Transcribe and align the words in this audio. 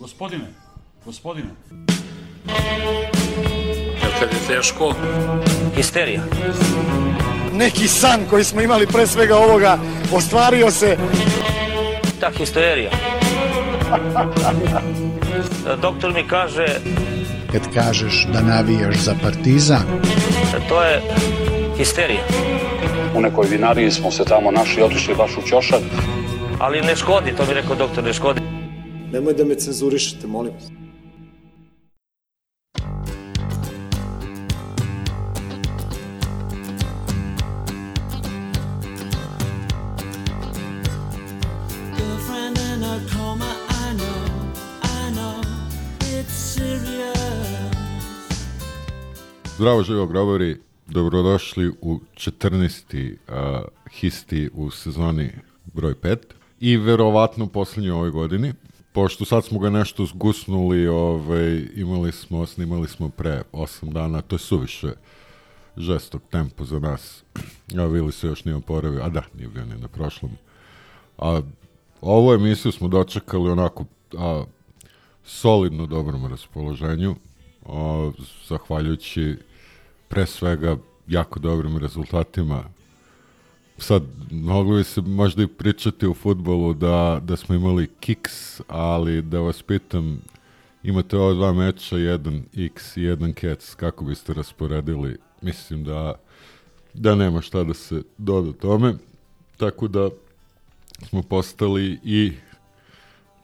Gospodine, 0.00 0.44
gospodine. 1.04 1.48
Jel 4.02 4.12
kad 4.20 4.28
je 4.32 4.56
teško? 4.56 4.94
Histerija. 5.76 6.22
Neki 7.52 7.88
san 7.88 8.20
koji 8.30 8.44
smo 8.44 8.60
imali 8.60 8.86
pre 8.86 9.06
svega 9.06 9.36
ovoga 9.36 9.78
ostvario 10.12 10.70
se. 10.70 10.96
Ta 12.20 12.30
histerija. 12.30 12.90
Doktor 15.82 16.12
mi 16.14 16.28
kaže, 16.28 16.66
Kad 17.52 17.74
kažeš 17.74 18.26
da 18.32 18.40
navijaš 18.40 18.96
za 18.96 19.14
partizan, 19.22 19.84
to 20.68 20.82
je 20.82 21.02
histerija. 21.78 22.22
U 23.14 23.20
nekoj 23.20 23.46
vinariji 23.50 23.90
smo 23.90 24.10
se 24.10 24.24
tamo 24.24 24.50
našli, 24.50 24.82
otišli 24.82 25.14
baš 25.14 25.30
u 25.36 25.48
ćošak. 25.48 25.82
Ali 26.58 26.80
ne 26.80 26.96
škodi, 26.96 27.36
to 27.36 27.46
mi 27.48 27.54
rekao 27.54 27.76
doktor, 27.76 28.04
ne 28.04 28.12
škodi. 28.12 28.59
Nemoj 29.12 29.34
da 29.34 29.44
me 29.44 29.54
cenzurišete, 29.54 30.26
molim 30.26 30.52
vas. 30.52 30.64
Zdravo 49.56 49.82
živo 49.82 50.06
grobari, 50.06 50.60
dobrodošli 50.86 51.68
u 51.80 52.00
14. 52.14 53.16
Uh, 53.28 53.34
histi 53.90 54.50
u 54.54 54.70
sezoni 54.70 55.30
broj 55.64 55.94
5 55.94 56.16
i 56.60 56.76
verovatno 56.76 57.46
posljednjoj 57.46 57.92
ovoj 57.92 58.10
godini. 58.10 58.52
Pošto 58.92 59.24
sad 59.24 59.44
smo 59.44 59.58
ga 59.58 59.70
nešto 59.70 60.06
zgusnuli, 60.06 60.88
ovaj, 60.88 61.68
imali 61.74 62.12
smo, 62.12 62.46
snimali 62.46 62.88
smo 62.88 63.08
pre 63.08 63.42
8 63.52 63.92
dana, 63.92 64.20
to 64.22 64.34
je 64.34 64.38
suviše 64.38 64.92
žestok 65.76 66.22
tempo 66.30 66.64
za 66.64 66.78
nas. 66.78 67.24
A 67.78 67.84
Vili 67.84 68.12
se 68.12 68.26
još 68.26 68.44
nije 68.44 68.56
oporavio, 68.56 69.02
a 69.02 69.08
da, 69.08 69.22
nije 69.34 69.48
bio 69.48 69.64
ni 69.64 69.78
na 69.78 69.88
prošlom. 69.88 70.30
A 71.18 71.40
ovu 72.00 72.32
emisiju 72.32 72.72
smo 72.72 72.88
dočekali 72.88 73.50
onako 73.50 73.84
a, 74.18 74.44
solidno 75.24 75.86
dobrom 75.86 76.26
raspoloženju, 76.26 77.14
a, 77.66 78.10
zahvaljujući 78.48 79.36
pre 80.08 80.26
svega 80.26 80.76
jako 81.06 81.38
dobrim 81.38 81.78
rezultatima. 81.78 82.64
Sad, 83.80 84.02
mogli 84.30 84.78
bi 84.78 84.84
se 84.84 85.00
možda 85.00 85.42
i 85.42 85.46
pričati 85.46 86.06
u 86.06 86.14
futbolu 86.14 86.74
da, 86.74 87.20
da 87.24 87.36
smo 87.36 87.54
imali 87.54 87.90
kiks, 88.00 88.60
ali 88.68 89.22
da 89.22 89.40
vas 89.40 89.62
pitam, 89.62 90.20
imate 90.82 91.16
ova 91.16 91.34
dva 91.34 91.52
meča, 91.52 91.96
jedan 91.96 92.42
x 92.56 92.96
i 92.96 93.02
jedan 93.02 93.32
kec, 93.32 93.74
kako 93.74 94.04
biste 94.04 94.34
rasporedili? 94.34 95.16
Mislim 95.42 95.84
da, 95.84 96.14
da 96.94 97.14
nema 97.14 97.40
šta 97.40 97.64
da 97.64 97.74
se 97.74 98.02
doda 98.18 98.52
tome, 98.52 98.94
tako 99.56 99.88
da 99.88 100.10
smo 101.08 101.22
postali 101.22 102.00
i 102.04 102.32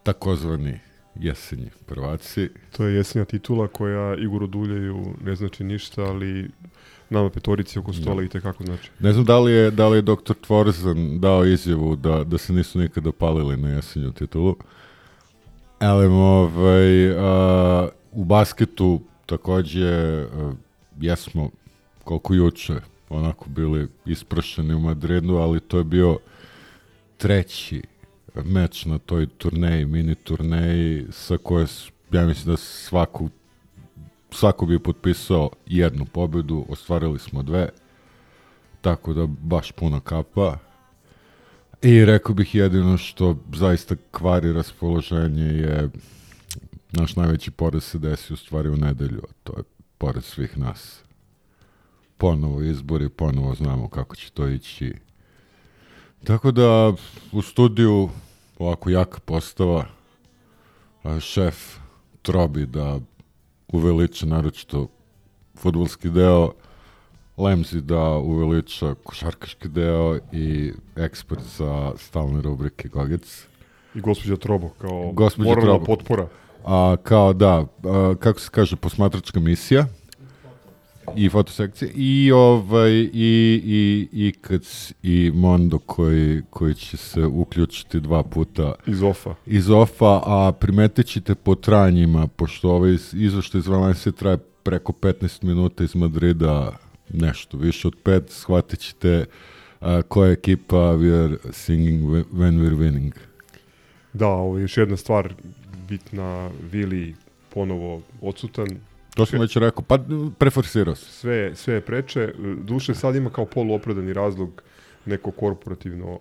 takozvani 0.02 0.78
jesenji 1.14 1.70
prvaci. 1.86 2.48
To 2.76 2.86
je 2.86 2.94
jesenja 2.94 3.24
titula 3.24 3.68
koja 3.68 4.16
Igoru 4.16 4.46
Duljeju 4.46 5.14
ne 5.24 5.34
znači 5.34 5.64
ništa, 5.64 6.02
ali 6.02 6.50
nama 7.10 7.30
petorici 7.30 7.78
oko 7.78 7.92
stola 7.92 8.22
i 8.22 8.28
tekako 8.28 8.64
znači. 8.64 8.90
Ne 9.00 9.12
znam 9.12 9.24
da 9.24 9.38
li 9.38 9.52
je, 9.52 9.70
da 9.70 9.88
li 9.88 9.98
je 9.98 10.02
dr. 10.02 10.34
Tvorzan 10.40 11.20
dao 11.20 11.44
izjavu 11.44 11.96
da, 11.96 12.24
da 12.24 12.38
se 12.38 12.52
nisu 12.52 12.78
nikada 12.78 13.12
palili 13.12 13.56
na 13.56 13.68
jesenju 13.68 14.12
titulu. 14.12 14.56
Ali 15.78 16.06
ovaj, 16.06 17.10
a, 17.10 17.88
u 18.12 18.24
basketu 18.24 19.00
takođe 19.26 19.88
a, 19.88 20.52
jesmo 21.00 21.50
koliko 22.04 22.34
juče 22.34 22.74
onako 23.08 23.48
bili 23.48 23.88
isprašeni 24.06 24.74
u 24.74 24.80
Madridu, 24.80 25.34
ali 25.34 25.60
to 25.60 25.78
je 25.78 25.84
bio 25.84 26.18
treći 27.16 27.82
meč 28.44 28.84
na 28.84 28.98
toj 28.98 29.26
turneji, 29.26 29.84
mini 29.84 30.14
turneji 30.14 31.06
sa 31.10 31.38
koje 31.38 31.66
ja 32.12 32.26
mislim 32.26 32.52
da 32.52 32.56
svaku 32.56 33.28
svako 34.36 34.66
bi 34.66 34.78
potpisao 34.78 35.50
jednu 35.66 36.04
pobedu, 36.04 36.66
ostvarili 36.68 37.18
smo 37.18 37.42
dve, 37.42 37.68
tako 38.80 39.12
da 39.12 39.26
baš 39.26 39.72
puna 39.72 40.00
kapa. 40.00 40.58
I 41.82 42.04
rekao 42.04 42.34
bih 42.34 42.54
jedino 42.54 42.98
što 42.98 43.36
zaista 43.54 43.94
kvari 44.10 44.52
raspoloženje 44.52 45.44
je 45.44 45.90
naš 46.92 47.16
najveći 47.16 47.50
poraz 47.50 47.84
se 47.84 47.98
desi 47.98 48.32
u 48.32 48.36
stvari 48.36 48.68
u 48.68 48.76
nedelju, 48.76 49.22
a 49.30 49.32
to 49.44 49.52
je 49.56 49.62
pored 49.98 50.24
svih 50.24 50.58
nas. 50.58 51.02
Ponovo 52.16 52.62
izbori, 52.62 53.08
ponovo 53.08 53.54
znamo 53.54 53.88
kako 53.88 54.16
će 54.16 54.30
to 54.30 54.48
ići. 54.48 54.94
Tako 56.24 56.50
da 56.50 56.92
u 57.32 57.42
studiju 57.42 58.08
ovako 58.58 58.90
jaka 58.90 59.20
postava, 59.20 59.86
šef 61.20 61.76
trobi 62.22 62.66
da 62.66 63.00
uveliča 63.72 64.26
naročito 64.26 64.88
futbolski 65.58 66.10
deo, 66.10 66.52
Lemzi 67.36 67.80
da 67.80 68.16
uveliča 68.16 68.94
košarkaški 69.04 69.68
deo 69.68 70.18
i 70.32 70.72
ekspert 70.96 71.42
za 71.58 71.92
stalne 71.96 72.40
rubrike 72.40 72.88
Gogec. 72.88 73.46
I 73.94 74.00
gospođa 74.00 74.36
Trobo 74.36 74.68
kao 74.68 75.12
Gospođa 75.12 75.48
moralna 75.48 75.70
Trobo. 75.70 75.84
potpora. 75.84 76.28
A 76.64 76.96
kao 77.02 77.32
da, 77.32 77.66
a, 77.84 78.14
kako 78.20 78.40
se 78.40 78.50
kaže, 78.52 78.76
posmatračka 78.76 79.40
misija 79.40 79.86
i 81.16 81.28
fotosekcija 81.28 81.90
i 81.94 82.32
ovaj 82.32 82.90
i 82.92 83.10
i 83.64 84.08
i 84.12 84.32
Kac 84.32 84.92
i 85.02 85.32
Mondo 85.34 85.78
koji 85.78 86.42
koji 86.50 86.74
će 86.74 86.96
se 86.96 87.24
uključiti 87.24 88.00
dva 88.00 88.22
puta 88.22 88.74
Iz 88.86 89.02
ofa. 89.02 89.34
iz 89.46 89.70
ofa, 89.70 90.20
a 90.24 90.52
primetit 90.52 91.06
ćete 91.06 91.34
po 91.34 91.54
trajanjima, 91.54 92.26
pošto 92.26 92.70
ovaj 92.70 92.92
iz- 92.92 93.14
izveštaj 93.14 93.58
iz 93.58 93.66
Valencije 93.66 94.12
traje 94.12 94.36
preko 94.62 94.92
15 94.92 95.42
minuta 95.42 95.84
iz 95.84 95.94
Madrida, 95.94 96.76
nešto 97.10 97.56
više 97.56 97.88
od 97.88 97.94
5, 98.04 98.22
shvatit 98.28 98.80
ćete 98.80 99.24
a, 99.80 100.02
koja 100.02 100.30
ekipa 100.30 100.76
we 100.76 101.24
are 101.24 101.36
singing 101.52 102.04
whe- 102.04 102.24
when 102.32 102.60
we're 102.60 102.78
winning. 102.78 103.12
Da, 104.12 104.26
ovo 104.26 104.58
je 104.58 104.62
još 104.62 104.76
jedna 104.76 104.96
stvar 104.96 105.34
bitna, 105.88 106.50
Vili 106.72 107.14
ponovo 107.54 108.02
odsutan, 108.20 108.66
To 109.16 109.26
sam 109.26 109.40
već 109.40 109.56
rekao, 109.56 109.82
pa 109.82 109.98
preforsirao 110.38 110.94
se. 110.94 111.04
sve, 111.06 111.54
sve 111.54 111.74
je 111.74 111.80
preče. 111.80 112.32
Duše 112.58 112.94
sad 112.94 113.16
ima 113.16 113.30
kao 113.30 113.44
poluopravdani 113.46 114.12
razlog 114.12 114.62
neko 115.06 115.30
korporativno 115.30 116.18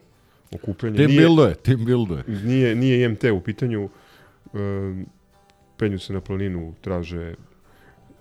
okupljanje. 0.54 0.98
Team 0.98 1.08
Nije- 1.08 1.20
builduje, 1.20 1.56
team 1.56 1.86
builduje. 1.86 2.24
Nije, 2.28 2.76
nije 2.76 3.06
IMT 3.06 3.24
u 3.24 3.40
pitanju. 3.40 3.90
Um, 4.54 5.06
penju 5.78 6.00
se 6.00 6.14
na 6.14 6.22
planinu, 6.22 6.74
traže 6.82 7.36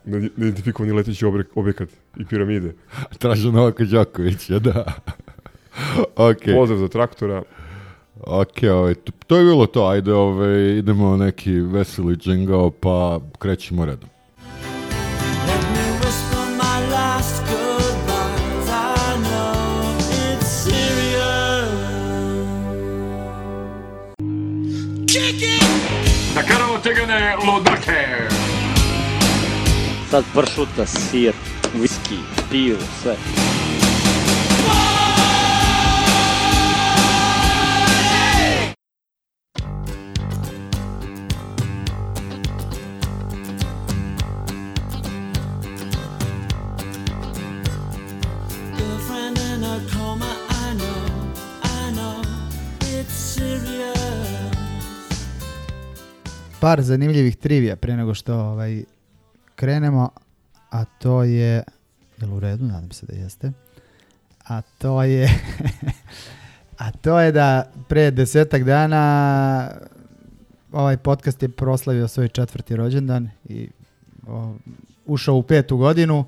ne- 0.05 0.29
neidentifikovani 0.37 0.93
leteći 0.93 1.25
obrek, 1.27 1.47
objekat 1.55 1.89
i 2.17 2.25
piramide. 2.25 2.73
Traže 3.19 3.53
Novaka 3.53 3.85
Đokovića, 3.85 4.59
da. 4.59 4.93
ok, 6.31 6.43
Pozdrav 6.55 6.79
za 6.79 6.89
traktora. 6.89 7.43
ok, 8.21 8.49
ovaj, 8.71 8.95
to, 8.95 9.13
to 9.27 9.37
je 9.37 9.45
bilo 9.45 9.67
to, 9.67 9.87
ajde, 9.87 10.13
ovaj, 10.13 10.79
idemo 10.79 11.17
neki 11.17 11.53
veseli 11.53 12.17
džingao, 12.17 12.71
pa 12.71 13.21
krećemo 13.39 13.85
redom. 13.85 14.09
Лудаке, 27.25 27.47
Лудаке. 27.47 28.29
Сад 30.11 30.25
паршута, 30.35 30.87
сир, 30.87 31.35
виски, 31.73 32.19
пиво, 32.51 32.79
все. 33.01 33.17
Par 56.65 56.83
zanimljivih 56.83 57.37
trivija 57.37 57.77
pre 57.77 57.97
nego 57.97 58.15
što 58.15 58.35
ovaj 58.35 58.85
krenemo, 59.55 60.11
a 60.71 60.85
to 60.85 61.23
je 61.23 61.63
jel 62.21 62.35
u 62.35 62.41
redu, 62.41 62.65
nadam 62.65 62.93
se 62.93 63.07
da 63.07 63.15
jeste. 63.15 63.53
A 64.47 64.63
to 64.79 65.03
je 65.03 65.29
a 66.85 66.91
to 66.91 67.21
je 67.21 67.33
da 67.33 67.71
pre 67.89 68.11
desetak 68.11 68.65
dana 68.65 69.71
ovaj 70.73 70.97
podcast 70.97 71.43
je 71.43 71.49
proslavio 71.49 72.09
svoj 72.09 72.29
četvrti 72.29 72.77
rođendan 72.77 73.31
i 73.49 73.69
o, 74.27 74.55
ušao 75.07 75.37
u 75.37 75.43
petu 75.43 75.77
godinu. 75.77 76.25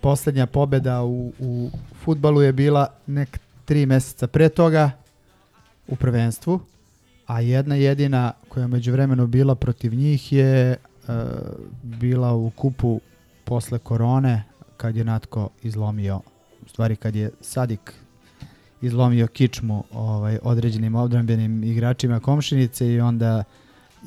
Poslednja 0.00 0.46
pobeda 0.46 1.02
u, 1.02 1.32
u 1.38 1.70
futbalu 2.04 2.42
je 2.42 2.52
bila 2.52 2.92
nek 3.06 3.38
tri 3.64 3.86
meseca 3.86 4.26
pre 4.26 4.48
toga 4.48 4.90
u 5.88 5.96
prvenstvu, 5.96 6.60
a 7.26 7.40
jedna 7.40 7.74
jedina 7.74 8.32
koja 8.50 8.62
je 8.62 8.68
među 8.68 8.92
vremenu 8.92 9.26
bila 9.26 9.54
protiv 9.54 9.94
njih 9.94 10.32
je 10.32 10.70
e, 10.70 10.76
bila 11.82 12.34
u 12.34 12.50
kupu 12.50 13.00
posle 13.44 13.78
korone 13.78 14.42
kad 14.76 14.96
je 14.96 15.04
Natko 15.04 15.48
izlomio, 15.62 16.20
u 16.66 16.68
stvari 16.68 16.96
kad 16.96 17.16
je 17.16 17.30
Sadik 17.40 17.94
izlomio 18.82 19.26
kičmu 19.26 19.84
ovaj, 19.92 20.38
određenim 20.42 20.94
odbrambenim 20.94 21.64
igračima 21.64 22.20
komšinice 22.20 22.92
i 22.92 23.00
onda 23.00 23.44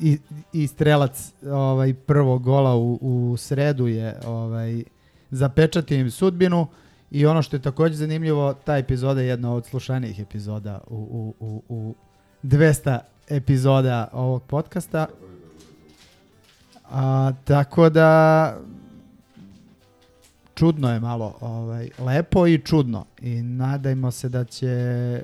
i, 0.00 0.18
i 0.52 0.66
strelac 0.66 1.32
ovaj 1.46 1.94
prvog 1.94 2.42
gola 2.42 2.74
u, 2.74 2.98
u 3.00 3.36
sredu 3.36 3.86
je 3.86 4.20
ovaj 4.26 4.82
zapečatio 5.30 5.98
im 5.98 6.10
sudbinu 6.10 6.66
i 7.10 7.26
ono 7.26 7.42
što 7.42 7.56
je 7.56 7.62
takođe 7.62 7.94
zanimljivo, 7.94 8.54
ta 8.54 8.76
epizoda 8.76 9.20
je 9.20 9.26
jedna 9.26 9.54
od 9.54 9.66
slušanijih 9.66 10.20
epizoda 10.20 10.80
u, 10.86 11.34
u, 11.40 11.46
u, 11.46 11.62
u 11.68 11.94
200 12.42 12.98
epizoda 13.28 14.08
ovog 14.12 14.42
podcasta. 14.42 15.06
A, 16.90 17.32
tako 17.44 17.90
da 17.90 18.56
čudno 20.54 20.92
je 20.92 21.00
malo, 21.00 21.36
ovaj, 21.40 21.88
lepo 21.98 22.46
i 22.46 22.58
čudno 22.58 23.04
i 23.20 23.42
nadajmo 23.42 24.10
se 24.10 24.28
da 24.28 24.44
će 24.44 25.22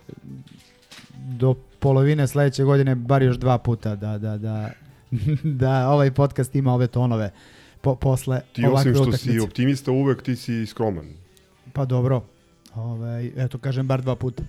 do 1.12 1.54
polovine 1.78 2.26
sledeće 2.26 2.64
godine 2.64 2.94
bar 2.94 3.22
još 3.22 3.36
dva 3.36 3.58
puta 3.58 3.96
da, 3.96 4.18
da, 4.18 4.38
da, 4.38 4.70
da 5.62 5.88
ovaj 5.88 6.10
podcast 6.10 6.54
ima 6.54 6.74
ove 6.74 6.86
tonove 6.86 7.30
po, 7.80 7.94
posle 7.94 8.40
Ti 8.52 8.64
ovakve 8.64 8.80
osim 8.80 8.94
što 8.94 9.02
utakmice. 9.02 9.32
si 9.32 9.40
optimista 9.40 9.92
uvek, 9.92 10.22
ti 10.22 10.36
si 10.36 10.66
skroman. 10.66 11.06
Pa 11.72 11.84
dobro, 11.84 12.24
ovaj, 12.74 13.26
eto 13.36 13.58
kažem 13.58 13.86
bar 13.86 14.02
dva 14.02 14.16
puta. 14.16 14.42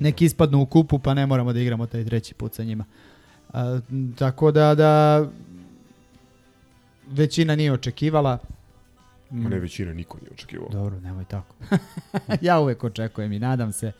Neki 0.00 0.24
ispadnu 0.24 0.62
u 0.62 0.66
kupu 0.66 0.98
pa 0.98 1.14
ne 1.14 1.26
moramo 1.26 1.52
da 1.52 1.60
igramo 1.60 1.86
taj 1.86 2.04
treći 2.04 2.34
put 2.34 2.54
sa 2.54 2.64
njima. 2.64 2.84
A, 3.52 3.80
tako 4.18 4.50
da, 4.50 4.74
da 4.74 5.24
većina 7.10 7.56
nije 7.56 7.72
očekivala. 7.72 8.38
Ma 9.30 9.48
ne 9.48 9.58
većina, 9.58 9.92
niko 9.92 10.18
nije 10.18 10.30
očekivao. 10.32 10.68
Dobro, 10.68 11.00
nemoj 11.00 11.24
tako. 11.24 11.54
ja 12.40 12.60
uvek 12.60 12.84
očekujem 12.84 13.32
i 13.32 13.38
nadam 13.38 13.72
se. 13.72 13.92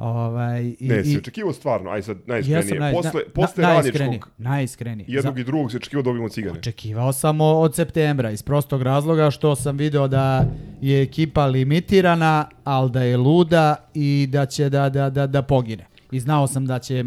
Ovaj, 0.00 0.74
i, 0.78 0.88
Ne, 0.88 1.04
si 1.04 1.18
očekivao 1.18 1.52
stvarno, 1.52 1.90
aj 1.90 2.02
sad 2.02 2.16
najiskrenije. 2.26 2.80
naj, 2.80 2.92
posle, 2.92 3.20
na, 3.26 3.32
posle 3.34 3.62
na, 3.62 3.74
radničkog, 3.74 4.30
najiskrenije. 4.38 5.06
jednog 5.08 5.38
i 5.38 5.44
drugog 5.44 5.70
se 5.70 5.76
očekivao 5.76 6.02
da 6.02 6.04
dobijemo 6.04 6.28
cigane. 6.28 6.58
Očekivao 6.58 7.12
sam 7.12 7.40
od 7.40 7.74
septembra 7.74 8.30
iz 8.30 8.42
prostog 8.42 8.82
razloga 8.82 9.30
što 9.30 9.56
sam 9.56 9.76
video 9.76 10.08
da 10.08 10.44
je 10.80 11.02
ekipa 11.02 11.46
limitirana, 11.46 12.48
ali 12.64 12.90
da 12.90 13.02
je 13.02 13.16
luda 13.16 13.76
i 13.94 14.28
da 14.30 14.46
će 14.46 14.68
da, 14.68 14.88
da, 14.88 15.10
da, 15.10 15.26
da 15.26 15.42
pogine. 15.42 15.86
I 16.10 16.20
znao 16.20 16.46
sam 16.46 16.66
da 16.66 16.78
će 16.78 17.04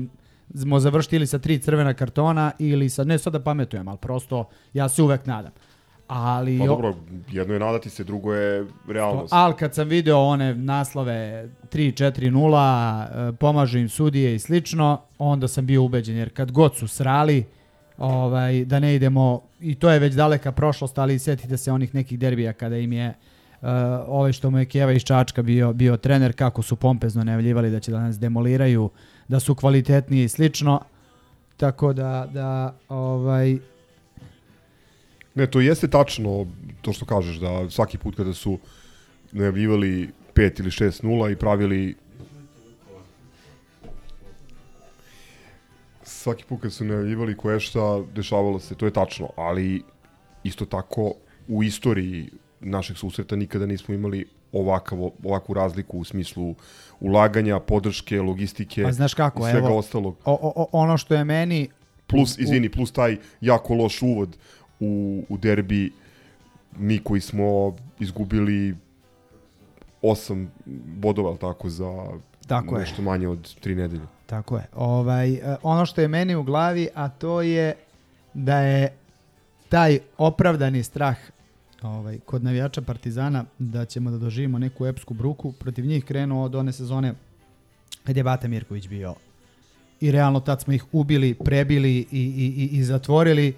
smo 0.55 0.79
završiti 0.79 1.15
ili 1.15 1.27
sa 1.27 1.39
tri 1.39 1.59
crvena 1.59 1.93
kartona 1.93 2.51
ili 2.59 2.89
sa, 2.89 3.03
ne 3.03 3.17
sad 3.17 3.33
da 3.33 3.43
pametujem, 3.43 3.87
ali 3.87 3.97
prosto 3.97 4.49
ja 4.73 4.89
se 4.89 5.01
uvek 5.03 5.25
nadam. 5.25 5.51
Ali, 6.07 6.59
Pa 6.59 6.65
dobro, 6.65 6.95
jedno 7.31 7.53
je 7.53 7.59
nadati 7.59 7.89
se, 7.89 8.03
drugo 8.03 8.33
je 8.33 8.65
realnost. 8.87 9.33
ali 9.33 9.53
kad 9.55 9.73
sam 9.73 9.87
video 9.87 10.19
one 10.19 10.55
naslove 10.55 11.49
3-4-0, 11.71 13.29
e, 13.29 13.33
pomažu 13.33 13.79
im 13.79 13.89
sudije 13.89 14.35
i 14.35 14.39
slično, 14.39 15.01
onda 15.17 15.47
sam 15.47 15.65
bio 15.65 15.83
ubeđen, 15.83 16.17
jer 16.17 16.33
kad 16.33 16.51
god 16.51 16.75
su 16.75 16.87
srali, 16.87 17.45
ovaj, 17.97 18.65
da 18.65 18.79
ne 18.79 18.95
idemo, 18.95 19.41
i 19.59 19.75
to 19.75 19.89
je 19.89 19.99
već 19.99 20.13
daleka 20.13 20.51
prošlost, 20.51 20.97
ali 20.97 21.19
sjetite 21.19 21.57
se 21.57 21.71
onih 21.71 21.95
nekih 21.95 22.19
derbija 22.19 22.53
kada 22.53 22.77
im 22.77 22.93
je 22.93 23.13
uh, 23.61 23.67
ovaj 24.07 24.31
što 24.31 24.51
mu 24.51 24.59
je 24.59 24.65
Kijeva 24.65 24.91
iz 24.91 25.03
Čačka 25.03 25.41
bio, 25.41 25.73
bio 25.73 25.97
trener, 25.97 26.35
kako 26.35 26.61
su 26.61 26.75
pompezno 26.75 27.23
najavljivali 27.23 27.71
da 27.71 27.79
će 27.79 27.91
da 27.91 27.99
nas 27.99 28.19
demoliraju, 28.19 28.89
da 29.27 29.39
su 29.39 29.55
kvalitetniji 29.55 30.23
i 30.23 30.29
slično. 30.29 30.81
Tako 31.57 31.93
da, 31.93 32.27
da 32.33 32.75
ovaj, 32.89 33.57
Ne, 35.35 35.47
to 35.47 35.61
jeste 35.61 35.87
tačno, 35.87 36.45
to 36.81 36.93
što 36.93 37.05
kažeš, 37.05 37.37
da 37.37 37.69
svaki 37.69 37.97
put 37.97 38.15
kada 38.15 38.33
su 38.33 38.59
najavljivali 39.31 40.09
5 40.35 40.59
ili 40.59 40.69
6-0 40.69 41.31
i 41.31 41.35
pravili 41.35 41.95
svaki 46.03 46.43
put 46.43 46.61
kada 46.61 46.71
su 46.71 46.85
najavljivali 46.85 47.37
koje 47.37 47.59
šta 47.59 48.01
dešavalo 48.15 48.59
se, 48.59 48.75
to 48.75 48.85
je 48.85 48.93
tačno, 48.93 49.29
ali 49.35 49.83
isto 50.43 50.65
tako 50.65 51.13
u 51.47 51.63
istoriji 51.63 52.29
našeg 52.59 52.97
susreta 52.97 53.35
nikada 53.35 53.65
nismo 53.65 53.93
imali 53.93 54.25
ovakav, 54.51 54.99
ovakvu 55.23 55.53
razliku 55.53 55.99
u 55.99 56.03
smislu 56.03 56.55
ulaganja, 56.99 57.59
podrške, 57.59 58.21
logistike 58.21 58.83
Pa 58.83 58.91
znaš 58.91 59.13
kako, 59.13 59.47
i 59.47 59.51
svega 59.51 59.67
evo, 59.67 59.77
ostalog. 59.77 60.17
o, 60.25 60.53
o, 60.55 60.67
ono 60.71 60.97
što 60.97 61.15
je 61.15 61.23
meni 61.23 61.69
Plus, 62.07 62.37
izvini, 62.37 62.69
plus 62.69 62.91
taj 62.91 63.17
jako 63.41 63.73
loš 63.73 64.01
uvod 64.01 64.37
u, 64.83 65.23
u 65.29 65.37
derbi, 65.37 65.91
mi 66.77 66.99
koji 66.99 67.21
smo 67.21 67.75
izgubili 67.99 68.75
osam 70.01 70.51
bodova, 70.97 71.29
jel 71.29 71.37
tako, 71.37 71.69
za 71.69 72.09
Tako 72.47 72.75
je. 72.75 72.79
nešto 72.79 73.01
manje 73.01 73.27
od 73.27 73.55
tri 73.59 73.75
nedelje. 73.75 74.05
Tako 74.25 74.57
je. 74.57 74.65
Ovaj, 74.75 75.33
e, 75.33 75.55
ono 75.63 75.85
što 75.85 76.01
je 76.01 76.07
meni 76.07 76.35
u 76.35 76.43
glavi, 76.43 76.87
a 76.95 77.09
to 77.09 77.41
je 77.41 77.73
da 78.33 78.57
je 78.57 78.93
taj 79.69 79.99
opravdani 80.17 80.83
strah 80.83 81.17
ovaj, 81.81 82.19
kod 82.25 82.43
navijača 82.43 82.81
Partizana 82.81 83.45
da 83.59 83.85
ćemo 83.85 84.11
da 84.11 84.17
doživimo 84.17 84.59
neku 84.59 84.85
epsku 84.85 85.13
bruku 85.13 85.51
protiv 85.51 85.85
njih 85.85 86.05
krenuo 86.05 86.45
od 86.45 86.55
one 86.55 86.71
sezone 86.71 87.13
kad 88.03 88.17
je 88.17 88.23
Bata 88.23 88.47
Mirković 88.47 88.87
bio 88.87 89.15
i 90.01 90.11
realno 90.11 90.39
tad 90.39 90.61
smo 90.61 90.73
ih 90.73 90.85
ubili, 90.91 91.33
prebili 91.33 91.97
i, 91.97 92.05
i, 92.11 92.69
i, 92.73 92.77
i 92.77 92.83
zatvorili 92.83 93.53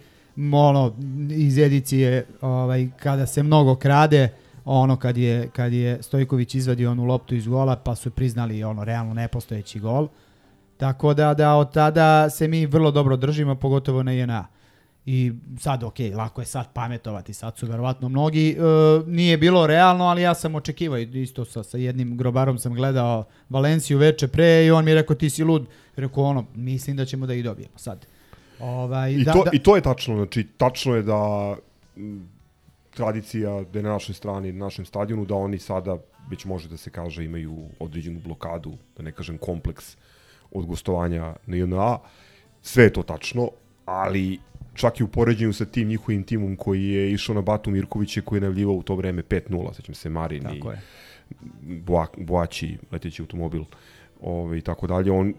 ono 0.53 0.93
iz 1.29 1.57
edicije 1.57 2.25
ovaj, 2.41 2.87
kada 2.99 3.25
se 3.25 3.43
mnogo 3.43 3.75
krade 3.75 4.29
ono 4.65 4.97
kad 4.97 5.17
je, 5.17 5.49
kad 5.49 5.73
je 5.73 6.03
Stojković 6.03 6.55
izvadio 6.55 6.91
onu 6.91 7.05
loptu 7.05 7.35
iz 7.35 7.47
gola 7.47 7.75
pa 7.75 7.95
su 7.95 8.11
priznali 8.11 8.63
ono 8.63 8.83
realno 8.83 9.13
nepostojeći 9.13 9.79
gol. 9.79 10.07
Tako 10.77 11.13
da 11.13 11.33
da 11.33 11.55
od 11.55 11.73
tada 11.73 12.29
se 12.29 12.47
mi 12.47 12.65
vrlo 12.65 12.91
dobro 12.91 13.17
držimo 13.17 13.55
pogotovo 13.55 14.03
na 14.03 14.11
JNA 14.11 14.47
i 15.05 15.31
sad 15.59 15.83
ok, 15.83 15.95
lako 16.15 16.41
je 16.41 16.45
sad 16.45 16.73
pametovati, 16.73 17.33
sad 17.33 17.57
su 17.57 17.67
verovatno 17.67 18.09
mnogi, 18.09 18.49
e, 18.51 18.55
nije 19.07 19.37
bilo 19.37 19.67
realno, 19.67 20.05
ali 20.05 20.21
ja 20.21 20.33
sam 20.33 20.55
očekivao, 20.55 20.97
isto 20.97 21.45
sa, 21.45 21.63
sa 21.63 21.77
jednim 21.77 22.17
grobarom 22.17 22.59
sam 22.59 22.73
gledao 22.73 23.23
Valenciju 23.49 23.97
veče 23.97 24.27
pre 24.27 24.65
i 24.65 24.71
on 24.71 24.85
mi 24.85 24.91
je 24.91 24.95
rekao 24.95 25.15
ti 25.15 25.29
si 25.29 25.43
lud, 25.43 25.67
rekao 25.95 26.23
ono, 26.23 26.45
mislim 26.55 26.97
da 26.97 27.05
ćemo 27.05 27.25
da 27.25 27.33
ih 27.33 27.43
dobijemo 27.43 27.77
sad. 27.77 28.05
Ovaj, 28.59 29.13
I, 29.13 29.23
da, 29.23 29.33
to, 29.33 29.43
da, 29.43 29.51
I 29.53 29.59
to 29.59 29.75
je 29.75 29.81
tačno, 29.81 30.15
znači 30.15 30.47
tačno 30.57 30.95
je 30.95 31.03
da 31.03 31.55
m, 31.97 32.29
tradicija 32.93 33.63
da 33.63 33.79
je 33.79 33.83
na 33.83 33.89
našoj 33.89 34.15
strani, 34.15 34.51
na 34.51 34.65
našem 34.65 34.85
stadionu, 34.85 35.25
da 35.25 35.35
oni 35.35 35.59
sada, 35.59 35.97
već 36.29 36.45
može 36.45 36.69
da 36.69 36.77
se 36.77 36.89
kaže, 36.89 37.25
imaju 37.25 37.69
određenu 37.79 38.19
blokadu, 38.19 38.77
da 38.97 39.03
ne 39.03 39.11
kažem 39.11 39.37
kompleks 39.37 39.97
od 40.51 40.65
gostovanja 40.65 41.35
na 41.45 41.57
JNA. 41.57 41.97
Sve 42.61 42.83
je 42.83 42.93
to 42.93 43.03
tačno, 43.03 43.49
ali 43.85 44.39
čak 44.73 44.99
i 44.99 45.03
u 45.03 45.07
poređenju 45.07 45.53
sa 45.53 45.65
tim 45.65 45.87
njihovim 45.87 46.23
timom 46.23 46.55
koji 46.55 46.83
je 46.83 47.11
išao 47.11 47.35
na 47.35 47.41
Batu 47.41 47.71
Mirkovića 47.71 48.21
koji 48.21 48.37
je 48.37 48.41
najavljivao 48.41 48.75
u 48.75 48.83
to 48.83 48.95
vreme 48.95 49.23
5-0, 49.23 49.73
sećam 49.73 49.95
se 49.95 50.09
Marin 50.09 50.43
i 50.43 50.55
tako 50.55 50.71
je. 50.71 50.81
Boa, 51.61 52.07
Boaći, 52.17 52.77
leteći 52.91 53.21
automobil 53.21 53.63
ovaj, 54.21 54.57
i 54.57 54.61
tako 54.61 54.87
dalje. 54.87 55.11
On, 55.11 55.33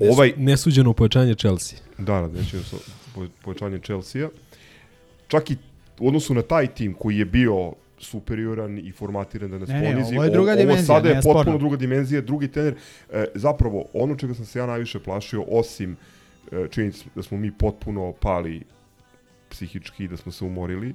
ovaj, 0.00 0.32
Nesuđeno 0.36 0.92
pojačanje 0.92 1.34
Chelsea. 1.34 1.78
Da, 1.98 2.20
da, 2.20 2.28
neće 2.28 2.62
sa 2.62 2.76
po, 3.14 3.26
povećanje 3.42 3.78
Chelsea-a. 3.78 4.28
Čak 5.28 5.50
i 5.50 5.56
u 5.98 6.08
odnosu 6.08 6.34
na 6.34 6.42
taj 6.42 6.66
tim 6.66 6.94
koji 6.94 7.16
je 7.18 7.24
bio 7.24 7.72
superioran 7.98 8.78
i 8.78 8.92
formatiran 8.92 9.50
da 9.50 9.58
nas 9.58 9.68
Ne, 9.68 9.80
ne, 9.80 9.92
ponizi. 9.92 10.14
ovo 10.14 10.24
je 10.24 10.30
druga 10.30 10.52
ovo 10.52 10.60
dimenzija, 10.60 10.86
sada 10.86 11.08
je 11.08 11.14
potpuno 11.14 11.42
sporno. 11.42 11.58
druga 11.58 11.76
dimenzija, 11.76 12.20
drugi 12.20 12.48
trener. 12.48 12.74
E, 13.12 13.24
zapravo, 13.34 13.84
ono 13.92 14.14
čega 14.16 14.34
sam 14.34 14.44
se 14.44 14.58
ja 14.58 14.66
najviše 14.66 14.98
plašio, 14.98 15.44
osim 15.48 15.96
e, 16.52 16.66
činjenice 16.70 17.04
da 17.14 17.22
smo 17.22 17.38
mi 17.38 17.52
potpuno 17.52 18.12
pali 18.20 18.62
psihički, 19.48 20.08
da 20.08 20.16
smo 20.16 20.32
se 20.32 20.44
umorili, 20.44 20.94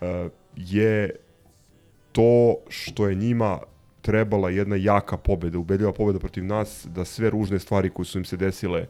e, 0.00 0.28
je 0.56 1.10
to 2.12 2.56
što 2.68 3.08
je 3.08 3.14
njima 3.14 3.58
trebala 4.02 4.50
jedna 4.50 4.76
jaka 4.76 5.16
pobeda, 5.16 5.58
ubedljiva 5.58 5.92
pobeda 5.92 6.18
protiv 6.18 6.44
nas, 6.44 6.86
da 6.94 7.04
sve 7.04 7.30
ružne 7.30 7.58
stvari 7.58 7.90
koje 7.90 8.06
su 8.06 8.18
im 8.18 8.24
se 8.24 8.36
desile 8.36 8.86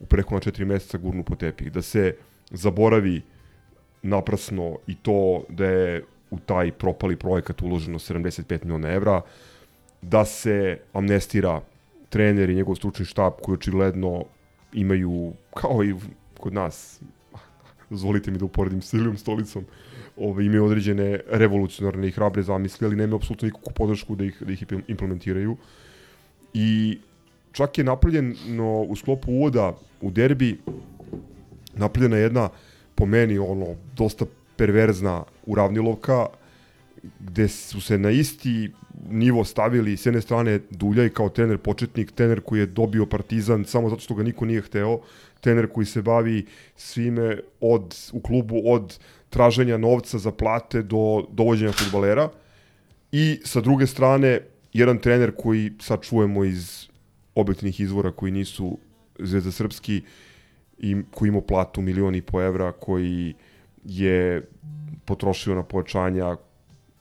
u 0.00 0.06
preko 0.06 0.34
na 0.34 0.40
četiri 0.40 0.64
meseca 0.64 0.98
gurnu 0.98 1.22
po 1.22 1.34
tepih, 1.34 1.72
da 1.72 1.82
se 1.82 2.16
zaboravi 2.50 3.22
naprasno 4.02 4.78
i 4.86 4.94
to 4.94 5.44
da 5.48 5.66
je 5.66 6.04
u 6.30 6.38
taj 6.38 6.72
propali 6.72 7.16
projekat 7.16 7.62
uloženo 7.62 7.98
75 7.98 8.64
miliona 8.64 8.88
evra, 8.88 9.20
da 10.02 10.24
se 10.24 10.78
amnestira 10.92 11.60
trener 12.08 12.50
i 12.50 12.54
njegov 12.54 12.74
stručni 12.74 13.04
štab 13.04 13.32
koji 13.42 13.54
očigledno 13.54 14.24
imaju, 14.72 15.32
kao 15.54 15.84
i 15.84 15.94
kod 16.38 16.52
nas, 16.52 17.00
dozvolite 17.90 18.30
mi 18.30 18.38
da 18.38 18.44
uporedim 18.44 18.82
s 18.82 18.92
Ilijom 18.92 19.16
stolicom, 19.16 19.64
ove, 20.16 20.46
imaju 20.46 20.64
određene 20.64 21.20
revolucionarne 21.30 22.08
i 22.08 22.10
hrabre 22.10 22.42
zamisli, 22.42 22.86
ali 22.86 22.96
nemaju 22.96 23.16
apsolutno 23.16 23.46
nikakvu 23.46 23.72
podršku 23.72 24.16
da 24.16 24.24
ih, 24.24 24.42
da 24.42 24.52
ih 24.52 24.64
implementiraju. 24.88 25.56
I 26.54 26.98
čak 27.52 27.78
je 27.78 27.84
napravljeno 27.84 28.82
u 28.82 28.96
sklopu 28.96 29.32
uvoda 29.32 29.76
u 30.00 30.10
derbi 30.10 30.58
napravljena 31.74 32.16
jedna 32.16 32.48
po 32.94 33.06
meni 33.06 33.38
ono 33.38 33.66
dosta 33.96 34.24
perverzna 34.56 35.24
uravnilovka 35.46 36.26
gde 37.20 37.48
su 37.48 37.80
se 37.80 37.98
na 37.98 38.10
isti 38.10 38.70
nivo 39.10 39.44
stavili 39.44 39.96
s 39.96 40.06
jedne 40.06 40.20
strane 40.20 40.60
Duljaj 40.70 41.08
kao 41.08 41.28
trener 41.28 41.58
početnik, 41.58 42.12
trener 42.12 42.40
koji 42.40 42.60
je 42.60 42.66
dobio 42.66 43.06
Partizan 43.06 43.64
samo 43.64 43.88
zato 43.88 44.00
što 44.00 44.14
ga 44.14 44.22
niko 44.22 44.44
nije 44.44 44.62
hteo, 44.62 45.00
trener 45.44 45.68
koji 45.72 45.86
se 45.86 46.02
bavi 46.02 46.46
svime 46.76 47.38
od, 47.60 47.94
u 48.12 48.20
klubu 48.20 48.62
od 48.64 48.98
traženja 49.30 49.76
novca 49.76 50.18
za 50.18 50.32
plate 50.32 50.82
do 50.82 51.26
dovođenja 51.30 51.72
futbalera 51.72 52.28
i 53.12 53.40
sa 53.44 53.60
druge 53.60 53.86
strane 53.86 54.40
jedan 54.72 54.98
trener 54.98 55.32
koji 55.36 55.72
sad 55.80 56.02
čujemo 56.02 56.44
iz 56.44 56.88
objektivnih 57.34 57.80
izvora 57.80 58.12
koji 58.12 58.32
nisu 58.32 58.78
Zvezda 59.18 59.52
Srpski 59.52 60.00
i 60.78 60.96
koji 61.10 61.28
ima 61.28 61.40
platu 61.40 61.82
milioni 61.82 62.22
po 62.22 62.42
evra, 62.42 62.72
koji 62.72 63.34
je 63.84 64.42
potrošio 65.04 65.54
na 65.54 65.62
pojačanja 65.62 66.36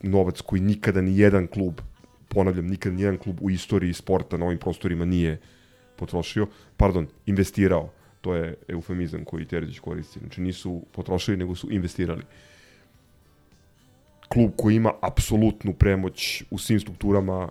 novac 0.03 0.41
koji 0.41 0.62
nikada 0.62 1.01
ni 1.01 1.17
jedan 1.17 1.47
klub, 1.47 1.81
ponavljam, 2.27 2.67
nikada 2.67 2.95
ni 2.95 3.01
jedan 3.01 3.17
klub 3.17 3.41
u 3.41 3.50
istoriji 3.50 3.93
sporta 3.93 4.38
na 4.38 4.45
ovim 4.45 4.59
prostorima 4.59 5.05
nije 5.05 5.39
potrošio, 5.95 6.47
pardon, 6.77 7.07
investirao. 7.25 7.89
To 8.23 8.35
je 8.35 8.55
eufemizam 8.67 9.25
koji 9.25 9.45
Terzić 9.45 9.79
koristi. 9.79 10.19
Znači 10.19 10.41
nisu 10.41 10.81
potrošili, 10.91 11.37
nego 11.37 11.55
su 11.55 11.71
investirali. 11.71 12.23
Klub 14.27 14.51
koji 14.57 14.75
ima 14.75 14.93
apsolutnu 15.01 15.73
premoć 15.73 16.43
u 16.51 16.57
svim 16.57 16.79
strukturama 16.79 17.49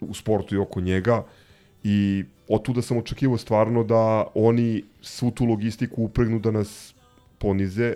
u 0.00 0.14
sportu 0.14 0.54
i 0.54 0.58
oko 0.58 0.80
njega 0.80 1.24
i 1.84 2.24
od 2.48 2.62
tuda 2.62 2.82
sam 2.82 2.98
očekivao 2.98 3.38
stvarno 3.38 3.84
da 3.84 4.26
oni 4.34 4.84
svu 5.02 5.30
tu 5.30 5.44
logistiku 5.44 6.02
upregnu 6.02 6.38
da 6.38 6.50
nas 6.50 6.94
ponize 7.38 7.94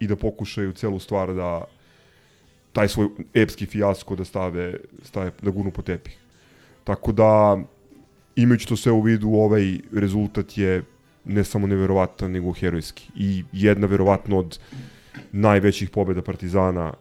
i 0.00 0.06
da 0.06 0.16
pokušaju 0.16 0.72
celu 0.72 0.98
stvar 1.00 1.34
da 1.34 1.64
taj 2.72 2.88
svoj 2.88 3.08
epski 3.34 3.66
fijasko 3.66 4.16
da 4.16 4.24
stave, 4.24 4.74
stave 5.02 5.32
da 5.42 5.50
gurnu 5.50 5.70
po 5.70 5.82
tepih. 5.82 6.18
Tako 6.84 7.12
da, 7.12 7.58
imajući 8.36 8.68
to 8.68 8.76
sve 8.76 8.92
u 8.92 9.00
vidu, 9.00 9.28
ovaj 9.28 9.78
rezultat 9.92 10.58
je 10.58 10.82
ne 11.24 11.44
samo 11.44 11.66
neverovatan, 11.66 12.32
nego 12.32 12.52
herojski. 12.52 13.08
I 13.16 13.44
jedna 13.52 13.86
verovatno 13.86 14.38
od 14.38 14.58
najvećih 15.32 15.90
pobeda 15.90 16.22
Partizana 16.22 16.92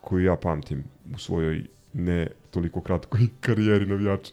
koju 0.00 0.24
ja 0.24 0.36
pamtim 0.36 0.84
u 1.14 1.18
svojoj 1.18 1.64
ne 1.92 2.26
toliko 2.50 2.80
kratkoj 2.80 3.20
karijeri 3.40 3.86
navijača. 3.86 4.32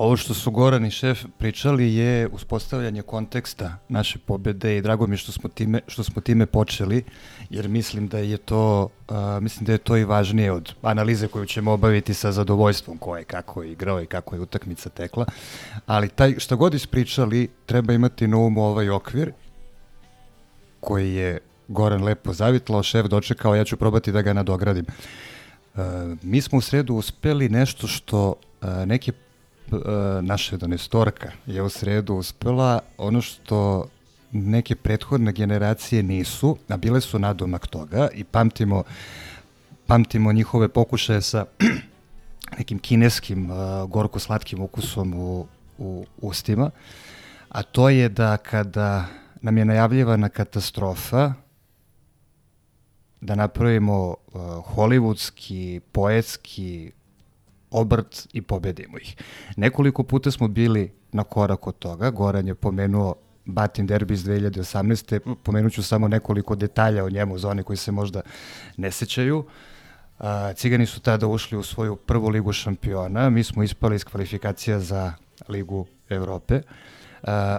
Ovo 0.00 0.16
što 0.16 0.34
su 0.34 0.50
Goran 0.50 0.86
i 0.86 0.90
šef 0.90 1.24
pričali 1.38 1.94
je 1.94 2.28
uspostavljanje 2.28 3.02
konteksta 3.02 3.76
naše 3.88 4.18
pobede 4.18 4.76
i 4.76 4.82
drago 4.82 5.06
mi 5.06 5.16
što 5.16 5.32
smo 5.32 5.48
time, 5.48 5.80
što 5.86 6.02
smo 6.02 6.22
time 6.22 6.46
počeli, 6.46 7.04
jer 7.50 7.68
mislim 7.68 8.08
da 8.08 8.18
je 8.18 8.36
to 8.36 8.88
uh, 9.08 9.16
mislim 9.40 9.66
da 9.66 9.72
je 9.72 9.78
to 9.78 9.96
i 9.96 10.04
važnije 10.04 10.52
od 10.52 10.74
analize 10.82 11.28
koju 11.28 11.46
ćemo 11.46 11.72
obaviti 11.72 12.14
sa 12.14 12.32
zadovoljstvom 12.32 12.98
ko 12.98 13.16
je 13.16 13.24
kako 13.24 13.62
je 13.62 13.72
igrao 13.72 14.02
i 14.02 14.06
kako 14.06 14.34
je 14.34 14.40
utakmica 14.40 14.88
tekla. 14.88 15.26
Ali 15.86 16.08
taj 16.08 16.38
šta 16.38 16.54
god 16.54 16.74
ispričali 16.74 17.48
treba 17.66 17.92
imati 17.92 18.28
na 18.28 18.36
umu 18.36 18.64
ovaj 18.64 18.90
okvir 18.90 19.32
koji 20.80 21.14
je 21.14 21.38
Goran 21.68 22.04
lepo 22.04 22.32
zavitlao, 22.32 22.82
šef 22.82 23.06
dočekao, 23.06 23.54
ja 23.54 23.64
ću 23.64 23.76
probati 23.76 24.12
da 24.12 24.22
ga 24.22 24.32
nadogradim. 24.32 24.86
Uh, 25.74 25.80
mi 26.22 26.40
smo 26.40 26.58
u 26.58 26.60
sredu 26.60 26.94
uspeli 26.94 27.48
nešto 27.48 27.86
što 27.86 28.28
uh, 28.62 28.68
neke 28.86 29.12
naša 30.22 30.56
donestorka 30.56 31.32
je 31.46 31.62
u 31.62 31.68
sredu 31.68 32.14
uspela. 32.14 32.80
Ono 32.98 33.20
što 33.20 33.88
neke 34.32 34.74
prethodne 34.74 35.32
generacije 35.32 36.02
nisu, 36.02 36.56
a 36.68 36.76
bile 36.76 37.00
su 37.00 37.18
nadomak 37.18 37.66
toga 37.66 38.08
i 38.14 38.24
pamtimo, 38.24 38.82
pamtimo 39.86 40.32
njihove 40.32 40.68
pokušaje 40.68 41.20
sa 41.20 41.44
nekim 42.58 42.78
kineskim 42.78 43.50
uh, 43.50 43.56
gorko-slatkim 43.90 44.62
ukusom 44.62 45.14
u, 45.14 45.46
u 45.78 46.06
ustima, 46.20 46.70
a 47.48 47.62
to 47.62 47.88
je 47.88 48.08
da 48.08 48.36
kada 48.36 49.06
nam 49.42 49.58
je 49.58 49.64
najavljivana 49.64 50.28
katastrofa, 50.28 51.32
da 53.20 53.34
napravimo 53.34 54.08
uh, 54.08 54.40
hollywoodski, 54.74 55.80
poetski, 55.92 56.92
obrt 57.70 58.28
i 58.32 58.42
pobedimo 58.42 58.98
ih. 58.98 59.16
Nekoliko 59.56 60.02
puta 60.02 60.30
smo 60.30 60.48
bili 60.48 60.92
na 61.12 61.24
korak 61.24 61.66
od 61.66 61.78
toga. 61.78 62.10
Goran 62.10 62.46
je 62.46 62.54
pomenuo 62.54 63.14
Batin 63.44 63.86
derbi 63.86 64.14
iz 64.14 64.24
2018. 64.24 65.34
Pomenut 65.42 65.72
ću 65.72 65.82
samo 65.82 66.08
nekoliko 66.08 66.54
detalja 66.54 67.04
o 67.04 67.10
njemu 67.10 67.38
za 67.38 67.48
one 67.48 67.62
koji 67.62 67.76
se 67.76 67.92
možda 67.92 68.20
ne 68.76 68.90
sećaju. 68.90 69.44
Cigani 70.54 70.86
su 70.86 71.00
tada 71.00 71.26
ušli 71.26 71.58
u 71.58 71.62
svoju 71.62 71.96
prvu 71.96 72.28
ligu 72.28 72.52
šampiona. 72.52 73.30
Mi 73.30 73.44
smo 73.44 73.62
ispali 73.62 73.96
iz 73.96 74.04
kvalifikacija 74.04 74.80
za 74.80 75.12
Ligu 75.48 75.86
Evrope. 76.08 76.62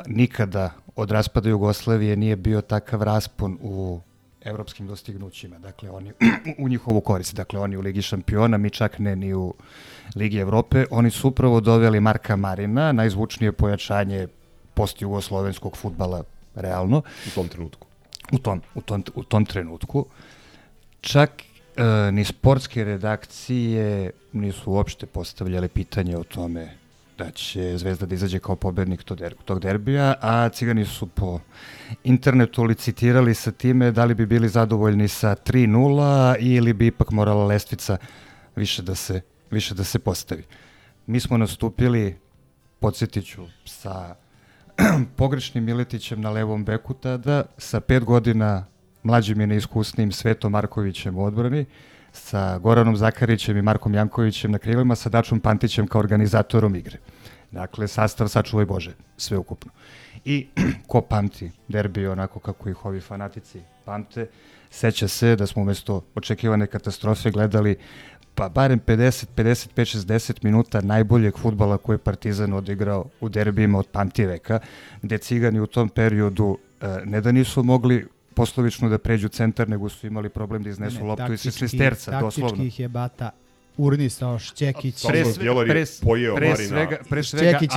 Nikada 0.08 0.72
od 0.96 1.12
raspada 1.12 1.50
Jugoslavije 1.50 2.15
nije 2.15 2.36
bio 2.36 2.62
takav 2.62 3.03
raspon 3.03 3.58
u 3.62 4.00
evropskim 4.41 4.88
dostignućima, 4.88 5.60
dakle 5.60 5.89
oni 5.89 6.12
u 6.63 6.70
njihovu 6.70 7.01
korist, 7.01 7.36
dakle 7.36 7.60
oni 7.60 7.77
u 7.77 7.82
Ligi 7.82 8.01
šampiona, 8.01 8.58
mi 8.58 8.70
čak 8.70 9.00
ne 9.00 9.15
ni 9.15 9.34
u 9.34 9.53
Ligi 10.15 10.38
Evrope, 10.38 10.86
oni 10.91 11.12
su 11.12 11.27
upravo 11.27 11.60
doveli 11.60 12.00
Marka 12.00 12.36
Marina, 12.36 12.91
najzvučnije 12.91 13.51
pojačanje 13.51 14.27
post-jugoslovenskog 14.74 15.77
futbala 15.77 16.24
realno. 16.56 17.01
U 17.27 17.30
tom 17.36 17.48
trenutku. 17.48 17.88
U 18.32 18.38
tom, 18.38 18.62
u 18.75 18.82
tom, 18.82 19.03
u 19.15 19.24
tom 19.24 19.46
trenutku. 19.46 20.06
Čak 21.01 21.32
e, 21.41 22.12
ni 22.12 22.25
sportske 22.25 22.84
redakcije 22.84 24.12
nisu 24.34 24.72
uopšte 24.72 25.06
postavljale 25.06 25.68
pitanje 25.68 26.18
o 26.18 26.24
tome 26.24 26.82
da 27.18 27.32
će 27.32 27.77
Zvezda 27.77 28.06
da 28.06 28.15
izađe 28.15 28.39
kao 28.39 28.56
pobednik 28.56 29.03
tog, 29.03 29.18
der, 29.18 29.36
tog 29.46 29.60
derbija, 29.60 30.13
a 30.22 30.50
Cigani 30.50 30.86
su 30.86 31.08
po 31.08 31.39
internetu 32.03 32.63
licitirali 32.63 33.34
sa 33.34 33.51
time 33.51 33.91
da 33.91 34.06
li 34.06 34.15
bi 34.15 34.25
bili 34.25 34.50
zadovoljni 34.50 35.08
sa 35.08 35.36
3-0 35.36 36.36
ili 36.39 36.74
bi 36.74 36.88
ipak 36.88 37.12
morala 37.12 37.46
lestvica 37.46 37.98
više 38.56 38.82
da 38.82 38.96
se, 38.96 39.22
više 39.51 39.75
da 39.75 39.84
se 39.84 40.00
postavi. 40.00 40.43
Mi 41.08 41.20
smo 41.20 41.38
nastupili, 41.38 42.17
podsjetiću, 42.79 43.46
sa 43.65 44.15
pogrešnim 45.17 45.63
Miletićem 45.63 46.22
na 46.22 46.29
levom 46.29 46.65
beku 46.65 46.93
tada, 46.93 47.43
sa 47.58 47.79
pet 47.79 48.03
godina 48.03 48.65
mlađim 49.03 49.41
i 49.41 49.48
neiskusnim 49.48 50.12
Svetom 50.12 50.51
Markovićem 50.51 51.17
u 51.17 51.25
odbrani, 51.25 51.65
sa 52.12 52.58
Goranom 52.58 52.98
Zakarićem 52.98 53.58
i 53.58 53.62
Markom 53.62 53.93
Jankovićem 53.93 54.51
na 54.51 54.58
krilima, 54.58 54.96
sa 54.96 55.10
Dačom 55.10 55.39
Pantićem 55.39 55.88
kao 55.88 56.00
organizatorom 56.00 56.75
igre. 56.75 56.98
Dakle, 57.51 57.88
sastav 57.88 58.27
sačuvaj 58.27 58.65
Bože, 58.65 58.93
sve 59.17 59.38
ukupno. 59.38 59.72
I 60.25 60.48
ko 60.88 61.01
pamti 61.01 61.51
derbi 61.67 62.08
onako 62.08 62.39
kako 62.39 62.70
ih 62.70 62.86
ovi 62.86 63.01
fanatici 63.01 63.62
pamte, 63.86 64.27
seća 64.70 65.08
se 65.08 65.36
da 65.36 65.48
smo 65.48 65.62
umesto 65.62 66.05
očekivane 66.15 66.67
katastrofe 66.67 67.31
gledali 67.31 67.75
pa 68.35 68.50
barem 68.50 68.79
50, 68.79 69.25
55, 69.35 69.97
60 69.97 70.43
minuta 70.43 70.81
najboljeg 70.81 71.38
futbala 71.38 71.77
koje 71.77 71.93
je 71.93 71.97
Partizan 71.97 72.53
odigrao 72.53 73.05
u 73.21 73.29
derbijima 73.29 73.79
od 73.79 73.88
pamtiveka, 73.88 74.59
gde 75.01 75.17
Cigani 75.17 75.59
u 75.59 75.67
tom 75.67 75.89
periodu 75.89 76.57
e, 76.81 76.88
ne 77.05 77.21
da 77.21 77.31
nisu 77.31 77.63
mogli 77.63 78.07
poslovično 78.33 78.89
da 78.89 78.97
pređu 78.97 79.29
centar, 79.29 79.69
nego 79.69 79.89
su 79.89 80.07
imali 80.07 80.29
problem 80.29 80.63
da 80.63 80.69
iznesu 80.69 81.00
ne, 81.00 81.03
loptu 81.03 81.33
iz 81.33 81.41
slisterca, 81.41 82.19
doslovno. 82.19 82.50
Taktički 82.50 82.67
ih 82.67 82.79
je 82.79 82.88
Bata 82.88 83.31
urnisao 83.81 84.39
Šćekić. 84.39 85.05
Pre, 85.07 85.25
sve, 85.25 85.65
pre, 85.67 85.85
pojeo 86.01 86.35
pre 86.35 86.55
svega, 86.55 86.97
pre 87.09 87.23
svega 87.23 87.57
Šćekić 87.57 87.71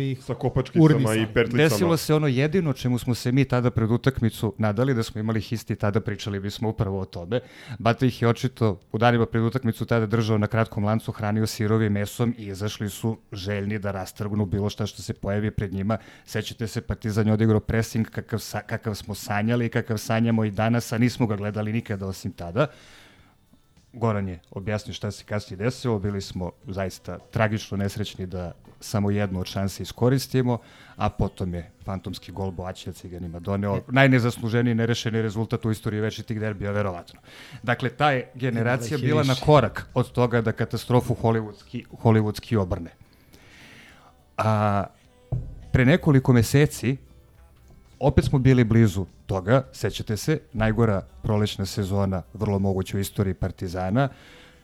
ih 0.00 0.24
sa 0.24 0.34
kopačkicama 0.34 1.14
i 1.14 1.26
pertlicama. 1.34 1.68
Desilo 1.68 1.96
se 1.96 2.14
ono 2.14 2.26
jedino 2.26 2.72
čemu 2.72 2.98
smo 2.98 3.14
se 3.14 3.32
mi 3.32 3.44
tada 3.44 3.70
pred 3.70 3.90
utakmicu 3.90 4.54
nadali 4.58 4.94
da 4.94 5.02
smo 5.02 5.20
imali 5.20 5.40
histi 5.40 5.76
tada 5.76 6.00
pričali 6.00 6.40
bismo 6.40 6.68
upravo 6.68 7.00
o 7.00 7.04
tome. 7.04 7.40
Bata 7.78 8.06
ih 8.06 8.22
je 8.22 8.28
očito 8.28 8.80
u 8.92 8.98
danima 8.98 9.26
pred 9.26 9.42
utakmicu 9.42 9.84
tada 9.84 10.06
držao 10.06 10.38
na 10.38 10.46
kratkom 10.46 10.84
lancu, 10.84 11.12
hranio 11.12 11.46
sirovim 11.46 11.92
mesom 11.92 12.34
i 12.38 12.46
izašli 12.46 12.90
su 12.90 13.18
željni 13.32 13.78
da 13.78 13.90
rastrgnu 13.90 14.46
bilo 14.46 14.70
šta 14.70 14.86
što 14.86 15.02
se 15.02 15.14
pojavi 15.14 15.50
pred 15.50 15.72
njima. 15.72 15.98
Sećate 16.24 16.66
se, 16.66 16.80
Partizan 16.80 17.26
je 17.26 17.32
odigrao 17.32 17.60
pressing 17.60 18.10
kakav, 18.10 18.38
sa, 18.38 18.60
kakav 18.60 18.94
smo 18.94 19.14
sanjali, 19.14 19.68
kakav 19.68 19.98
sanjamo 19.98 20.44
i 20.44 20.50
danas, 20.50 20.92
a 20.92 20.98
nismo 20.98 21.26
ga 21.26 21.36
gledali 21.36 21.72
nikada 21.72 22.06
osim 22.06 22.32
tada 22.32 22.66
Goran 23.94 24.28
je 24.28 24.40
objasnio 24.50 24.94
šta 24.94 25.10
se 25.10 25.24
kasnije 25.24 25.58
desilo, 25.58 25.98
bili 25.98 26.20
smo 26.20 26.50
zaista 26.66 27.18
tragično 27.18 27.76
nesrećni 27.76 28.26
da 28.26 28.52
samo 28.80 29.10
jednu 29.10 29.40
od 29.40 29.46
šanse 29.46 29.82
iskoristimo, 29.82 30.58
a 30.96 31.08
potom 31.10 31.54
je 31.54 31.70
fantomski 31.84 32.32
gol 32.32 32.50
Boaća 32.50 32.92
Ciganima 32.92 33.40
doneo 33.40 33.80
najnezasluženiji 33.88 34.74
nerešeni 34.74 35.22
rezultat 35.22 35.64
u 35.64 35.70
istoriji 35.70 36.00
večitih 36.00 36.40
derbija, 36.40 36.70
verovatno. 36.70 37.20
Dakle, 37.62 37.90
ta 37.90 38.10
je 38.10 38.30
generacija 38.34 38.98
bila 38.98 39.22
na 39.22 39.34
korak 39.34 39.86
od 39.94 40.12
toga 40.12 40.40
da 40.40 40.52
katastrofu 40.52 41.14
hollywoodski, 41.14 41.84
hollywoodski 42.02 42.56
obrne. 42.58 42.90
A 44.36 44.84
pre 45.72 45.84
nekoliko 45.84 46.32
meseci 46.32 46.96
opet 47.98 48.24
smo 48.24 48.38
bili 48.38 48.64
blizu 48.64 49.06
toga, 49.26 49.62
sećate 49.72 50.16
se, 50.16 50.40
najgora 50.52 51.02
prolećna 51.22 51.66
sezona, 51.66 52.22
vrlo 52.34 52.58
moguće 52.58 52.96
u 52.96 53.00
istoriji 53.00 53.34
Partizana, 53.34 54.08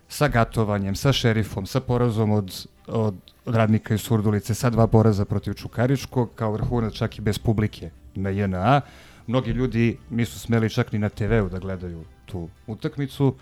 sa 0.08 0.28
gatovanjem, 0.28 0.94
sa 0.94 1.12
šerifom, 1.12 1.66
sa 1.66 1.80
porazom 1.80 2.30
od, 2.30 2.66
od, 2.86 3.14
radnika 3.46 3.94
iz 3.94 4.00
Surdulice, 4.00 4.54
sa 4.54 4.70
dva 4.70 4.86
poraza 4.86 5.24
protiv 5.24 5.54
Čukaričkog, 5.54 6.30
kao 6.34 6.52
vrhunac 6.52 6.92
čak 6.94 7.18
i 7.18 7.20
bez 7.20 7.38
publike 7.38 7.90
na 8.14 8.30
JNA. 8.30 8.80
Mnogi 9.26 9.50
ljudi 9.50 9.98
nisu 10.10 10.38
smeli 10.38 10.70
čak 10.70 10.92
ni 10.92 10.98
na 10.98 11.08
TV-u 11.08 11.48
da 11.48 11.58
gledaju 11.58 12.04
tu 12.26 12.48
utakmicu. 12.66 13.34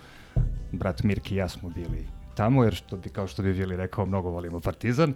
Brat 0.72 1.02
Mirki 1.02 1.34
i 1.34 1.38
ja 1.38 1.48
smo 1.48 1.70
bili 1.70 2.18
tamo, 2.38 2.64
jer 2.64 2.74
što 2.74 2.96
bi, 2.96 3.10
kao 3.10 3.26
što 3.26 3.42
bi 3.42 3.52
Vili 3.52 3.76
rekao, 3.76 4.06
mnogo 4.06 4.30
volimo 4.30 4.60
Partizan. 4.60 5.14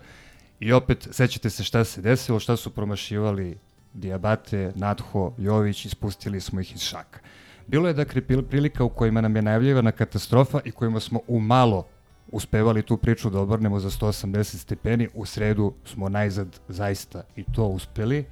I 0.61 0.73
opet, 0.73 1.09
sećate 1.11 1.51
se 1.51 1.65
šta 1.65 1.85
se 1.85 2.03
desilo, 2.03 2.41
šta 2.41 2.57
su 2.57 2.71
promašivali 2.71 3.59
Diabate, 3.95 4.73
Nadho, 4.75 5.35
Jović, 5.39 5.85
ispustili 5.85 6.41
smo 6.41 6.61
ih 6.61 6.75
iz 6.75 6.81
šaka. 6.81 7.21
Bilo 7.67 7.89
je 7.89 7.95
dakle 7.95 8.23
pril- 8.23 8.43
prilika 8.43 8.85
u 8.85 8.89
kojima 8.89 9.21
nam 9.21 9.37
je 9.37 9.43
najavljivana 9.43 9.93
katastrofa 9.93 10.61
i 10.65 10.71
kojima 10.71 11.01
smo 11.01 11.21
u 11.29 11.41
malo 11.41 11.87
uspevali 12.33 12.83
tu 12.83 12.97
priču 12.97 13.31
da 13.31 13.41
obrnemo 13.41 13.81
za 13.81 13.91
180 13.91 14.57
stepeni. 14.57 15.09
U 15.15 15.27
sredu 15.27 15.73
smo 15.85 16.09
najzad 16.09 16.61
zaista 16.69 17.23
i 17.37 17.45
to 17.45 17.65
uspeli. 17.67 18.25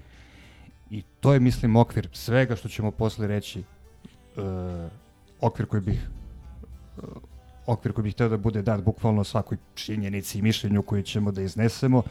I 0.90 1.02
to 1.20 1.32
je, 1.32 1.40
mislim, 1.40 1.76
okvir 1.76 2.08
svega 2.12 2.56
što 2.56 2.68
ćemo 2.68 2.90
posle 2.90 3.26
reći. 3.26 3.60
E, 3.60 3.62
okvir 5.40 5.66
koji 5.66 5.82
bih 5.82 6.08
e, 6.98 7.02
okvir 7.72 7.92
koji 7.92 8.02
bih 8.02 8.14
hteo 8.14 8.28
da 8.28 8.36
bude 8.36 8.62
dat 8.62 8.82
bukvalno 8.82 9.24
svakoj 9.24 9.58
činjenici 9.74 10.38
i 10.38 10.42
mišljenju 10.42 10.82
koji 10.82 11.02
ćemo 11.02 11.32
da 11.32 11.42
iznesemo, 11.42 12.02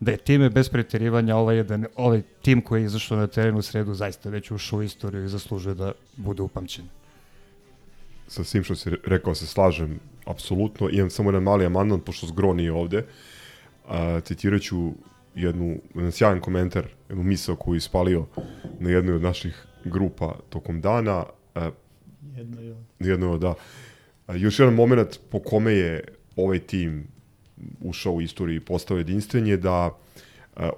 da 0.00 0.10
je 0.10 0.16
time 0.16 0.50
bez 0.50 0.68
preterivanja 0.68 1.36
ovaj, 1.36 1.56
jedan, 1.56 1.86
ovaj 1.96 2.22
tim 2.42 2.60
koji 2.62 2.82
je 2.82 2.86
izašao 2.86 3.18
na 3.18 3.26
terenu 3.26 3.58
u 3.58 3.62
sredu 3.62 3.94
zaista 3.94 4.30
već 4.30 4.50
ušao 4.50 4.78
u 4.78 4.82
istoriju 4.82 5.24
i 5.24 5.28
zaslužuje 5.28 5.74
da 5.74 5.92
bude 6.16 6.42
upamćen. 6.42 6.84
sa 8.28 8.44
svim 8.44 8.64
što 8.64 8.74
si 8.74 8.90
re- 8.90 8.96
rekao 9.04 9.34
se 9.34 9.46
slažem 9.46 9.98
apsolutno. 10.26 10.88
Imam 10.90 11.10
samo 11.10 11.30
jedan 11.30 11.42
mali 11.42 11.66
amandman, 11.66 12.00
pošto 12.00 12.26
Zgro 12.26 12.54
nije 12.54 12.72
ovde. 12.72 13.04
A, 13.88 14.20
citirat 14.20 14.62
ću 14.62 14.92
jednu, 15.34 15.78
jedan 15.94 16.12
sjajan 16.12 16.40
komentar, 16.40 16.84
jednu 17.08 17.24
misao 17.24 17.56
koju 17.56 17.74
je 17.74 17.78
ispalio 17.78 18.26
na 18.80 18.90
jednoj 18.90 19.14
od 19.16 19.22
naših 19.22 19.64
grupa 19.84 20.34
tokom 20.48 20.80
dana. 20.80 21.24
A, 21.54 21.70
Jedno 22.36 22.60
je 22.60 22.72
ovo. 22.72 22.82
jedno 23.00 23.32
je, 23.32 23.38
da. 23.38 23.54
Još 24.28 24.58
jedan 24.58 24.74
moment 24.74 25.18
po 25.30 25.40
kome 25.40 25.72
je 25.72 26.04
ovaj 26.36 26.58
tim 26.58 27.06
ušao 27.80 28.12
u 28.12 28.20
istoriju 28.20 28.56
i 28.56 28.64
postao 28.64 28.96
jedinstven 28.96 29.46
je 29.46 29.56
da 29.56 29.90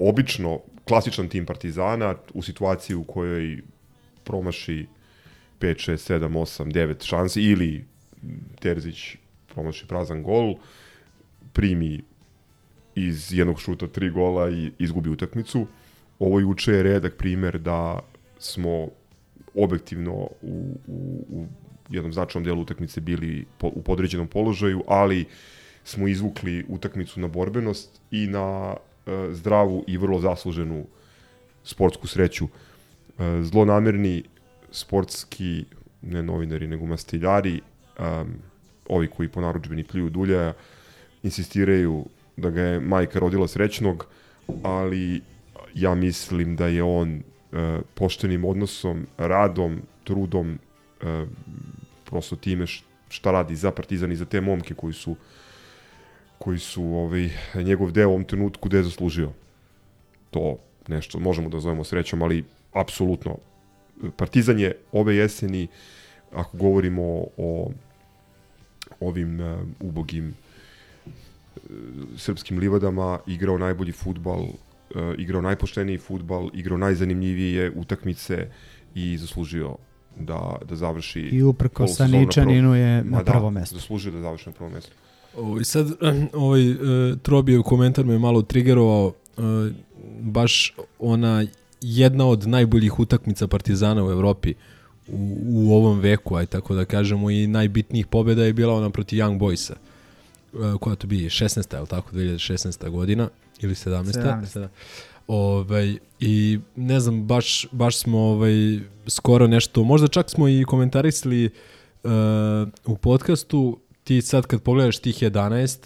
obično 0.00 0.60
klasičan 0.84 1.28
tim 1.28 1.46
Partizana 1.46 2.14
u 2.34 2.42
situaciji 2.42 2.96
u 2.96 3.04
kojoj 3.04 3.62
promaši 4.24 4.86
5, 5.60 5.90
6, 5.90 6.12
7, 6.14 6.28
8, 6.28 6.72
9 6.72 7.04
šansi 7.06 7.42
ili 7.42 7.84
Terzić 8.60 9.16
promaši 9.54 9.86
prazan 9.86 10.22
gol, 10.22 10.54
primi 11.52 12.02
iz 12.94 13.32
jednog 13.32 13.60
šuta 13.60 13.86
tri 13.86 14.10
gola 14.10 14.50
i 14.50 14.72
izgubi 14.78 15.10
utakmicu. 15.10 15.66
Ovo 16.18 16.40
juče 16.40 16.72
je 16.72 16.82
redak 16.82 17.16
primer 17.16 17.58
da 17.58 17.98
smo 18.38 18.88
objektivno 19.54 20.14
u, 20.42 20.78
u, 20.86 21.24
u 21.28 21.46
jednom 21.88 22.12
značajnom 22.12 22.44
delu 22.44 22.62
utakmice 22.62 23.00
bili 23.00 23.46
po, 23.58 23.66
u 23.74 23.82
podređenom 23.82 24.28
položaju, 24.28 24.82
ali 24.88 25.24
smo 25.84 26.08
izvukli 26.08 26.64
utakmicu 26.68 27.20
na 27.20 27.28
borbenost 27.28 28.00
i 28.10 28.26
na 28.26 28.74
e, 29.06 29.28
zdravu 29.32 29.84
i 29.86 29.96
vrlo 29.96 30.20
zasluženu 30.20 30.86
sportsku 31.64 32.06
sreću. 32.06 32.44
E, 33.18 33.42
zlonamerni 33.42 34.22
sportski, 34.70 35.64
ne 36.02 36.22
novinari, 36.22 36.66
nego 36.66 36.86
mastiljari, 36.86 37.60
um, 37.98 38.34
ovi 38.88 39.08
koji 39.08 39.28
po 39.28 39.40
naručbeni 39.40 39.84
pljuju 39.84 40.10
dulja, 40.10 40.52
insistiraju 41.22 42.04
da 42.36 42.50
ga 42.50 42.62
je 42.62 42.80
majka 42.80 43.18
rodila 43.18 43.48
srećnog, 43.48 44.06
ali 44.62 45.20
ja 45.74 45.94
mislim 45.94 46.56
da 46.56 46.66
je 46.66 46.82
on 46.82 47.14
uh, 47.14 47.58
poštenim 47.94 48.44
odnosom, 48.44 49.06
radom, 49.18 49.80
trudom, 50.04 50.58
uh, 51.02 51.28
prosto 52.06 52.36
time 52.36 52.66
šta 53.08 53.32
radi 53.32 53.56
za 53.56 53.70
Partizan 53.70 54.12
i 54.12 54.16
za 54.16 54.24
te 54.24 54.40
momke 54.40 54.74
koji 54.74 54.92
su 54.92 55.16
koji 56.38 56.58
su 56.58 56.84
ovaj, 56.84 57.30
njegov 57.54 57.92
deo 57.92 58.08
u 58.08 58.12
ovom 58.12 58.24
trenutku 58.24 58.68
gde 58.68 58.76
je 58.76 58.82
zaslužio. 58.82 59.32
To 60.30 60.58
nešto 60.88 61.18
možemo 61.18 61.48
da 61.48 61.60
zovemo 61.60 61.84
srećom, 61.84 62.22
ali 62.22 62.44
apsolutno 62.72 63.36
Partizan 64.16 64.58
je 64.60 64.76
ove 64.92 65.16
jeseni, 65.16 65.68
ako 66.32 66.56
govorimo 66.56 67.24
o 67.36 67.70
ovim 69.00 69.40
uh, 69.40 69.60
ubogim 69.80 70.34
uh, 71.06 71.12
srpskim 72.16 72.58
livadama, 72.58 73.18
igrao 73.26 73.58
najbolji 73.58 73.92
futbal, 73.92 74.40
uh, 74.40 74.50
igrao 75.18 75.42
najpošteniji 75.42 75.98
futbal, 75.98 76.50
igrao 76.54 76.78
najzanimljivije 76.78 77.72
utakmice 77.76 78.48
i 78.94 79.16
zaslužio 79.18 79.76
da, 80.20 80.56
da 80.68 80.76
završi 80.76 81.20
I 81.20 81.42
uprko 81.42 81.86
sa 81.86 82.06
na 82.06 82.18
Ničaninu 82.18 82.68
prvom- 82.68 82.76
je 82.76 83.04
na 83.04 83.22
da, 83.22 83.32
prvom 83.32 83.54
mestu. 83.54 83.74
Zaslužio 83.74 84.12
da 84.12 84.20
završi 84.20 84.48
na 84.48 84.52
prvom 84.52 84.72
mestu. 84.72 84.92
O, 85.36 85.60
I 85.60 85.64
sad, 85.64 85.86
ovaj 86.32 86.70
uh, 86.70 86.78
Trobijev 87.22 87.62
komentar 87.62 88.04
me 88.04 88.18
malo 88.18 88.42
trigerovao, 88.42 89.06
uh, 89.36 89.44
baš 90.20 90.74
ona 90.98 91.44
jedna 91.80 92.26
od 92.26 92.46
najboljih 92.46 93.00
utakmica 93.00 93.46
Partizana 93.46 94.04
u 94.04 94.10
Evropi 94.10 94.54
u, 95.08 95.38
u 95.52 95.72
ovom 95.72 96.00
veku, 96.00 96.36
aj 96.36 96.46
tako 96.46 96.74
da 96.74 96.84
kažemo, 96.84 97.30
i 97.30 97.46
najbitnijih 97.46 98.06
pobjeda 98.06 98.44
je 98.44 98.52
bila 98.52 98.74
ona 98.74 98.90
protiv 98.90 99.18
Young 99.18 99.38
Boysa. 99.38 99.74
Uh, 100.52 100.80
koja 100.80 100.96
to 100.96 101.06
bi 101.06 101.16
16. 101.16 101.74
je 101.74 101.80
li 101.80 101.86
tako, 101.86 102.16
2016. 102.16 102.90
godina 102.90 103.28
ili 103.60 103.74
17. 103.74 104.02
17.. 104.02 104.40
17. 104.54 104.68
Ovaj, 105.26 105.98
I 106.20 106.58
ne 106.76 107.00
znam, 107.00 107.26
baš, 107.26 107.66
baš 107.72 107.98
smo 107.98 108.18
ovaj, 108.18 108.78
skoro 109.06 109.46
nešto, 109.46 109.84
možda 109.84 110.08
čak 110.08 110.30
smo 110.30 110.48
i 110.48 110.64
komentarisali 110.66 111.50
uh, 112.04 112.10
u 112.86 112.96
podcastu, 112.96 113.78
ti 114.04 114.22
sad 114.22 114.46
kad 114.46 114.62
pogledaš 114.62 114.98
tih 114.98 115.22
11, 115.22 115.78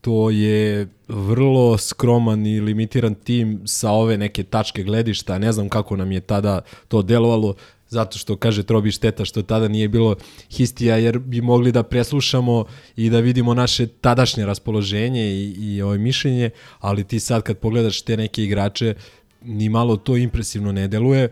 to 0.00 0.30
je 0.30 0.88
vrlo 1.08 1.78
skroman 1.78 2.46
i 2.46 2.60
limitiran 2.60 3.14
tim 3.14 3.62
sa 3.64 3.90
ove 3.90 4.18
neke 4.18 4.42
tačke 4.42 4.82
gledišta. 4.82 5.38
Ne 5.38 5.52
znam 5.52 5.68
kako 5.68 5.96
nam 5.96 6.12
je 6.12 6.20
tada 6.20 6.60
to 6.88 7.02
delovalo, 7.02 7.54
zato 7.94 8.18
što 8.18 8.36
kaže 8.36 8.62
Trobi 8.62 8.90
šteta 8.90 9.24
što 9.24 9.42
tada 9.42 9.68
nije 9.68 9.88
bilo 9.88 10.16
histija, 10.50 10.96
jer 10.96 11.18
bi 11.18 11.40
mogli 11.40 11.72
da 11.72 11.82
preslušamo 11.82 12.64
i 12.96 13.10
da 13.10 13.20
vidimo 13.20 13.54
naše 13.54 13.86
tadašnje 13.86 14.46
raspoloženje 14.46 15.24
i, 15.26 15.54
i 15.58 15.82
ovaj 15.82 15.98
mišljenje, 15.98 16.50
ali 16.80 17.04
ti 17.04 17.20
sad 17.20 17.42
kad 17.42 17.58
pogledaš 17.58 18.02
te 18.02 18.16
neke 18.16 18.44
igrače, 18.44 18.94
ni 19.42 19.68
malo 19.68 19.96
to 19.96 20.16
impresivno 20.16 20.72
ne 20.72 20.88
deluje. 20.88 21.28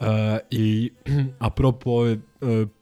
Uh, 0.00 0.06
I 0.50 0.90
apropo 1.48 1.90
ove 1.90 2.12
uh, 2.12 2.20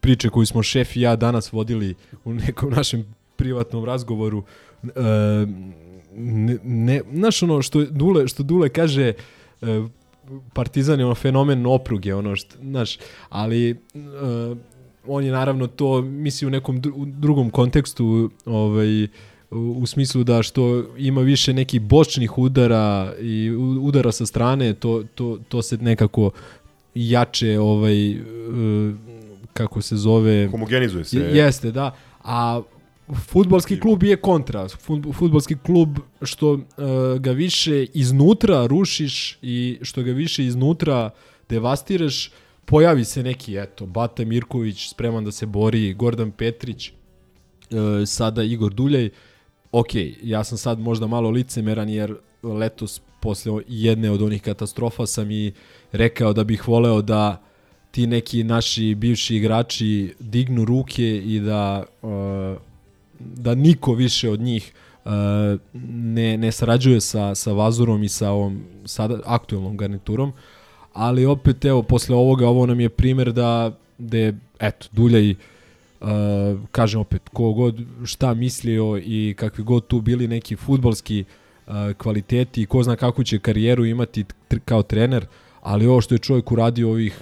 priče 0.01 0.29
koju 0.29 0.47
smo 0.47 0.63
šef 0.63 0.97
i 0.97 1.01
ja 1.01 1.17
danas 1.17 1.53
vodili 1.53 1.95
u 2.25 2.35
nekom 2.35 2.71
našem 2.71 3.15
privatnom 3.37 3.85
razgovoru, 3.85 4.39
uh, 4.39 4.93
ne, 6.17 6.59
ne, 6.65 7.01
znaš 7.13 7.43
ono 7.43 7.63
što 7.63 7.85
Dule, 7.85 8.29
što 8.29 8.43
Dule 8.43 8.69
kaže, 8.69 9.13
uh, 9.61 9.69
Partizan 10.53 10.99
je 11.01 11.07
ono 11.07 11.15
fenomen 11.15 11.67
opruge, 11.67 12.15
ono 12.15 12.37
što, 12.37 12.57
znaš, 12.63 12.99
ali 13.29 13.71
uh, 13.95 14.57
on 15.07 15.25
je 15.25 15.33
naravno 15.33 15.67
to 15.67 16.03
misli 16.03 16.47
u 16.47 16.51
nekom 16.51 16.81
dru, 16.81 16.93
u 16.97 17.05
drugom 17.07 17.51
kontekstu, 17.51 18.31
ovaj, 18.45 19.05
u, 19.51 19.87
smislu 19.87 20.25
da 20.25 20.43
što 20.43 20.85
ima 20.99 21.21
više 21.21 21.53
nekih 21.53 21.81
bočnih 21.81 22.39
udara 22.39 23.15
i 23.21 23.51
udara 23.81 24.13
sa 24.13 24.27
strane, 24.27 24.75
to, 24.75 25.05
to, 25.15 25.39
to 25.49 25.63
se 25.63 25.77
nekako 25.77 26.31
jače 26.95 27.59
ovaj 27.59 28.11
e, 28.11 28.19
kako 29.53 29.83
se 29.83 29.97
zove 29.97 30.49
Homogenizuje 30.51 31.05
se. 31.05 31.19
Je- 31.19 31.37
Jeste, 31.37 31.71
da. 31.71 31.95
A 32.25 32.63
futbolski 33.27 33.81
klub 33.81 34.03
je 34.03 34.17
kontra. 34.17 34.69
Fut- 34.69 35.15
Futbolski 35.15 35.57
klub 35.67 35.99
što 36.23 36.53
uh, 36.53 36.61
ga 37.19 37.31
više 37.31 37.87
iznutra 37.95 38.67
rušiš 38.67 39.39
i 39.43 39.79
što 39.83 40.03
ga 40.03 40.13
više 40.13 40.45
iznutra 40.45 41.11
devastiraš, 41.49 42.31
pojavi 42.65 43.05
se 43.05 43.23
neki, 43.23 43.57
eto, 43.57 43.87
Bata 43.87 44.25
Mirković 44.25 44.89
spreman 44.89 45.25
da 45.25 45.33
se 45.33 45.47
bori, 45.47 45.95
Gordan 45.95 46.31
Petrić 46.31 46.89
e, 46.89 46.93
sada 48.07 48.43
Igor 48.43 48.75
Duljaj, 48.75 49.11
ok, 49.73 49.89
ja 50.23 50.45
sam 50.45 50.59
sad 50.59 50.79
možda 50.79 51.07
malo 51.07 51.31
licemeran 51.31 51.89
jer 51.89 52.15
letos 52.43 53.01
posle 53.21 53.63
jedne 53.69 54.11
od 54.11 54.23
onih 54.23 54.43
katastrofa 54.43 55.07
sam 55.07 55.31
i 55.31 55.53
rekao 55.93 56.33
da 56.33 56.45
bih 56.45 56.69
voleo 56.69 57.03
da 57.03 57.43
ti 57.91 58.07
neki 58.07 58.45
naši 58.45 58.95
bivši 58.95 59.37
igrači 59.37 60.15
dignu 60.21 60.65
ruke 60.65 61.17
i 61.17 61.41
da 61.41 61.85
uh, 62.03 62.11
da 63.25 63.55
niko 63.55 63.95
više 63.95 64.31
od 64.31 64.41
njih 64.41 64.73
uh, 65.05 65.13
ne, 65.93 66.37
ne 66.37 66.53
sarađuje 66.53 67.01
sa, 67.01 67.35
sa 67.35 67.53
Vazurom 67.53 68.03
i 68.03 68.09
sa 68.09 68.31
ovom 68.31 68.65
sada 68.85 69.19
aktuelnom 69.25 69.77
garniturom, 69.77 70.33
ali 70.93 71.27
opet 71.27 71.65
evo 71.65 71.83
posle 71.83 72.17
ovoga 72.17 72.49
ovo 72.49 72.67
nam 72.67 72.81
je 72.81 72.89
primer 72.89 73.33
da 73.33 73.73
da 73.99 74.19
je 74.19 74.39
eto 74.61 74.87
Duljaj 74.93 75.31
uh, 75.31 76.09
kažem 76.71 77.01
opet 77.01 77.29
ko 77.33 77.53
god 77.53 77.81
šta 78.05 78.35
mislio 78.35 79.01
i 79.05 79.35
kakvi 79.39 79.65
god 79.65 79.87
tu 79.87 80.01
bili 80.01 80.29
neki 80.29 80.57
futbalski 80.57 81.25
uh, 81.67 81.75
kvaliteti 81.99 82.63
i 82.63 82.67
ko 82.67 82.83
zna 82.83 82.97
kakvu 82.97 83.25
će 83.25 83.39
karijeru 83.39 83.85
imati 83.85 84.25
tr 84.49 84.59
kao 84.65 84.83
trener, 84.83 85.27
ali 85.61 85.87
ovo 85.87 86.01
što 86.01 86.15
je 86.15 86.19
čovjek 86.19 86.53
uradio 86.53 86.91
ovih 86.91 87.21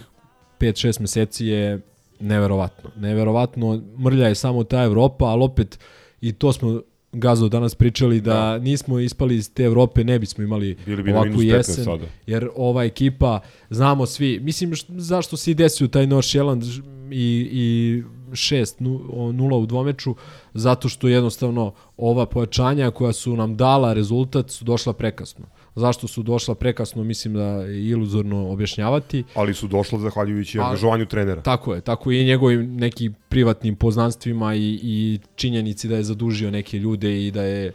5-6 0.61 1.01
meseci 1.01 1.47
je 1.47 1.81
neverovatno. 2.21 2.91
Neverovatno, 2.97 3.83
mrlja 3.99 4.29
je 4.29 4.35
samo 4.35 4.65
ta 4.65 4.83
Evropa, 4.83 5.25
ali 5.25 5.45
opet 5.45 5.79
i 6.21 6.33
to 6.33 6.53
smo 6.53 6.81
Gazo 7.13 7.49
danas 7.49 7.75
pričali 7.75 8.21
da, 8.21 8.35
da. 8.35 8.59
nismo 8.59 8.99
ispali 8.99 9.37
iz 9.37 9.53
te 9.55 9.63
Evrope, 9.65 10.05
ne 10.05 10.19
bismo 10.19 10.45
imali 10.45 10.77
Bili 10.87 11.03
bi 11.03 11.13
ovakvu 11.13 11.29
minus 11.29 11.43
15 11.45 11.57
jesen, 11.57 11.85
sada. 11.85 12.05
jer 12.27 12.49
ova 12.57 12.85
ekipa, 12.85 13.41
znamo 13.71 14.07
svi, 14.07 14.41
mislim 14.41 14.75
š- 14.75 14.85
zašto 14.89 15.37
se 15.37 15.51
i 15.51 15.55
desio 15.55 15.89
taj 15.89 16.07
North 16.07 16.29
Shelland 16.29 16.63
i, 17.11 17.49
i 17.53 18.03
6-0 18.31 19.55
u 19.55 19.67
dvomeču, 19.67 20.15
zato 20.55 20.89
što 20.89 21.09
jednostavno 21.09 21.73
ova 21.97 22.27
pojačanja 22.27 22.91
koja 22.91 23.13
su 23.13 23.37
nam 23.37 23.57
dala 23.57 23.93
rezultat 23.93 24.51
su 24.51 24.65
došla 24.65 24.93
prekasno. 24.93 25.47
Zašto 25.75 26.09
su 26.09 26.23
došla 26.23 26.55
prekasno, 26.55 27.05
mislim 27.05 27.35
da 27.35 27.45
je 27.45 27.89
iluzorno 27.89 28.51
objašnjavati. 28.51 29.25
Ali 29.35 29.55
su 29.55 29.69
došla 29.69 29.99
zahvaljujući 29.99 30.59
A- 30.59 30.63
angažovanju 30.65 31.07
trenera. 31.07 31.43
Tako 31.43 31.75
je, 31.75 31.81
tako 31.81 32.11
i 32.11 32.25
njegovim 32.25 32.77
nekim 32.77 33.15
privatnim 33.29 33.77
poznanstvima 33.77 34.55
i, 34.55 34.81
i 34.83 35.19
činjenici 35.37 35.89
da 35.89 35.97
je 35.97 36.03
zadužio 36.03 36.51
neke 36.51 36.79
ljude 36.79 37.27
i 37.27 37.31
da 37.31 37.43
je 37.43 37.73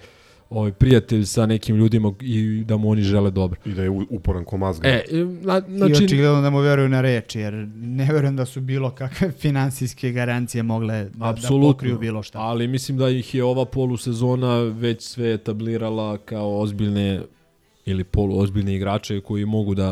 ovaj 0.49 0.71
prijatelj 0.71 1.25
sa 1.25 1.45
nekim 1.45 1.75
ljudima 1.75 2.13
i 2.21 2.63
da 2.67 2.77
mu 2.77 2.89
oni 2.89 3.01
žele 3.01 3.31
dobro. 3.31 3.59
I 3.65 3.73
da 3.73 3.83
je 3.83 3.89
uporan 3.89 4.45
ko 4.45 4.57
mazga. 4.57 4.87
E, 4.87 5.03
na, 5.41 5.61
I 5.69 5.77
znači, 5.77 6.03
očigledno 6.03 6.41
da 6.41 6.49
mu 6.49 6.59
veruju 6.59 6.89
na 6.89 7.01
reč, 7.01 7.35
jer 7.35 7.53
ne 7.75 8.05
verujem 8.13 8.35
da 8.35 8.45
su 8.45 8.61
bilo 8.61 8.91
kakve 8.91 9.31
finansijske 9.43 10.11
garancije 10.11 10.63
mogle 10.63 11.03
da, 11.03 11.09
da 11.09 11.29
Apsolutno, 11.29 11.71
pokriju 11.73 11.99
bilo 11.99 12.23
šta. 12.23 12.39
ali 12.39 12.67
mislim 12.67 12.97
da 12.97 13.09
ih 13.09 13.35
je 13.35 13.43
ova 13.43 13.65
polusezona 13.65 14.59
već 14.59 15.01
sve 15.01 15.33
etablirala 15.33 16.17
kao 16.17 16.59
ozbiljne 16.59 17.21
ili 17.85 18.03
poluozbiljne 18.03 18.75
igrače 18.75 19.21
koji 19.21 19.45
mogu 19.45 19.75
da, 19.75 19.89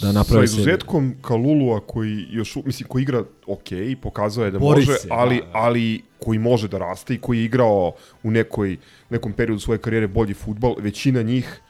da 0.00 0.06
Sa 0.06 0.12
naprave 0.12 0.46
sebi. 0.46 0.60
izuzetkom 0.62 1.14
Kalulua 1.22 1.80
koji 1.80 2.26
još 2.30 2.56
mislim 2.64 2.88
koji 2.88 3.02
igra 3.02 3.24
ok, 3.46 3.68
pokazao 4.02 4.44
je 4.44 4.50
da 4.50 4.58
Bori 4.58 4.80
može, 4.86 4.92
se, 4.98 5.08
ali 5.10 5.36
da, 5.36 5.42
da. 5.44 5.50
ali 5.58 6.02
koji 6.18 6.38
može 6.38 6.68
da 6.68 6.78
raste 6.78 7.14
i 7.14 7.18
koji 7.18 7.38
je 7.38 7.44
igrao 7.44 7.92
u 8.22 8.30
nekoj 8.30 8.76
nekom 9.10 9.32
periodu 9.32 9.60
svoje 9.60 9.78
karijere 9.78 10.06
bolji 10.08 10.34
fudbal, 10.34 10.74
većina 10.78 11.22
njih 11.22 11.60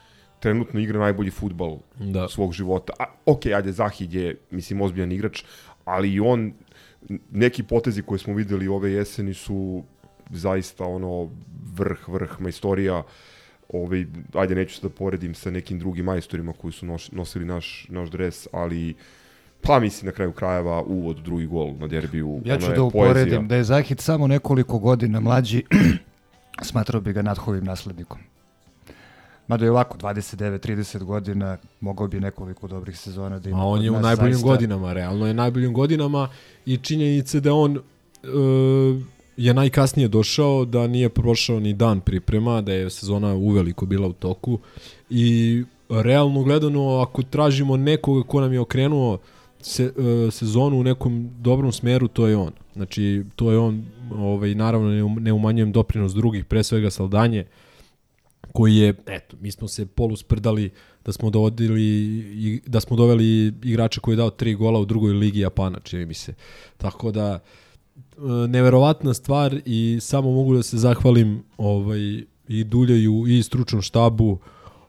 trenutno 0.40 0.80
igra 0.80 0.98
najbolji 1.00 1.30
fudbal 1.30 1.78
Da. 1.98 2.28
svog 2.28 2.52
života. 2.52 2.92
A, 2.98 3.04
ok, 3.26 3.46
ajde, 3.46 3.72
Zahid 3.72 4.14
je, 4.14 4.37
mislim, 4.50 4.80
ozbiljan 4.80 5.12
igrač, 5.12 5.42
ali 5.84 6.12
i 6.12 6.20
on, 6.20 6.52
neki 7.30 7.62
potezi 7.62 8.02
koje 8.02 8.18
smo 8.18 8.34
videli 8.34 8.68
ove 8.68 8.92
jeseni 8.92 9.34
su 9.34 9.82
zaista 10.30 10.84
ono 10.84 11.30
vrh, 11.76 12.08
vrh 12.08 12.40
majstorija 12.40 13.02
ovaj, 13.68 14.07
ajde 14.33 14.55
neću 14.55 14.74
se 14.74 14.83
da 14.83 14.88
poredim 14.88 15.35
sa 15.35 15.50
nekim 15.50 15.79
drugim 15.79 16.05
majstorima 16.05 16.53
koji 16.53 16.72
su 16.72 16.87
noš, 16.87 17.11
nosili 17.11 17.44
naš, 17.44 17.87
naš 17.88 18.11
dres, 18.11 18.46
ali 18.53 18.94
pa 19.61 19.81
mislim 19.81 20.07
na 20.07 20.12
kraju 20.12 20.33
krajeva 20.33 20.83
uvod 20.83 21.16
drugi 21.16 21.46
gol 21.46 21.74
na 21.79 21.87
derbiju. 21.87 22.42
Ja 22.44 22.59
ću 22.59 22.66
da 22.77 22.83
uporedim 22.83 23.14
poezija. 23.14 23.40
da 23.40 23.57
je 23.57 23.64
Zahid 23.64 24.00
samo 24.00 24.27
nekoliko 24.27 24.79
godina 24.79 25.20
mlađi, 25.20 25.62
smatrao 26.70 27.00
bi 27.00 27.12
ga 27.12 27.22
nadhovim 27.22 27.64
naslednikom. 27.64 28.18
Mada 29.48 29.64
je 29.64 29.70
ovako, 29.70 29.98
29-30 29.98 31.05
godina, 31.05 31.57
mogao 31.81 32.09
bi 32.09 32.20
nekoliko 32.20 32.68
dobrih 32.68 32.98
sezona 32.98 33.38
da 33.38 33.50
ima. 33.50 33.61
A 33.61 33.64
on 33.64 33.83
je 33.83 33.90
u 33.90 34.00
najboljim 34.00 34.35
zaista. 34.35 34.48
godinama, 34.48 34.92
realno 34.92 35.27
je 35.27 35.35
najboljim 35.35 35.72
godinama 35.72 36.29
i 36.66 36.77
činjenice 36.77 37.40
da 37.40 37.55
on 37.55 37.77
e, 37.77 37.81
je 39.36 39.54
najkasnije 39.54 40.08
došao, 40.08 40.64
da 40.64 40.86
nije 40.86 41.08
prošao 41.08 41.60
ni 41.60 41.72
dan 41.72 42.00
priprema, 42.00 42.60
da 42.60 42.72
je 42.72 42.90
sezona 42.90 43.34
uveliko 43.34 43.86
bila 43.86 44.08
u 44.08 44.12
toku 44.12 44.58
i 45.10 45.62
realno 45.88 46.42
gledano, 46.42 46.98
ako 47.00 47.22
tražimo 47.22 47.76
nekoga 47.76 48.28
ko 48.28 48.40
nam 48.40 48.52
je 48.52 48.60
okrenuo 48.60 49.18
se, 49.60 49.84
e, 49.84 50.30
sezonu 50.30 50.80
u 50.80 50.82
nekom 50.82 51.30
dobrom 51.40 51.72
smeru, 51.72 52.08
to 52.08 52.26
je 52.26 52.36
on. 52.36 52.52
Znači, 52.74 53.24
to 53.36 53.50
je 53.50 53.58
on, 53.58 53.84
ovaj, 54.14 54.54
naravno 54.54 54.88
ne, 54.88 55.02
um- 55.02 55.32
umanjujem 55.32 55.72
doprinos 55.72 56.14
drugih, 56.14 56.44
pre 56.44 56.62
svega 56.62 56.90
Saldanje, 56.90 57.44
koji 58.52 58.76
je, 58.76 58.94
eto, 59.06 59.36
mi 59.40 59.50
smo 59.50 59.68
se 59.68 59.86
polu 59.86 60.16
sprdali 60.16 60.70
da 61.04 61.12
smo 61.12 61.30
dovodili 61.30 62.62
da 62.66 62.80
smo 62.80 62.96
doveli 62.96 63.54
igrača 63.62 64.00
koji 64.00 64.12
je 64.12 64.16
dao 64.16 64.30
tri 64.30 64.54
gola 64.54 64.80
u 64.80 64.84
drugoj 64.84 65.12
ligi 65.12 65.40
Japana, 65.40 65.80
čini 65.80 66.06
mi 66.06 66.14
se. 66.14 66.34
Tako 66.76 67.10
da 67.10 67.40
neverovatna 68.48 69.14
stvar 69.14 69.61
i 69.64 69.98
samo 70.00 70.30
mogu 70.30 70.54
da 70.54 70.62
se 70.62 70.78
zahvalim 70.78 71.42
ovaj 71.57 72.24
i 72.48 72.64
Duljaju 72.64 73.26
i 73.26 73.42
stručnom 73.42 73.83
štabu 73.83 74.38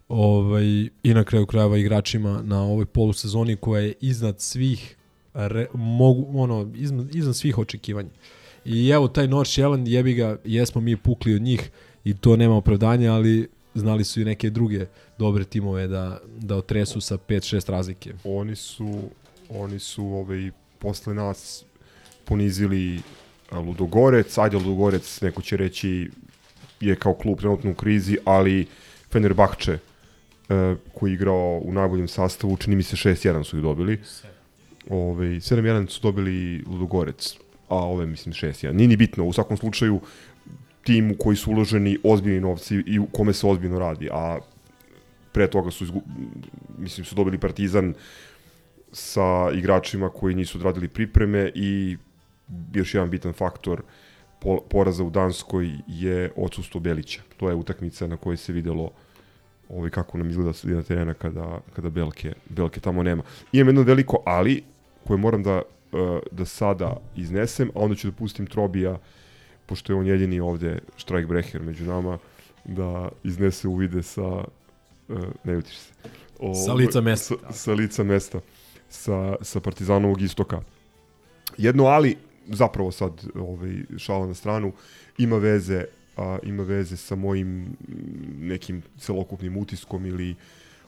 ovaj 0.07 0.65
i 1.03 1.13
na 1.13 1.23
kraju 1.23 1.45
krajeva 1.45 1.77
igračima 1.77 2.41
na 2.43 2.63
ovoj 2.63 2.85
polusezoni 2.85 3.55
koja 3.55 3.81
je 3.81 3.93
iznad 4.01 4.41
svih 4.41 4.97
re, 5.33 5.67
mogu 5.73 6.41
ono 6.41 6.71
iznad, 6.75 7.15
iznad 7.15 7.35
svih 7.35 7.57
očekivanja. 7.57 8.09
I 8.65 8.89
evo 8.89 9.07
taj 9.07 9.27
North 9.27 9.51
Shelland 9.51 9.87
jebi 9.87 10.13
ga, 10.13 10.37
jesmo 10.43 10.81
mi 10.81 10.97
pukli 10.97 11.35
od 11.35 11.41
njih 11.41 11.71
i 12.03 12.13
to 12.13 12.35
nema 12.35 12.55
opravdanja, 12.55 13.13
ali 13.13 13.47
znali 13.75 14.03
su 14.03 14.21
i 14.21 14.25
neke 14.25 14.49
druge 14.49 14.85
dobre 15.17 15.43
timove 15.43 15.87
da, 15.87 16.19
da 16.39 16.55
otresu 16.55 17.01
sa 17.01 17.17
5-6 17.17 17.71
razlike. 17.71 18.13
Oni 18.23 18.55
su, 18.55 18.99
oni 19.49 19.79
su 19.79 20.05
ovaj, 20.05 20.51
posle 20.79 21.13
nas 21.13 21.64
ponizili 22.25 23.01
Ludogorec, 23.51 24.37
ajde 24.37 24.57
Ludogorec, 24.57 25.21
neko 25.21 25.41
će 25.41 25.57
reći, 25.57 26.09
je 26.79 26.95
kao 26.95 27.13
klub 27.13 27.39
trenutno 27.39 27.71
u 27.71 27.73
krizi, 27.73 28.17
ali 28.25 28.65
Fenerbahče, 29.11 29.71
e, 29.73 30.75
koji 30.93 31.11
je 31.11 31.13
igrao 31.13 31.61
u 31.63 31.73
najboljem 31.73 32.07
sastavu, 32.07 32.57
čini 32.57 32.75
mi 32.75 32.83
se 32.83 32.95
6-1 32.95 33.43
su 33.43 33.57
ih 33.57 33.63
dobili. 33.63 34.01
Ove, 34.89 35.27
7-1 35.27 35.89
su 35.89 35.99
dobili 36.01 36.63
Ludogorec, 36.67 37.35
a 37.69 37.75
ove 37.75 38.05
mislim 38.05 38.33
6-1. 38.33 38.71
Nije 38.71 38.87
ni 38.87 38.97
bitno, 38.97 39.25
u 39.25 39.33
svakom 39.33 39.57
slučaju 39.57 39.99
tim 40.83 41.11
u 41.11 41.15
koji 41.17 41.37
su 41.37 41.51
uloženi 41.51 41.97
ozbiljni 42.03 42.41
novci 42.41 42.83
i 42.87 42.99
u 42.99 43.05
kome 43.05 43.33
se 43.33 43.47
ozbiljno 43.47 43.79
radi, 43.79 44.09
a 44.11 44.39
pre 45.31 45.47
toga 45.47 45.71
su 45.71 45.83
izgu... 45.83 46.01
mislim 46.77 47.05
su 47.05 47.15
dobili 47.15 47.37
Partizan 47.37 47.93
sa 48.91 49.51
igračima 49.53 50.09
koji 50.09 50.35
nisu 50.35 50.57
odradili 50.57 50.87
pripreme 50.87 51.51
i 51.55 51.97
još 52.73 52.93
jedan 52.93 53.09
bitan 53.09 53.33
faktor 53.33 53.81
po- 54.41 54.61
poraza 54.69 55.03
u 55.03 55.09
Danskoj 55.09 55.71
je 55.87 56.31
odsustvo 56.35 56.81
Belića. 56.81 57.21
To 57.37 57.49
je 57.49 57.55
utakmica 57.55 58.07
na 58.07 58.17
kojoj 58.17 58.37
se 58.37 58.53
videlo 58.53 58.91
ovaj, 59.69 59.89
kako 59.89 60.17
nam 60.17 60.29
izgleda 60.29 60.53
sredina 60.53 60.83
terena 60.83 61.13
kada, 61.13 61.59
kada 61.75 61.89
Belke, 61.89 62.33
Belke 62.49 62.79
tamo 62.79 63.03
nema. 63.03 63.23
Imam 63.51 63.67
jedno 63.67 63.81
veliko 63.81 64.23
ali 64.25 64.63
koje 65.07 65.17
moram 65.17 65.43
da, 65.43 65.61
eh, 65.93 66.19
da 66.31 66.45
sada 66.45 66.97
iznesem, 67.15 67.69
a 67.75 67.79
onda 67.79 67.95
ću 67.95 68.07
da 68.07 68.17
pustim 68.17 68.47
Trobija, 68.47 68.99
pošto 69.65 69.93
je 69.93 69.97
on 69.99 70.07
jedini 70.07 70.39
ovde 70.39 70.79
Streikbrecher 70.97 71.61
među 71.61 71.85
nama, 71.85 72.17
da 72.65 73.09
iznese 73.23 73.67
uvide 73.67 74.03
sa 74.03 74.43
Uh, 75.07 75.19
ne 75.43 75.53
ljutiš 75.53 75.77
se. 75.77 75.93
O, 76.39 76.53
Sa 76.53 76.73
lica 76.73 77.01
mesta. 77.01 77.35
Sa, 77.41 77.53
sa 77.53 77.73
lica 77.73 78.03
mesta. 78.03 78.39
Sa, 78.89 79.35
sa 79.41 79.59
Partizanovog 79.59 80.21
istoka. 80.21 80.61
Jedno 81.57 81.85
ali, 81.85 82.17
zapravo 82.47 82.91
sad 82.91 83.11
ovaj, 83.35 83.83
šala 83.97 84.27
na 84.27 84.33
stranu, 84.33 84.73
ima 85.17 85.37
veze 85.37 85.85
a, 86.17 86.37
ima 86.43 86.63
veze 86.63 86.97
sa 86.97 87.15
mojim 87.15 87.77
nekim 88.39 88.81
celokupnim 88.97 89.57
utiskom 89.57 90.05
ili 90.05 90.35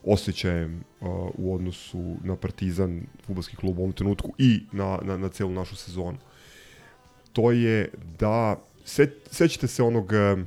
osjećajem 0.03 0.83
a, 1.01 1.29
u 1.33 1.55
odnosu 1.55 2.15
na 2.23 2.35
Partizan, 2.35 3.01
futbolski 3.25 3.55
klub 3.55 3.79
u 3.79 3.81
ovom 3.81 3.93
trenutku 3.93 4.33
i 4.37 4.61
na, 4.71 4.99
na, 5.03 5.17
na 5.17 5.29
celu 5.29 5.51
našu 5.51 5.75
sezonu. 5.75 6.17
To 7.33 7.51
je 7.51 7.89
da, 8.19 8.59
se, 8.85 9.11
sećate 9.31 9.67
se 9.67 9.83
onog 9.83 10.13
em, 10.13 10.45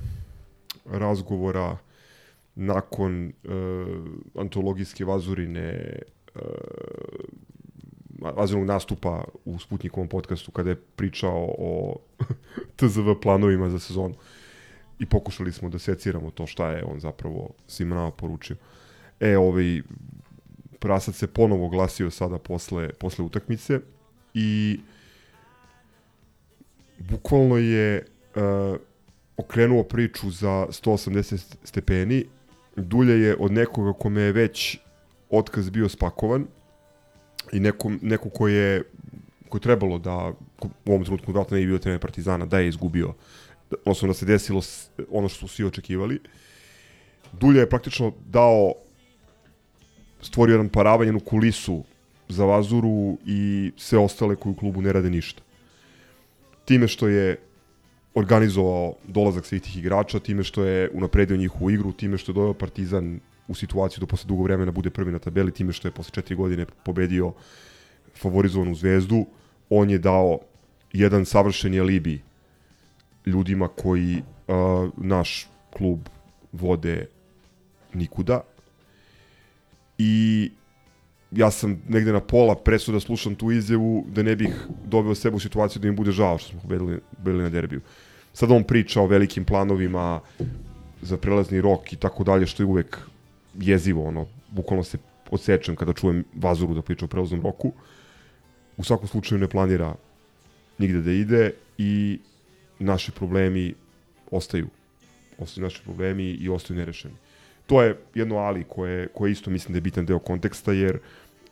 razgovora 0.86 1.76
nakon 2.54 3.26
uh, 3.44 3.52
antologijske 4.34 5.04
vazurine 5.04 5.98
uh, 6.34 6.42
vazurnog 8.20 8.66
nastupa 8.66 9.24
u 9.44 9.58
Sputnikovom 9.58 10.08
podcastu 10.08 10.50
kada 10.50 10.70
je 10.70 10.76
pričao 10.96 11.54
o 11.58 11.96
TZV 12.76 13.12
planovima 13.22 13.70
za 13.70 13.78
sezonu. 13.78 14.14
I 14.98 15.06
pokušali 15.06 15.52
smo 15.52 15.68
da 15.68 15.78
seciramo 15.78 16.30
to 16.30 16.46
šta 16.46 16.70
je 16.70 16.84
on 16.84 17.00
zapravo 17.00 17.50
svima 17.66 17.94
nama 17.94 18.10
poručio. 18.10 18.56
E, 19.20 19.38
ovaj, 19.38 19.82
Prasac 20.78 21.14
se 21.14 21.26
ponovo 21.26 21.68
glasio 21.68 22.10
sada 22.10 22.38
posle, 22.38 22.92
posle 22.92 23.24
utakmice 23.24 23.80
i 24.34 24.80
bukvalno 26.98 27.56
je 27.56 28.06
uh, 28.36 28.76
okrenuo 29.36 29.82
priču 29.82 30.30
za 30.30 30.66
180 30.68 31.56
stepeni. 31.64 32.24
Dulje 32.76 33.20
je 33.20 33.36
od 33.38 33.52
nekoga 33.52 33.92
kome 33.92 34.20
je 34.20 34.32
već 34.32 34.78
otkaz 35.30 35.70
bio 35.70 35.88
spakovan 35.88 36.46
i 37.52 37.60
neko, 37.60 37.92
neko 38.02 38.30
ko 38.30 38.48
je 38.48 38.82
ko 39.50 39.56
je 39.56 39.60
trebalo 39.60 39.98
da 39.98 40.32
u 40.62 40.92
ovom 40.92 41.04
trenutku 41.04 41.32
vratno 41.32 41.56
nije 41.56 41.66
bio 41.66 41.78
trener 41.78 42.00
Partizana, 42.00 42.46
da 42.46 42.58
je 42.58 42.68
izgubio 42.68 43.14
odnosno 43.70 44.08
da 44.08 44.14
se 44.14 44.26
desilo 44.26 44.62
ono 45.10 45.28
što 45.28 45.38
su 45.38 45.54
svi 45.54 45.64
očekivali. 45.64 46.20
Dulja 47.32 47.60
je 47.60 47.68
praktično 47.68 48.12
dao 48.26 48.74
stvorio 50.22 50.54
jedan 50.54 50.68
paravan, 50.68 51.06
jednu 51.06 51.20
kulisu 51.20 51.84
za 52.28 52.44
Vazuru 52.44 53.18
i 53.26 53.72
sve 53.76 53.98
ostale 53.98 54.36
koji 54.36 54.52
u 54.52 54.56
klubu 54.56 54.82
ne 54.82 54.92
rade 54.92 55.10
ništa. 55.10 55.42
Time 56.64 56.88
što 56.88 57.08
je 57.08 57.36
organizovao 58.14 58.94
dolazak 59.06 59.46
svih 59.46 59.62
tih 59.62 59.78
igrača, 59.78 60.18
time 60.20 60.44
što 60.44 60.64
je 60.64 60.90
unapredio 60.92 61.36
njihovu 61.36 61.70
igru, 61.70 61.92
time 61.92 62.18
što 62.18 62.32
je 62.32 62.34
doveo 62.34 62.54
Partizan 62.54 63.20
u 63.50 63.54
situaciju 63.54 64.00
da 64.00 64.06
posle 64.06 64.28
dugo 64.28 64.42
vremena 64.42 64.72
bude 64.72 64.90
prvi 64.90 65.12
na 65.12 65.18
tabeli, 65.18 65.52
time 65.52 65.72
što 65.72 65.88
je 65.88 65.92
posle 65.92 66.14
četiri 66.14 66.36
godine 66.36 66.66
pobedio 66.84 67.32
favorizovanu 68.14 68.74
zvezdu, 68.74 69.26
on 69.70 69.90
je 69.90 69.98
dao 69.98 70.38
jedan 70.92 71.24
savršeni 71.24 71.80
alibi 71.80 72.20
ljudima 73.26 73.68
koji 73.68 74.22
uh, 74.22 74.90
naš 74.96 75.48
klub 75.70 75.98
vode 76.52 77.06
nikuda 77.94 78.40
i 79.98 80.50
ja 81.30 81.50
sam 81.50 81.82
negde 81.88 82.12
na 82.12 82.20
pola 82.20 82.54
presuda 82.54 82.96
da 82.96 83.00
slušam 83.00 83.34
tu 83.34 83.50
izjavu 83.50 84.04
da 84.08 84.22
ne 84.22 84.36
bih 84.36 84.54
doveo 84.84 85.14
sebe 85.14 85.36
u 85.36 85.40
situaciju 85.40 85.82
da 85.82 85.88
im 85.88 85.96
bude 85.96 86.12
žao 86.12 86.38
što 86.38 86.50
smo 86.50 86.60
pobedili, 86.60 87.00
pobedili 87.16 87.42
na 87.42 87.50
derbiju. 87.50 87.80
Sad 88.32 88.50
on 88.50 88.64
priča 88.64 89.00
o 89.00 89.06
velikim 89.06 89.44
planovima 89.44 90.20
za 91.02 91.16
prelazni 91.16 91.60
rok 91.60 91.92
i 91.92 91.96
tako 91.96 92.24
dalje, 92.24 92.46
što 92.46 92.62
je 92.62 92.66
uvek 92.66 92.98
jezivo, 93.54 94.04
ono, 94.04 94.26
bukvalno 94.50 94.84
se 94.84 94.98
odsečem 95.30 95.76
kada 95.76 95.92
čujem 95.92 96.24
Vazuru 96.34 96.74
da 96.74 96.82
priča 96.82 97.04
o 97.04 97.08
prelaznom 97.08 97.42
roku. 97.42 97.72
U 98.76 98.84
svakom 98.84 99.08
slučaju 99.08 99.38
ne 99.38 99.48
planira 99.48 99.94
nigde 100.78 101.02
da 101.02 101.12
ide 101.12 101.52
i 101.78 102.18
naši 102.78 103.12
problemi 103.12 103.74
ostaju. 104.30 104.68
Ostaju 105.38 105.64
naši 105.64 105.82
problemi 105.84 106.24
i 106.24 106.48
ostaju 106.48 106.78
nerešeni. 106.78 107.14
To 107.66 107.82
je 107.82 107.96
jedno 108.14 108.36
ali 108.36 108.64
koje, 108.64 109.08
koje 109.08 109.32
isto 109.32 109.50
mislim 109.50 109.72
da 109.72 109.76
je 109.76 109.80
bitan 109.80 110.06
deo 110.06 110.18
konteksta, 110.18 110.72
jer 110.72 110.98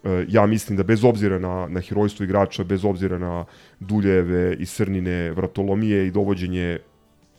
e, 0.04 0.24
ja 0.28 0.46
mislim 0.46 0.76
da 0.76 0.82
bez 0.82 1.04
obzira 1.04 1.38
na, 1.38 1.68
na 1.70 1.80
herojstvo 1.80 2.24
igrača, 2.24 2.64
bez 2.64 2.84
obzira 2.84 3.18
na 3.18 3.44
duljeve 3.80 4.56
i 4.58 4.66
srnine, 4.66 5.30
vratolomije 5.30 6.06
i 6.06 6.10
dovođenje, 6.10 6.78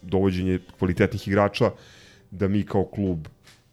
dovođenje 0.01 0.59
kvalitetnih 0.77 1.27
igrača, 1.27 1.71
da 2.31 2.47
mi 2.47 2.63
kao 2.63 2.85
klub 2.85 3.27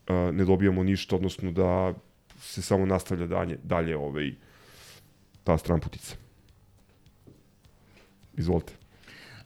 ne 0.09 0.45
dobijamo 0.45 0.83
ništa, 0.83 1.17
odnosno 1.17 1.51
da 1.53 1.95
se 2.41 2.63
samo 2.63 2.87
nastavlja 2.87 3.27
dalje, 3.27 3.59
dalje 3.63 3.97
ovaj, 3.97 4.35
ta 5.45 5.59
stramputica. 5.59 6.17
Izvolite. 8.37 8.73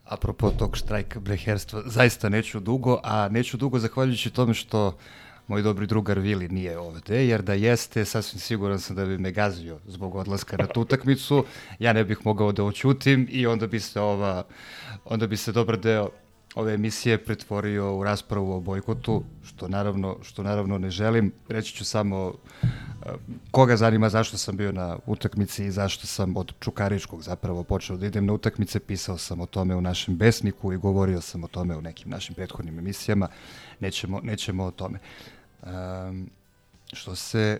Apropo 0.03 0.49
tog 0.49 0.77
štrajka 0.77 1.19
bleherstva, 1.19 1.81
zaista 1.85 2.29
neću 2.29 2.59
dugo, 2.59 2.99
a 3.03 3.29
neću 3.29 3.57
dugo 3.57 3.79
zahvaljujući 3.79 4.29
tome 4.29 4.53
što 4.53 4.97
moj 5.47 5.61
dobri 5.61 5.87
drugar 5.87 6.19
Vili 6.19 6.49
nije 6.49 6.77
ovde, 6.77 7.27
jer 7.27 7.41
da 7.41 7.53
jeste, 7.53 8.05
sasvim 8.05 8.39
siguran 8.39 8.79
sam 8.79 8.95
da 8.95 9.05
bi 9.05 9.17
me 9.17 9.31
gazio 9.31 9.79
zbog 9.87 10.15
odlaska 10.15 10.57
na 10.57 10.67
tu 10.67 10.81
utakmicu, 10.81 11.45
ja 11.79 11.93
ne 11.93 12.03
bih 12.03 12.17
mogao 12.23 12.51
da 12.51 12.63
oćutim 12.63 13.27
i 13.31 13.47
onda 13.47 13.67
bi 13.67 13.79
se 13.79 14.01
ova, 14.01 14.43
onda 15.05 15.27
bi 15.27 15.37
se 15.37 15.51
dobar 15.51 15.79
deo 15.79 16.09
ove 16.55 16.73
emisije 16.73 17.17
pretvorio 17.17 17.95
u 17.95 18.03
raspravu 18.03 18.53
o 18.53 18.59
bojkotu, 18.59 19.23
što 19.43 19.67
naravno, 19.67 20.17
što 20.21 20.43
naravno 20.43 20.77
ne 20.77 20.89
želim. 20.89 21.31
Reći 21.49 21.73
ću 21.73 21.85
samo 21.85 22.33
e, 22.63 22.65
koga 23.51 23.77
zanima 23.77 24.09
zašto 24.09 24.37
sam 24.37 24.57
bio 24.57 24.71
na 24.71 24.97
utakmici 25.05 25.65
i 25.65 25.71
zašto 25.71 26.07
sam 26.07 26.37
od 26.37 26.53
Čukaričkog 26.59 27.21
zapravo 27.21 27.63
počeo 27.63 27.97
da 27.97 28.05
idem 28.05 28.25
na 28.25 28.33
utakmice, 28.33 28.79
pisao 28.79 29.17
sam 29.17 29.41
o 29.41 29.45
tome 29.45 29.75
u 29.75 29.81
našem 29.81 30.15
besniku 30.15 30.73
i 30.73 30.77
govorio 30.77 31.21
sam 31.21 31.43
o 31.43 31.47
tome 31.47 31.77
u 31.77 31.81
nekim 31.81 32.11
našim 32.11 32.35
prethodnim 32.35 32.79
emisijama, 32.79 33.27
nećemo, 33.79 34.19
nećemo 34.23 34.63
o 34.63 34.71
tome. 34.71 34.99
Um, 35.63 36.29
što 36.93 37.15
se 37.15 37.59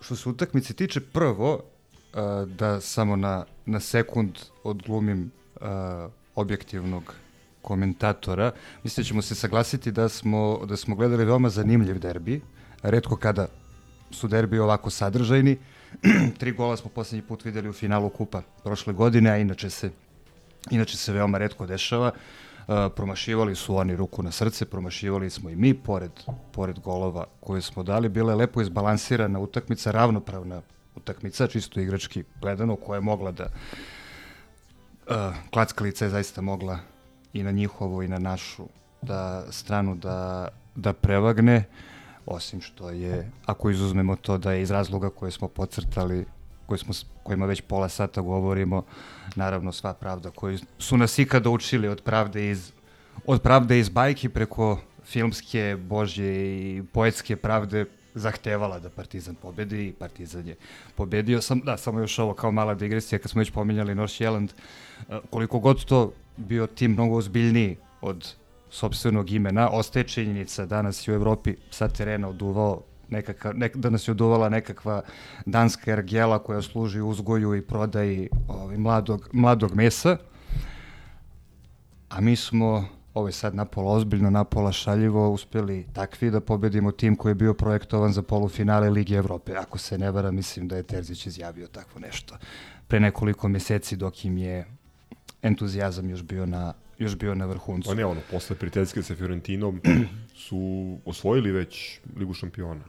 što 0.00 0.16
se 0.16 0.28
utakmice 0.28 0.74
tiče 0.74 1.00
prvo 1.00 1.54
uh, 1.54 2.48
da 2.48 2.80
samo 2.80 3.16
na, 3.16 3.44
na 3.66 3.80
sekund 3.80 4.38
odglumim 4.64 5.30
uh, 5.60 5.62
objektivnog 6.34 7.14
komentatora, 7.64 8.52
mislim 8.84 9.02
da 9.02 9.08
ćemo 9.08 9.22
se 9.22 9.34
saglasiti 9.34 9.92
da 9.92 10.08
smo, 10.08 10.60
da 10.68 10.76
smo 10.76 10.96
gledali 10.96 11.24
veoma 11.24 11.48
zanimljiv 11.48 11.98
derbi, 11.98 12.40
redko 12.82 13.16
kada 13.16 13.46
su 14.10 14.28
derbi 14.28 14.58
ovako 14.58 14.90
sadržajni. 14.90 15.56
Tri 16.38 16.52
gola 16.52 16.76
smo 16.76 16.90
poslednji 16.90 17.26
put 17.28 17.44
videli 17.44 17.68
u 17.68 17.72
finalu 17.72 18.08
kupa 18.08 18.42
prošle 18.64 18.92
godine, 18.92 19.30
a 19.30 19.36
inače 19.38 19.70
se, 19.70 19.90
inače 20.70 20.96
se 20.96 21.12
veoma 21.12 21.38
redko 21.38 21.66
dešava. 21.66 22.12
Uh, 22.68 22.74
promašivali 22.96 23.54
su 23.54 23.76
oni 23.76 23.96
ruku 23.96 24.22
na 24.22 24.30
srce, 24.30 24.64
promašivali 24.64 25.30
smo 25.30 25.50
i 25.50 25.56
mi, 25.56 25.74
pored, 25.74 26.12
pored 26.52 26.78
golova 26.80 27.26
koje 27.40 27.62
smo 27.62 27.82
dali. 27.82 28.08
Bila 28.08 28.32
je 28.32 28.36
lepo 28.36 28.62
izbalansirana 28.62 29.40
utakmica, 29.40 29.90
ravnopravna 29.90 30.62
utakmica, 30.96 31.46
čisto 31.46 31.80
igrački 31.80 32.24
gledano, 32.40 32.76
koja 32.76 32.96
je 32.96 33.00
mogla 33.00 33.32
da... 33.32 33.44
Uh, 33.44 35.34
klackalica 35.50 36.04
je 36.04 36.10
zaista 36.10 36.40
mogla 36.40 36.78
i 37.34 37.42
na 37.42 37.50
njihovu 37.50 38.02
i 38.02 38.08
na 38.08 38.18
našu 38.18 38.64
da 39.02 39.44
stranu 39.52 39.94
da, 39.94 40.48
da 40.74 40.92
prevagne, 40.92 41.64
osim 42.26 42.60
što 42.60 42.90
je, 42.90 43.30
ako 43.46 43.70
izuzmemo 43.70 44.16
to 44.16 44.38
da 44.38 44.52
je 44.52 44.62
iz 44.62 44.70
razloga 44.70 45.10
koje 45.10 45.30
smo 45.30 45.48
pocrtali, 45.48 46.24
koje 46.66 46.78
smo, 46.78 46.94
kojima 47.22 47.46
već 47.46 47.60
pola 47.60 47.88
sata 47.88 48.20
govorimo, 48.20 48.82
naravno 49.36 49.72
sva 49.72 49.94
pravda 49.94 50.30
koju 50.30 50.58
su 50.78 50.96
nas 50.96 51.18
ikada 51.18 51.50
učili 51.50 51.88
od 51.88 52.02
pravde 52.02 52.50
iz, 52.50 52.72
od 53.26 53.42
pravde 53.42 53.78
iz 53.78 53.88
bajki 53.88 54.28
preko 54.28 54.78
filmske, 55.04 55.76
božje 55.80 56.58
i 56.58 56.82
poetske 56.92 57.36
pravde 57.36 57.84
zahtevala 58.14 58.78
da 58.78 58.90
Partizan 58.90 59.34
pobedi 59.34 59.88
i 59.88 59.92
Partizan 59.92 60.48
je 60.48 60.56
pobedio. 60.94 61.40
Sam, 61.40 61.60
da, 61.60 61.76
samo 61.76 62.00
još 62.00 62.18
ovo 62.18 62.34
kao 62.34 62.52
mala 62.52 62.74
digresija, 62.74 63.18
kad 63.18 63.30
smo 63.30 63.38
već 63.38 63.50
pominjali 63.50 63.94
North 63.94 64.20
Jelland, 64.20 64.50
e, 65.08 65.18
koliko 65.30 65.58
god 65.58 65.84
to 65.84 66.12
bio 66.36 66.66
tim 66.66 66.92
mnogo 66.92 67.16
ozbiljniji 67.16 67.76
od 68.00 68.34
sobstvenog 68.70 69.30
imena, 69.30 69.70
ostaje 69.70 70.08
činjenica 70.08 70.66
danas 70.66 71.08
je 71.08 71.12
u 71.12 71.14
Evropi 71.14 71.54
sa 71.70 71.88
terena 71.88 72.28
oduvao 72.28 72.82
nekakav, 73.08 73.56
nek, 73.56 73.76
da 73.76 73.90
nas 73.90 74.08
je 74.08 74.12
oduvala 74.12 74.48
nekakva 74.48 75.02
danska 75.46 75.92
ergela 75.92 76.38
koja 76.38 76.62
služi 76.62 77.00
uzgoju 77.00 77.54
i 77.54 77.62
prodaji 77.62 78.28
ovaj, 78.48 78.76
mladog, 78.76 79.28
mladog 79.32 79.74
mesa, 79.74 80.16
a 82.08 82.20
mi 82.20 82.36
smo 82.36 82.88
ovo 83.14 83.28
je 83.28 83.32
sad 83.32 83.54
napola 83.54 83.92
ozbiljno, 83.92 84.30
napola 84.30 84.72
šaljivo, 84.72 85.30
uspeli 85.30 85.86
takvi 85.92 86.30
da 86.30 86.40
pobedimo 86.40 86.92
tim 86.92 87.16
koji 87.16 87.30
je 87.30 87.34
bio 87.34 87.54
projektovan 87.54 88.12
za 88.12 88.22
polufinale 88.22 88.90
Lige 88.90 89.14
Evrope. 89.14 89.56
Ako 89.56 89.78
se 89.78 89.98
ne 89.98 90.10
vara, 90.10 90.30
mislim 90.30 90.68
da 90.68 90.76
je 90.76 90.82
Terzić 90.82 91.26
izjavio 91.26 91.66
takvo 91.66 92.00
nešto 92.00 92.36
pre 92.88 93.00
nekoliko 93.00 93.48
meseci 93.48 93.96
dok 93.96 94.24
im 94.24 94.38
je 94.38 94.64
entuzijazam 95.42 96.10
još 96.10 96.22
bio 96.22 96.46
na, 96.46 96.72
još 96.98 97.16
bio 97.16 97.34
na 97.34 97.46
vrhuncu. 97.46 97.88
Pa 97.88 97.94
ne, 97.94 98.04
ono, 98.04 98.20
posle 98.30 98.56
prijateljske 98.56 99.02
sa 99.02 99.14
Fiorentinom 99.14 99.80
su 100.46 100.96
osvojili 101.04 101.52
već 101.52 102.00
Ligu 102.16 102.34
šampiona. 102.34 102.84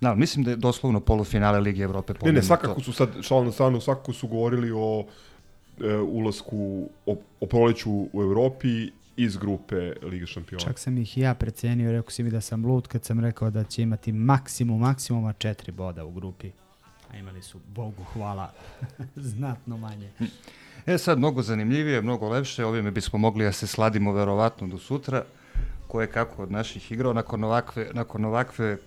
Da, 0.00 0.14
mislim 0.14 0.44
da 0.44 0.50
je 0.50 0.56
doslovno 0.56 1.00
polufinale 1.00 1.60
Lige 1.60 1.82
Evrope 1.82 2.14
Ne, 2.22 2.32
ne, 2.32 2.42
svakako 2.42 2.80
su 2.80 2.92
sad, 2.92 3.08
šal 3.22 3.44
na 3.44 3.52
stranu, 3.52 3.80
svakako 3.80 4.12
su 4.12 4.28
govorili 4.28 4.72
o 4.74 5.06
e, 5.80 5.96
ulasku, 5.96 6.88
o, 7.06 7.16
o 7.40 7.46
proleću 7.46 7.90
u 8.12 8.22
Evropi 8.22 8.90
iz 9.16 9.36
grupe 9.36 9.92
Lige 10.02 10.26
šampiona. 10.26 10.64
Čak 10.64 10.78
sam 10.78 10.98
ih 10.98 11.18
i 11.18 11.20
ja 11.20 11.34
precenio, 11.34 11.92
rekao 11.92 12.10
si 12.10 12.22
mi 12.22 12.30
da 12.30 12.40
sam 12.40 12.66
lud 12.66 12.88
kad 12.88 13.04
sam 13.04 13.20
rekao 13.20 13.50
da 13.50 13.64
će 13.64 13.82
imati 13.82 14.12
maksimum, 14.12 14.80
maksimuma 14.80 15.32
četiri 15.32 15.72
boda 15.72 16.04
u 16.04 16.10
grupi. 16.10 16.50
A 17.12 17.16
imali 17.16 17.42
su, 17.42 17.60
Bogu 17.74 18.04
hvala, 18.12 18.52
znatno 19.16 19.76
manje. 19.76 20.10
E 20.86 20.98
sad, 20.98 21.18
mnogo 21.18 21.42
zanimljivije, 21.42 22.02
mnogo 22.02 22.28
lepše, 22.28 22.64
ovime 22.64 22.90
bismo 22.90 23.18
mogli 23.18 23.44
da 23.44 23.52
se 23.52 23.66
sladimo 23.66 24.12
verovatno 24.12 24.66
do 24.66 24.78
sutra, 24.78 25.24
koje 25.86 26.06
kako 26.06 26.42
od 26.42 26.50
naših 26.50 26.92
igrao, 26.92 27.12
nakon 27.12 27.44
ovakve, 27.44 27.90
nakon 27.94 28.24
ovakve 28.24 28.78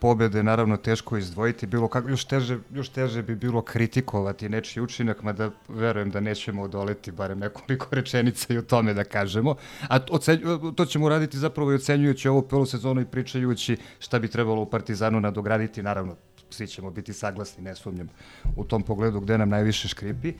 pobede 0.00 0.42
naravno 0.42 0.76
teško 0.76 1.16
izdvojiti, 1.16 1.66
bilo 1.66 1.88
kako, 1.88 2.08
još 2.08 2.24
teže, 2.24 2.58
još 2.74 2.88
teže 2.88 3.22
bi 3.22 3.34
bilo 3.34 3.62
kritikovati 3.62 4.48
nečiji 4.48 4.82
učinak, 4.82 5.22
mada 5.22 5.50
verujem 5.68 6.10
da 6.10 6.20
nećemo 6.20 6.62
odoleti 6.62 7.12
barem 7.12 7.38
nekoliko 7.38 7.86
rečenica 7.94 8.54
i 8.54 8.58
o 8.58 8.62
tome 8.62 8.94
da 8.94 9.04
kažemo. 9.04 9.54
A 9.88 9.98
ocenj, 10.10 10.40
to 10.76 10.84
ćemo 10.86 11.06
uraditi 11.06 11.38
zapravo 11.38 11.72
i 11.72 11.74
ocenjujući 11.74 12.28
ovu 12.28 12.42
polusezonu 12.42 13.00
i 13.00 13.06
pričajući 13.06 13.76
šta 13.98 14.18
bi 14.18 14.28
trebalo 14.28 14.62
u 14.62 14.70
Partizanu 14.70 15.20
nadograditi, 15.20 15.82
naravno 15.82 16.16
svi 16.50 16.66
ćemo 16.66 16.90
biti 16.90 17.12
saglasni, 17.12 17.64
ne 17.64 17.74
sumnjam, 17.74 18.08
u 18.56 18.64
tom 18.64 18.82
pogledu 18.82 19.20
gde 19.20 19.38
nam 19.38 19.48
najviše 19.48 19.88
škripi. 19.88 20.32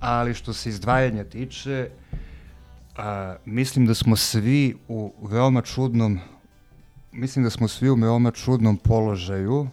Ali 0.00 0.34
što 0.34 0.52
se 0.52 0.68
izdvajanja 0.68 1.24
tiče, 1.24 1.90
a, 2.96 3.36
mislim 3.44 3.86
da 3.86 3.94
smo 3.94 4.16
svi 4.16 4.76
u 4.88 5.12
veoma 5.22 5.62
čudnom 5.62 6.20
mislim 7.12 7.44
da 7.44 7.50
smo 7.50 7.68
svi 7.68 7.90
u 7.90 7.94
veoma 7.94 8.30
čudnom 8.30 8.76
položaju 8.76 9.68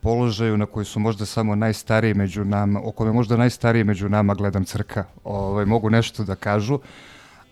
položaju 0.00 0.56
na 0.56 0.66
koji 0.66 0.86
su 0.86 1.00
možda 1.00 1.26
samo 1.26 1.54
najstariji 1.54 2.14
među 2.14 2.44
nama, 2.44 2.80
o 2.84 2.92
kome 2.92 3.12
možda 3.12 3.36
najstariji 3.36 3.84
među 3.84 4.08
nama 4.08 4.34
gledam 4.34 4.64
crka, 4.64 5.04
ovaj, 5.24 5.64
mogu 5.64 5.90
nešto 5.90 6.24
da 6.24 6.34
kažu, 6.34 6.78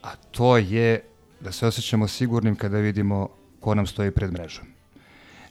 a 0.03 0.09
to 0.31 0.57
je 0.57 1.01
da 1.41 1.53
se 1.53 1.67
osjećamo 1.67 2.09
sigurnim 2.09 2.57
kada 2.57 2.79
vidimo 2.79 3.29
ko 3.61 3.75
nam 3.75 3.87
stoji 3.87 4.11
pred 4.11 4.33
mrežom. 4.33 4.65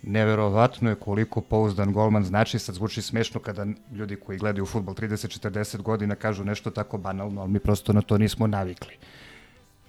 Neverovatno 0.04 0.90
je 0.90 0.96
koliko 0.96 1.42
pouzdan 1.42 1.94
golman 1.94 2.24
znači, 2.24 2.60
sad 2.60 2.76
zvuči 2.76 3.02
smešno 3.02 3.40
kada 3.40 3.66
ljudi 3.92 4.16
koji 4.16 4.38
gledaju 4.38 4.66
futbol 4.66 4.96
30-40 4.96 5.82
godina 5.82 6.16
kažu 6.16 6.44
nešto 6.44 6.72
tako 6.72 6.98
banalno, 6.98 7.42
ali 7.42 7.52
mi 7.52 7.60
prosto 7.60 7.94
na 7.94 8.02
to 8.02 8.18
nismo 8.18 8.48
navikli 8.48 8.98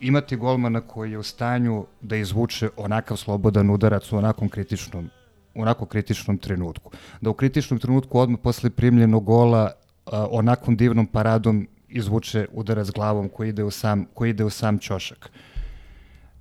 imati 0.00 0.36
golmana 0.36 0.80
koji 0.80 1.12
je 1.12 1.18
u 1.18 1.22
stanju 1.22 1.86
da 2.00 2.16
izvuče 2.16 2.70
onakav 2.76 3.16
slobodan 3.16 3.70
udarac 3.70 4.12
u 4.12 4.16
onakvom 4.16 4.48
kritičnom 4.48 5.10
u 5.54 5.62
onako 5.62 5.86
kritičnom 5.86 6.38
trenutku. 6.38 6.92
Da 7.20 7.30
u 7.30 7.34
kritičnom 7.34 7.80
trenutku 7.80 8.18
odmah 8.18 8.40
posle 8.42 8.70
primljenog 8.70 9.24
gola 9.24 9.70
a, 10.06 10.26
onakvom 10.30 10.76
divnom 10.76 11.06
paradom 11.06 11.68
izvuče 11.88 12.46
udarac 12.52 12.90
glavom 12.90 13.28
koji 13.28 13.48
ide 13.48 13.64
u 13.64 13.70
sam, 13.70 14.04
koji 14.14 14.30
ide 14.30 14.44
u 14.44 14.50
sam 14.50 14.78
ćošak. 14.78 15.30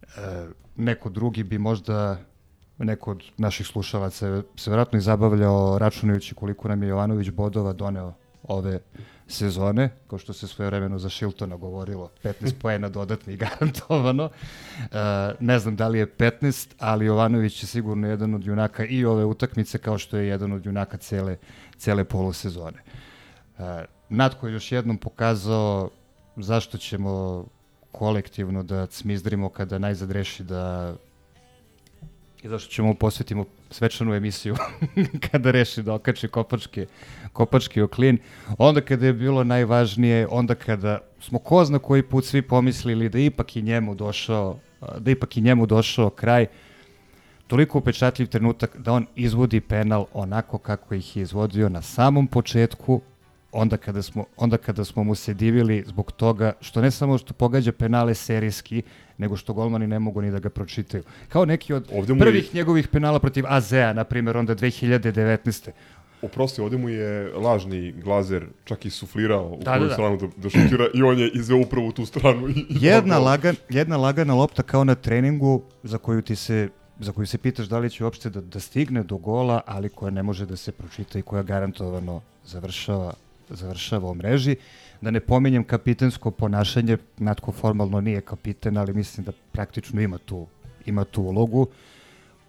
E, 0.03 0.45
neko 0.75 1.09
drugi 1.09 1.43
bi 1.43 1.57
možda 1.57 2.17
neko 2.77 3.11
od 3.11 3.23
naših 3.37 3.67
slušalaca 3.67 4.43
se 4.55 4.69
vjerojatno 4.69 4.97
i 4.97 5.01
zabavljao 5.01 5.79
računajući 5.79 6.35
koliko 6.35 6.67
nam 6.67 6.83
je 6.83 6.89
Jovanović 6.89 7.29
bodova 7.29 7.73
doneo 7.73 8.13
ove 8.43 8.79
sezone, 9.27 9.89
kao 10.07 10.19
što 10.19 10.33
se 10.33 10.47
svoje 10.47 10.69
vremeno 10.69 10.99
za 10.99 11.09
Shiltona 11.09 11.55
govorilo, 11.55 12.09
15 12.23 12.53
poena 12.61 12.89
dodatni 12.89 13.37
garantovano. 13.43 14.29
E, 14.79 14.87
ne 15.39 15.59
znam 15.59 15.75
da 15.75 15.87
li 15.87 15.99
je 15.99 16.07
15, 16.17 16.73
ali 16.79 17.05
Jovanović 17.05 17.63
je 17.63 17.67
sigurno 17.67 18.07
jedan 18.07 18.33
od 18.33 18.45
junaka 18.45 18.85
i 18.85 19.05
ove 19.05 19.25
utakmice, 19.25 19.77
kao 19.77 19.97
što 19.97 20.17
je 20.17 20.27
jedan 20.27 20.51
od 20.51 20.65
junaka 20.65 20.97
cele, 20.97 21.37
cele 21.77 22.03
polosezone. 22.03 22.83
E, 23.59 23.85
Natko 24.09 24.47
je 24.47 24.53
još 24.53 24.71
jednom 24.71 24.97
pokazao 24.97 25.89
zašto 26.35 26.77
ćemo 26.77 27.45
kolektivno 27.91 28.63
da 28.63 28.85
cmizdrimo 28.85 29.49
kada 29.49 29.77
najzad 29.77 30.11
reši 30.11 30.43
da 30.43 30.95
i 32.43 32.47
zašto 32.47 32.71
ćemo 32.71 32.93
posvetimo 32.93 33.45
svečanu 33.69 34.13
emisiju 34.13 34.55
kada 35.31 35.51
reši 35.51 35.83
da 35.83 35.93
okači 35.93 36.27
kopački, 36.27 36.85
kopački 37.33 37.81
oklin. 37.81 38.17
Onda 38.57 38.81
kada 38.81 39.05
je 39.05 39.13
bilo 39.13 39.43
najvažnije, 39.43 40.27
onda 40.31 40.55
kada 40.55 40.99
smo 41.19 41.39
ko 41.39 41.65
zna 41.65 41.79
koji 41.79 42.03
put 42.03 42.25
svi 42.25 42.41
pomislili 42.41 43.09
da 43.09 43.19
ipak 43.19 43.55
i 43.55 43.61
njemu 43.61 43.95
došao, 43.95 44.59
da 44.99 45.11
ipak 45.11 45.37
i 45.37 45.41
njemu 45.41 45.65
došao 45.65 46.09
kraj, 46.09 46.45
toliko 47.47 47.77
upečatljiv 47.77 48.27
trenutak 48.27 48.77
da 48.77 48.93
on 48.93 49.05
izvodi 49.15 49.61
penal 49.61 50.05
onako 50.13 50.57
kako 50.57 50.95
ih 50.95 51.17
je 51.17 51.23
izvodio 51.23 51.69
na 51.69 51.81
samom 51.81 52.27
početku, 52.27 53.01
onda 53.51 53.77
kada 53.77 54.01
smo, 54.01 54.25
onda 54.37 54.57
kada 54.57 54.85
smo 54.85 55.03
mu 55.03 55.15
se 55.15 55.33
divili 55.33 55.83
zbog 55.87 56.11
toga 56.11 56.53
što 56.61 56.81
ne 56.81 56.91
samo 56.91 57.17
što 57.17 57.33
pogađa 57.33 57.71
penale 57.71 58.13
serijski, 58.13 58.83
nego 59.17 59.37
što 59.37 59.53
golmani 59.53 59.87
ne 59.87 59.99
mogu 59.99 60.21
ni 60.21 60.31
da 60.31 60.39
ga 60.39 60.49
pročitaju. 60.49 61.03
Kao 61.29 61.45
neki 61.45 61.73
od 61.73 61.89
Ovde 61.91 62.13
mu 62.13 62.17
je- 62.17 62.21
prvih 62.21 62.55
njegovih 62.55 62.87
penala 62.87 63.19
protiv 63.19 63.43
AZ-a, 63.47 63.93
na 63.93 64.03
primjer, 64.03 64.37
onda 64.37 64.55
2019. 64.55 65.71
Oprosti, 66.21 66.61
ovde 66.61 66.77
mu 66.77 66.89
je 66.89 67.31
lažni 67.31 67.91
glazer 67.93 68.45
čak 68.63 68.85
i 68.85 68.89
suflirao 68.89 69.47
u 69.49 69.57
Da, 69.57 69.71
koju 69.71 69.81
da, 69.81 69.87
da. 69.87 69.93
stranu 69.93 70.17
da, 70.17 70.27
da 70.37 70.49
šutira 70.49 70.85
i 70.93 71.01
on 71.01 71.19
je 71.19 71.29
izveo 71.29 71.57
upravo 71.57 71.87
u 71.87 71.91
tu 71.91 72.05
stranu. 72.05 72.49
I, 72.49 72.65
jedna, 72.71 73.17
lagan, 73.19 73.55
jedna 73.69 73.97
lagana 73.97 74.33
lopta 74.33 74.63
kao 74.63 74.83
na 74.83 74.95
treningu 74.95 75.61
za 75.83 75.97
koju 75.97 76.21
ti 76.21 76.35
se 76.35 76.69
za 76.99 77.11
koju 77.11 77.27
se 77.27 77.37
pitaš 77.37 77.65
da 77.65 77.79
li 77.79 77.89
će 77.89 78.03
uopšte 78.03 78.29
da, 78.29 78.41
da 78.41 78.59
stigne 78.59 79.03
do 79.03 79.17
gola, 79.17 79.61
ali 79.65 79.89
koja 79.89 80.09
ne 80.11 80.23
može 80.23 80.45
da 80.45 80.55
se 80.55 80.71
pročita 80.71 81.19
i 81.19 81.21
koja 81.21 81.43
garantovano 81.43 82.21
završava, 82.45 83.13
završava 83.49 84.09
u 84.09 84.15
mreži. 84.15 84.55
Da 85.01 85.11
ne 85.11 85.19
pominjem 85.19 85.63
kapitensko 85.63 86.31
ponašanje, 86.31 86.97
Natko 87.17 87.51
formalno 87.51 88.01
nije 88.01 88.21
kapiten, 88.21 88.77
ali 88.77 88.93
mislim 88.93 89.25
da 89.25 89.31
praktično 89.51 90.01
ima 90.01 90.17
tu, 90.17 90.47
ima 90.85 91.03
tu 91.03 91.21
ulogu. 91.21 91.67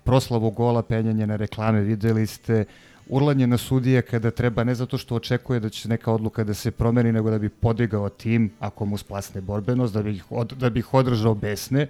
Proslavu 0.04 0.50
gola, 0.50 0.82
penjanje 0.82 1.26
na 1.26 1.36
reklame, 1.36 1.80
videli 1.80 2.26
ste, 2.26 2.64
urlanje 3.08 3.46
na 3.46 3.58
sudije 3.58 4.02
kada 4.02 4.30
treba, 4.30 4.64
ne 4.64 4.74
zato 4.74 4.98
što 4.98 5.14
očekuje 5.14 5.60
da 5.60 5.68
će 5.68 5.88
neka 5.88 6.12
odluka 6.12 6.44
da 6.44 6.54
se 6.54 6.70
promeni, 6.70 7.12
nego 7.12 7.30
da 7.30 7.38
bi 7.38 7.48
podigao 7.48 8.08
tim 8.08 8.50
ako 8.60 8.84
mu 8.84 8.96
splasne 8.96 9.40
borbenost, 9.40 9.94
da 9.94 10.02
bi 10.02 10.14
ih, 10.14 10.32
od, 10.32 10.52
da 10.52 10.70
bi 10.70 10.80
ih 10.80 10.94
održao 10.94 11.34
besne. 11.34 11.86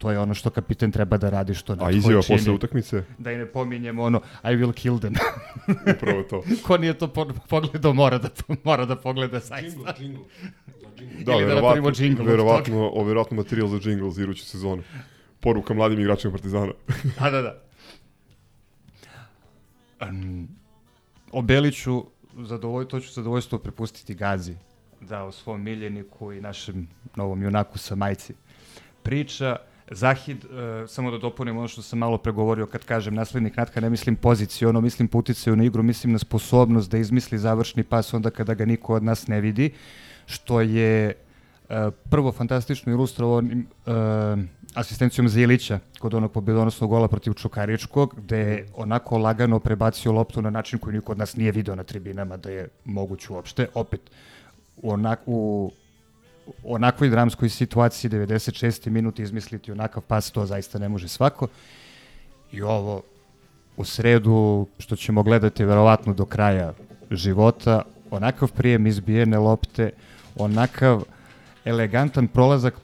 To 0.00 0.10
je 0.10 0.18
ono 0.18 0.34
što 0.34 0.50
kapiten 0.50 0.92
treba 0.92 1.16
da 1.16 1.30
radi, 1.30 1.54
što 1.54 1.72
A 1.72 1.76
Natko 1.76 1.90
izjava 1.90 2.22
posle 2.28 2.52
utakmice? 2.52 3.02
Da 3.18 3.32
i 3.32 3.36
ne 3.36 3.46
pominjemo 3.46 4.02
ono, 4.02 4.20
I 4.44 4.46
will 4.46 4.72
kill 4.72 4.98
them. 4.98 5.14
Upravo 5.96 6.22
to. 6.22 6.42
Ko 6.66 6.76
nije 6.76 6.98
to 6.98 7.08
po- 7.08 7.32
pogledao, 7.48 7.92
mora 7.92 8.18
da, 8.18 8.28
mora 8.64 8.84
da 8.84 8.96
pogleda 8.96 9.38
zaista. 9.40 9.94
Da, 11.24 11.32
Ili 11.32 11.46
da 11.46 11.54
napravimo 11.54 11.90
verovatno, 12.24 12.90
o, 12.94 13.04
verovatno 13.04 13.36
materijal 13.36 13.68
za 13.68 13.78
džingl 13.78 14.08
za 14.08 14.22
iduću 14.22 14.44
sezonu. 14.44 14.82
Poruka 15.40 15.74
mladim 15.74 16.00
igračima 16.00 16.32
Partizana. 16.32 16.72
Da, 17.20 17.30
da, 17.30 17.42
da. 17.42 17.62
Um, 20.08 20.48
o 21.32 21.42
Beliću 21.42 22.04
zadovolj, 22.36 22.86
to 22.88 23.00
ću 23.00 23.12
zadovoljstvo 23.12 23.58
prepustiti 23.58 24.14
Gazi 24.14 24.54
da 25.00 25.24
o 25.24 25.32
svom 25.32 25.62
miljeniku 25.62 26.32
i 26.32 26.40
našem 26.40 26.88
novom 27.16 27.42
junaku 27.42 27.78
sa 27.78 27.94
majci 27.94 28.34
priča. 29.02 29.56
Zahid, 29.90 30.44
e, 30.44 30.86
samo 30.86 31.10
da 31.10 31.18
dopunim 31.18 31.58
ono 31.58 31.68
što 31.68 31.82
sam 31.82 31.98
malo 31.98 32.18
pregovorio 32.18 32.66
kad 32.66 32.84
kažem 32.84 33.14
naslednik 33.14 33.56
Natka, 33.56 33.80
ne 33.80 33.90
mislim 33.90 34.16
poziciono, 34.16 34.80
mislim 34.80 35.08
po 35.08 35.18
uticaju 35.18 35.56
na 35.56 35.64
igru, 35.64 35.82
mislim 35.82 36.12
na 36.12 36.18
sposobnost 36.18 36.90
da 36.90 36.98
izmisli 36.98 37.38
završni 37.38 37.82
pas 37.82 38.14
onda 38.14 38.30
kada 38.30 38.54
ga 38.54 38.64
niko 38.64 38.94
od 38.94 39.02
nas 39.02 39.26
ne 39.26 39.40
vidi, 39.40 39.72
što 40.26 40.60
je 40.60 41.08
e, 41.08 41.90
prvo 42.10 42.32
fantastično 42.32 42.92
ilustrovao 42.92 43.42
e, 43.42 43.44
asistencijom 44.74 45.28
Zilića 45.28 45.78
kod 45.98 46.14
onog 46.14 46.32
pobedonosnog 46.32 46.90
gola 46.90 47.08
protiv 47.08 47.32
Čukaričkog, 47.32 48.14
gde 48.16 48.38
je 48.38 48.66
onako 48.74 49.18
lagano 49.18 49.58
prebacio 49.58 50.12
loptu 50.12 50.42
na 50.42 50.50
način 50.50 50.78
koji 50.78 50.94
niko 50.94 51.12
od 51.12 51.18
nas 51.18 51.36
nije 51.36 51.52
video 51.52 51.74
na 51.74 51.84
tribinama 51.84 52.36
da 52.36 52.50
je 52.50 52.68
moguć 52.84 53.30
uopšte. 53.30 53.66
Opet, 53.74 54.00
onak, 54.82 55.20
u 55.26 55.70
onakvoj 56.64 57.10
dramskoj 57.10 57.48
situaciji 57.48 58.10
96. 58.10 58.90
minut 58.90 59.18
izmisliti 59.18 59.72
onakav 59.72 60.02
pas, 60.02 60.30
to 60.30 60.46
zaista 60.46 60.78
ne 60.78 60.88
može 60.88 61.08
svako. 61.08 61.48
I 62.52 62.62
ovo 62.62 63.02
u 63.76 63.84
sredu, 63.84 64.66
što 64.78 64.96
ćemo 64.96 65.22
gledati 65.22 65.64
verovatno 65.64 66.14
do 66.14 66.24
kraja 66.24 66.72
života, 67.10 67.82
onakav 68.10 68.52
prijem 68.52 68.86
izbijene 68.86 69.38
lopte, 69.38 69.90
onakav 70.36 71.02
elegantan 71.64 72.28
prolazak 72.28 72.74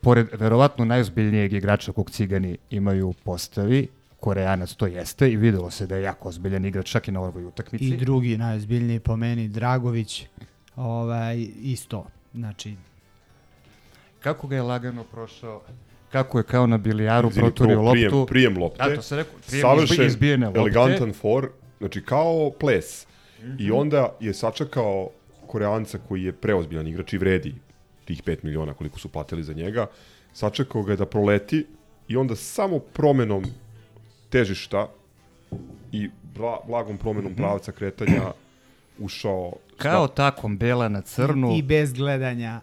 pored 0.00 0.28
verovatno 0.32 0.84
najozbiljnijeg 0.84 1.52
igrača 1.52 1.92
kog 1.92 2.10
cigani 2.10 2.56
imaju 2.70 3.08
u 3.08 3.12
postavi, 3.12 3.88
Koreanac 4.20 4.74
to 4.74 4.86
jeste 4.86 5.30
i 5.30 5.36
videlo 5.36 5.70
se 5.70 5.86
da 5.86 5.96
je 5.96 6.02
jako 6.02 6.28
ozbiljan 6.28 6.64
igrač 6.64 6.90
čak 6.90 7.08
i 7.08 7.12
na 7.12 7.20
ovoj 7.20 7.44
utakmici. 7.44 7.84
I 7.84 7.96
drugi 7.96 8.36
najozbiljniji 8.38 9.00
po 9.00 9.16
meni, 9.16 9.48
Dragović, 9.48 10.26
ovaj, 10.76 11.46
isto. 11.62 12.06
Znači, 12.34 12.74
kako 14.20 14.46
ga 14.46 14.56
je 14.56 14.62
lagano 14.62 15.04
prošao, 15.04 15.62
kako 16.12 16.38
je 16.38 16.44
kao 16.44 16.66
na 16.66 16.78
bilijaru 16.78 17.28
Izvini, 17.28 17.46
proturio 17.46 17.90
prijem, 17.90 18.12
loptu. 18.12 18.26
prijem 18.26 18.58
lopte. 18.58 18.84
Da, 18.84 18.94
to 18.94 19.02
se 19.02 19.16
rekao, 19.16 19.34
prijem 19.46 19.62
savršen, 19.62 20.06
izbijene 20.06 20.46
lopte. 20.46 20.60
elegantan 20.60 21.12
for, 21.12 21.48
znači 21.78 22.02
kao 22.02 22.50
ples. 22.50 23.06
I 23.58 23.64
Mhm. 23.64 23.72
onda 23.72 24.16
je 24.20 24.34
sačekao 24.34 25.10
Koreanca 25.46 25.98
koji 25.98 26.22
je 26.22 26.32
preozbiljan 26.32 26.86
igrač 26.86 27.12
i 27.12 27.18
vredi 27.18 27.54
tih 28.04 28.22
5 28.22 28.38
miliona 28.42 28.74
koliko 28.74 28.98
su 28.98 29.08
platili 29.08 29.42
za 29.42 29.52
njega. 29.52 29.86
Sačekao 30.32 30.82
ga 30.82 30.92
je 30.92 30.96
da 30.96 31.06
proleti 31.06 31.66
i 32.08 32.16
onda 32.16 32.36
samo 32.36 32.78
promenom 32.78 33.44
težišta 34.28 34.88
i 35.92 36.08
bla, 36.34 36.58
blagom 36.66 36.98
promenom 36.98 37.32
Mhm. 37.32 37.40
pravca 37.40 37.72
kretanja 37.72 38.22
ušao 38.98 39.52
Kao 39.76 40.08
takom 40.08 40.58
bela 40.58 40.88
na 40.88 41.00
crnu, 41.00 41.52
i 41.56 41.62
bez 41.62 41.92
gledanja. 41.92 42.60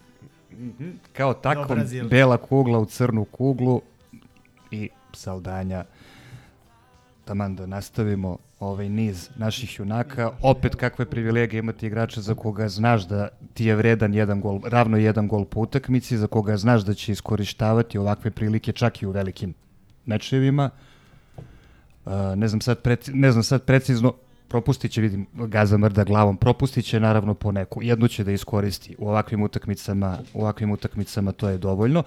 kao 1.13 1.33
takom 1.33 1.79
bela 2.09 2.37
kugla 2.37 2.79
u 2.79 2.85
crnu 2.85 3.25
kuglu 3.25 3.81
i 4.71 4.89
Saldanja 5.13 5.85
taman 7.25 7.55
da 7.55 7.65
nastavimo 7.65 8.37
ovaj 8.59 8.89
niz 8.89 9.29
naših 9.35 9.79
junaka. 9.79 10.31
Opet 10.41 10.75
kakve 10.75 11.05
privilegije 11.05 11.59
imati 11.59 11.87
igrača 11.87 12.21
za 12.21 12.35
koga 12.35 12.69
znaš 12.69 13.07
da 13.07 13.27
ti 13.53 13.65
je 13.65 13.75
vredan 13.75 14.13
jedan 14.13 14.41
gol, 14.41 14.61
ravno 14.65 14.97
jedan 14.97 15.27
gol 15.27 15.45
po 15.45 15.59
utakmici, 15.59 16.17
za 16.17 16.27
koga 16.27 16.57
znaš 16.57 16.81
da 16.81 16.93
će 16.93 17.11
iskorištavati 17.11 17.97
ovakve 17.97 18.31
prilike 18.31 18.71
čak 18.71 19.01
i 19.01 19.05
u 19.05 19.11
velikim 19.11 19.53
mečevima. 20.05 20.69
Uh, 22.05 22.11
ne 22.35 22.47
znam 22.47 22.61
sad 22.61 22.81
preci, 22.81 23.13
ne 23.13 23.31
znam 23.31 23.43
sad 23.43 23.63
precizno 23.63 24.13
propustit 24.55 24.91
će, 24.91 25.01
vidim, 25.01 25.25
Gaza 25.33 25.77
mrda 25.77 26.03
glavom, 26.03 26.37
propustit 26.37 26.85
će 26.85 26.99
naravno 26.99 27.33
po 27.33 27.51
neku, 27.51 27.81
jednu 27.83 28.07
će 28.07 28.23
da 28.23 28.31
iskoristi 28.31 28.95
u 28.97 29.09
ovakvim 29.09 29.43
utakmicama, 29.43 30.17
u 30.33 30.41
ovakvim 30.41 30.71
utakmicama 30.71 31.31
to 31.31 31.49
je 31.49 31.57
dovoljno. 31.57 32.03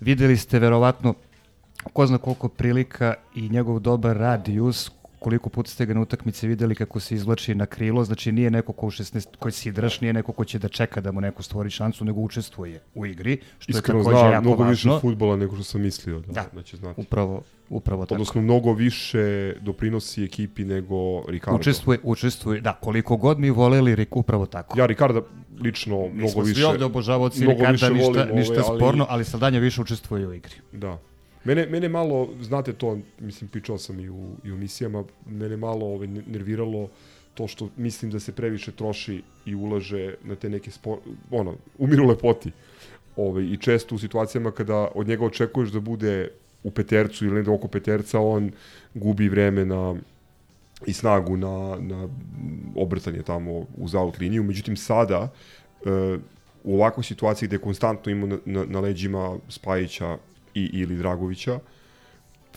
Videli 0.00 0.36
ste 0.36 0.58
verovatno 0.58 1.14
ko 1.92 2.06
zna 2.06 2.18
koliko 2.18 2.48
prilika 2.48 3.14
i 3.34 3.48
njegov 3.48 3.80
dobar 3.80 4.16
radius, 4.16 4.90
koliko 5.18 5.48
puta 5.48 5.70
ste 5.70 5.86
ga 5.86 5.94
na 5.94 6.00
utakmici 6.00 6.48
videli 6.48 6.74
kako 6.74 7.00
se 7.00 7.14
izvlači 7.14 7.54
na 7.54 7.66
krilo, 7.66 8.04
znači 8.04 8.32
nije 8.32 8.50
neko 8.50 8.72
ko 8.72 8.86
u 8.86 8.90
16 8.90 9.26
koji 9.38 9.52
sidraš, 9.52 10.00
nije 10.00 10.12
neko 10.12 10.32
ko 10.32 10.44
će 10.44 10.58
da 10.58 10.68
čeka 10.68 11.00
da 11.00 11.12
mu 11.12 11.20
neko 11.20 11.42
stvori 11.42 11.70
šansu, 11.70 12.04
nego 12.04 12.20
učestvuje 12.20 12.80
u 12.94 13.06
igri, 13.06 13.40
što 13.58 13.70
Iskreno 13.70 13.98
je 13.98 14.04
takođe 14.04 14.20
zna 14.20 14.28
jako 14.28 14.42
mnogo 14.42 14.62
važno. 14.62 14.92
više 14.92 15.00
futbola 15.00 15.36
nego 15.36 15.54
što 15.54 15.64
sam 15.64 15.80
mislio 15.80 16.20
da, 16.20 16.32
Da, 16.32 16.46
da 16.52 16.62
će 16.62 16.76
znati. 16.76 17.00
Upravo, 17.00 17.42
upravo 17.68 18.02
tako. 18.06 18.14
Odnosno, 18.14 18.40
mnogo 18.42 18.72
više 18.72 19.54
doprinosi 19.60 20.24
ekipi 20.24 20.64
nego 20.64 20.96
Ricardo. 21.28 21.56
Učestvuje, 21.58 21.98
učestvuje, 22.02 22.60
da, 22.60 22.72
koliko 22.72 23.16
god 23.16 23.38
mi 23.38 23.50
voleli, 23.50 23.94
Rik, 23.94 24.16
upravo 24.16 24.46
tako. 24.46 24.78
Ja 24.78 24.86
Ricarda 24.86 25.20
lično 25.60 26.00
Mi 26.02 26.08
mnogo 26.10 26.28
smo 26.28 26.42
više... 26.42 26.54
svi 26.54 26.64
ovde 26.64 26.84
obožavaoci 26.84 27.40
Ricarda, 27.46 27.70
više 27.70 27.90
ništa, 27.90 28.06
volim, 28.20 28.36
ništa 28.36 28.52
ovaj, 28.54 28.64
ali- 28.68 28.78
sporno, 28.78 29.06
ali 29.08 29.24
Saldanja 29.24 29.58
više 29.58 29.80
učestvuje 29.80 30.26
u 30.26 30.34
igri. 30.34 30.54
Da. 30.72 30.98
Mene, 31.44 31.66
mene 31.66 31.88
malo, 31.88 32.28
znate 32.40 32.72
to, 32.72 32.98
mislim, 33.20 33.50
pričao 33.50 33.78
sam 33.78 34.00
i 34.00 34.08
u, 34.08 34.30
i 34.44 34.52
u 34.52 34.56
misijama, 34.56 35.04
mene 35.26 35.56
malo 35.56 35.86
ovaj, 35.86 36.06
nerviralo 36.06 36.88
to 37.34 37.46
što 37.46 37.68
mislim 37.76 38.10
da 38.10 38.20
se 38.20 38.32
previše 38.32 38.72
troši 38.72 39.22
i 39.46 39.54
ulaže 39.54 40.14
na 40.24 40.34
te 40.34 40.48
neke 40.48 40.70
spo, 40.70 40.98
ono, 41.30 41.54
umiru 41.78 42.06
lepoti. 42.06 42.50
Ovaj, 43.16 43.44
I 43.44 43.56
često 43.56 43.94
u 43.94 43.98
situacijama 43.98 44.50
kada 44.50 44.88
od 44.94 45.08
njega 45.08 45.24
očekuješ 45.24 45.70
da 45.70 45.80
bude 45.80 46.30
u 46.62 46.70
petercu 46.70 47.26
ili 47.26 47.34
negde 47.34 47.50
oko 47.50 47.68
peterca, 47.68 48.20
on 48.20 48.50
gubi 48.94 49.28
vreme 49.28 49.64
na 49.64 49.96
i 50.86 50.92
snagu 50.92 51.36
na, 51.36 51.76
na 51.80 52.08
obrtanje 52.76 53.22
tamo 53.22 53.66
uz 53.76 53.94
out 53.94 54.18
liniju. 54.18 54.42
Međutim, 54.42 54.76
sada, 54.76 55.28
e, 55.84 56.18
u 56.64 56.74
ovakvoj 56.74 57.04
situaciji 57.04 57.46
gde 57.46 57.58
konstantno 57.58 58.12
ima 58.12 58.26
na, 58.26 58.38
na, 58.44 58.64
na 58.64 58.80
leđima 58.80 59.38
Spajića 59.48 60.18
i, 60.58 60.70
ili 60.72 60.96
Dragovića, 60.96 61.58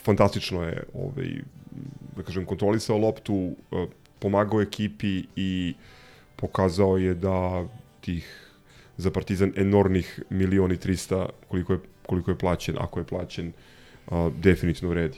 fantastično 0.04 0.64
je 0.64 0.84
ovaj, 0.94 1.30
da 2.16 2.24
kažem, 2.24 2.46
kontrolisao 2.46 2.98
loptu, 2.98 3.56
e, 3.72 3.88
pomagao 4.20 4.62
ekipi 4.62 5.24
i 5.36 5.74
pokazao 6.36 6.98
je 6.98 7.14
da 7.14 7.66
tih 8.02 8.48
za 8.98 9.12
Partizan 9.12 9.54
enormnih 9.56 10.24
milioni 10.30 10.78
300 10.78 11.30
koliko 11.48 11.74
je, 11.74 11.80
koliko 12.06 12.32
je 12.32 12.38
plaćen, 12.38 12.76
ako 12.80 13.00
je 13.00 13.06
plaćen, 13.06 13.54
a, 14.08 14.30
definitivno 14.38 14.90
vredi. 14.90 15.18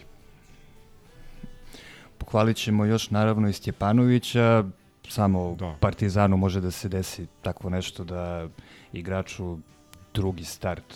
Pohvalit 2.17 2.57
ćemo 2.57 2.85
još 2.85 3.09
naravno 3.09 3.49
i 3.49 3.53
Stjepanovića, 3.53 4.63
samo 5.09 5.55
Da. 5.59 5.75
Partizanu 5.79 6.37
može 6.37 6.61
da 6.61 6.71
se 6.71 6.89
desi 6.89 7.27
takvo 7.41 7.69
nešto 7.69 8.03
da 8.03 8.47
igraču 8.93 9.57
drugi 10.13 10.43
start 10.43 10.95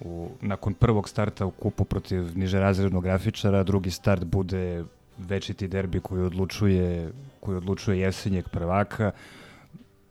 u, 0.00 0.28
nakon 0.40 0.74
prvog 0.74 1.08
starta 1.08 1.46
u 1.46 1.50
kupu 1.50 1.84
protiv 1.84 2.38
nižerazrednog 2.38 3.04
grafičara, 3.04 3.62
drugi 3.62 3.90
start 3.90 4.24
bude 4.24 4.84
večiti 5.18 5.68
derbi 5.68 6.00
koji 6.00 6.22
odlučuje, 6.22 7.12
koji 7.40 7.56
odlučuje 7.56 8.00
jesenjeg 8.00 8.48
prvaka. 8.48 9.10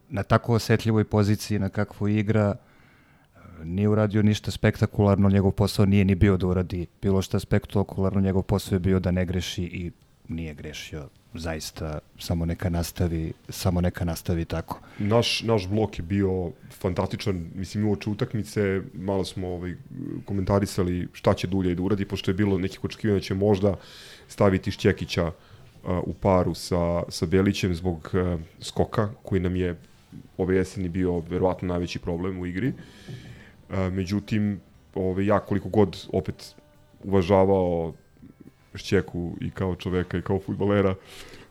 Na 0.10 0.24
tako 0.24 0.54
osetljivoj 0.54 1.04
poziciji 1.04 1.60
na 1.60 1.70
kakvu 1.70 2.08
igra, 2.08 2.56
nije 3.64 3.90
uradio 3.90 4.24
ništa 4.24 4.52
spektakularno, 4.52 5.30
njegov 5.30 5.52
posao 5.52 5.86
nije 5.86 6.06
ni 6.06 6.16
bio 6.16 6.38
da 6.38 6.48
uradi 6.48 6.88
bilo 7.02 7.22
šta 7.22 7.40
spektakularno, 7.40 8.22
njegov 8.22 8.44
posao 8.44 8.76
je 8.76 8.80
bio 8.80 9.00
da 9.00 9.12
ne 9.12 9.26
greši 9.26 9.64
i 9.64 9.92
nije 10.28 10.54
grešio. 10.54 11.10
Zaista, 11.38 12.00
samo 12.20 12.46
neka 12.46 12.70
nastavi, 12.70 13.34
samo 13.50 13.82
neka 13.82 14.06
nastavi 14.06 14.46
tako. 14.46 14.80
Naš, 15.00 15.42
naš 15.44 15.68
blok 15.68 16.00
je 16.00 16.04
bio 16.04 16.52
fantastičan, 16.72 17.46
mislim, 17.56 17.88
uoče 17.88 18.10
utakmice, 18.10 18.82
malo 18.94 19.26
smo 19.26 19.48
ovaj, 19.48 19.76
komentarisali 20.26 21.08
šta 21.14 21.34
će 21.34 21.48
Dulje 21.48 21.76
da 21.76 21.84
uradi, 21.84 22.06
pošto 22.06 22.32
je 22.32 22.36
bilo 22.36 22.58
nekih 22.58 22.84
očekivanja 22.84 23.20
da 23.20 23.24
će 23.24 23.34
možda 23.34 23.76
staviti 24.28 24.72
Šćekića 24.72 25.28
uh, 25.28 25.34
u 26.04 26.14
paru 26.14 26.54
sa, 26.54 27.04
sa 27.10 27.26
Belićem 27.26 27.76
zbog 27.76 28.12
uh, 28.14 28.42
skoka, 28.62 29.10
koji 29.24 29.42
nam 29.42 29.56
je 29.56 29.76
ove 30.38 30.56
jeseni 30.56 30.90
bio 30.90 31.20
verovatno 31.20 31.68
najveći 31.68 32.00
problem 32.00 32.40
u 32.40 32.46
igri. 32.46 32.74
Uh, 33.70 33.76
međutim, 33.92 34.60
ove, 34.96 35.26
ja 35.26 35.40
koliko 35.40 35.70
god 35.70 36.06
opet 36.14 36.56
uvažavao 37.04 37.94
Šćeku 38.78 39.38
i 39.42 39.50
kao 39.50 39.76
čoveka 39.76 40.18
i 40.18 40.22
kao 40.22 40.40
futbolera, 40.40 40.96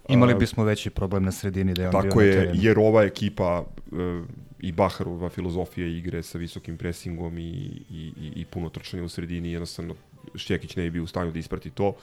Imali 0.08 0.34
bismo 0.34 0.64
veći 0.64 0.90
problem 0.90 1.24
na 1.24 1.32
sredini 1.32 1.74
da 1.74 1.82
je 1.82 1.88
on 1.88 1.92
bio 1.92 2.02
Tako 2.02 2.20
na 2.20 2.24
je, 2.24 2.32
terenu. 2.32 2.54
jer 2.62 2.78
ova 2.78 3.02
ekipa 3.02 3.64
e, 3.92 4.22
i 4.60 4.72
Baharova 4.72 5.28
filozofija 5.28 5.86
igre 5.86 6.22
sa 6.22 6.38
visokim 6.38 6.76
presingom 6.76 7.38
i, 7.38 7.42
i, 7.42 8.12
i, 8.20 8.32
i 8.36 8.44
puno 8.44 8.68
trčanja 8.68 9.04
u 9.04 9.08
sredini, 9.08 9.52
jednostavno 9.52 9.94
Šćekić 10.34 10.76
ne 10.76 10.82
bi 10.82 10.90
bio 10.90 11.02
u 11.02 11.06
stanju 11.06 11.32
da 11.32 11.38
isprati 11.38 11.70
to. 11.70 11.96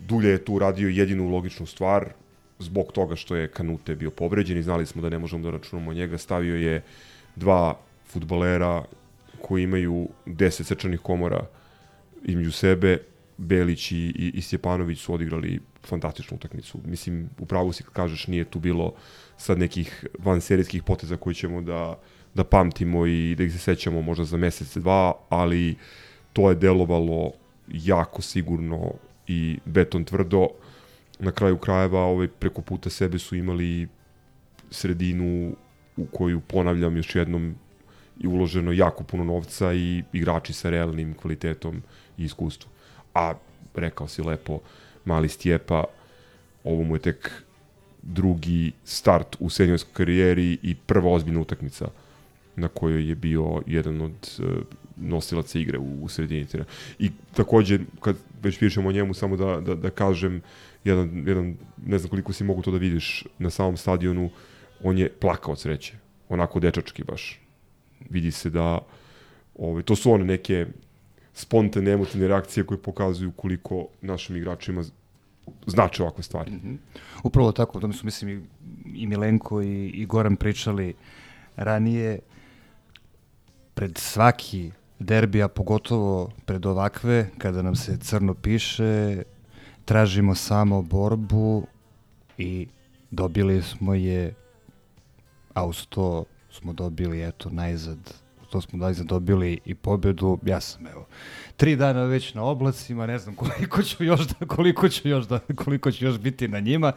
Dulje 0.00 0.30
je 0.30 0.44
tu 0.44 0.58
radio 0.58 0.88
jedinu 0.88 1.28
logičnu 1.28 1.66
stvar, 1.66 2.08
zbog 2.58 2.92
toga 2.92 3.16
što 3.16 3.36
je 3.36 3.48
Kanute 3.48 3.96
bio 3.96 4.10
povređen 4.10 4.58
i 4.58 4.62
znali 4.62 4.86
smo 4.86 5.02
da 5.02 5.08
ne 5.08 5.18
možemo 5.18 5.42
da 5.42 5.50
računamo 5.50 5.92
njega, 5.92 6.18
stavio 6.18 6.56
je 6.56 6.82
dva 7.36 7.78
futbalera 8.06 8.84
koji 9.42 9.62
imaju 9.62 10.08
10 10.26 10.62
srčanih 10.62 11.00
komora 11.00 11.46
između 12.24 12.52
sebe, 12.52 12.98
Belić 13.42 13.92
i, 13.92 13.96
i, 13.96 14.32
i 14.34 14.42
Stjepanović 14.42 14.98
su 14.98 15.14
odigrali 15.14 15.60
fantastičnu 15.84 16.36
utakmicu. 16.36 16.78
Mislim, 16.84 17.30
u 17.38 17.46
pravu 17.46 17.72
si 17.72 17.84
kažeš, 17.92 18.26
nije 18.26 18.44
tu 18.44 18.58
bilo 18.58 18.94
sad 19.36 19.58
nekih 19.58 20.06
vanserijskih 20.18 20.82
poteza 20.82 21.16
koji 21.16 21.34
ćemo 21.34 21.62
da, 21.62 21.98
da 22.34 22.44
pamtimo 22.44 23.06
i 23.06 23.34
da 23.34 23.44
ih 23.44 23.52
se 23.52 23.58
sećamo 23.58 24.02
možda 24.02 24.24
za 24.24 24.36
mesec, 24.36 24.76
dva, 24.76 25.12
ali 25.28 25.76
to 26.32 26.50
je 26.50 26.56
delovalo 26.56 27.32
jako 27.68 28.22
sigurno 28.22 28.92
i 29.26 29.58
beton 29.64 30.04
tvrdo. 30.04 30.48
Na 31.18 31.32
kraju 31.32 31.58
krajeva 31.58 32.00
ovaj, 32.00 32.28
preko 32.28 32.62
puta 32.62 32.90
sebe 32.90 33.18
su 33.18 33.36
imali 33.36 33.88
sredinu 34.70 35.56
u 35.96 36.06
koju, 36.06 36.40
ponavljam 36.40 36.96
još 36.96 37.14
jednom, 37.14 37.54
i 38.20 38.26
uloženo 38.26 38.72
jako 38.72 39.04
puno 39.04 39.24
novca 39.24 39.74
i 39.74 40.02
igrači 40.12 40.52
sa 40.52 40.70
realnim 40.70 41.14
kvalitetom 41.14 41.82
i 42.18 42.24
iskustvom. 42.24 42.71
A 43.14 43.34
rekao 43.74 44.08
si 44.08 44.22
lepo, 44.22 44.60
mali 45.04 45.28
Stjepa, 45.28 45.84
ovo 46.64 46.82
mu 46.82 46.96
je 46.96 47.00
tek 47.00 47.30
drugi 48.02 48.72
start 48.84 49.36
u 49.40 49.50
seniorskoj 49.50 49.92
karijeri 49.94 50.58
i 50.62 50.74
prva 50.74 51.10
ozbiljna 51.10 51.40
utakmica 51.40 51.88
na 52.56 52.68
kojoj 52.68 53.08
je 53.08 53.14
bio 53.14 53.62
jedan 53.66 54.00
od 54.00 54.38
uh, 54.38 54.46
nosilaca 54.96 55.58
igre 55.58 55.78
u, 55.78 56.04
u 56.04 56.08
sredini 56.08 56.46
terena. 56.46 56.68
I 56.98 57.10
takođe, 57.34 57.78
kad 58.00 58.16
već 58.42 58.58
pričamo 58.58 58.88
o 58.88 58.92
njemu, 58.92 59.14
samo 59.14 59.36
da, 59.36 59.60
da, 59.60 59.74
da 59.74 59.90
kažem, 59.90 60.42
jedan, 60.84 61.24
jedan, 61.26 61.56
ne 61.86 61.98
znam 61.98 62.10
koliko 62.10 62.32
si 62.32 62.44
mogu 62.44 62.62
to 62.62 62.70
da 62.70 62.78
vidiš 62.78 63.24
na 63.38 63.50
samom 63.50 63.76
stadionu, 63.76 64.30
on 64.82 64.98
je 64.98 65.08
plakao 65.20 65.52
od 65.52 65.60
sreće. 65.60 65.94
Onako 66.28 66.60
dečački 66.60 67.04
baš. 67.04 67.40
Vidi 68.10 68.30
se 68.30 68.50
da 68.50 68.78
ovaj, 69.58 69.82
to 69.82 69.96
su 69.96 70.12
one 70.12 70.24
neke 70.24 70.66
spontane 71.34 71.90
emotivne 71.90 72.28
reakcije 72.28 72.64
koje 72.64 72.82
pokazuju 72.82 73.32
koliko 73.32 73.86
našim 74.00 74.36
igračima 74.36 74.84
znače 75.66 76.02
ovakve 76.02 76.22
stvari. 76.22 76.50
Mm 76.50 76.60
-hmm. 76.64 76.76
Upravo 77.22 77.52
tako, 77.52 77.78
o 77.78 77.80
tome 77.80 77.94
su 77.94 78.06
mislim 78.06 78.30
i, 78.30 78.42
i 79.02 79.06
Milenko 79.06 79.62
i, 79.62 79.88
i 79.88 80.06
Goran 80.06 80.36
pričali 80.36 80.94
ranije 81.56 82.18
pred 83.74 83.98
svaki 83.98 84.70
derbi, 84.98 85.42
a 85.42 85.48
pogotovo 85.48 86.30
pred 86.44 86.66
ovakve, 86.66 87.30
kada 87.38 87.62
nam 87.62 87.76
se 87.76 87.98
crno 87.98 88.34
piše, 88.34 89.22
tražimo 89.84 90.34
samo 90.34 90.82
borbu 90.82 91.66
i 92.38 92.66
dobili 93.10 93.62
smo 93.62 93.94
je, 93.94 94.34
a 95.54 95.66
uz 95.66 95.86
to 95.86 96.24
smo 96.50 96.72
dobili, 96.72 97.22
eto, 97.22 97.50
najzad, 97.50 98.21
to 98.52 98.60
smo 98.60 98.78
najzad 98.78 99.06
dobili 99.06 99.58
i 99.64 99.74
pobedu, 99.74 100.38
ja 100.46 100.60
sam, 100.60 100.86
evo, 100.86 101.06
tri 101.56 101.76
dana 101.76 102.04
već 102.04 102.34
na 102.34 102.44
oblacima, 102.44 103.06
ne 103.06 103.18
znam 103.18 103.34
koliko 103.34 103.82
ću 103.82 104.04
još 104.04 104.20
da, 104.20 104.46
koliko 104.46 104.88
ću 104.88 105.08
još 105.08 105.26
da, 105.26 105.40
koliko 105.64 105.92
ću 105.92 106.04
još 106.04 106.18
biti 106.18 106.48
na 106.48 106.60
njima. 106.60 106.92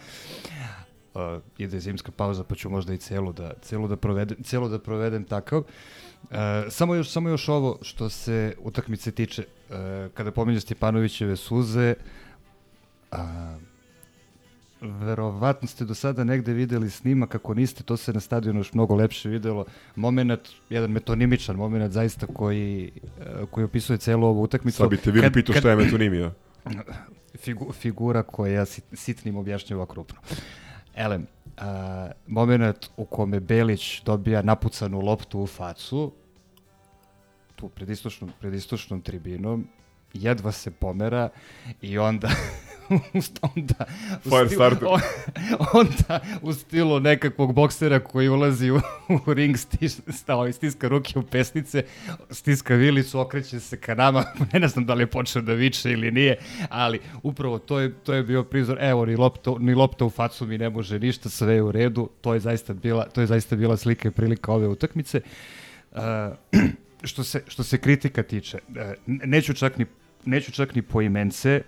Uh, 1.13 1.21
ide 1.57 1.79
zimska 1.79 2.11
pauza, 2.11 2.43
pa 2.43 2.55
ću 2.55 2.69
možda 2.69 2.93
i 2.93 2.97
celu 2.97 3.33
da, 3.33 3.53
celu 3.61 3.87
da, 3.87 3.95
provedem, 3.95 4.43
celu 4.43 4.69
da 4.69 4.79
provedem 4.79 5.23
takav. 5.23 5.59
Uh, 5.59 6.37
samo, 6.69 6.95
još, 6.95 7.09
samo 7.09 7.29
još 7.29 7.49
ovo 7.49 7.79
što 7.81 8.09
se 8.09 8.55
utakmice 8.59 9.11
tiče, 9.11 9.43
uh, 9.69 9.75
kada 10.13 10.31
pominju 10.31 10.59
Stjepanovićeve 10.59 11.35
suze, 11.35 11.95
A, 13.11 13.57
verovatno 14.91 15.67
ste 15.67 15.85
do 15.85 15.95
sada 15.95 16.23
negde 16.23 16.53
videli 16.53 16.89
snimak, 16.89 17.29
kako 17.29 17.53
niste, 17.53 17.83
to 17.83 17.97
se 17.97 18.13
na 18.13 18.19
stadionu 18.19 18.59
još 18.59 18.73
mnogo 18.73 18.95
lepše 18.95 19.29
videlo. 19.29 19.65
Moment, 19.95 20.39
jedan 20.69 20.91
metonimičan 20.91 21.55
moment 21.55 21.93
zaista 21.93 22.27
koji, 22.27 22.91
e, 23.19 23.45
koji 23.51 23.65
opisuje 23.65 23.97
celu 23.97 24.27
ovu 24.27 24.41
utakmicu. 24.41 24.77
Sad 24.77 24.89
bi 24.89 24.97
te 24.97 25.11
Vili 25.11 25.31
pitao 25.31 25.55
šta 25.55 25.69
je 25.69 25.75
metonimija. 25.75 26.31
Figu, 27.43 27.73
figura 27.73 28.23
koja 28.23 28.65
sit, 28.65 28.83
sitnim 28.93 29.37
objašnjava 29.37 29.85
krupno. 29.85 30.19
Elem, 30.95 31.27
a, 31.57 32.09
moment 32.27 32.89
u 32.97 33.05
kome 33.05 33.39
Belić 33.39 34.01
dobija 34.03 34.41
napucanu 34.41 34.99
loptu 34.99 35.39
u 35.39 35.47
facu, 35.47 36.11
tu 37.55 37.69
pred 37.69 37.89
istočnom, 37.89 38.31
pred 38.39 38.53
istočnom 38.53 39.01
tribinom, 39.01 39.67
jedva 40.13 40.51
se 40.51 40.71
pomera 40.71 41.29
i 41.81 41.97
onda 41.97 42.29
onda 43.55 43.85
u 44.25 44.31
stilu, 44.47 44.89
on- 44.89 45.01
onda 45.73 46.19
u 46.41 46.53
stilu 46.53 46.99
nekakvog 46.99 47.53
boksera 47.53 47.99
koji 47.99 48.29
ulazi 48.29 48.71
u, 48.71 48.79
u 49.27 49.33
ring 49.33 49.57
stiš, 49.57 49.91
stao 50.07 50.47
i 50.47 50.53
stiska 50.53 50.87
ruke 50.87 51.19
u 51.19 51.23
pesnice 51.23 51.83
stiska 52.29 52.75
vilicu, 52.75 53.19
okreće 53.19 53.59
se 53.59 53.77
ka 53.77 53.95
nama 53.95 54.23
ne 54.53 54.67
znam 54.67 54.85
da 54.85 54.93
li 54.93 55.03
je 55.03 55.07
počeo 55.07 55.41
da 55.41 55.53
viče 55.53 55.91
ili 55.91 56.11
nije 56.11 56.37
ali 56.69 56.99
upravo 57.23 57.59
to 57.59 57.79
je, 57.79 57.93
to 57.93 58.13
je 58.13 58.23
bio 58.23 58.43
prizor. 58.43 58.77
Evo 58.81 59.05
ni 59.05 59.15
lopta, 59.15 59.51
ni 59.59 59.73
lopta 59.73 60.05
u 60.05 60.09
facu 60.09 60.45
mi 60.45 60.57
ne 60.57 60.69
može 60.69 60.99
ništa 60.99 61.29
sve 61.29 61.53
je 61.53 61.63
u 61.63 61.71
redu. 61.71 62.09
To 62.21 62.33
je 62.33 62.39
zaista 62.39 62.73
bila, 62.73 63.05
to 63.05 63.21
je 63.21 63.27
zaista 63.27 63.55
bila 63.55 63.77
slika 63.77 64.07
i 64.07 64.11
prilika 64.11 64.51
ove 64.51 64.67
utakmice. 64.67 65.21
Uh, 65.91 65.99
što 67.03 67.23
se, 67.23 67.43
što 67.47 67.63
se 67.63 67.77
kritika 67.77 68.23
tiče, 68.23 68.57
e, 68.75 68.93
neću 69.07 69.53
čak 69.53 69.77
ni, 69.77 69.85
neću 70.25 70.51
čak 70.51 70.75
ni 70.75 70.81
po 70.81 71.01
imence, 71.01 71.61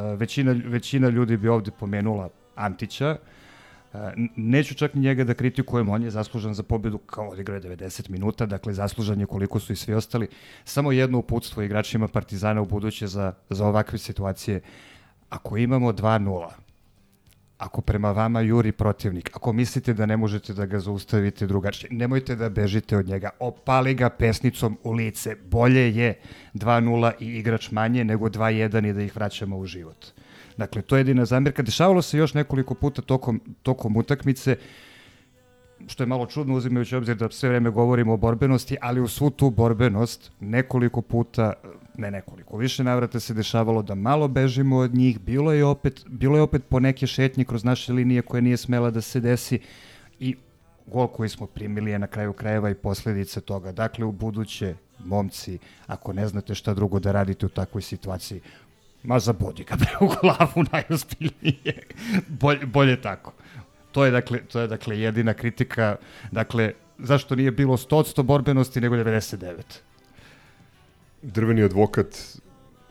većina, 0.00 0.54
većina 0.64 1.08
ljudi 1.08 1.36
bi 1.36 1.48
ovde 1.48 1.70
pomenula 1.70 2.28
Antića, 2.54 3.16
E, 3.94 4.12
n- 4.16 4.28
neću 4.36 4.74
čak 4.74 4.94
ni 4.94 5.00
njega 5.00 5.24
da 5.24 5.34
kritikujem, 5.34 5.88
on 5.88 6.02
je 6.02 6.10
zaslužan 6.10 6.54
za 6.54 6.62
pobedu 6.62 6.98
kao 6.98 7.28
odigrao 7.28 7.54
je 7.54 7.60
90 7.62 8.10
minuta, 8.10 8.46
dakle 8.46 8.72
zaslužan 8.72 9.20
je 9.20 9.26
koliko 9.26 9.60
su 9.60 9.72
i 9.72 9.76
svi 9.76 9.94
ostali. 9.94 10.28
Samo 10.64 10.92
jedno 10.92 11.18
uputstvo 11.18 11.62
igračima 11.62 12.08
Partizana 12.08 12.60
u 12.60 12.66
buduće 12.66 13.06
za, 13.06 13.32
za 13.50 13.66
ovakve 13.66 13.98
situacije. 13.98 14.60
Ako 15.28 15.56
imamo 15.56 15.92
2-0, 15.92 16.48
ako 17.64 17.80
prema 17.80 18.10
vama 18.12 18.40
juri 18.40 18.72
protivnik, 18.72 19.30
ako 19.34 19.52
mislite 19.52 19.94
da 19.94 20.06
ne 20.06 20.16
možete 20.16 20.54
da 20.54 20.66
ga 20.66 20.80
zaustavite 20.80 21.46
drugačije, 21.46 21.88
nemojte 21.92 22.36
da 22.36 22.48
bežite 22.48 22.96
od 22.96 23.08
njega, 23.08 23.30
opali 23.40 23.94
ga 23.94 24.10
pesnicom 24.10 24.78
u 24.82 24.92
lice. 24.92 25.36
Bolje 25.50 25.96
je 25.96 26.14
2-0 26.54 27.12
i 27.20 27.38
igrač 27.38 27.70
manje 27.70 28.04
nego 28.04 28.28
2-1 28.28 28.90
i 28.90 28.92
da 28.92 29.02
ih 29.02 29.16
vraćamo 29.16 29.58
u 29.58 29.66
život. 29.66 30.06
Dakle, 30.56 30.82
to 30.82 30.96
je 30.96 31.00
jedina 31.00 31.24
zamjerka. 31.24 31.62
Dešavalo 31.62 32.02
se 32.02 32.18
još 32.18 32.34
nekoliko 32.34 32.74
puta 32.74 33.02
tokom, 33.02 33.40
tokom 33.62 33.96
utakmice, 33.96 34.56
što 35.86 36.02
je 36.02 36.06
malo 36.06 36.26
čudno 36.26 36.54
uzimajući 36.54 36.96
obzir 36.96 37.16
da 37.16 37.30
sve 37.30 37.48
vreme 37.48 37.70
govorimo 37.70 38.12
o 38.12 38.16
borbenosti, 38.16 38.76
ali 38.80 39.00
u 39.00 39.08
svu 39.08 39.30
tu 39.30 39.50
borbenost 39.50 40.30
nekoliko 40.40 41.02
puta, 41.02 41.52
ne 41.96 42.10
nekoliko, 42.10 42.56
više 42.56 42.84
navrata 42.84 43.20
se 43.20 43.34
dešavalo 43.34 43.82
da 43.82 43.94
malo 43.94 44.28
bežimo 44.28 44.76
od 44.76 44.94
njih, 44.94 45.20
bilo 45.20 45.52
je 45.52 45.64
opet, 45.64 46.04
bilo 46.08 46.36
je 46.36 46.42
opet 46.42 46.62
po 46.68 46.80
neke 46.80 47.06
šetnje 47.06 47.44
kroz 47.44 47.64
naše 47.64 47.92
linije 47.92 48.22
koje 48.22 48.42
nije 48.42 48.56
smela 48.56 48.90
da 48.90 49.00
se 49.00 49.20
desi 49.20 49.58
i 50.20 50.36
gol 50.86 51.08
koji 51.08 51.28
smo 51.28 51.46
primili 51.46 51.90
je 51.90 51.98
na 51.98 52.06
kraju 52.06 52.32
krajeva 52.32 52.70
i 52.70 52.74
posledice 52.74 53.40
toga. 53.40 53.72
Dakle, 53.72 54.04
u 54.04 54.12
buduće, 54.12 54.74
momci, 55.04 55.58
ako 55.86 56.12
ne 56.12 56.28
znate 56.28 56.54
šta 56.54 56.74
drugo 56.74 56.98
da 56.98 57.12
radite 57.12 57.46
u 57.46 57.48
takvoj 57.48 57.82
situaciji, 57.82 58.40
ma 59.02 59.18
zabodi 59.18 59.64
ga 59.64 59.76
bre 59.76 59.96
u 60.00 60.06
glavu 60.20 60.64
najozbiljnije. 60.72 61.82
Bolje, 62.28 62.66
bolje 62.66 63.00
tako. 63.00 63.32
To 63.94 64.04
je 64.04 64.10
dakle 64.10 64.38
to 64.52 64.60
je 64.60 64.66
dakle 64.66 65.00
jedina 65.00 65.34
kritika, 65.34 65.96
dakle 66.30 66.72
zašto 66.98 67.36
nije 67.36 67.50
bilo 67.50 67.76
100% 67.76 68.22
borbenosti 68.22 68.80
nego 68.80 68.96
99. 68.96 69.62
drveni 71.22 71.62
advokat 71.62 72.38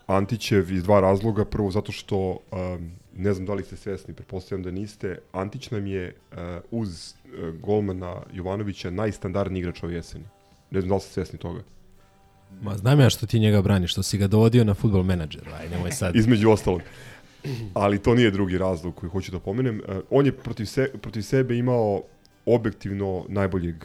Antićev 0.07 0.71
iz 0.71 0.83
dva 0.83 0.99
razloga. 0.99 1.45
Prvo 1.45 1.71
zato 1.71 1.91
što, 1.91 2.17
um, 2.51 2.91
ne 3.15 3.33
znam 3.33 3.45
da 3.45 3.53
li 3.53 3.63
ste 3.63 3.75
svesni, 3.75 4.13
pretpostavljam 4.13 4.63
da 4.63 4.71
niste, 4.71 5.19
Antić 5.31 5.71
nam 5.71 5.87
je 5.87 6.15
uh, 6.31 6.37
uz 6.71 7.13
uh, 7.13 7.55
golmana 7.59 8.21
Jovanovića 8.33 8.89
najstandardniji 8.89 9.61
igrač 9.61 9.83
ove 9.83 9.93
jeseni. 9.93 10.25
Ne 10.71 10.81
znam 10.81 10.89
da 10.89 10.95
li 10.95 11.01
ste 11.01 11.13
svesni 11.13 11.39
toga. 11.39 11.61
Ma 12.61 12.77
znam 12.77 12.99
ja 12.99 13.09
što 13.09 13.27
ti 13.27 13.39
njega 13.39 13.61
braniš, 13.61 13.91
što 13.91 14.03
si 14.03 14.17
ga 14.17 14.27
dovodio 14.27 14.63
na 14.63 14.73
futbol 14.73 15.03
menadžer, 15.03 15.49
aj 15.59 15.69
nemoj 15.69 15.91
sad. 15.91 16.15
Između 16.23 16.49
ostalog. 16.49 16.81
Ali 17.73 17.99
to 17.99 18.15
nije 18.15 18.31
drugi 18.31 18.57
razlog 18.57 18.95
koji 18.95 19.09
hoću 19.09 19.31
da 19.31 19.39
pomenem. 19.39 19.81
Uh, 19.87 19.95
on 20.09 20.25
je 20.25 20.31
protiv, 20.31 20.65
se, 20.65 20.91
protiv 21.01 21.21
sebe 21.21 21.57
imao 21.57 22.01
objektivno 22.45 23.25
najboljeg 23.29 23.75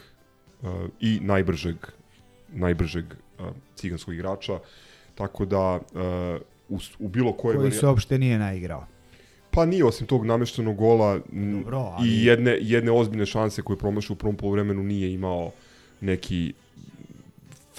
uh, 0.61 0.69
i 0.99 1.19
najbržeg 1.21 1.75
najbržeg 2.53 3.05
uh, 3.39 3.45
ciganskog 3.75 4.13
igrača. 4.13 4.59
Tako 5.15 5.45
da 5.45 5.75
uh, 5.75 6.41
u, 6.69 6.79
u 6.99 7.07
bilo 7.07 7.33
koje 7.33 7.57
Koji 7.57 7.71
se 7.71 7.87
uopšte 7.87 8.17
nije 8.17 8.39
naigrao. 8.39 8.85
Pa 9.51 9.65
nije 9.65 9.85
osim 9.85 10.07
tog 10.07 10.25
nameštenog 10.25 10.75
gola 10.75 11.19
Dobro, 11.31 11.77
ali- 11.77 12.09
i 12.09 12.25
jedne, 12.25 12.57
jedne 12.61 12.91
ozbiljne 12.91 13.25
šanse 13.25 13.61
koje 13.61 13.75
je 13.75 13.79
promašao 13.79 14.13
u 14.13 14.17
prvom 14.17 14.35
polovremenu 14.35 14.83
nije 14.83 15.13
imao 15.13 15.51
neki 16.01 16.53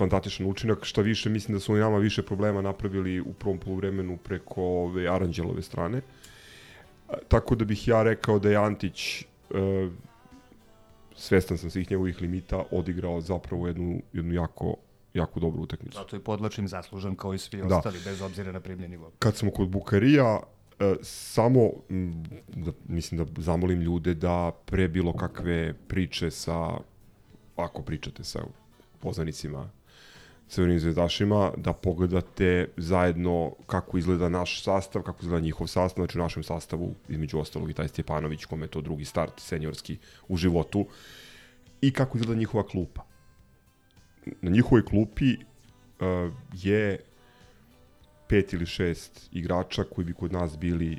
fantastičan 0.01 0.47
učinak, 0.47 0.85
šta 0.85 1.03
više 1.03 1.29
mislim 1.31 1.57
da 1.57 1.61
su 1.61 1.73
oni 1.73 1.81
nama 1.81 1.99
više 1.99 2.23
problema 2.23 2.63
napravili 2.63 3.21
u 3.21 3.33
prvom 3.33 3.59
poluvremenu 3.59 4.17
preko 4.17 4.63
ove 4.63 5.09
Aranđelove 5.09 5.63
strane. 5.63 6.01
A, 7.09 7.15
Tako 7.29 7.55
da 7.55 7.65
bih 7.65 7.89
ja 7.89 8.03
rekao 8.03 8.39
da 8.39 8.51
je 8.51 8.57
Antić 8.57 9.21
e, 9.23 9.25
svestan 11.15 11.59
sam 11.59 11.71
svih 11.71 11.91
njegovih 11.91 12.21
limita 12.23 12.63
odigrao 12.71 13.21
zapravo 13.21 13.67
jednu, 13.69 14.01
jednu 14.13 14.35
jako, 14.35 14.75
jako 15.15 15.41
dobru 15.41 15.63
utakmicu. 15.63 15.99
Zato 15.99 16.17
i 16.17 16.21
podlačim 16.21 16.69
zaslužan 16.69 17.17
kao 17.17 17.35
i 17.35 17.39
svi 17.39 17.63
Da. 17.63 17.77
ostali, 17.77 17.99
bez 18.05 18.23
obzira 18.23 18.53
na 18.53 18.61
primljeni 18.61 18.97
gol. 18.97 19.11
kad 19.19 19.37
smo 19.37 19.51
kod 19.51 19.69
Bukarija, 19.69 20.41
e, 20.81 20.95
samo 21.03 21.71
m, 21.91 22.23
da, 22.49 22.73
mislim 22.89 23.25
da 23.25 23.43
zamolim 23.43 23.81
ljude 23.81 24.15
da 24.15 24.53
pre 24.65 24.89
bilo 24.89 25.13
kakve 25.13 25.75
priče 25.89 26.31
sa, 26.31 26.71
ako 27.57 27.83
pričate 27.83 28.25
sa 28.25 28.41
poznanicima 29.01 29.69
Crvenim 30.51 30.81
zvezdašima, 30.81 31.53
da 31.57 31.73
pogledate 31.73 32.69
zajedno 32.77 33.53
kako 33.67 33.99
izgleda 33.99 34.29
naš 34.29 34.63
sastav, 34.63 35.03
kako 35.03 35.19
izgleda 35.23 35.45
njihov 35.45 35.67
sastav, 35.67 36.05
znači 36.05 36.19
u 36.19 36.23
našem 36.23 36.43
sastavu, 36.43 36.95
između 37.09 37.39
ostalog 37.39 37.71
i 37.71 37.75
taj 37.75 37.89
Stjepanović, 37.89 38.45
kome 38.45 38.65
je 38.65 38.71
to 38.71 38.81
drugi 38.81 39.05
start 39.05 39.33
seniorski 39.41 39.97
u 40.29 40.37
životu, 40.37 40.87
i 41.81 41.93
kako 41.93 42.19
izgleda 42.19 42.39
njihova 42.39 42.67
klupa. 42.67 43.07
Na 44.43 44.51
njihovoj 44.51 44.85
klupi 44.85 45.35
uh, 45.35 46.33
je 46.53 46.99
pet 48.29 48.53
ili 48.53 48.67
šest 48.67 49.29
igrača 49.33 49.85
koji 49.85 50.05
bi 50.05 50.15
kod 50.15 50.33
nas 50.33 50.59
bili 50.59 50.99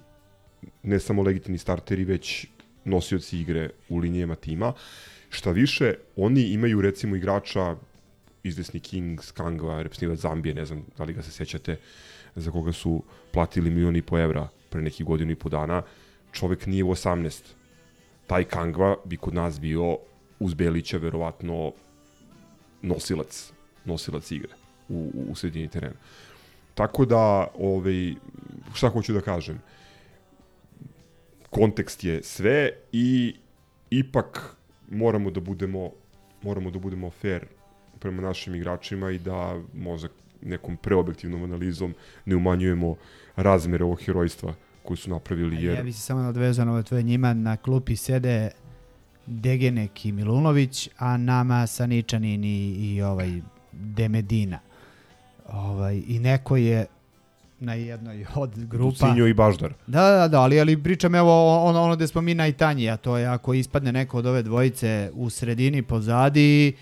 ne 0.84 1.00
samo 1.00 1.24
legitimni 1.24 1.58
starteri, 1.58 2.04
već 2.04 2.48
nosioci 2.86 3.40
igre 3.40 3.70
u 3.90 3.98
linijama 3.98 4.36
tima. 4.36 4.74
Šta 5.30 5.52
više, 5.52 5.94
oni 6.16 6.42
imaju 6.42 6.82
recimo 6.82 7.16
igrača 7.16 7.76
izvesni 8.44 8.80
King, 8.80 9.24
Skangva, 9.24 9.82
reprezentativac 9.82 10.20
Zambije, 10.20 10.56
ne 10.56 10.66
znam 10.66 10.86
da 10.98 11.04
li 11.04 11.14
ga 11.14 11.22
se 11.22 11.32
sećate, 11.32 11.78
za 12.36 12.52
koga 12.52 12.72
su 12.72 13.04
platili 13.32 13.70
milion 13.70 13.96
i 13.96 14.02
po 14.02 14.20
evra 14.20 14.48
pre 14.70 14.82
nekih 14.82 15.06
godinu 15.06 15.32
i 15.32 15.36
po 15.36 15.50
dana. 15.50 15.82
Čovek 16.32 16.66
nije 16.66 16.84
u 16.84 16.90
18. 16.90 17.42
Taj 18.28 18.44
Kangva 18.44 18.96
bi 19.06 19.18
kod 19.18 19.34
nas 19.34 19.60
bio 19.60 19.98
uz 20.40 20.54
Belića 20.54 20.98
verovatno 20.98 21.74
nosilac, 22.82 23.52
nosilac 23.86 24.32
igre 24.32 24.54
u, 24.90 25.12
u, 25.14 25.32
u 25.32 25.36
sredini 25.36 25.68
terena. 25.68 25.96
Tako 26.74 27.06
da, 27.06 27.48
ovaj, 27.60 28.14
šta 28.74 28.90
hoću 28.90 29.14
da 29.14 29.22
kažem, 29.22 29.62
kontekst 31.50 32.04
je 32.04 32.24
sve 32.24 32.72
i 32.92 33.36
ipak 33.90 34.56
moramo 34.90 35.32
da 35.32 35.40
budemo 35.40 35.92
moramo 36.42 36.72
da 36.72 36.80
budemo 36.80 37.10
fair 37.10 37.46
prema 38.02 38.22
našim 38.22 38.56
igračima 38.56 39.12
i 39.12 39.20
da 39.20 39.60
možda 39.74 40.08
nekom 40.42 40.78
preobjektivnom 40.78 41.44
analizom 41.44 41.94
ne 42.26 42.36
umanjujemo 42.36 42.96
razmere 43.36 43.84
ovog 43.84 44.02
herojstva 44.02 44.54
koji 44.84 44.98
su 44.98 45.10
napravili 45.10 45.64
jer 45.64 45.78
Ja 45.78 45.84
bi 45.84 45.94
se 45.94 46.02
samo 46.02 46.22
nadvezao 46.22 46.66
na 46.66 46.84
tvoje 46.84 47.04
njima, 47.04 47.34
na 47.34 47.58
klupi 47.58 47.96
sede 47.96 48.50
Degenek 49.26 50.06
i 50.06 50.12
Milunović, 50.12 50.90
a 50.98 51.18
nama 51.18 51.68
Saničanin 51.68 52.44
i, 52.44 52.68
i 52.72 53.02
ovaj 53.02 53.42
Demedina. 53.72 54.60
Ovaj, 55.50 56.02
I 56.08 56.20
neko 56.20 56.58
je 56.58 56.86
na 57.60 57.74
jednoj 57.74 58.26
od 58.36 58.66
grupa... 58.66 58.90
Ducinjo 58.90 59.28
i 59.28 59.34
Baždar. 59.34 59.74
Da, 59.88 60.12
da, 60.12 60.28
da, 60.28 60.42
ali, 60.42 60.60
ali 60.60 60.84
pričam 60.84 61.16
evo 61.16 61.58
ono, 61.66 61.82
ono 61.82 61.96
gde 61.96 62.08
smo 62.08 62.22
mi 62.22 62.34
najtanji, 62.34 62.90
a 62.90 62.98
to 62.98 63.18
je 63.18 63.28
ako 63.28 63.54
ispadne 63.54 63.92
neko 63.92 64.18
od 64.18 64.26
ove 64.26 64.44
dvojice 64.44 65.12
u 65.14 65.30
sredini 65.30 65.82
pozadi, 65.82 66.74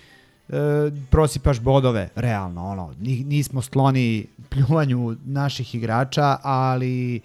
e, 0.52 0.90
prosipaš 1.10 1.60
bodove, 1.60 2.08
realno, 2.14 2.64
ono, 2.64 2.94
Ni- 3.00 3.24
nismo 3.24 3.62
skloni 3.62 4.26
pljuvanju 4.48 5.16
naših 5.24 5.74
igrača, 5.74 6.36
ali 6.42 7.20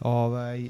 Ovaj, 0.00 0.68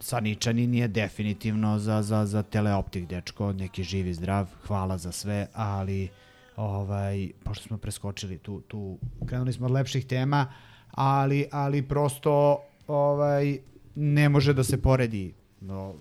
Saničanin 0.00 0.74
je 0.74 0.88
definitivno 0.88 1.78
za, 1.78 2.02
za, 2.02 2.26
za 2.26 2.42
teleoptik 2.42 3.06
dečko, 3.06 3.52
neki 3.52 3.84
živi 3.84 4.14
zdrav, 4.14 4.48
hvala 4.66 4.98
za 4.98 5.12
sve, 5.12 5.46
ali 5.52 6.08
ovaj, 6.56 7.30
pošto 7.44 7.64
smo 7.64 7.78
preskočili 7.78 8.38
tu, 8.38 8.60
tu 8.60 8.98
krenuli 9.26 9.52
smo 9.52 9.66
od 9.66 9.72
lepših 9.72 10.06
tema, 10.06 10.52
ali, 10.90 11.46
ali 11.52 11.82
prosto 11.82 12.58
ovaj, 12.86 13.58
ne 13.94 14.28
može 14.28 14.52
da 14.52 14.64
se 14.64 14.82
poredi 14.82 15.34
no, 15.60 15.94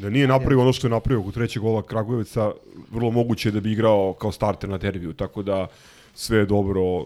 Da 0.00 0.10
nije 0.10 0.26
napravio 0.26 0.60
ono 0.60 0.72
što 0.72 0.86
je 0.86 0.90
napravio 0.90 1.20
u 1.20 1.32
trećeg 1.32 1.62
gola 1.62 1.82
Kragujevca, 1.82 2.52
vrlo 2.90 3.10
moguće 3.10 3.48
je 3.48 3.52
da 3.52 3.60
bi 3.60 3.72
igrao 3.72 4.12
kao 4.12 4.32
starter 4.32 4.70
na 4.70 4.78
derbiju, 4.78 5.12
tako 5.12 5.42
da 5.42 5.66
sve 6.14 6.38
je 6.38 6.46
dobro 6.46 7.04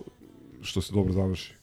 što 0.62 0.80
se 0.80 0.92
dobro 0.92 1.12
završi. 1.12 1.54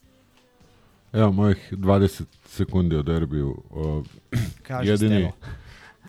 Evo, 1.14 1.32
mojih 1.32 1.68
20 1.72 2.24
sekundi 2.46 2.96
o 2.96 3.02
derbiju. 3.02 3.62
O, 3.70 4.04
Kaži, 4.68 4.90
jedini, 4.90 5.16
Stevo. 5.16 5.32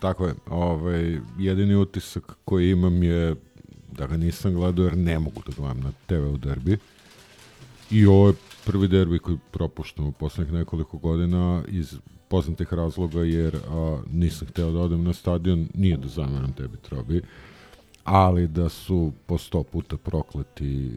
tako 0.01 0.25
je, 0.25 0.33
ovaj, 0.49 1.17
jedini 1.39 1.75
utisak 1.75 2.23
koji 2.45 2.71
imam 2.71 3.03
je 3.03 3.35
da 3.91 4.07
ga 4.07 4.17
nisam 4.17 4.53
gledao 4.53 4.85
jer 4.85 4.97
ne 4.97 5.19
mogu 5.19 5.41
da 5.47 5.53
gledam 5.57 5.79
na 5.79 5.91
TV 6.07 6.33
u 6.33 6.37
derbi. 6.37 6.77
I 7.91 8.05
ovo 8.05 8.27
je 8.27 8.33
prvi 8.65 8.87
derbi 8.87 9.19
koji 9.19 9.37
propuštam 9.51 10.05
u 10.05 10.11
poslednjih 10.11 10.53
nekoliko 10.53 10.97
godina 10.97 11.63
iz 11.67 11.95
poznatih 12.27 12.73
razloga 12.73 13.23
jer 13.23 13.55
a, 13.55 14.01
nisam 14.11 14.47
hteo 14.47 14.71
da 14.71 14.79
odem 14.79 15.03
na 15.03 15.13
stadion, 15.13 15.67
nije 15.73 15.97
da 15.97 16.07
zameram 16.07 16.53
tebi 16.53 16.77
Trobi, 16.77 17.21
ali 18.03 18.47
da 18.47 18.69
su 18.69 19.11
po 19.25 19.37
sto 19.37 19.63
puta 19.63 19.97
prokleti 19.97 20.91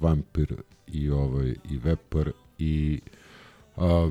Vampir 0.00 0.54
i 0.86 1.10
ovaj 1.10 1.54
i 1.70 1.78
Vepar 1.78 2.32
i 2.58 3.00
a, 3.76 4.10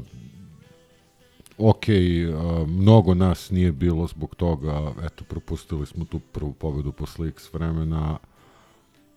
ok, 1.57 1.83
a, 1.89 2.65
mnogo 2.67 3.13
nas 3.13 3.49
nije 3.49 3.71
bilo 3.71 4.07
zbog 4.07 4.35
toga, 4.35 4.93
eto, 5.03 5.23
propustili 5.23 5.85
smo 5.85 6.05
tu 6.05 6.19
prvu 6.19 6.53
pobedu 6.53 6.91
posle 6.91 7.27
x 7.27 7.53
vremena, 7.53 8.17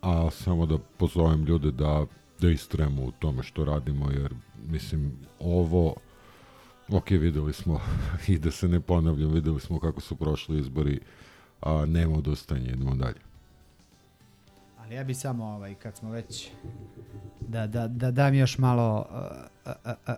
a 0.01 0.31
samo 0.31 0.67
da 0.67 0.79
pozovem 0.79 1.45
ljude 1.45 1.71
da, 1.71 2.07
da 2.43 2.51
istremo 2.51 3.03
u 3.03 3.11
tome 3.11 3.43
što 3.43 3.65
radimo, 3.65 4.11
jer, 4.11 4.35
mislim, 4.69 5.13
ovo, 5.41 5.95
ok, 6.89 7.11
videli 7.11 7.53
smo, 7.53 7.81
i 8.29 8.39
da 8.39 8.51
se 8.51 8.69
ne 8.69 8.81
ponavljam, 8.81 9.33
videli 9.33 9.61
smo 9.61 9.81
kako 9.81 10.01
su 10.01 10.17
prošli 10.17 10.59
izbori, 10.59 11.01
a 11.61 11.87
nema 11.87 12.17
odustanja, 12.17 12.73
idemo 12.73 12.95
dalje. 12.95 13.21
Ali 14.79 14.95
ja 14.95 15.05
bi 15.05 15.15
samo, 15.15 15.45
ovaj, 15.45 15.75
kad 15.75 15.97
smo 15.97 16.11
već, 16.11 16.49
da, 17.41 17.67
da, 17.67 17.89
da 17.89 18.11
dam 18.11 18.35
još 18.35 18.59
malo 18.59 19.07
uh, 19.11 19.17
uh, 19.67 19.73
uh, 19.85 19.93
uh, 20.09 20.15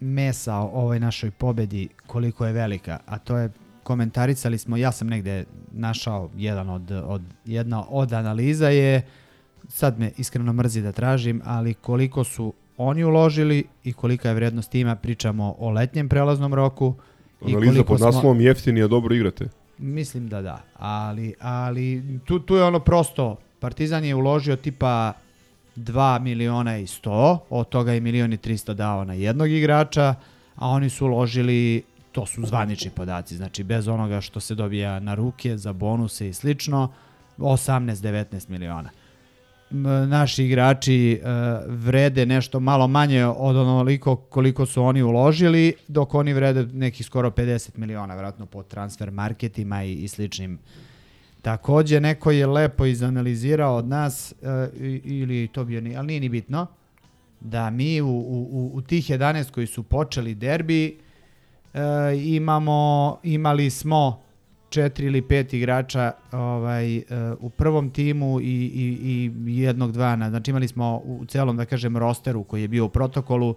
mesa 0.00 0.56
o 0.56 0.66
ovoj 0.66 1.00
našoj 1.00 1.30
pobedi, 1.30 1.88
koliko 2.06 2.46
je 2.46 2.52
velika, 2.52 2.98
a 3.06 3.18
to 3.18 3.38
je 3.38 3.50
komentarisali 3.82 4.58
smo, 4.58 4.76
ja 4.76 4.92
sam 4.92 5.08
negde 5.08 5.44
našao 5.72 6.30
jedan 6.36 6.70
od, 6.70 6.90
od, 6.90 7.22
jedna 7.44 7.84
od 7.88 8.12
analiza 8.12 8.68
je, 8.68 9.02
sad 9.72 9.98
me 9.98 10.10
iskreno 10.16 10.52
mrzi 10.52 10.82
da 10.82 10.92
tražim, 10.92 11.42
ali 11.44 11.74
koliko 11.74 12.24
su 12.24 12.52
oni 12.76 13.04
uložili 13.04 13.64
i 13.84 13.92
kolika 13.92 14.28
je 14.28 14.34
vrednost 14.34 14.70
tima, 14.70 14.96
pričamo 14.96 15.54
o 15.58 15.70
letnjem 15.70 16.08
prelaznom 16.08 16.54
roku. 16.54 16.94
i 17.46 17.50
Analiza 17.50 17.72
koliko 17.72 17.88
pod 17.88 17.98
smo- 17.98 18.06
naslovom 18.06 18.40
jeftini, 18.40 18.82
a 18.82 18.86
dobro 18.88 19.14
igrate. 19.14 19.48
Mislim 19.78 20.28
da 20.28 20.42
da, 20.42 20.62
ali, 20.78 21.34
ali 21.40 22.02
tu, 22.24 22.38
tu 22.38 22.54
je 22.56 22.64
ono 22.64 22.80
prosto, 22.80 23.36
Partizan 23.60 24.04
je 24.04 24.14
uložio 24.14 24.56
tipa 24.56 25.12
2 25.76 26.20
miliona 26.20 26.78
i 26.78 26.86
100, 26.86 27.38
od 27.50 27.68
toga 27.68 27.92
je 27.92 28.00
milion 28.00 28.32
i 28.32 28.36
300 28.36 28.74
dao 28.74 29.04
na 29.04 29.14
jednog 29.14 29.50
igrača, 29.50 30.14
a 30.56 30.68
oni 30.68 30.90
su 30.90 31.06
uložili, 31.06 31.82
to 32.12 32.26
su 32.26 32.46
zvanični 32.46 32.90
podaci, 32.90 33.36
znači 33.36 33.64
bez 33.64 33.88
onoga 33.88 34.20
što 34.20 34.40
se 34.40 34.54
dobija 34.54 35.00
na 35.00 35.14
ruke 35.14 35.56
za 35.56 35.72
bonuse 35.72 36.28
i 36.28 36.32
slično, 36.32 36.92
18-19 37.38 38.48
miliona. 38.50 38.90
Naši 40.06 40.44
igrači 40.44 41.12
e, 41.12 41.18
vrede 41.66 42.26
nešto 42.26 42.60
malo 42.60 42.86
manje 42.86 43.26
od 43.26 43.56
onoliko 43.56 44.16
koliko 44.16 44.66
su 44.66 44.82
oni 44.82 45.02
uložili, 45.02 45.74
dok 45.88 46.14
oni 46.14 46.32
vrede 46.32 46.66
nekih 46.66 47.06
skoro 47.06 47.30
50 47.30 47.70
miliona, 47.76 48.14
vjerojatno 48.14 48.46
po 48.46 48.62
transfer 48.62 49.10
marketima 49.10 49.84
i, 49.84 49.92
i 49.94 50.08
sličnim. 50.08 50.58
Takođe, 51.42 52.00
neko 52.00 52.30
je 52.30 52.46
lepo 52.46 52.86
izanalizirao 52.86 53.76
od 53.76 53.88
nas, 53.88 54.32
e, 54.32 54.68
ili 55.04 55.48
to 55.48 55.64
bio, 55.64 55.78
ali 55.96 56.06
nije 56.06 56.20
ni 56.20 56.28
bitno, 56.28 56.66
da 57.40 57.70
mi 57.70 58.00
u, 58.00 58.08
u, 58.08 58.12
u- 58.52 58.70
u 58.74 58.80
tih 58.82 59.04
11 59.06 59.50
koji 59.50 59.66
su 59.66 59.82
počeli 59.82 60.34
derbi, 60.34 60.98
e, 61.74 61.80
imamo, 62.16 62.72
imali 63.22 63.70
smo 63.70 64.20
četiri 64.72 65.06
ili 65.06 65.22
pet 65.22 65.54
igrača 65.54 66.12
ovaj, 66.32 66.96
e, 66.96 67.02
u 67.40 67.50
prvom 67.50 67.90
timu 67.90 68.40
i, 68.40 68.44
i, 68.44 69.30
i 69.46 69.58
jednog 69.60 69.92
dva 69.92 70.16
na, 70.16 70.30
znači 70.30 70.50
imali 70.50 70.68
smo 70.68 71.00
u 71.04 71.24
celom, 71.24 71.56
da 71.56 71.64
kažem, 71.64 71.96
rosteru 71.96 72.44
koji 72.44 72.62
je 72.62 72.68
bio 72.68 72.84
u 72.84 72.88
protokolu 72.88 73.54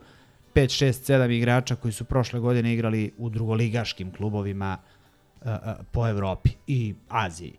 5, 0.55 0.85
6, 0.85 1.13
7 1.13 1.31
igrača 1.31 1.75
koji 1.75 1.91
su 1.91 2.05
prošle 2.05 2.39
godine 2.39 2.73
igrali 2.73 3.11
u 3.17 3.29
drugoligaškim 3.29 4.11
klubovima 4.11 4.77
e, 5.45 5.49
e, 5.49 5.57
po 5.91 6.07
Evropi 6.07 6.49
i 6.67 6.93
Aziji. 7.09 7.53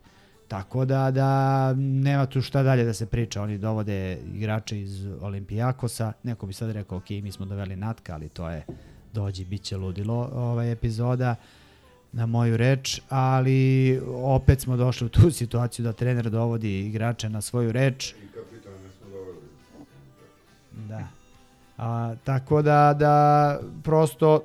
Tako 0.49 0.85
da, 0.85 1.11
da 1.11 1.73
nema 1.77 2.27
tu 2.27 2.43
šta 2.43 2.63
dalje 2.63 2.85
da 2.85 2.95
se 2.95 3.07
priča. 3.07 3.43
Oni 3.43 3.59
dovode 3.59 4.19
igrače 4.35 4.81
iz 4.81 5.07
Olimpijakosa. 5.21 6.13
Neko 6.23 6.47
bi 6.47 6.53
sad 6.53 6.71
rekao, 6.71 6.99
ok, 6.99 7.11
mi 7.11 7.33
smo 7.33 7.47
doveli 7.47 7.77
Natka, 7.77 8.15
ali 8.15 8.29
to 8.29 8.51
je 8.51 8.65
dođi, 9.13 9.45
bit 9.45 9.63
će 9.63 9.77
ludilo 9.77 10.31
ovaj 10.35 10.73
epizoda 10.73 11.35
na 12.17 12.27
moju 12.27 12.57
reč, 12.57 13.01
ali 13.09 14.01
opet 14.15 14.61
smo 14.61 14.77
došli 14.77 15.07
u 15.07 15.09
tu 15.09 15.31
situaciju 15.41 15.83
da 15.83 15.93
trener 15.93 16.31
dovodi 16.31 16.81
igrače 16.81 17.29
na 17.29 17.41
svoju 17.41 17.73
reč. 17.73 18.15
Da. 20.89 21.09
A, 21.79 22.15
tako 22.25 22.63
da, 22.63 22.95
da 22.99 23.59
prosto 23.83 24.45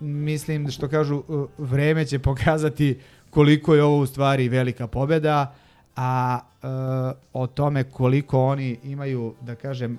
mislim 0.00 0.70
što 0.70 0.88
kažu 0.88 1.22
vreme 1.58 2.06
će 2.06 2.18
pokazati 2.18 3.00
koliko 3.30 3.74
je 3.74 3.82
ovo 3.82 3.98
u 3.98 4.06
stvari 4.06 4.48
velika 4.48 4.86
pobeda, 4.86 5.54
a 5.96 6.38
uh, 6.42 7.42
o 7.42 7.46
tome 7.46 7.84
koliko 7.84 8.44
oni 8.44 8.78
imaju, 8.84 9.34
da 9.40 9.54
kažem, 9.54 9.98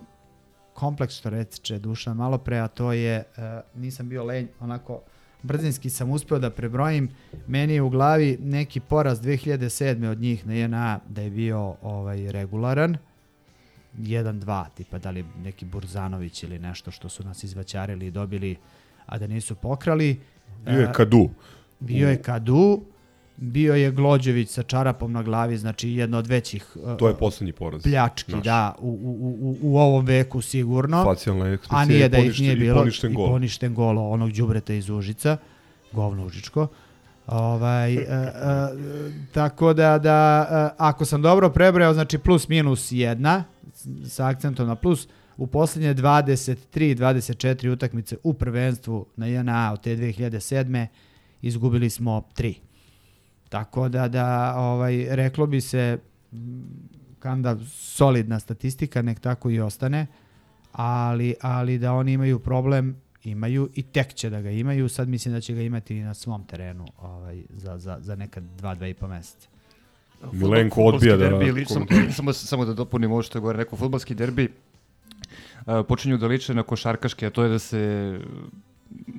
kompleks 0.73 1.13
što 1.13 1.29
reče 1.29 1.79
Dušan 1.79 2.17
malo 2.17 2.37
pre, 2.37 2.59
a 2.59 2.67
to 2.67 2.91
je, 2.93 3.23
uh, 3.37 3.43
nisam 3.81 4.09
bio 4.09 4.23
lenj, 4.23 4.47
onako 4.59 5.01
brzinski 5.43 5.89
sam 5.89 6.11
uspeo 6.11 6.39
da 6.39 6.49
prebrojim, 6.49 7.09
meni 7.47 7.73
je 7.73 7.81
u 7.81 7.89
glavi 7.89 8.37
neki 8.41 8.79
poraz 8.79 9.21
2007. 9.21 10.07
od 10.07 10.19
njih 10.19 10.47
na 10.47 10.53
JNA 10.53 10.99
da 11.09 11.21
je 11.21 11.29
bio 11.29 11.75
ovaj 11.81 12.31
regularan, 12.31 12.97
1-2, 13.99 14.65
tipa 14.75 14.97
da 14.97 15.11
li 15.11 15.25
neki 15.43 15.65
Burzanović 15.65 16.43
ili 16.43 16.59
nešto 16.59 16.91
što 16.91 17.09
su 17.09 17.23
nas 17.23 17.43
izvaćarili 17.43 18.07
i 18.07 18.11
dobili, 18.11 18.55
a 19.05 19.17
da 19.17 19.27
nisu 19.27 19.55
pokrali. 19.55 20.19
Bio 20.65 20.79
je 20.79 20.83
E, 20.85 20.93
Kadu. 20.93 21.29
Bio 21.79 22.09
je 22.09 22.21
Kadu, 22.21 22.81
bio 23.37 23.75
je 23.75 23.91
Glođević 23.91 24.49
sa 24.49 24.63
čarapom 24.63 25.11
na 25.11 25.23
glavi, 25.23 25.57
znači 25.57 25.89
jedno 25.89 26.17
od 26.17 26.27
većih 26.27 26.65
e, 26.85 26.97
To 26.97 27.07
je 27.07 27.15
poslednji 27.15 27.51
poraz. 27.53 27.83
pljački, 27.83 28.31
naš. 28.31 28.43
da, 28.43 28.75
u, 28.79 28.89
u, 28.89 29.37
u, 29.41 29.57
u 29.63 29.77
ovom 29.77 30.05
veku 30.05 30.41
sigurno. 30.41 31.03
Facijalna 31.05 31.47
ekspresija 31.47 31.79
A 31.79 31.85
nije 31.85 32.05
i 32.05 32.09
da 32.09 32.17
ih 32.17 32.23
poništen- 32.23 32.41
nije 32.41 32.53
i 32.53 32.57
bilo. 32.57 32.79
poništen 32.79 33.11
I 33.11 33.15
gol. 33.15 33.27
poništen 33.27 33.73
gol 33.73 33.99
onog 34.01 34.31
đubreta 34.31 34.73
iz 34.73 34.89
Užica, 34.89 35.37
govno 35.91 36.25
Užičko. 36.25 36.67
Ovaj, 37.27 37.93
e, 37.93 37.99
e, 37.99 38.05
tako 39.31 39.73
da, 39.73 39.97
da 39.97 40.47
e, 40.71 40.75
ako 40.79 41.05
sam 41.05 41.21
dobro 41.21 41.49
prebrao, 41.49 41.93
znači 41.93 42.17
plus 42.17 42.47
minus 42.47 42.91
jedna, 42.91 43.43
sa 44.05 44.27
akcentom 44.27 44.67
na 44.67 44.75
plus, 44.75 45.07
u 45.37 45.47
poslednje 45.47 45.93
23-24 45.95 47.69
utakmice 47.69 48.17
u 48.23 48.33
prvenstvu 48.33 49.05
na 49.15 49.27
JNA 49.27 49.73
od 49.73 49.81
te 49.81 49.95
2007. 49.95 50.87
izgubili 51.41 51.89
smo 51.89 52.23
tri. 52.33 52.55
Tako 53.53 53.89
da, 53.89 54.07
da 54.07 54.55
ovaj, 54.57 55.05
reklo 55.09 55.45
bi 55.47 55.61
se 55.61 55.97
kanda 57.19 57.57
solidna 57.69 58.39
statistika, 58.39 59.01
nek 59.01 59.19
tako 59.19 59.49
i 59.49 59.59
ostane, 59.59 60.07
ali, 60.71 61.35
ali 61.41 61.77
da 61.77 61.93
oni 61.93 62.13
imaju 62.13 62.39
problem, 62.39 62.95
imaju 63.23 63.69
i 63.75 63.83
tek 63.83 64.13
će 64.13 64.29
da 64.29 64.41
ga 64.41 64.49
imaju, 64.49 64.89
sad 64.89 65.09
mislim 65.09 65.33
da 65.33 65.41
će 65.41 65.53
ga 65.53 65.61
imati 65.61 65.97
i 65.97 66.01
na 66.01 66.13
svom 66.13 66.45
terenu 66.45 66.85
ovaj, 66.97 67.43
za, 67.49 67.77
za, 67.77 67.97
za 68.01 68.15
neka 68.15 68.41
dva, 68.41 68.75
dva 68.75 68.87
i 68.87 68.93
po 68.93 69.07
meseca. 69.07 69.47
Milenko 70.31 70.83
odbija 70.83 71.17
da 71.17 71.29
derbi, 71.29 71.65
samo, 71.65 71.85
komentariše. 71.85 72.15
samo, 72.15 72.33
samo 72.33 72.65
da 72.65 72.73
dopunim 72.73 73.11
ovo 73.11 73.21
što 73.21 73.37
je 73.37 73.41
gore 73.41 73.57
rekao, 73.57 73.77
futbalski 73.77 74.15
derbi 74.15 74.49
uh, 75.65 75.73
počinju 75.87 76.17
da 76.17 76.27
liče 76.27 76.53
na 76.53 76.63
košarkaške, 76.63 77.27
a 77.27 77.29
to 77.29 77.43
je 77.43 77.49
da 77.49 77.59
se 77.59 78.19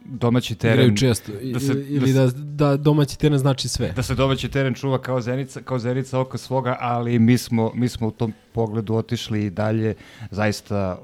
domaći 0.05 0.55
teren... 0.55 0.75
Igraju 0.75 0.97
često. 0.97 1.33
Da 1.53 1.61
se, 1.61 1.87
ili 1.89 2.13
da, 2.13 2.27
da 2.35 2.77
domaći 2.77 3.19
teren 3.19 3.39
znači 3.39 3.69
sve. 3.69 3.93
Da 3.97 4.03
se 4.03 4.15
domaći 4.15 4.49
teren 4.49 4.75
čuva 4.75 4.99
kao 4.99 5.21
zenica, 5.21 5.61
kao 5.63 5.79
zenica 5.79 6.21
oko 6.21 6.39
svoga, 6.39 6.77
ali 6.81 7.19
mi 7.19 7.39
smo, 7.39 7.73
mi 7.75 7.89
smo 7.89 8.09
u 8.09 8.11
tom 8.11 8.33
pogledu 8.53 8.95
otišli 8.95 9.45
i 9.45 9.51
dalje 9.51 9.95
zaista 10.31 10.99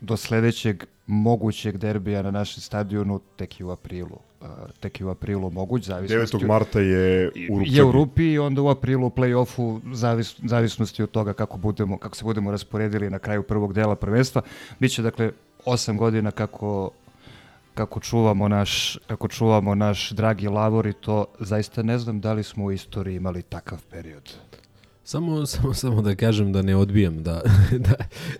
do 0.00 0.16
sledećeg 0.16 0.84
mogućeg 1.06 1.76
derbija 1.76 2.22
na 2.22 2.30
našem 2.30 2.60
stadionu 2.60 3.20
tek 3.36 3.60
je 3.60 3.66
u 3.66 3.70
aprilu. 3.70 4.18
Uh, 4.40 4.48
tek 4.80 5.00
je 5.00 5.06
u 5.06 5.10
aprilu 5.10 5.50
moguć, 5.50 5.84
zavisnosti... 5.84 6.36
9. 6.36 6.46
marta 6.46 6.80
je 6.80 7.30
u 7.50 7.58
Rupi. 7.58 7.70
Je 7.74 7.84
u 7.84 7.92
Rupi 7.92 8.24
i 8.24 8.38
onda 8.38 8.62
u 8.62 8.68
aprilu 8.68 9.06
u 9.06 9.10
play-offu 9.10 9.80
zavis, 9.92 10.34
zavisnosti 10.44 11.02
od 11.02 11.10
toga 11.10 11.32
kako, 11.32 11.58
budemo, 11.58 11.98
kako 11.98 12.16
se 12.16 12.24
budemo 12.24 12.50
rasporedili 12.50 13.10
na 13.10 13.18
kraju 13.18 13.42
prvog 13.42 13.72
dela 13.72 13.96
prvenstva. 13.96 14.42
Biće 14.80 15.02
dakle 15.02 15.30
osam 15.64 15.96
godina 15.96 16.30
kako 16.30 16.90
kako 17.74 18.00
čuvamo 18.00 18.48
naš 18.48 18.98
kako 19.06 19.28
čuvamo 19.28 19.74
naš 19.74 20.10
dragi 20.10 20.48
Lavor 20.48 20.86
i 20.86 20.92
to 20.92 21.24
zaista 21.40 21.82
ne 21.82 21.98
znam 21.98 22.20
da 22.20 22.32
li 22.32 22.42
smo 22.42 22.64
u 22.64 22.72
istoriji 22.72 23.16
imali 23.16 23.42
takav 23.42 23.82
period. 23.90 24.30
Samo, 25.04 25.46
samo, 25.46 25.74
samo 25.74 26.02
da 26.02 26.14
kažem 26.14 26.52
da 26.52 26.62
ne 26.62 26.76
odbijam, 26.76 27.22
da, 27.22 27.42
da, 27.88 27.94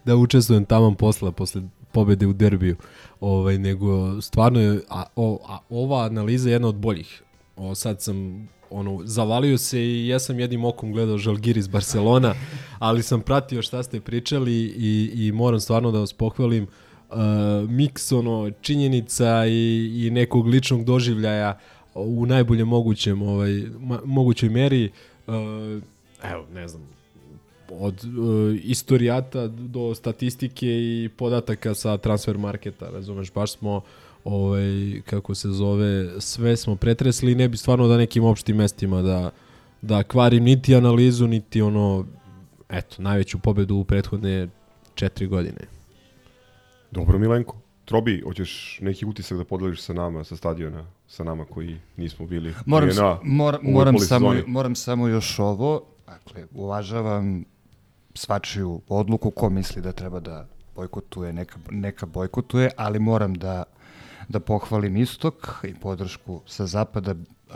da 0.05 0.17
učestvujem 0.17 0.65
tamo 0.65 0.95
posla, 0.95 1.33
posle 1.33 1.63
pobede 1.93 2.27
u 2.27 2.33
derbiju, 2.33 2.77
ovaj, 3.21 3.59
nego 3.59 4.21
stvarno 4.21 4.61
je, 4.61 4.81
a, 4.89 5.05
o, 5.17 5.39
a 5.49 5.59
ova 5.71 6.05
analiza 6.05 6.49
je 6.49 6.53
jedna 6.53 6.69
od 6.69 6.75
boljih. 6.75 7.23
O, 7.57 7.75
sad 7.75 8.03
sam 8.03 8.49
ono, 8.71 9.01
zavalio 9.05 9.59
se 9.59 9.81
i 9.81 10.09
ja 10.09 10.19
sam 10.19 10.41
jednim 10.41 10.65
okom 10.65 10.93
gledao 10.93 11.19
Žalgiris 11.19 11.69
Barcelona, 11.69 12.35
ali 12.79 13.03
sam 13.03 13.21
pratio 13.21 13.63
šta 13.63 13.83
ste 13.83 14.01
pričali 14.01 14.53
i, 14.77 15.11
i 15.15 15.33
moram 15.33 15.61
stvarno 15.61 15.91
da 15.91 15.99
vas 15.99 16.13
pohvalim. 16.13 16.65
Uh, 16.65 16.84
miks 17.69 18.13
ono, 18.13 18.51
činjenica 18.61 19.47
i, 19.47 19.93
i 20.07 20.11
nekog 20.11 20.47
ličnog 20.47 20.85
doživljaja 20.85 21.59
u 21.95 22.27
najboljem 22.27 22.69
mogućem, 22.69 23.23
ovaj, 23.23 23.63
ma, 23.81 24.01
mogućoj 24.05 24.49
meri. 24.49 24.91
Uh, 25.27 25.35
evo, 26.23 26.47
ne 26.55 26.69
znam, 26.69 26.83
od 27.71 28.05
uh, 28.05 28.61
istorijata 28.63 29.47
do 29.47 29.95
statistike 29.95 30.67
i 30.67 31.11
podataka 31.17 31.75
sa 31.75 31.97
transfer 31.97 32.39
marketa, 32.39 32.91
razumeš, 32.91 33.33
baš 33.33 33.53
smo 33.53 33.81
ovaj, 34.25 35.03
kako 35.07 35.35
se 35.35 35.49
zove, 35.49 36.21
sve 36.21 36.57
smo 36.57 36.77
pretresli 36.77 37.35
ne 37.35 37.49
bi 37.49 37.57
stvarno 37.57 37.89
da 37.89 37.97
nekim 37.97 38.25
opštim 38.25 38.57
mestima 38.57 39.03
da, 39.03 39.31
da 39.83 40.03
kvarim 40.03 40.45
niti 40.45 40.75
analizu, 40.75 41.27
niti 41.27 41.63
ono, 41.63 42.07
eto, 42.69 43.03
najveću 43.03 43.39
pobedu 43.39 43.77
u 43.77 43.85
prethodne 43.85 44.49
četiri 44.95 45.27
godine. 45.27 45.74
Dobro, 46.95 47.19
Milenko. 47.19 47.57
Trobi, 47.85 48.21
hoćeš 48.21 48.79
neki 48.83 49.07
utisak 49.07 49.39
da 49.39 49.45
podeliš 49.45 49.83
sa 49.83 49.93
nama, 49.93 50.25
sa 50.25 50.37
stadiona, 50.37 50.87
sa 51.09 51.25
nama 51.25 51.45
koji 51.45 51.77
nismo 51.97 52.27
bili 52.27 52.55
Moram, 52.67 52.89
na 52.89 53.19
mor, 53.23 53.55
ovoj 53.55 53.73
moram, 53.73 53.99
samo, 53.99 54.35
moram 54.47 54.75
samo 54.75 55.09
još 55.09 55.39
ovo. 55.39 55.83
Dakle, 56.07 56.47
uvažavam 56.55 57.45
svačiju 58.15 58.81
odluku 58.89 59.31
ko 59.31 59.51
misli 59.51 59.83
da 59.83 59.93
treba 59.93 60.21
da 60.21 60.47
bojkotuje, 60.77 61.33
neka, 61.33 61.59
neka 61.71 62.07
bojkotuje, 62.07 62.71
ali 62.77 62.99
moram 62.99 63.35
da, 63.35 63.63
da 64.29 64.41
pohvalim 64.41 64.97
istok 64.97 65.65
i 65.65 65.75
podršku 65.75 66.41
sa 66.47 66.67
zapada. 66.67 67.13
Uh, 67.13 67.55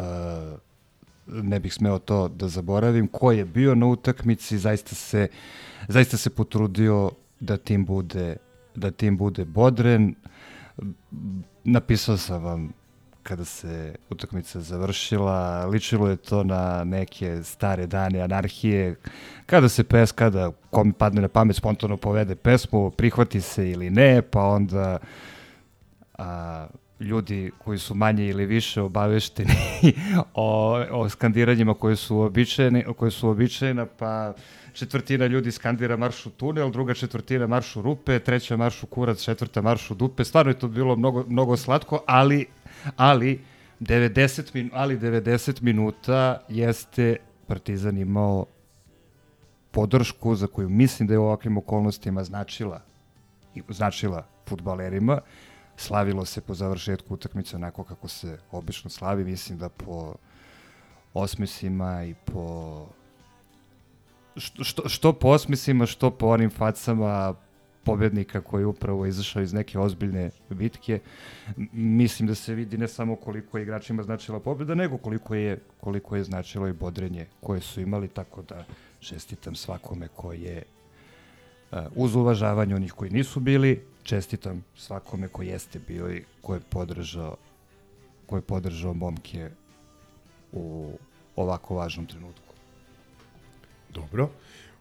ne 1.26 1.60
bih 1.60 1.74
smeo 1.74 1.98
to 1.98 2.28
da 2.28 2.48
zaboravim. 2.48 3.08
Ko 3.08 3.32
je 3.32 3.44
bio 3.44 3.74
na 3.74 3.86
utakmici, 3.86 4.58
zaista 4.58 4.94
se, 4.94 5.28
zaista 5.88 6.16
se 6.16 6.30
potrudio 6.30 7.10
da 7.40 7.56
tim 7.56 7.84
bude 7.84 8.36
da 8.78 8.90
tim 8.90 9.16
bude 9.16 9.44
bodren. 9.44 10.14
Napisao 11.64 12.16
sam 12.16 12.44
vam 12.44 12.72
kada 13.28 13.44
se 13.44 13.94
utakmica 14.10 14.60
završila, 14.60 15.66
ličilo 15.66 16.08
je 16.08 16.16
to 16.16 16.44
na 16.44 16.84
neke 16.84 17.42
stare 17.42 17.86
dane 17.86 18.20
anarhije, 18.20 18.94
kada 19.46 19.68
se 19.68 19.84
pes, 19.84 20.12
kada 20.12 20.50
kom 20.70 20.92
padne 20.92 21.22
na 21.22 21.28
pamet 21.28 21.56
spontano 21.56 21.96
povede 21.96 22.34
pesmu, 22.34 22.90
prihvati 22.90 23.40
se 23.40 23.70
ili 23.70 23.90
ne, 23.90 24.22
pa 24.22 24.42
onda 24.42 24.98
a, 26.18 26.66
ljudi 27.00 27.50
koji 27.58 27.78
su 27.78 27.94
manje 27.94 28.26
ili 28.26 28.46
više 28.46 28.80
obavešteni 28.80 29.54
o, 30.34 30.84
o 30.90 31.08
skandiranjima 31.08 31.74
koje 31.74 31.96
su 31.96 32.20
običajene, 32.20 32.84
koje 32.96 33.10
su 33.10 33.28
običajena, 33.28 33.86
pa 33.86 34.32
četvrtina 34.72 35.26
ljudi 35.26 35.52
skandira 35.52 35.96
maršu 35.96 36.30
tunel, 36.30 36.70
druga 36.70 36.94
četvrtina 36.94 37.46
maršu 37.46 37.82
rupe, 37.82 38.18
treća 38.18 38.56
maršu 38.56 38.86
kurac, 38.86 39.22
četvrta 39.22 39.62
maršu 39.62 39.94
dupe. 39.94 40.24
Stvarno 40.24 40.50
je 40.50 40.58
to 40.58 40.68
bilo 40.68 40.96
mnogo, 40.96 41.24
mnogo 41.28 41.56
slatko, 41.56 42.02
ali, 42.06 42.46
ali 42.96 43.40
90 43.80 44.54
min, 44.54 44.70
ali 44.72 44.98
90 44.98 45.62
minuta 45.62 46.44
jeste 46.48 47.16
Partizan 47.46 47.98
imao 47.98 48.46
podršku 49.70 50.34
za 50.34 50.46
koju 50.46 50.68
mislim 50.68 51.06
da 51.08 51.14
je 51.14 51.18
u 51.18 51.24
ovakvim 51.24 51.58
okolnostima 51.58 52.24
značila 52.24 52.80
i 53.54 53.62
značila 53.68 54.26
futbalerima. 54.46 55.20
Slavilo 55.76 56.24
se 56.24 56.40
po 56.40 56.54
završetku 56.54 57.14
utakmice 57.14 57.56
onako 57.56 57.84
kako 57.84 58.08
se 58.08 58.38
obično 58.50 58.90
slavi, 58.90 59.24
mislim 59.24 59.58
da 59.58 59.68
po 59.68 60.14
osmesima 61.14 62.04
i 62.04 62.14
po 62.14 62.86
što, 64.36 64.88
što, 64.88 65.12
po 65.12 65.28
osmisima, 65.28 65.86
što 65.86 66.10
po 66.10 66.26
onim 66.26 66.50
facama 66.50 67.34
pobednika 67.84 68.40
koji 68.40 68.62
je 68.62 68.66
upravo 68.66 69.06
izašao 69.06 69.42
iz 69.42 69.52
neke 69.52 69.78
ozbiljne 69.78 70.30
bitke. 70.50 71.00
Mislim 71.72 72.26
da 72.26 72.34
se 72.34 72.54
vidi 72.54 72.78
ne 72.78 72.88
samo 72.88 73.16
koliko 73.16 73.58
je 73.58 73.62
igračima 73.62 74.02
značila 74.02 74.40
pobeda, 74.40 74.74
nego 74.74 74.98
koliko 74.98 75.34
je, 75.34 75.58
koliko 75.80 76.16
je 76.16 76.24
značilo 76.24 76.68
i 76.68 76.72
bodrenje 76.72 77.26
koje 77.40 77.60
su 77.60 77.80
imali, 77.80 78.08
tako 78.08 78.42
da 78.42 78.64
čestitam 79.00 79.54
svakome 79.54 80.08
ko 80.08 80.32
je 80.32 80.62
uh, 81.70 81.78
uz 81.94 82.14
uvažavanje 82.14 82.74
onih 82.74 82.92
koji 82.92 83.10
nisu 83.10 83.40
bili, 83.40 83.84
čestitam 84.02 84.64
svakome 84.76 85.28
ko 85.28 85.42
jeste 85.42 85.78
bio 85.88 86.10
i 86.12 86.22
ko 86.42 86.54
je 86.54 86.60
podržao 86.60 87.36
ko 88.28 88.36
je 88.36 88.42
podržao 88.42 88.94
momke 88.94 89.50
u 90.52 90.92
ovako 91.36 91.74
važnom 91.74 92.06
trenutku. 92.06 92.47
Dobro. 93.94 94.28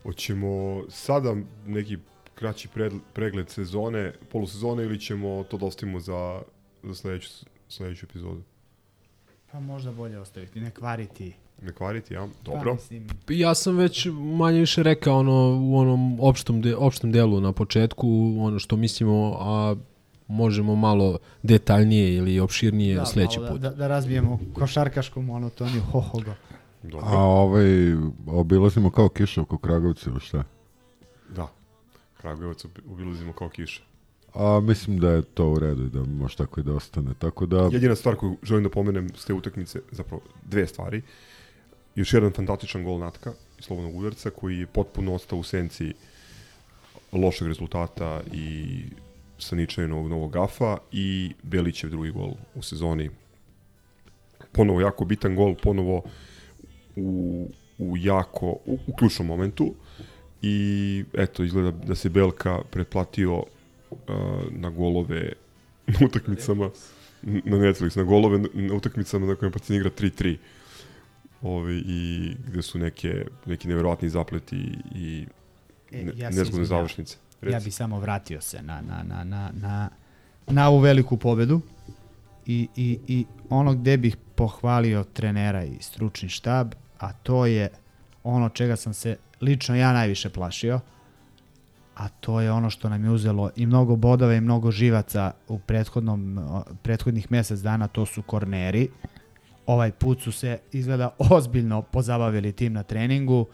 Hoćemo 0.03 0.83
sada 0.89 1.35
neki 1.65 1.97
kraći 2.35 2.67
pregled 3.13 3.49
sezone, 3.49 4.13
polusezone 4.31 4.83
ili 4.83 4.99
ćemo 4.99 5.43
to 5.43 5.57
da 5.57 5.65
ostavimo 5.65 5.99
za, 5.99 6.41
za 6.83 6.95
sledeću, 6.95 7.29
sledeću 7.69 8.05
epizodu? 8.05 8.41
Pa 9.51 9.59
možda 9.59 9.91
bolje 9.91 10.19
ostaviti, 10.19 10.61
ne 10.61 10.71
kvariti. 10.71 11.33
Ne 11.61 11.73
kvariti, 11.73 12.13
ja? 12.13 12.27
Pa, 12.45 12.51
Dobro. 12.51 12.73
mislim, 12.73 13.07
Ja 13.29 13.55
sam 13.55 13.77
već 13.77 14.07
manje 14.37 14.59
više 14.59 14.83
rekao 14.83 15.19
ono, 15.19 15.59
u 15.61 15.77
onom 15.77 16.19
opštom, 16.21 16.61
de, 16.61 16.75
opštom 16.75 17.11
delu 17.11 17.41
na 17.41 17.51
početku, 17.51 18.35
ono 18.39 18.59
što 18.59 18.75
mislimo, 18.75 19.37
a 19.39 19.75
možemo 20.27 20.75
malo 20.75 21.17
detaljnije 21.43 22.15
ili 22.15 22.39
opširnije 22.39 22.95
da, 22.95 23.05
sledeći 23.05 23.39
malo 23.39 23.51
put. 23.51 23.61
Da, 23.61 23.69
da, 23.69 23.75
da 23.75 23.87
razbijemo 23.87 24.39
košarkašku 24.53 25.21
monotoniju, 25.21 25.81
hohogo. 25.91 26.31
Dobro. 26.91 27.05
A 27.07 27.17
ovaj, 27.23 27.65
obilazimo 28.27 28.89
kao 28.91 29.09
kiša 29.09 29.41
oko 29.41 29.57
Kragovca, 29.57 30.09
ili 30.09 30.19
šta? 30.19 30.43
Da. 31.35 31.47
Kragujevac 32.21 32.65
obi- 32.65 32.81
obilazimo 32.91 33.33
kao 33.33 33.49
kiša. 33.49 33.81
A 34.33 34.59
mislim 34.63 34.99
da 34.99 35.09
je 35.11 35.21
to 35.21 35.49
u 35.49 35.59
redu 35.59 35.85
i 35.85 35.89
da 35.89 36.03
može 36.03 36.35
tako 36.37 36.59
i 36.59 36.63
da 36.63 36.73
ostane. 36.73 37.11
Tako 37.19 37.45
da, 37.45 37.69
Jedina 37.71 37.95
stvar 37.95 38.15
koju 38.15 38.37
želim 38.43 38.63
da 38.63 38.69
pomenem 38.69 39.09
s 39.15 39.25
te 39.25 39.33
utakmice, 39.33 39.81
zapravo 39.91 40.21
dve 40.45 40.67
stvari. 40.67 41.01
Još 41.95 42.13
jedan 42.13 42.31
fantastičan 42.31 42.83
gol 42.83 42.99
Natka 42.99 43.33
iz 43.59 43.65
slobodnog 43.65 43.95
udarca 43.95 44.29
koji 44.29 44.59
je 44.59 44.67
potpuno 44.67 45.13
ostao 45.13 45.39
u 45.39 45.43
senci 45.43 45.93
lošeg 47.11 47.47
rezultata 47.47 48.21
i 48.33 48.79
Saničajnog 49.39 50.07
novog 50.09 50.31
gafa 50.31 50.77
i 50.91 51.33
Belićev 51.43 51.89
drugi 51.89 52.11
gol 52.11 52.31
u 52.55 52.61
sezoni. 52.61 53.09
Ponovo 54.51 54.81
jako 54.81 55.05
bitan 55.05 55.35
gol, 55.35 55.55
ponovo 55.63 56.03
u, 56.97 57.47
u 57.77 57.97
jako, 57.97 58.47
u, 58.65 58.77
u 58.87 58.95
ključnom 58.95 59.27
momentu 59.27 59.73
i 60.41 61.03
eto, 61.13 61.43
izgleda 61.43 61.71
da 61.71 61.95
se 61.95 62.09
Belka 62.09 62.59
pretplatio 62.71 63.35
uh, 63.37 63.97
na 64.51 64.69
golove 64.69 65.33
na 65.99 66.05
utakmicama 66.05 66.69
na 67.21 67.57
Netflix, 67.57 67.97
na 67.97 68.03
golove 68.03 68.39
na 68.53 68.73
utakmicama 68.75 69.25
na 69.25 69.35
kojima 69.35 69.51
Partizan 69.51 69.77
igra 69.77 69.89
3-3 69.89 70.37
Ove, 71.41 71.73
i 71.73 72.33
gde 72.47 72.61
su 72.61 72.79
neke, 72.79 73.25
neki 73.45 73.67
neverovatni 73.67 74.09
zapleti 74.09 74.55
i 74.95 75.25
E, 75.91 76.03
ne, 76.03 76.11
ja 76.17 76.31
se 76.31 76.39
nezgodne 76.39 76.65
završnice. 76.65 77.17
Ja 77.41 77.49
Reci. 77.49 77.65
bi 77.65 77.71
samo 77.71 77.99
vratio 77.99 78.41
se 78.41 78.61
na, 78.61 78.81
na, 78.81 79.03
na, 79.03 79.23
na, 79.23 79.51
na, 79.53 79.89
na 80.47 80.69
ovu 80.69 80.79
veliku 80.79 81.17
pobedu 81.17 81.61
i, 82.45 82.67
i, 82.75 82.99
i 83.07 83.25
ono 83.49 83.73
gde 83.73 83.97
bih 83.97 84.17
pohvalio 84.35 85.03
trenera 85.03 85.63
i 85.63 85.77
stručni 85.81 86.29
štab, 86.29 86.73
a 86.99 87.13
to 87.13 87.45
je 87.45 87.69
ono 88.23 88.49
čega 88.49 88.75
sam 88.75 88.93
se 88.93 89.17
lično 89.41 89.75
ja 89.75 89.93
najviše 89.93 90.29
plašio, 90.29 90.79
a 91.95 92.07
to 92.09 92.41
je 92.41 92.51
ono 92.51 92.69
što 92.69 92.89
nam 92.89 93.03
je 93.03 93.11
uzelo 93.11 93.49
i 93.55 93.65
mnogo 93.65 93.95
bodova 93.95 94.33
i 94.33 94.41
mnogo 94.41 94.71
živaca 94.71 95.31
u 95.47 95.59
prethodnom, 95.59 96.39
prethodnih 96.81 97.31
mesec 97.31 97.59
dana, 97.59 97.87
to 97.87 98.05
su 98.05 98.21
korneri. 98.21 98.89
Ovaj 99.65 99.91
put 99.91 100.21
su 100.21 100.31
se 100.31 100.59
izgleda 100.71 101.09
ozbiljno 101.29 101.81
pozabavili 101.81 102.51
tim 102.51 102.73
na 102.73 102.83
treningu 102.83 103.45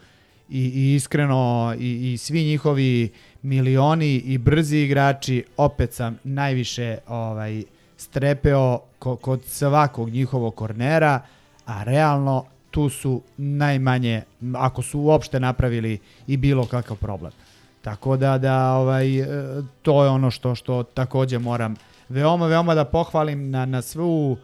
i, 0.48 0.60
i 0.60 0.94
iskreno 0.94 1.74
i, 1.78 2.12
i 2.12 2.18
svi 2.18 2.44
njihovi 2.44 3.12
milioni 3.42 4.14
i 4.14 4.38
brzi 4.38 4.76
igrači 4.76 5.44
opet 5.56 5.92
sam 5.92 6.18
najviše 6.24 6.98
ovaj 7.08 7.62
strepeo 7.96 8.80
ko, 8.98 9.16
kod 9.16 9.44
svakog 9.46 10.10
njihovog 10.10 10.54
kornera, 10.54 11.20
a 11.66 11.82
realno 11.84 12.44
tu 12.74 12.88
su 12.88 13.22
najmanje, 13.36 14.22
ako 14.54 14.82
su 14.82 15.00
uopšte 15.00 15.40
napravili 15.40 15.98
i 16.26 16.36
bilo 16.36 16.66
kakav 16.66 16.96
problem. 16.96 17.32
Tako 17.82 18.16
da 18.16 18.38
da 18.38 18.72
ovaj 18.72 19.20
e, 19.20 19.26
to 19.82 20.04
je 20.04 20.10
ono 20.10 20.30
što 20.30 20.54
što 20.54 20.82
takođe 20.82 21.38
moram 21.38 21.74
veoma 22.08 22.46
veoma 22.46 22.74
da 22.74 22.84
pohvalim 22.84 23.50
na 23.50 23.66
na 23.66 23.82
svu 23.82 24.32
uh, 24.32 24.38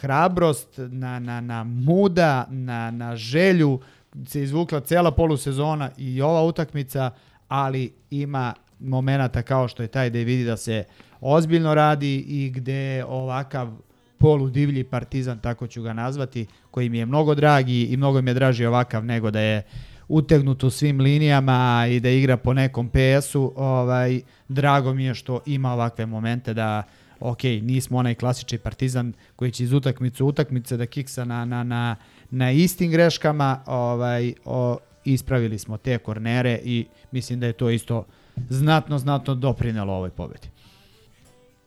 hrabrost, 0.00 0.68
na, 0.76 1.18
na, 1.18 1.40
na 1.40 1.64
muda, 1.64 2.46
na, 2.50 2.90
na 2.90 3.16
želju 3.16 3.80
se 4.26 4.42
izvukla 4.42 4.80
cela 4.80 5.10
polusezona 5.10 5.90
i 5.96 6.22
ova 6.22 6.42
utakmica, 6.42 7.10
ali 7.48 7.92
ima 8.10 8.54
momenata 8.80 9.42
kao 9.42 9.68
što 9.68 9.82
je 9.82 9.88
taj 9.88 10.10
da 10.10 10.18
vidi 10.18 10.44
da 10.44 10.56
se 10.56 10.84
ozbiljno 11.20 11.74
radi 11.74 12.16
i 12.16 12.50
gde 12.50 13.04
ovakav 13.08 13.87
polu 14.18 14.50
divlji 14.50 14.84
partizan, 14.84 15.38
tako 15.38 15.66
ću 15.66 15.82
ga 15.82 15.92
nazvati, 15.92 16.46
koji 16.70 16.88
mi 16.88 16.98
je 16.98 17.06
mnogo 17.06 17.34
dragi 17.34 17.82
i 17.82 17.96
mnogo 17.96 18.22
mi 18.22 18.30
je 18.30 18.34
draži 18.34 18.66
ovakav 18.66 19.04
nego 19.04 19.30
da 19.30 19.40
je 19.40 19.62
utegnut 20.08 20.64
u 20.64 20.70
svim 20.70 21.00
linijama 21.00 21.86
i 21.90 22.00
da 22.00 22.08
igra 22.08 22.36
po 22.36 22.54
nekom 22.54 22.88
PS-u, 22.88 23.52
ovaj, 23.56 24.20
drago 24.48 24.94
mi 24.94 25.04
je 25.04 25.14
što 25.14 25.40
ima 25.46 25.72
ovakve 25.72 26.06
momente 26.06 26.54
da 26.54 26.82
ok, 27.20 27.42
nismo 27.42 27.98
onaj 27.98 28.14
klasični 28.14 28.58
partizan 28.58 29.12
koji 29.36 29.50
će 29.50 29.64
iz 29.64 29.72
utakmice 29.72 30.24
utakmice 30.24 30.76
da 30.76 30.86
kiksa 30.86 31.24
na, 31.24 31.44
na, 31.44 31.64
na, 31.64 31.96
na 32.30 32.50
istim 32.50 32.90
greškama, 32.90 33.62
ovaj, 33.66 34.34
o, 34.44 34.78
ispravili 35.04 35.58
smo 35.58 35.76
te 35.76 35.98
kornere 35.98 36.60
i 36.64 36.86
mislim 37.12 37.40
da 37.40 37.46
je 37.46 37.52
to 37.52 37.70
isto 37.70 38.04
znatno, 38.48 38.98
znatno 38.98 39.34
doprinelo 39.34 39.92
ovoj 39.92 40.10
pobedi. 40.10 40.48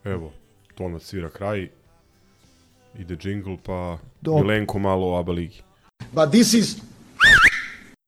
Evo, 0.03 0.31
to 0.75 0.89
nas 0.89 1.03
svira 1.03 1.29
kraj. 1.29 1.69
Ide 2.99 3.15
džingl, 3.15 3.55
pa 3.63 3.97
Do- 4.21 4.37
Milenko 4.37 4.79
malo 4.79 5.13
o 5.13 5.19
ABA 5.19 5.31
ligi. 5.31 5.61
But 6.13 6.31
this 6.31 6.53
is 6.53 6.77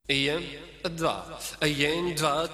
Jedan, 0.07 0.43
dva, 0.95 1.25
jedan, 1.61 2.15
dva. 2.15 2.47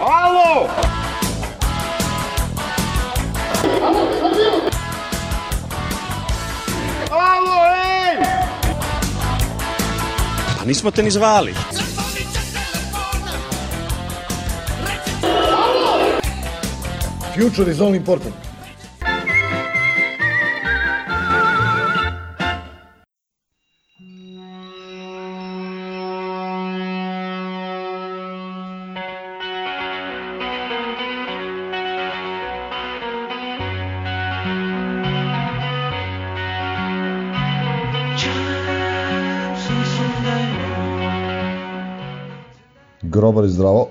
Alo! 0.00 0.68
Alo, 7.10 7.56
ej! 7.70 8.16
Pa 10.58 10.64
nismo 10.64 10.90
te 10.90 11.02
ni 11.02 11.10
zvali. 11.10 11.54
Future 17.34 17.70
is 17.70 17.80
all 17.80 17.94
important. 17.94 18.34
Grobar 43.02 43.44
i 43.44 43.48
zdravo. 43.48 43.88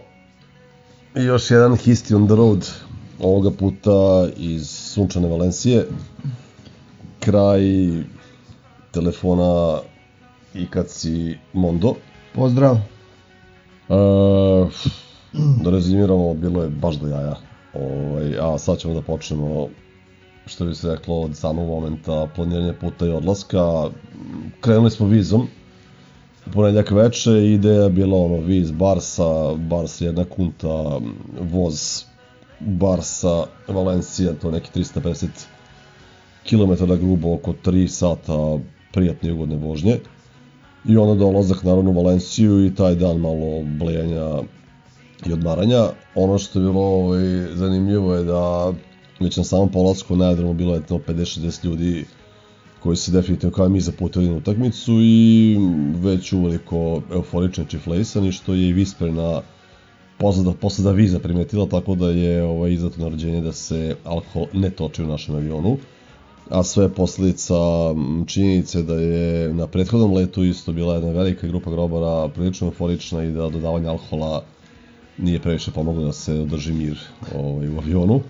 I 1.15 1.23
još 1.23 1.51
jedan 1.51 1.71
History 1.77 2.15
on 2.15 2.27
the 2.27 2.35
Road, 2.35 2.67
ovoga 3.21 3.51
puta 3.51 4.27
iz 4.37 4.69
sunčane 4.69 5.27
Valencije. 5.27 5.87
Kraj 7.19 7.61
telefona 8.91 9.79
i 10.53 10.67
kad 10.67 10.89
si 10.89 11.37
Mondo. 11.53 11.95
Pozdrav. 12.35 12.75
E, 12.75 12.81
da 15.63 15.71
rezimiramo, 15.71 16.33
bilo 16.33 16.63
je 16.63 16.69
baš 16.69 16.95
do 16.95 17.07
jaja. 17.07 17.35
Ovaj, 17.73 18.37
a 18.39 18.57
sad 18.57 18.77
ćemo 18.77 18.93
da 18.93 19.01
počnemo, 19.01 19.67
što 20.45 20.65
bi 20.65 20.75
se 20.75 20.91
reklo, 20.91 21.21
od 21.21 21.37
samog 21.37 21.67
momenta 21.67 22.27
planiranja 22.35 22.73
puta 22.81 23.05
i 23.05 23.11
odlaska. 23.11 23.89
Krenuli 24.61 24.91
smo 24.91 25.07
vizom, 25.07 25.47
ponedljak 26.53 26.91
veče 26.91 27.31
ideja 27.31 27.83
je 27.83 27.89
bila 27.89 28.17
ono 28.17 28.37
viz 28.37 28.71
Barsa, 28.71 29.55
Barsa 29.55 30.05
jedna 30.05 30.25
kunta, 30.25 30.99
voz 31.51 32.05
Barsa, 32.65 33.45
Valencija, 33.67 34.33
to 34.33 34.51
neki 34.51 34.79
350 34.79 35.27
km 36.49 36.85
grubo, 37.01 37.33
oko 37.33 37.53
3 37.65 37.87
sata 37.87 38.57
prijatne 38.93 39.29
i 39.29 39.31
ugodne 39.31 39.55
vožnje. 39.55 39.99
I 40.85 40.97
onda 40.97 41.15
dolazak 41.15 41.63
naravno 41.63 41.91
u 41.91 41.93
Valenciju 41.93 42.65
i 42.65 42.75
taj 42.75 42.95
dan 42.95 43.17
malo 43.17 43.63
blejanja 43.79 44.41
i 45.25 45.33
odmaranja. 45.33 45.89
Ono 46.15 46.37
što 46.37 46.59
je 46.59 46.65
bilo 46.65 46.81
ovaj, 46.81 47.21
zanimljivo 47.53 48.15
je 48.15 48.23
da 48.23 48.73
već 49.19 49.37
na 49.37 49.43
samom 49.43 49.71
polasku 49.71 50.15
na 50.15 50.25
aerodromu 50.25 50.53
bilo 50.53 50.75
je 50.75 50.85
to 50.85 50.97
50-60 51.07 51.65
ljudi 51.65 52.05
koji 52.79 52.97
se 52.97 53.11
definitivno 53.11 53.55
kao 53.55 53.65
i 53.65 53.69
mi 53.69 53.81
zaputili 53.81 54.29
na 54.29 54.35
utakmicu 54.35 54.91
i 55.01 55.57
već 55.95 56.33
uveliko 56.33 57.01
euforični 57.13 57.65
čiflejsani, 57.67 58.31
što 58.31 58.53
je 58.53 58.69
i 58.69 58.73
Visperna 58.73 59.41
posada, 60.21 60.51
posada 60.51 60.91
viza 60.91 61.19
primetila, 61.19 61.65
tako 61.65 61.95
da 61.95 62.09
je 62.09 62.43
ovaj, 62.43 62.73
izdato 62.73 63.01
naređenje 63.01 63.41
da 63.41 63.51
se 63.51 63.95
alkohol 64.03 64.45
ne 64.53 64.69
toči 64.69 65.03
u 65.03 65.07
našem 65.07 65.35
avionu. 65.35 65.77
A 66.49 66.63
sve 66.63 66.89
posledica 66.89 67.55
činjenice 68.25 68.81
da 68.81 68.93
je 68.93 69.53
na 69.53 69.67
prethodnom 69.67 70.13
letu 70.13 70.43
isto 70.43 70.71
bila 70.71 70.93
jedna 70.93 71.11
velika 71.11 71.47
grupa 71.47 71.71
grobara 71.71 72.29
prilično 72.29 72.67
euforična 72.67 73.23
i 73.23 73.31
da 73.31 73.49
dodavanje 73.49 73.87
alkohola 73.87 74.43
nije 75.17 75.39
previše 75.39 75.71
pomoglo 75.71 76.05
da 76.05 76.13
se 76.13 76.33
održi 76.33 76.73
mir 76.73 76.99
ovaj, 77.35 77.67
u 77.67 77.77
avionu. 77.77 78.21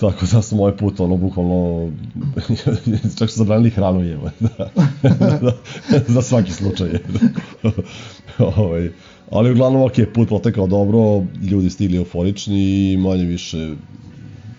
Tako 0.00 0.26
da 0.32 0.42
sam 0.42 0.60
ovaj 0.60 0.76
put 0.76 1.00
ono 1.00 1.16
bukvalno 1.16 1.90
čak 3.18 3.30
su 3.30 3.38
zabranili 3.38 3.70
hranu 3.70 4.04
jeva. 4.04 4.30
da, 4.40 4.70
da, 5.42 5.52
za 6.08 6.22
svaki 6.22 6.52
slučaj. 6.52 6.88
ovaj, 8.38 8.90
ali 9.30 9.50
uglavnom 9.50 9.82
ok, 9.82 9.92
put 10.14 10.28
potekao 10.28 10.66
dobro, 10.66 11.22
ljudi 11.42 11.70
stigli 11.70 11.96
euforični 11.96 12.92
i 12.92 12.96
manje 12.96 13.24
više 13.24 13.74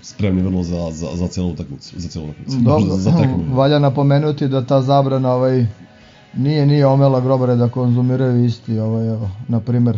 spremni 0.02 0.42
vrlo 0.42 0.64
za, 0.64 0.92
za, 0.92 1.08
za 1.16 1.28
celu 1.28 1.50
utakmicu. 1.50 2.00
Za 2.00 2.10
celu 2.10 2.26
utakmicu. 2.26 2.58
Dobro, 2.58 2.96
za, 2.96 2.98
za 2.98 3.18
tekmu. 3.18 3.56
valja 3.56 3.80
napomenuti 3.80 4.48
da 4.48 4.66
ta 4.66 4.82
zabrana 4.82 5.34
ovaj, 5.34 5.66
nije 6.38 6.66
nije 6.66 6.86
omela 6.86 7.22
grobare 7.22 7.56
da 7.56 7.70
konzumiraju 7.70 8.46
isti. 8.46 8.80
Ovaj, 8.80 9.08
evo, 9.08 9.30
na 9.48 9.60
primer, 9.60 9.98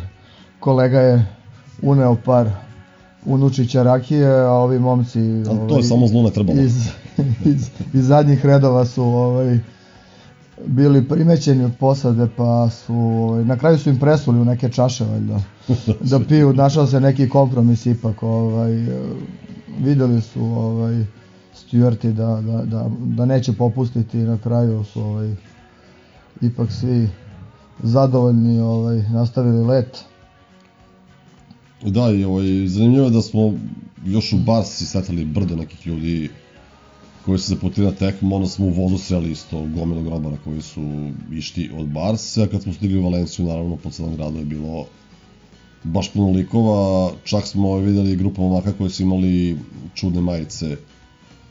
kolega 0.59 0.99
je 0.99 1.25
uneo 1.81 2.15
par 2.25 2.49
unučića 3.25 3.83
rakije, 3.83 4.27
a 4.27 4.51
ovi 4.51 4.79
momci 4.79 5.19
A 5.19 5.67
to 5.67 5.77
je 5.77 5.83
samo 5.83 6.07
zlo 6.07 6.23
ne 6.23 6.31
trebalo. 6.31 6.61
iz, 6.61 6.87
iz, 7.45 7.69
iz 7.93 8.05
zadnjih 8.05 8.45
redova 8.45 8.85
su 8.85 9.03
ovaj, 9.03 9.59
bili 10.65 11.07
primećeni 11.07 11.63
od 11.63 11.71
posade, 11.79 12.27
pa 12.37 12.69
su, 12.69 12.95
ovaj, 12.95 13.45
na 13.45 13.57
kraju 13.57 13.77
su 13.77 13.89
im 13.89 13.99
presuli 13.99 14.39
u 14.39 14.45
neke 14.45 14.69
čaše, 14.69 15.05
valjda, 15.05 15.41
da 16.01 16.19
piju, 16.29 16.53
našao 16.53 16.87
se 16.87 16.99
neki 16.99 17.29
kompromis 17.29 17.85
ipak, 17.85 18.23
ovaj, 18.23 18.85
videli 19.79 20.21
su 20.21 20.43
ovaj, 20.43 21.05
stjuarti 21.53 22.13
da, 22.13 22.41
da, 22.41 22.65
da, 22.65 22.89
da 22.99 23.25
neće 23.25 23.53
popustiti 23.53 24.19
i 24.19 24.23
na 24.23 24.37
kraju 24.37 24.83
su 24.83 25.01
ovaj, 25.01 25.35
ipak 26.41 26.71
svi 26.71 27.09
zadovoljni 27.83 28.59
ovaj, 28.59 28.97
nastavili 28.97 29.65
let. 29.65 30.03
Da, 31.81 32.11
i 32.11 32.23
ovaj, 32.23 32.45
zanimljivo 32.67 33.05
je 33.05 33.11
da 33.11 33.21
smo 33.21 33.53
još 34.05 34.33
u 34.33 34.37
Barsi 34.37 34.85
setali 34.85 35.25
brdo 35.25 35.55
nekih 35.55 35.87
ljudi 35.87 36.29
koji 37.25 37.39
su 37.39 37.49
zaputili 37.49 37.87
na 37.87 37.91
tekmu, 37.91 38.35
onda 38.35 38.47
smo 38.47 38.65
u 38.65 38.69
vozu 38.69 38.97
sreli 38.97 39.31
isto 39.31 39.59
gomilu 39.59 40.03
grobara 40.03 40.37
koji 40.43 40.61
su 40.61 40.81
išti 41.31 41.71
od 41.77 41.87
Barse, 41.87 42.43
a 42.43 42.47
kad 42.47 42.61
smo 42.61 42.73
stigli 42.73 42.99
u 42.99 43.03
Valenciju, 43.03 43.45
naravno, 43.45 43.75
po 43.75 43.89
celom 43.89 44.15
gradu 44.15 44.39
je 44.39 44.45
bilo 44.45 44.85
baš 45.83 46.13
puno 46.13 46.31
likova, 46.31 47.11
čak 47.23 47.47
smo 47.47 47.77
videli 47.77 48.15
grupu 48.15 48.41
momaka 48.41 48.73
koji 48.73 48.89
su 48.89 49.03
imali 49.03 49.57
čudne 49.95 50.21
majice, 50.21 50.77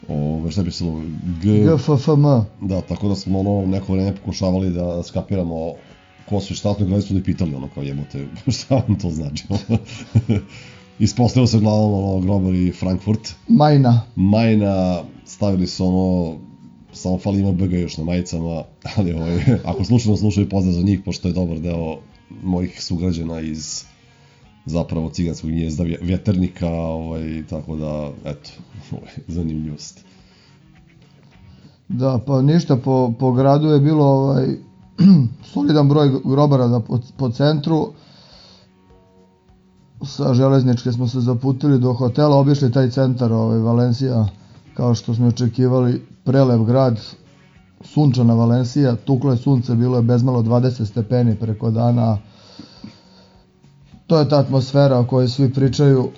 Ove, 0.08 0.50
šta 0.50 0.60
je 0.60 0.64
pisalo? 0.64 1.02
G... 1.42 1.64
GFFM. 1.64 2.22
Da, 2.60 2.80
tako 2.80 3.08
da 3.08 3.14
smo 3.14 3.40
ono 3.40 3.66
neko 3.66 3.92
vreme 3.92 4.16
pokušavali 4.16 4.70
da 4.70 5.02
skapiramo 5.02 5.72
ko 6.28 6.40
su 6.40 6.52
i 6.52 6.56
šta 6.56 6.74
su, 6.74 6.78
gledali 6.78 7.02
su 7.02 7.14
da 7.14 7.22
pitali 7.22 7.54
ono 7.54 7.68
kao 7.74 7.82
jebote, 7.82 8.26
šta 8.58 8.74
vam 8.74 8.98
to 8.98 9.10
znači? 9.10 9.44
Ispostavilo 10.98 11.46
se 11.46 11.56
uglavnom 11.56 11.94
ono 11.94 12.20
grobar 12.20 12.54
i 12.54 12.72
Frankfurt. 12.72 13.34
Majna. 13.48 14.00
Majna, 14.16 15.02
stavili 15.38 15.66
su 15.66 15.86
ono 15.86 16.36
samo 16.92 17.18
fali 17.18 17.40
ima 17.40 17.52
BG 17.52 17.72
još 17.72 17.96
na 17.96 18.04
majicama, 18.04 18.62
ali 18.96 19.12
ovaj, 19.12 19.38
ako 19.64 19.84
slučajno 19.84 20.16
slušaju 20.16 20.48
pozdrav 20.48 20.74
za 20.74 20.82
njih, 20.82 21.00
pošto 21.04 21.28
je 21.28 21.34
dobar 21.34 21.60
deo 21.60 21.98
mojih 22.42 22.82
sugrađana 22.82 23.40
iz 23.40 23.84
zapravo 24.66 25.10
ciganskog 25.10 25.50
gnjezda 25.50 25.84
vje- 25.84 25.98
vjeternika, 26.02 26.68
ovaj, 26.70 27.42
tako 27.50 27.76
da, 27.76 28.10
eto, 28.24 28.50
ovaj, 28.96 29.12
zanimljivost. 29.26 30.04
Da, 31.88 32.20
pa 32.26 32.42
ništa, 32.42 32.76
po, 32.76 33.12
po 33.18 33.32
gradu 33.32 33.68
je 33.68 33.80
bilo 33.80 34.04
ovaj, 34.06 34.46
solidan 35.52 35.88
broj 35.88 36.10
grobara 36.24 36.66
da 36.66 36.80
po, 36.80 36.98
po 37.16 37.30
centru. 37.30 37.92
Sa 40.04 40.34
železničke 40.34 40.92
smo 40.92 41.08
se 41.08 41.20
zaputili 41.20 41.78
do 41.78 41.92
hotela, 41.92 42.36
obišli 42.36 42.72
taj 42.72 42.90
centar, 42.90 43.32
ovaj, 43.32 43.58
Valencija, 43.58 44.26
kao 44.78 44.94
što 44.94 45.14
smo 45.14 45.26
očekivali, 45.26 46.02
prelep 46.24 46.60
grad, 46.66 47.00
sunčana 47.84 48.34
Valencija, 48.34 48.96
tuklo 48.96 49.32
je 49.32 49.36
sunce, 49.36 49.74
bilo 49.74 49.96
je 49.96 50.02
bezmalo 50.02 50.42
20 50.42 50.84
stepeni 50.84 51.36
preko 51.36 51.70
dana. 51.70 52.18
To 54.06 54.18
je 54.18 54.28
ta 54.28 54.38
atmosfera 54.38 54.98
o 54.98 55.06
kojoj 55.06 55.28
svi 55.28 55.52
pričaju, 55.52 56.10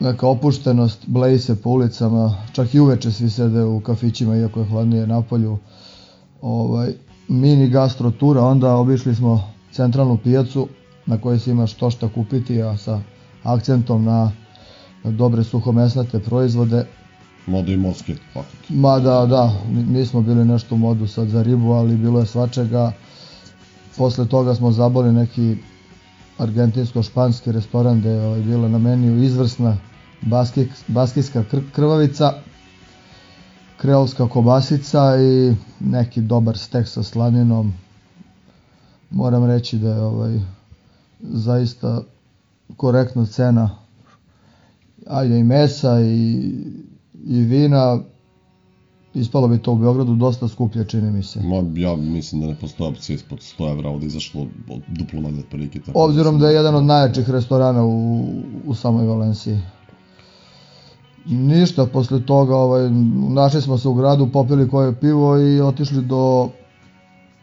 neka 0.00 0.26
opuštenost, 0.26 1.04
bleji 1.06 1.38
se 1.38 1.56
po 1.62 1.70
ulicama, 1.70 2.34
čak 2.52 2.74
i 2.74 2.80
uveče 2.80 3.12
svi 3.12 3.30
sede 3.30 3.64
u 3.64 3.80
kafićima 3.80 4.36
iako 4.36 4.60
je 4.60 4.66
hladnije 4.66 5.06
na 5.06 5.22
polju. 5.22 5.58
Ovaj, 6.42 6.92
mini 7.28 7.68
gastro 7.68 8.10
tura, 8.10 8.44
onda 8.44 8.74
obišli 8.74 9.14
smo 9.14 9.52
centralnu 9.72 10.16
pijacu 10.24 10.68
na 11.06 11.20
kojoj 11.20 11.38
se 11.38 11.50
ima 11.50 11.66
što 11.66 11.90
šta 11.90 12.08
kupiti, 12.14 12.62
a 12.62 12.76
sa 12.76 13.00
akcentom 13.42 14.04
na 14.04 14.30
dobre 15.04 15.44
suhomesnate 15.44 16.18
proizvode. 16.18 16.86
Moda 17.48 17.72
i 17.72 17.76
morske, 17.76 18.14
fakat. 18.32 18.68
Ma 18.68 18.98
da, 18.98 19.26
da, 19.26 19.52
nismo 19.68 20.22
bili 20.22 20.44
nešto 20.44 20.74
u 20.74 20.78
modu 20.78 21.06
sad 21.06 21.28
za 21.28 21.42
ribu, 21.42 21.72
ali 21.72 21.96
bilo 21.96 22.20
je 22.20 22.26
svačega. 22.26 22.92
Posle 23.96 24.26
toga 24.26 24.54
smo 24.54 24.72
zaboli 24.72 25.12
neki 25.12 25.56
argentinsko-španski 26.38 27.52
restoran 27.52 28.00
gde 28.00 28.08
je 28.08 28.26
ovaj, 28.26 28.40
bila 28.40 28.68
na 28.68 28.78
meniju 28.78 29.22
izvrsna 29.22 29.76
baskik, 30.22 30.70
baskijska 30.88 31.44
kr 31.44 31.58
krvavica, 31.72 32.32
kreolska 33.76 34.28
kobasica 34.28 35.16
i 35.20 35.54
neki 35.80 36.20
dobar 36.20 36.58
stek 36.58 36.88
sa 36.88 37.02
slaninom. 37.02 37.74
Moram 39.10 39.46
reći 39.46 39.78
da 39.78 39.88
je 39.88 40.00
ovaj, 40.00 40.40
zaista 41.20 42.02
korektna 42.76 43.26
cena 43.26 43.70
ajde 45.06 45.38
i 45.38 45.44
mesa 45.44 46.00
i, 46.00 46.52
i 47.28 47.40
vina 47.40 47.98
ispalo 49.14 49.48
bi 49.48 49.58
to 49.58 49.72
u 49.72 49.76
Beogradu 49.76 50.14
dosta 50.14 50.48
skuplje 50.48 50.84
čini 50.84 51.10
mi 51.10 51.22
se. 51.22 51.40
Ma, 51.40 51.80
ja 51.80 51.96
mislim 51.96 52.40
da 52.40 52.46
ne 52.46 52.54
postoje 52.54 52.90
opcija 52.90 53.16
ispod 53.16 53.38
100 53.38 53.70
evra, 53.72 53.90
ovde 53.90 54.06
izašlo 54.06 54.46
od 54.70 54.82
duplo 54.88 55.20
manje 55.20 55.38
otprilike. 55.38 55.80
Tako 55.80 56.04
Obzirom 56.04 56.38
da 56.38 56.48
je 56.48 56.54
jedan 56.54 56.74
od 56.74 56.84
najjačih 56.84 57.30
restorana 57.30 57.84
u, 57.84 58.24
u 58.66 58.74
samoj 58.74 59.06
Valenciji. 59.06 59.58
Ništa, 61.26 61.86
posle 61.86 62.26
toga 62.26 62.56
ovaj, 62.56 62.90
našli 63.34 63.62
smo 63.62 63.78
se 63.78 63.88
u 63.88 63.94
gradu, 63.94 64.28
popili 64.32 64.68
koje 64.68 65.00
pivo 65.00 65.38
i 65.38 65.60
otišli 65.60 66.02
do, 66.02 66.48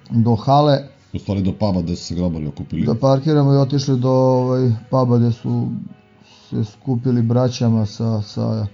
do 0.09 0.35
hale 0.35 0.77
U 1.13 1.19
stvari 1.19 1.41
do 1.41 1.53
paba 1.59 1.81
gde 1.81 1.95
su 1.95 2.03
se 2.03 2.15
grobari 2.15 2.47
okupili. 2.47 2.85
da 2.85 2.95
parkiramo 2.95 3.53
i 3.53 3.57
otišli 3.57 3.99
do 3.99 4.11
ovaj, 4.11 4.71
puba 4.89 5.17
gde 5.17 5.31
su 5.31 5.67
se 6.49 6.63
skupili 6.63 7.21
braćama 7.21 7.85
sa, 7.85 8.21
sa, 8.21 8.67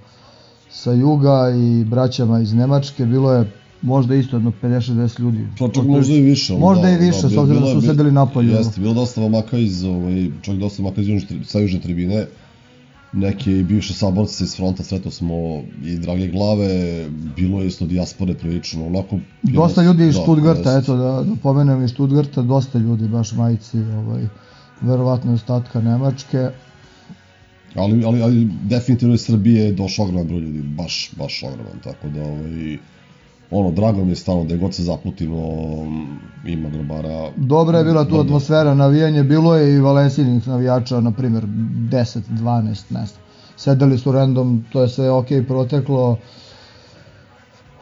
sa 0.72 0.92
juga 0.92 1.52
i 1.56 1.86
braćama 1.86 2.40
iz 2.40 2.54
Nemačke. 2.54 3.06
Bilo 3.06 3.34
je 3.34 3.52
možda 3.82 4.16
isto 4.16 4.36
jedno 4.36 4.52
50-60 4.62 5.20
ljudi. 5.20 5.48
Pa 5.60 5.70
čak 5.70 5.86
možda 5.86 6.14
i 6.14 6.22
više. 6.22 6.54
Možda 6.54 6.84
da, 6.84 6.90
i 6.90 6.98
više, 6.98 7.22
da, 7.22 7.30
s 7.30 7.38
obzirom 7.38 7.64
da 7.64 7.70
su 7.70 7.82
sedeli 7.82 8.12
napolju. 8.12 8.52
Jeste, 8.52 8.82
bilo 8.82 8.94
dosta 8.94 9.22
momaka 9.22 9.58
iz, 9.58 9.84
ovaj, 9.84 10.30
čak 10.42 10.56
dosta 10.56 10.82
momaka 10.82 11.02
iz 11.02 11.24
sa 11.46 11.60
južne 11.60 11.80
tribine, 11.80 12.26
neke 13.14 13.52
i 13.52 13.64
bivše 13.64 13.94
saborce 13.94 14.44
iz 14.44 14.56
fronta, 14.56 14.84
sretao 14.84 15.12
smo 15.12 15.36
i 15.84 15.98
drage 15.98 16.28
glave, 16.28 17.06
bilo 17.36 17.62
je 17.62 17.68
isto 17.68 17.86
dijaspore 17.86 18.34
prilično, 18.34 18.88
onako... 18.88 19.20
Dosta 19.44 19.84
ljudi 19.84 20.08
iz 20.08 20.16
da, 20.16 20.22
Stuttgarta, 20.22 20.78
eto 20.78 20.96
da, 20.96 21.24
da 21.24 21.36
pomenem 21.44 21.84
iz 21.84 21.92
Stuttgarta, 21.92 22.42
dosta 22.42 22.80
ljudi, 22.80 23.08
baš 23.08 23.32
majci, 23.32 23.78
ovaj, 23.78 24.28
verovatno 24.82 25.34
ostatka 25.34 25.82
Nemačke. 25.82 26.50
Ali, 27.76 28.06
ali, 28.06 28.22
ali 28.22 28.50
definitivno 28.64 29.16
iz 29.16 29.22
Srbije 29.22 29.66
je 29.66 29.72
došao 29.72 30.06
ogroman 30.06 30.28
broj 30.28 30.40
ljudi, 30.40 30.62
baš, 30.62 31.12
baš 31.18 31.44
ogroman, 31.44 31.80
tako 31.84 32.10
da, 32.10 32.24
ovaj, 32.24 32.78
ono, 33.52 33.72
drago 33.72 34.04
mi 34.04 34.12
je 34.12 34.16
stalno 34.16 34.44
da 34.44 34.54
je 34.54 34.58
god 34.58 34.76
se 34.76 34.84
zaputimo, 34.84 35.38
ima 36.46 36.70
grobara. 36.70 37.30
Dobra 37.36 37.78
je 37.78 37.84
bila 37.84 38.06
tu 38.06 38.16
da. 38.16 38.22
atmosfera, 38.22 38.76
navijanje, 38.76 39.24
bilo 39.24 39.56
je 39.56 39.76
i 39.76 39.80
valensijinih 39.80 40.48
navijača, 40.48 41.00
na 41.00 41.12
primjer 41.12 41.44
10, 41.46 42.20
12, 42.30 42.66
ne 42.68 43.06
znam. 43.06 43.22
Sedeli 43.58 43.98
su 43.98 44.12
random, 44.12 44.66
to 44.72 44.82
je 44.82 44.90
sve 44.90 45.12
ok 45.12 45.28
proteklo. 45.48 46.18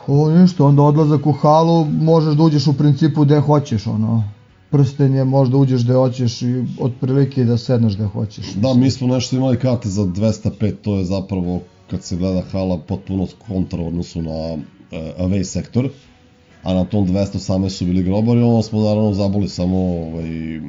O, 0.07 0.31
ništa, 0.31 0.65
onda 0.65 0.81
odlazak 0.81 1.27
u 1.27 1.31
halu, 1.31 1.85
možeš 1.85 2.35
da 2.35 2.43
uđeš 2.43 2.67
u 2.67 2.73
principu 2.73 3.23
gde 3.23 3.39
hoćeš, 3.39 3.87
ono. 3.87 4.23
Prsten 4.71 5.15
je, 5.15 5.25
možda 5.25 5.57
uđeš 5.57 5.83
gde 5.83 5.93
hoćeš 5.93 6.41
i 6.41 6.63
otprilike 6.79 7.43
da 7.43 7.57
sedneš 7.57 7.95
gde 7.95 8.05
hoćeš. 8.05 8.53
Da, 8.53 8.73
mi 8.73 8.91
smo 8.91 9.07
nešto 9.07 9.35
imali 9.35 9.59
karte 9.59 9.89
za 9.89 10.01
205, 10.01 10.73
to 10.81 10.97
je 10.97 11.05
zapravo, 11.05 11.61
kad 11.89 12.03
se 12.03 12.15
gleda 12.15 12.41
hala, 12.51 12.77
potpuno 12.77 13.27
kontra 13.47 13.83
odnosu 13.83 14.21
na 14.21 14.53
uh, 14.53 14.59
away 15.19 15.43
sektor, 15.43 15.89
a 16.63 16.73
na 16.73 16.85
tom 16.85 17.07
218 17.07 17.69
su 17.69 17.85
bili 17.85 18.03
grobari, 18.03 18.41
onda 18.41 18.63
smo 18.63 18.81
naravno 18.81 19.13
zaboli 19.13 19.49
samo 19.49 19.77
ovaj, 19.77 20.61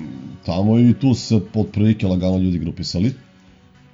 tamo 0.46 0.78
i 0.78 0.94
tu 1.01 1.14
se 1.14 1.40
otprilike 1.55 2.07
lagano 2.07 2.38
ljudi 2.38 2.59
grupisali. 2.59 3.14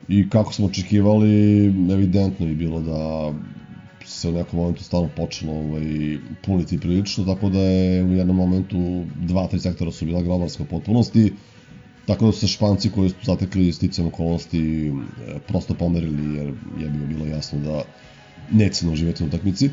I 0.09 0.29
kako 0.31 0.53
smo 0.53 0.67
očekivali, 0.67 1.65
evidentno 1.93 2.47
je 2.47 2.55
bilo 2.55 2.81
da 2.81 3.33
se 4.07 4.29
u 4.29 4.33
nekom 4.33 4.59
momentu 4.59 4.85
stalno 4.85 5.09
počelo 5.17 5.53
ovaj, 5.53 6.19
puniti 6.45 6.81
prilično, 6.81 7.25
tako 7.25 7.49
da 7.49 7.61
je 7.61 8.05
u 8.05 8.13
jednom 8.15 8.37
momentu 8.37 9.05
dva, 9.15 9.47
tri 9.47 9.61
sektora 9.61 9.93
su 9.93 10.07
bila 10.07 10.23
grobarska 10.23 10.65
potpunosti, 10.65 11.33
tako 12.07 12.27
da 12.27 12.33
su 12.33 12.41
se 12.41 12.47
španci 12.47 12.91
koji 12.91 13.09
su 13.09 13.17
zatekli 13.23 13.73
sticajem 13.73 14.09
okolnosti 14.09 14.89
e, 14.89 14.93
prosto 15.49 15.75
pomerili 15.75 16.37
jer 16.37 16.47
je 16.81 16.89
bilo, 16.89 17.07
bilo 17.07 17.27
jasno 17.27 17.59
da 17.59 17.83
neće 18.53 18.87
ne 18.87 18.93
uživati 18.93 19.23
na 19.23 19.29
utakmici. 19.29 19.71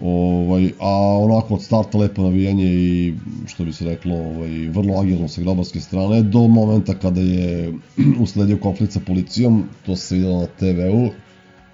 Ovaj, 0.00 0.72
a 0.80 1.18
onako 1.18 1.54
od 1.54 1.62
starta 1.62 1.98
lepo 1.98 2.22
navijanje 2.22 2.64
i 2.64 3.14
što 3.46 3.64
bi 3.64 3.72
se 3.72 3.84
reklo 3.84 4.14
ovaj, 4.16 4.50
vrlo 4.50 5.00
agilno 5.00 5.28
sa 5.28 5.40
grobarske 5.40 5.80
strane 5.80 6.22
do 6.22 6.48
momenta 6.48 6.94
kada 6.94 7.20
je 7.20 7.72
usledio 8.24 8.56
konflikt 8.56 8.92
sa 8.92 9.00
policijom, 9.00 9.64
to 9.86 9.96
se 9.96 10.14
videlo 10.14 10.40
na 10.40 10.46
TV-u, 10.46 11.10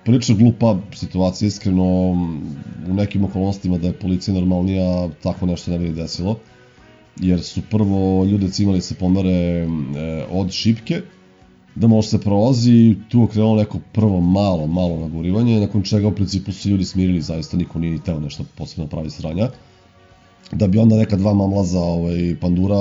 prilično 0.05 0.35
glupa 0.35 0.79
situacija, 0.93 1.49
iskreno 1.49 1.85
u 2.89 2.95
nekim 2.95 3.25
okolnostima 3.25 3.79
da 3.79 3.87
je 3.87 3.99
policija 3.99 4.35
normalnija, 4.35 5.09
tako 5.23 5.47
nešto 5.47 5.71
ne 5.71 5.79
bi 5.79 5.93
desilo. 5.93 6.39
Jer 7.21 7.43
su 7.43 7.63
prvo 7.71 8.25
ljude 8.25 8.49
cimali 8.49 8.81
se 8.81 8.95
pomere 8.95 9.31
e, 9.31 9.67
od 10.31 10.51
šipke, 10.53 11.01
da 11.75 11.87
može 11.87 12.09
se 12.09 12.21
prolazi, 12.21 12.97
tu 13.09 13.21
je 13.21 13.29
krenulo 13.29 13.57
neko 13.57 13.79
prvo 13.93 14.21
malo, 14.21 14.67
malo 14.67 15.01
nagurivanje, 15.01 15.61
nakon 15.61 15.83
čega 15.83 16.09
u 16.09 16.15
principu 16.15 16.53
su 16.53 16.69
ljudi 16.69 16.85
smirili, 16.85 17.21
zaista 17.21 17.57
niko 17.57 17.79
nije 17.79 17.93
ni 17.93 18.03
teo 18.03 18.21
nešto 18.21 18.45
posebno 18.57 18.87
pravi 18.87 19.11
sranja. 19.11 19.49
Da 20.53 20.67
bi 20.67 20.79
onda 20.79 20.97
neka 20.97 21.17
dva 21.17 21.35
mamlaza 21.35 21.81
ovaj, 21.81 22.37
pandura, 22.41 22.77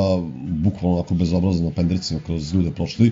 bukvalno 0.63 0.97
onako 0.97 1.13
bezobrazno 1.13 1.69
na 1.69 1.75
pendercima 1.75 2.19
kroz 2.25 2.53
ljude 2.53 2.71
prošli, 2.71 3.11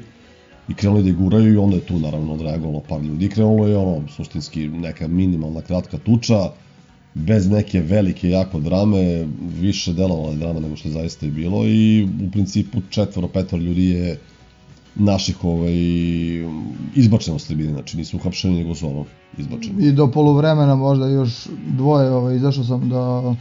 i 0.69 0.73
krenuli 0.73 1.03
da 1.03 1.17
guraju 1.17 1.53
i 1.53 1.57
onda 1.57 1.75
je 1.75 1.85
tu 1.85 1.99
naravno 1.99 2.33
odreagovalo 2.33 2.79
par 2.89 3.01
ljudi. 3.01 3.29
Krenulo 3.29 3.67
je 3.67 3.77
ono, 3.77 4.07
suštinski, 4.07 4.67
neka 4.67 5.07
minimalna 5.07 5.61
kratka 5.61 5.97
tuča, 5.97 6.49
bez 7.13 7.49
neke 7.49 7.81
velike 7.81 8.29
jako 8.29 8.59
drame, 8.59 9.27
više 9.59 9.93
delovala 9.93 10.31
je 10.31 10.37
drama 10.37 10.59
nego 10.59 10.75
što 10.75 10.87
je 10.87 10.93
zaista 10.93 11.25
i 11.25 11.31
bilo 11.31 11.67
i 11.67 12.07
u 12.27 12.31
principu 12.31 12.81
četvoro, 12.89 13.27
petoro 13.27 13.61
ljudi 13.61 13.89
je 13.89 14.19
naših 14.95 15.43
ovaj, 15.43 15.73
izbačeno 16.95 17.39
s 17.39 17.47
tribine, 17.47 17.73
znači 17.73 17.97
nisu 17.97 18.17
uhapšeni 18.17 18.57
nego 18.57 18.75
su 18.75 18.87
ono 18.87 19.05
izbačeni. 19.37 19.87
I 19.87 19.91
do 19.91 20.11
poluvremena 20.11 20.75
možda 20.75 21.07
još 21.07 21.47
dvoje, 21.67 22.11
ovaj, 22.11 22.35
izašao 22.35 22.63
sam 22.63 22.89
da 22.89 23.35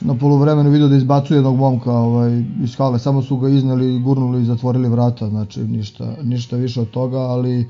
na 0.00 0.14
poluvremenu 0.14 0.70
vidio 0.70 0.88
da 0.88 0.96
izbacuje 0.96 1.36
jednog 1.36 1.56
momka 1.56 1.92
ovaj, 1.92 2.42
iz 2.62 2.76
hale, 2.76 2.98
samo 2.98 3.22
su 3.22 3.36
ga 3.36 3.48
izneli, 3.48 3.98
gurnuli 3.98 4.42
i 4.42 4.44
zatvorili 4.44 4.88
vrata, 4.88 5.28
znači 5.28 5.60
ništa, 5.60 6.16
ništa 6.22 6.56
više 6.56 6.80
od 6.80 6.90
toga, 6.90 7.18
ali 7.18 7.68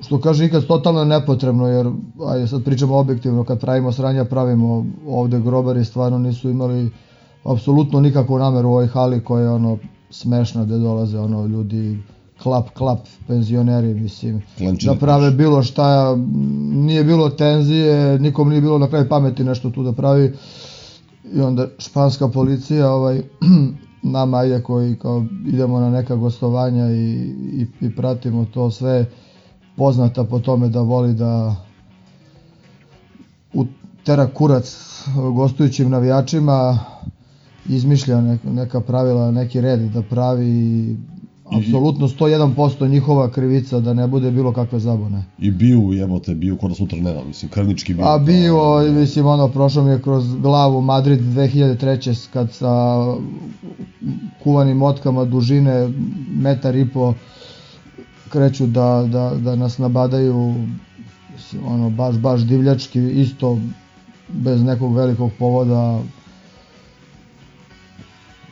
što 0.00 0.20
kaže 0.20 0.46
ikad 0.46 0.66
totalno 0.66 1.04
nepotrebno, 1.04 1.66
jer 1.66 1.90
ajde 2.28 2.46
sad 2.46 2.64
pričamo 2.64 2.96
objektivno, 2.96 3.44
kad 3.44 3.60
pravimo 3.60 3.92
sranja, 3.92 4.24
pravimo 4.24 4.86
ovde 5.08 5.40
grobari 5.40 5.84
stvarno 5.84 6.18
nisu 6.18 6.50
imali 6.50 6.90
apsolutno 7.44 8.00
nikakvu 8.00 8.38
nameru 8.38 8.68
u 8.68 8.72
ovoj 8.72 8.86
hali 8.86 9.24
koja 9.24 9.42
je 9.42 9.50
ono 9.50 9.78
smešna 10.10 10.64
gde 10.64 10.78
dolaze 10.78 11.18
ono 11.18 11.46
ljudi 11.46 11.98
klap 12.42 12.70
klap 12.74 12.98
penzioneri 13.28 13.94
mislim 13.94 14.42
Klančine 14.58 14.94
da 14.94 14.98
prave 15.00 15.30
bilo 15.30 15.62
šta 15.62 16.16
nije 16.72 17.04
bilo 17.04 17.30
tenzije 17.30 18.18
nikom 18.18 18.48
nije 18.48 18.60
bilo 18.60 18.78
na 18.78 18.88
kraju 18.88 19.08
pameti 19.08 19.44
nešto 19.44 19.70
tu 19.70 19.82
da 19.82 19.92
pravi 19.92 20.32
i 21.34 21.40
onda 21.40 21.66
španska 21.78 22.28
policija 22.28 22.90
ovaj 22.90 23.22
nama 24.02 24.38
ajde 24.38 24.62
koji 24.62 24.96
kao 24.96 25.24
idemo 25.46 25.80
na 25.80 25.90
neka 25.90 26.16
gostovanja 26.16 26.90
i, 26.90 27.12
i, 27.52 27.66
i 27.80 27.96
pratimo 27.96 28.44
to 28.44 28.70
sve 28.70 29.06
poznata 29.76 30.24
po 30.24 30.38
tome 30.38 30.68
da 30.68 30.80
voli 30.80 31.14
da 31.14 31.56
utera 33.54 34.26
kurac 34.34 34.76
gostujućim 35.34 35.90
navijačima 35.90 36.78
izmišlja 37.68 38.20
neka, 38.44 38.80
pravila, 38.80 39.30
neki 39.30 39.60
red 39.60 39.80
da 39.80 40.02
pravi 40.02 40.96
apsolutno 41.58 42.08
101% 42.08 42.88
njihova 42.88 43.30
krivica 43.30 43.80
da 43.80 43.94
ne 43.94 44.06
bude 44.06 44.30
bilo 44.30 44.52
kakve 44.52 44.78
zabune. 44.78 45.24
I 45.38 45.50
bio, 45.50 45.78
jebote, 45.78 46.34
bio 46.34 46.56
kod 46.56 46.70
da 46.70 46.74
sutra 46.74 46.98
nema, 46.98 47.24
mislim, 47.24 47.50
krvnički 47.50 47.94
bio. 47.94 48.06
A 48.06 48.18
bio, 48.18 48.80
mislim, 49.00 49.26
ono, 49.26 49.48
prošlo 49.48 49.84
mi 49.84 49.90
je 49.90 50.02
kroz 50.02 50.36
glavu 50.36 50.80
Madrid 50.80 51.20
2003. 51.20 52.28
kad 52.32 52.52
sa 52.52 53.04
kuvanim 54.42 54.76
motkama 54.76 55.24
dužine 55.24 55.88
metar 56.34 56.76
i 56.76 56.88
po 56.88 57.14
kreću 58.28 58.66
da, 58.66 59.08
da, 59.12 59.32
da 59.36 59.56
nas 59.56 59.78
nabadaju 59.78 60.54
mislim, 61.34 61.62
ono, 61.66 61.90
baš, 61.90 62.16
baš 62.16 62.40
divljački, 62.40 63.00
isto 63.00 63.58
bez 64.28 64.62
nekog 64.62 64.96
velikog 64.96 65.30
povoda. 65.38 66.00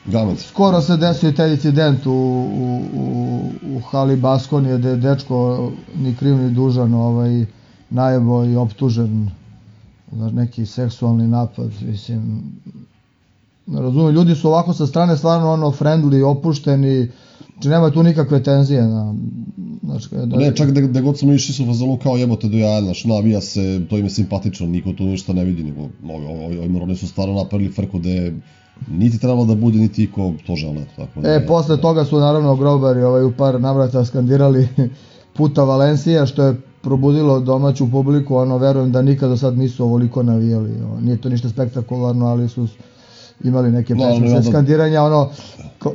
Gamet. 0.06 0.38
Skoro 0.38 0.80
se 0.80 0.96
desio 0.96 1.28
i 1.30 1.34
taj 1.34 1.50
incident 1.50 2.06
u, 2.06 2.12
u, 2.12 2.82
u, 2.94 3.50
u 3.76 3.80
hali 3.80 4.16
Baskonije 4.16 4.78
gde 4.78 4.88
je 4.88 4.96
dečko 4.96 5.70
ni 5.96 6.14
kriv 6.16 6.36
ni 6.36 6.50
dužan 6.50 6.94
ovaj, 6.94 7.44
najebo 7.90 8.44
i 8.44 8.56
optužen 8.56 9.30
za 10.12 10.30
neki 10.30 10.66
seksualni 10.66 11.28
napad, 11.28 11.70
mislim, 11.82 12.42
ne 13.66 13.80
razumijem, 13.80 14.14
ljudi 14.14 14.34
su 14.34 14.48
ovako 14.48 14.74
sa 14.74 14.86
strane 14.86 15.16
stvarno 15.16 15.52
ono 15.52 15.66
friendly, 15.70 16.24
opušteni, 16.24 17.08
znači 17.52 17.68
nema 17.68 17.90
tu 17.90 18.02
nikakve 18.02 18.42
tenzije 18.42 18.82
na, 18.82 19.14
znači, 19.82 20.08
da, 20.12 20.36
Ne, 20.36 20.56
čak 20.56 20.70
da, 20.70 20.80
da 20.80 21.00
god 21.00 21.18
smo 21.18 21.32
išli 21.32 21.54
su 21.54 21.66
fazonu 21.66 21.98
kao 22.02 22.16
jebote 22.16 22.48
do 22.48 22.56
jaja, 22.56 22.82
znaš, 22.82 23.04
navija 23.04 23.40
se, 23.40 23.86
to 23.90 23.98
im 23.98 24.04
je 24.04 24.10
simpatično, 24.10 24.66
niko 24.66 24.92
tu 24.92 25.04
ništa 25.04 25.32
ne 25.32 25.44
vidi, 25.44 25.62
nego 25.62 25.80
ovi, 25.82 26.26
ovi, 26.26 26.58
ovi 26.58 26.68
moroni 26.68 26.96
su 26.96 27.08
stvarno 27.08 27.34
napravili 27.34 27.72
frku 27.72 27.98
da 27.98 28.08
niti 28.88 29.18
trebalo 29.18 29.44
da 29.44 29.54
bude, 29.54 29.78
niti 29.78 30.12
ko 30.12 30.32
to 30.46 30.56
žele. 30.56 30.84
Tako 30.96 31.20
da, 31.20 31.28
E, 31.28 31.46
posle 31.46 31.76
toga 31.76 32.04
su 32.04 32.18
naravno 32.18 32.56
grobari 32.56 33.02
ovaj, 33.02 33.24
u 33.24 33.32
par 33.32 33.60
navrata 33.60 34.04
skandirali 34.04 34.68
puta 35.36 35.64
Valencija, 35.64 36.26
što 36.26 36.42
je 36.42 36.54
probudilo 36.82 37.40
domaću 37.40 37.90
publiku, 37.90 38.36
ono, 38.36 38.58
verujem 38.58 38.92
da 38.92 39.02
nikada 39.02 39.30
do 39.30 39.36
sad 39.36 39.58
nisu 39.58 39.84
ovoliko 39.84 40.22
navijali. 40.22 40.70
Ono, 40.82 41.00
nije 41.00 41.16
to 41.16 41.28
ništa 41.28 41.48
spektakularno, 41.48 42.26
ali 42.26 42.48
su 42.48 42.66
imali 43.44 43.70
neke 43.72 43.94
Da, 43.94 44.04
pesmice 44.04 44.36
onda- 44.36 44.50
skandiranja, 44.50 45.02
ono, 45.02 45.28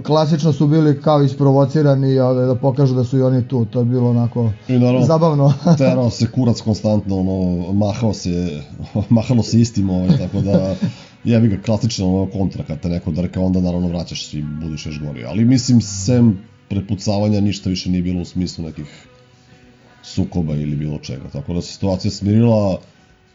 klasično 0.04 0.54
su 0.54 0.68
bili 0.68 1.02
kao 1.02 1.24
isprovocirani, 1.24 2.20
ovaj, 2.20 2.46
da 2.46 2.56
pokažu 2.56 2.96
da 2.96 3.04
su 3.04 3.18
i 3.18 3.24
oni 3.24 3.48
tu, 3.48 3.66
to 3.66 3.80
je 3.80 3.86
bilo 3.86 4.10
onako 4.10 4.50
I 4.68 4.74
naravno, 4.74 5.06
zabavno. 5.06 5.54
terao 5.78 6.10
se 6.10 6.28
kurac 6.28 6.62
konstantno, 6.62 7.16
ono, 7.18 7.34
mahao 7.74 8.14
se, 8.14 8.62
mahalo 9.10 9.44
se 9.44 9.62
istim, 9.62 9.90
ovaj, 9.90 10.18
tako 10.18 10.42
da, 10.42 10.76
jebi 11.26 11.48
ga 11.48 11.62
klasično 11.62 12.16
ono, 12.16 12.32
kontra, 12.32 12.64
kad 12.64 12.80
te 12.80 12.90
neko 12.90 13.12
drka, 13.12 13.42
onda 13.42 13.62
naravno 13.62 13.88
vraćaš 13.88 14.28
se 14.28 14.40
i 14.40 14.44
budiš 14.62 14.86
još 14.86 15.00
gori. 15.00 15.26
Ali 15.26 15.46
mislim, 15.46 15.82
sem 15.82 16.38
prepucavanja, 16.70 17.42
ništa 17.42 17.70
više 17.70 17.90
nije 17.90 18.02
bilo 18.02 18.22
u 18.22 18.26
smislu 18.26 18.66
nekih 18.66 19.08
sukoba 20.04 20.56
ili 20.56 20.76
bilo 20.76 21.00
čega. 21.00 21.30
Tako 21.32 21.54
da 21.54 21.62
se 21.62 21.74
situacija 21.74 22.12
smirila, 22.12 22.80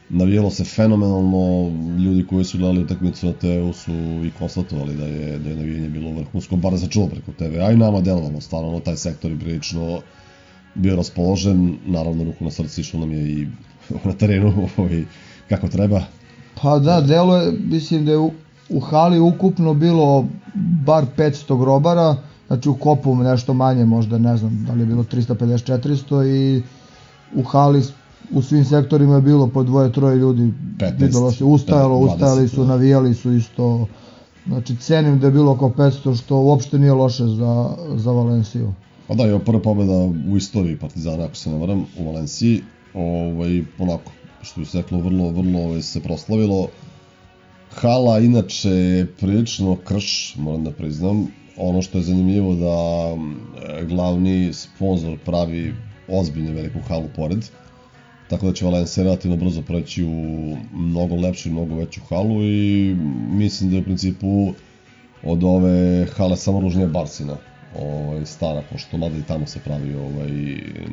navijelo 0.09 0.51
se 0.51 0.64
fenomenalno, 0.64 1.72
ljudi 1.99 2.26
koji 2.26 2.45
su 2.45 2.59
gledali 2.59 2.82
utakmicu 2.84 3.26
na 3.26 3.32
TV-u 3.32 3.72
su 3.72 3.93
i 4.26 4.30
konstatovali 4.38 4.95
da 4.95 5.07
je, 5.07 5.38
da 5.38 5.51
je 5.51 5.57
navijanje 5.57 5.88
bilo 5.88 6.12
vrhunsko, 6.12 6.57
bar 6.57 6.78
se 6.78 6.88
čulo 6.88 7.07
preko 7.07 7.32
TV, 7.32 7.61
a 7.61 7.72
i 7.72 7.76
nama 7.76 8.01
delovalo, 8.01 8.41
stvarno, 8.41 8.80
taj 8.80 8.97
sektor 8.97 9.30
je 9.30 9.38
prilično 9.38 10.01
bio 10.74 10.97
raspoložen, 10.97 11.76
naravno 11.86 12.24
ruku 12.24 12.45
na 12.45 12.51
srce 12.51 12.80
išlo 12.80 13.01
nam 13.01 13.12
je 13.12 13.32
i 13.32 13.47
na 14.05 14.12
terenu 14.12 14.68
ovaj, 14.76 15.05
kako 15.49 15.68
treba. 15.68 16.05
Pa 16.63 16.79
da, 16.79 17.01
delo 17.01 17.37
je, 17.37 17.53
mislim 17.53 18.05
da 18.05 18.13
je 18.13 18.19
u, 18.19 18.31
u 18.69 18.81
hali 18.81 19.21
ukupno 19.21 19.75
bilo 19.75 20.27
bar 20.87 21.05
500 21.17 21.59
grobara, 21.59 22.17
znači 22.47 22.69
u 22.69 22.75
kopu 22.75 23.15
nešto 23.15 23.55
manje 23.55 23.85
možda, 23.85 24.19
ne 24.19 24.37
znam, 24.37 24.65
da 24.67 24.73
li 24.73 24.81
je 24.81 24.87
bilo 24.87 25.03
350-400 25.05 26.27
i 26.27 26.63
u 27.35 27.43
hali 27.43 27.83
u 28.33 28.43
svim 28.43 28.65
sektorima 28.65 29.15
je 29.15 29.23
bilo 29.23 29.47
po 29.47 29.63
dvoje, 29.63 29.93
troje 29.93 30.17
ljudi, 30.17 30.53
15, 30.79 31.01
videlo 31.01 31.33
se, 31.33 31.45
ustajalo, 31.45 31.99
20, 31.99 32.13
ustajali 32.13 32.49
su, 32.49 32.61
da. 32.61 32.69
navijali 32.69 33.15
su 33.15 33.33
isto, 33.33 33.87
znači 34.47 34.77
cenim 34.77 35.19
da 35.19 35.27
je 35.27 35.33
bilo 35.33 35.53
oko 35.53 35.69
500, 35.69 36.23
što 36.23 36.37
uopšte 36.37 36.79
nije 36.79 36.93
loše 36.93 37.27
za, 37.27 37.71
za 37.95 38.13
Valenciju. 38.13 38.73
Pa 39.09 39.15
da, 39.15 39.25
je 39.25 39.39
prva 39.39 39.61
pobjeda 39.61 39.93
u 40.33 40.37
istoriji 40.37 40.77
Partizana, 40.77 41.25
ako 41.25 41.37
se 41.37 41.51
ne 41.51 41.59
varam, 41.59 41.85
u 41.99 42.07
Valenciji. 42.07 42.63
Ovaj, 42.95 43.65
onako, 43.79 44.11
što 44.43 44.61
bi 44.61 44.66
se 44.66 44.78
reklo, 44.78 44.99
vrlo, 44.99 45.30
vrlo 45.30 45.59
ovaj, 45.59 45.82
se 45.82 46.01
proslavilo. 46.01 46.68
Hala, 47.70 48.18
inače, 48.18 48.70
je 48.70 49.07
prilično 49.07 49.76
krš, 49.76 50.36
moram 50.36 50.64
da 50.64 50.70
priznam. 50.70 51.26
Ono 51.57 51.82
što 51.82 51.99
je 51.99 52.05
zanimljivo 52.05 52.55
da 52.55 53.14
mm, 53.16 53.86
glavni 53.88 54.53
sponsor 54.53 55.18
pravi 55.24 55.74
ozbiljno 56.09 56.53
veliku 56.53 56.78
halu 56.88 57.09
pored. 57.16 57.45
Tako 58.30 58.47
da 58.47 58.53
će 58.53 58.64
Valencija 58.64 59.05
relativno 59.05 59.36
brzo 59.36 59.62
preći 59.62 60.05
u 60.05 60.57
mnogo 60.72 61.14
lepšu 61.16 61.49
i 61.49 61.53
mnogo 61.53 61.74
veću 61.74 62.01
halu 62.09 62.43
i 62.43 62.95
mislim 63.30 63.70
da 63.70 63.76
je 63.76 63.82
u 63.82 63.84
principu 63.84 64.53
od 65.22 65.45
ove 65.45 66.07
hale 66.16 66.36
samo 66.36 66.61
ružnije 66.61 66.86
Barsina 66.86 67.36
ovaj, 67.78 68.26
stara, 68.26 68.62
pošto 68.72 68.97
mada 68.97 69.16
i 69.16 69.22
tamo 69.22 69.47
se 69.47 69.61
pravi 69.64 69.95
ovaj, 69.95 70.30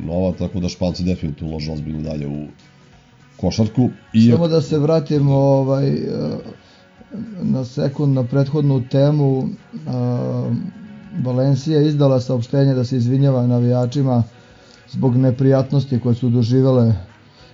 nova, 0.06 0.32
tako 0.32 0.60
da 0.60 0.70
Španci 0.70 1.04
definitivno 1.04 1.52
ulože 1.52 1.72
ozbiljno 1.72 2.02
dalje 2.02 2.28
u 2.28 2.48
košarku. 3.38 3.90
I 4.14 4.32
Samo 4.32 4.48
da 4.48 4.62
se 4.62 4.80
vratimo 4.80 5.36
ovaj, 5.36 5.90
eh, 5.90 6.04
na 7.42 7.66
sekund 7.66 8.14
na 8.14 8.24
prethodnu 8.24 8.84
temu. 8.92 9.44
eh, 9.74 10.78
Valencija 11.24 11.82
izdala 11.82 12.20
saopštenje 12.20 12.74
da 12.74 12.84
se 12.84 12.98
izvinjava 12.98 13.48
navijačima 13.48 14.24
zbog 14.92 15.16
neprijatnosti 15.16 16.00
koje 16.00 16.16
su 16.16 16.30
doživele 16.30 16.94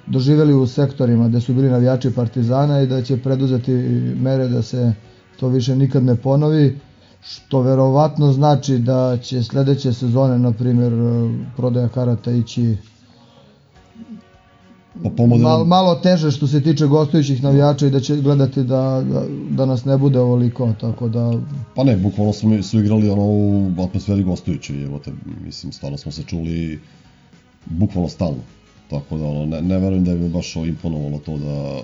doživeli 0.07 0.53
u 0.53 0.67
sektorima 0.67 1.27
gde 1.27 1.41
su 1.41 1.53
bili 1.53 1.69
navijači 1.69 2.11
Partizana 2.11 2.81
i 2.81 2.87
da 2.87 3.01
će 3.01 3.17
preduzeti 3.17 3.71
mere 4.21 4.47
da 4.47 4.61
se 4.61 4.93
to 5.39 5.47
više 5.47 5.75
nikad 5.75 6.03
ne 6.03 6.15
ponovi, 6.15 6.79
što 7.21 7.61
verovatno 7.61 8.31
znači 8.31 8.77
da 8.77 9.17
će 9.17 9.43
sledeće 9.43 9.93
sezone, 9.93 10.39
na 10.39 10.51
primjer, 10.51 10.93
eh, 10.93 10.97
prodaja 11.57 11.87
karata 11.87 12.31
ići 12.31 12.77
Pa 15.03 15.09
po 15.09 15.23
modelu- 15.23 15.41
Mal, 15.41 15.65
malo 15.65 15.95
teže 15.95 16.31
što 16.31 16.47
se 16.47 16.61
tiče 16.61 16.85
gostujućih 16.85 17.43
navijača 17.43 17.87
i 17.87 17.89
da 17.89 17.99
će 17.99 18.15
gledati 18.17 18.63
da, 18.63 19.03
da, 19.11 19.23
da 19.49 19.65
nas 19.65 19.85
ne 19.85 19.97
bude 19.97 20.19
ovoliko, 20.19 20.73
tako 20.81 21.07
da 21.09 21.33
Pa 21.75 21.83
ne, 21.83 21.97
bukvalno 21.97 22.33
smo 22.33 22.63
su 22.63 22.79
igrali 22.79 23.09
ono 23.09 23.23
u 23.23 23.71
atmosferi 23.83 24.23
gostujućoj, 24.23 24.83
evo 24.83 24.99
te, 24.99 25.11
mislim, 25.45 25.71
stvarno 25.71 25.97
smo 25.97 26.11
se 26.11 26.23
čuli 26.23 26.79
bukvalno 27.65 28.09
stalno. 28.09 28.41
Tako 28.89 29.17
da, 29.17 29.25
ono, 29.25 29.45
ne, 29.45 29.61
ne 29.61 29.79
verujem 29.79 30.03
da 30.05 30.13
bi 30.13 30.19
me 30.19 30.29
baš 30.29 30.55
imponovalo 30.55 31.17
to 31.17 31.37
da 31.37 31.81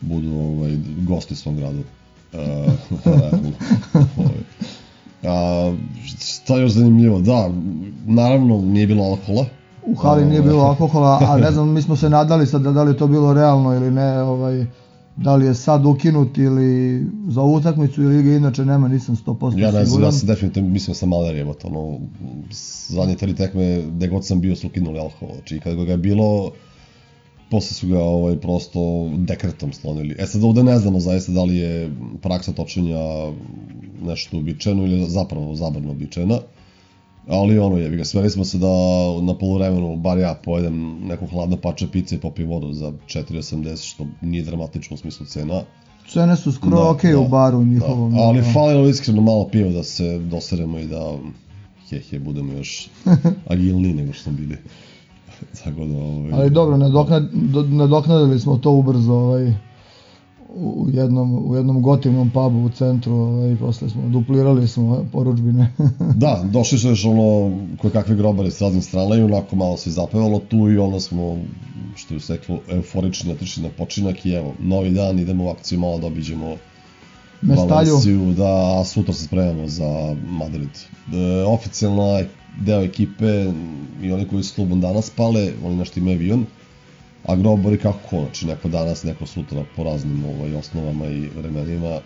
budu 0.00 0.30
ovaj, 0.34 0.76
gosti 0.98 1.34
u 1.34 1.36
svom 1.36 1.56
gradu. 1.56 1.82
E. 2.32 2.66
A, 5.28 5.74
šta 6.18 6.56
je 6.56 6.62
još 6.62 6.72
zanimljivo? 6.72 7.20
Da, 7.20 7.50
naravno 8.06 8.62
nije 8.62 8.86
bilo 8.86 9.04
alkohola. 9.04 9.46
U 9.86 9.94
hali 9.94 10.24
nije 10.24 10.42
bilo 10.42 10.62
alkohola, 10.62 11.18
a 11.28 11.36
ne 11.38 11.50
znam, 11.52 11.72
mi 11.72 11.82
smo 11.82 11.96
se 11.96 12.10
nadali 12.10 12.46
sad 12.46 12.62
da, 12.62 12.72
da 12.72 12.82
li 12.82 12.90
je 12.90 12.96
to 12.96 13.06
bilo 13.06 13.32
realno 13.32 13.74
ili 13.74 13.90
ne, 13.90 14.22
ovaj, 14.22 14.66
da 15.16 15.36
li 15.36 15.46
je 15.46 15.54
sad 15.54 15.86
ukinut 15.86 16.38
ili 16.38 17.02
za 17.28 17.40
ovu 17.40 17.54
utakmicu 17.54 18.02
ili 18.02 18.22
ga 18.22 18.30
inače 18.32 18.64
nema, 18.64 18.88
nisam 18.88 19.16
100% 19.26 19.58
Ja 19.58 19.66
ne 19.66 19.70
znam, 19.72 19.86
siguran. 19.86 20.08
ja 20.08 20.12
sam 20.12 20.26
definitivno 20.26 20.68
mislio 20.68 20.92
da 20.92 20.98
sam 20.98 21.08
maler 21.08 21.36
jebote, 21.36 21.66
ono, 21.66 21.98
zadnje 22.88 23.16
tri 23.16 23.34
tekme, 23.34 23.82
gde 23.82 24.08
god 24.08 24.26
sam 24.26 24.40
bio 24.40 24.56
su 24.56 24.66
ukinuli 24.66 24.98
alkohol, 24.98 25.34
znači 25.34 25.60
kada 25.60 25.84
ga 25.84 25.90
je 25.92 25.96
bilo, 25.98 26.50
posle 27.50 27.74
su 27.74 27.88
ga 27.88 28.00
ovaj, 28.02 28.36
prosto 28.40 28.80
dekretom 29.16 29.72
slonili. 29.72 30.16
E 30.18 30.26
sad 30.26 30.44
ovde 30.44 30.62
ne 30.62 30.78
znamo 30.78 31.00
zaista 31.00 31.32
da 31.32 31.44
li 31.44 31.56
je 31.56 31.90
praksa 32.22 32.52
točenja 32.52 32.98
nešto 34.02 34.36
uobičajeno 34.36 34.82
ili 34.84 35.06
zapravo 35.08 35.54
zabrano 35.54 35.88
uobičajena, 35.88 36.38
ali 37.28 37.58
ono 37.58 37.76
je, 37.76 37.96
ga 37.96 38.04
sveli 38.04 38.30
smo 38.30 38.44
se 38.44 38.58
da 38.58 38.66
na 39.22 39.34
poluvremenu, 39.34 39.96
bar 39.96 40.18
ja 40.18 40.34
pojedem 40.44 40.98
neko 41.06 41.26
hladno 41.26 41.56
pače 41.56 41.88
pice 41.88 42.14
i 42.14 42.18
popijem 42.18 42.50
vodu 42.50 42.72
za 42.72 42.86
4,80, 43.06 43.86
što 43.86 44.06
nije 44.20 44.42
dramatično 44.42 44.94
u 44.94 44.98
smislu 44.98 45.26
cena. 45.26 45.62
Cene 46.08 46.36
su 46.36 46.52
skoro 46.52 46.76
Da, 46.76 46.90
okej 46.90 47.12
da, 47.12 47.18
u 47.18 47.28
baru 47.28 47.64
njihovom. 47.64 48.14
Da, 48.14 48.20
ali 48.20 48.40
da. 48.40 48.52
falilo 48.52 48.88
iskreno 48.88 49.22
malo 49.22 49.48
piva 49.48 49.70
da 49.70 49.82
se 49.82 50.18
doseremo 50.18 50.78
i 50.78 50.86
da 50.86 51.16
he 51.90 51.98
he 51.98 52.18
budemo 52.18 52.52
još 52.52 52.88
agilniji 53.52 53.94
nego 53.94 54.12
što 54.12 54.22
smo 54.22 54.32
bili. 54.32 54.56
Tako 55.64 55.84
da 55.84 55.98
ovaj 55.98 56.32
Ali 56.32 56.50
dobro, 56.50 56.76
nadoknad, 56.76 57.30
do- 57.32 57.62
nadoknadili 57.62 58.40
smo 58.40 58.56
to 58.58 58.70
ubrzo 58.70 59.12
ovaj, 59.12 59.52
u 60.56 60.88
jednom, 60.92 61.50
u 61.50 61.56
jednom 61.56 61.82
gotivnom 61.82 62.30
pubu 62.30 62.64
u 62.64 62.70
centru, 62.70 63.14
ovaj, 63.14 63.56
posle 63.56 63.90
smo, 63.90 64.02
duplirali 64.08 64.68
smo 64.68 65.04
poručbine. 65.12 65.72
da, 66.24 66.44
došli 66.52 66.78
su 66.78 66.88
još 66.88 67.04
ono 67.04 67.58
koje 67.80 67.90
kakve 67.90 68.16
grobare 68.16 68.50
s 68.50 68.60
raznih 68.60 68.84
strana 68.84 69.16
i 69.16 69.22
onako 69.22 69.56
malo 69.56 69.76
se 69.76 69.90
zapevalo 69.90 70.38
tu 70.38 70.70
i 70.70 70.78
onda 70.78 71.00
smo, 71.00 71.36
što 71.94 72.14
je 72.14 72.20
se 72.20 72.36
reklo, 72.36 72.58
euforični 72.70 73.32
otišli 73.32 73.62
na 73.62 73.68
počinak 73.78 74.26
i 74.26 74.30
evo, 74.30 74.52
novi 74.60 74.90
dan, 74.90 75.18
idemo 75.18 75.44
u 75.44 75.48
akciju, 75.48 75.78
malo 75.78 75.98
da 75.98 76.06
obiđemo 76.06 76.56
Mestalju. 77.42 77.68
Valenciju, 77.70 78.34
da, 78.36 78.80
a 78.80 78.84
sutra 78.84 79.14
se 79.14 79.24
spremamo 79.24 79.68
za 79.68 80.16
Madrid. 80.28 80.70
E, 81.12 81.42
oficijalno 81.42 82.20
deo 82.60 82.82
ekipe 82.82 83.52
i 84.02 84.12
oni 84.12 84.28
koji 84.28 84.42
su 84.42 84.54
klubom 84.54 84.80
danas 84.80 85.10
pale, 85.10 85.52
oni 85.64 85.76
nešto 85.76 86.00
imaju 86.00 86.16
avion, 86.16 86.46
a 87.24 87.36
grobari 87.36 87.78
kako 87.78 87.98
ko, 88.10 88.20
znači 88.20 88.46
neko 88.46 88.68
danas, 88.68 89.02
neko 89.02 89.26
sutra 89.26 89.64
po 89.76 89.84
raznim 89.84 90.24
ovaj, 90.24 90.54
osnovama 90.54 91.06
i 91.06 91.28
vremenima. 91.28 91.98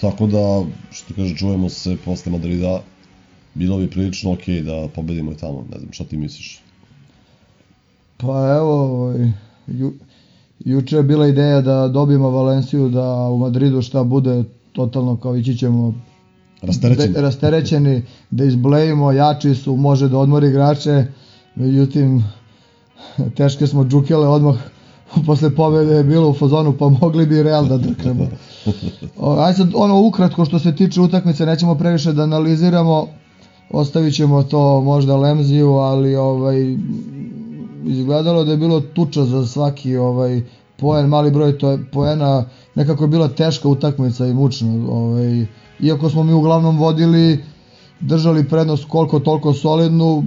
Tako 0.00 0.26
da, 0.26 0.64
što 0.90 1.14
kaže, 1.14 1.36
čujemo 1.36 1.68
se 1.68 1.96
posle 2.04 2.32
Madrida, 2.32 2.80
bilo 3.54 3.78
bi 3.78 3.90
prilično 3.90 4.32
okej 4.32 4.62
da 4.62 4.88
pobedimo 4.94 5.32
i 5.32 5.36
tamo, 5.36 5.64
ne 5.72 5.78
znam, 5.78 5.92
šta 5.92 6.04
ti 6.04 6.16
misliš? 6.16 6.60
Pa 8.16 8.56
evo, 8.56 8.72
ovaj, 8.82 9.32
ju, 9.66 9.92
juče 10.58 10.96
je 10.96 11.02
bila 11.02 11.26
ideja 11.28 11.60
da 11.60 11.88
dobijemo 11.88 12.30
Valenciju, 12.30 12.88
da 12.88 13.12
u 13.12 13.38
Madridu 13.38 13.82
šta 13.82 14.04
bude 14.04 14.44
totalno 14.72 15.16
kao 15.16 15.36
ići 15.36 15.56
ćemo 15.56 15.94
Rasterećeni. 16.62 17.12
de- 17.12 17.20
rasterećeni, 17.20 18.02
da 18.30 18.44
izblejimo, 18.44 19.12
jači 19.12 19.54
su, 19.54 19.76
može 19.76 20.08
da 20.08 20.18
odmori 20.18 20.48
igrače, 20.48 21.04
međutim, 21.54 22.24
teške 23.36 23.66
smo 23.66 23.84
džukele 23.84 24.28
odmah 24.28 24.56
posle 25.26 25.54
pobede 25.54 25.94
je 25.94 26.04
bilo 26.04 26.28
u 26.28 26.34
fazonu, 26.34 26.72
pa 26.78 26.88
mogli 26.88 27.26
bi 27.26 27.42
Real 27.42 27.66
da 27.66 27.78
drknemo. 27.78 28.26
Ajde 29.38 29.56
sad, 29.56 29.68
ono 29.74 30.00
ukratko 30.06 30.44
što 30.44 30.58
se 30.58 30.76
tiče 30.76 31.00
utakmice, 31.00 31.46
nećemo 31.46 31.74
previše 31.74 32.12
da 32.12 32.22
analiziramo, 32.22 33.06
ostavit 33.70 34.14
ćemo 34.14 34.42
to 34.42 34.80
možda 34.80 35.16
Lemziju, 35.16 35.70
ali 35.70 36.16
ovaj, 36.16 36.76
izgledalo 37.84 38.44
da 38.44 38.50
je 38.50 38.56
bilo 38.56 38.80
tuča 38.80 39.24
za 39.24 39.46
svaki 39.46 39.96
ovaj 39.96 40.42
poen, 40.76 41.06
mali 41.06 41.30
broj 41.30 41.58
to 41.58 41.70
je 41.70 41.84
poena, 41.92 42.44
nekako 42.74 43.04
je 43.04 43.08
bila 43.08 43.28
teška 43.28 43.68
utakmica 43.68 44.26
i 44.26 44.34
mučna, 44.34 44.72
ovaj, 44.88 45.46
iako 45.80 46.10
smo 46.10 46.22
mi 46.22 46.32
uglavnom 46.32 46.78
vodili, 46.78 47.44
držali 48.00 48.48
prednost 48.48 48.84
koliko 48.88 49.20
toliko 49.20 49.52
solidnu, 49.52 50.24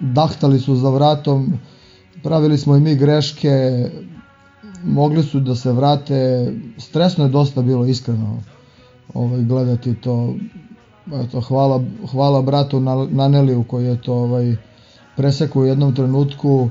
dahtali 0.00 0.58
su 0.58 0.76
za 0.76 0.90
vratom, 0.90 1.52
pravili 2.22 2.58
smo 2.58 2.76
i 2.76 2.80
mi 2.80 2.94
greške, 2.94 3.86
mogli 4.84 5.22
su 5.22 5.40
da 5.40 5.54
se 5.54 5.72
vrate, 5.72 6.46
stresno 6.78 7.24
je 7.24 7.30
dosta 7.30 7.62
bilo 7.62 7.86
iskreno 7.86 8.38
ovaj, 9.14 9.42
gledati 9.42 9.94
to, 9.94 10.34
eto, 11.14 11.40
hvala, 11.40 11.82
hvala 12.10 12.42
bratu 12.42 12.80
Na- 12.80 13.06
Naneliju 13.06 13.64
koji 13.64 13.86
je 13.86 14.02
to 14.02 14.14
ovaj, 14.14 14.56
presekao 15.16 15.62
u 15.62 15.66
jednom 15.66 15.94
trenutku, 15.94 16.68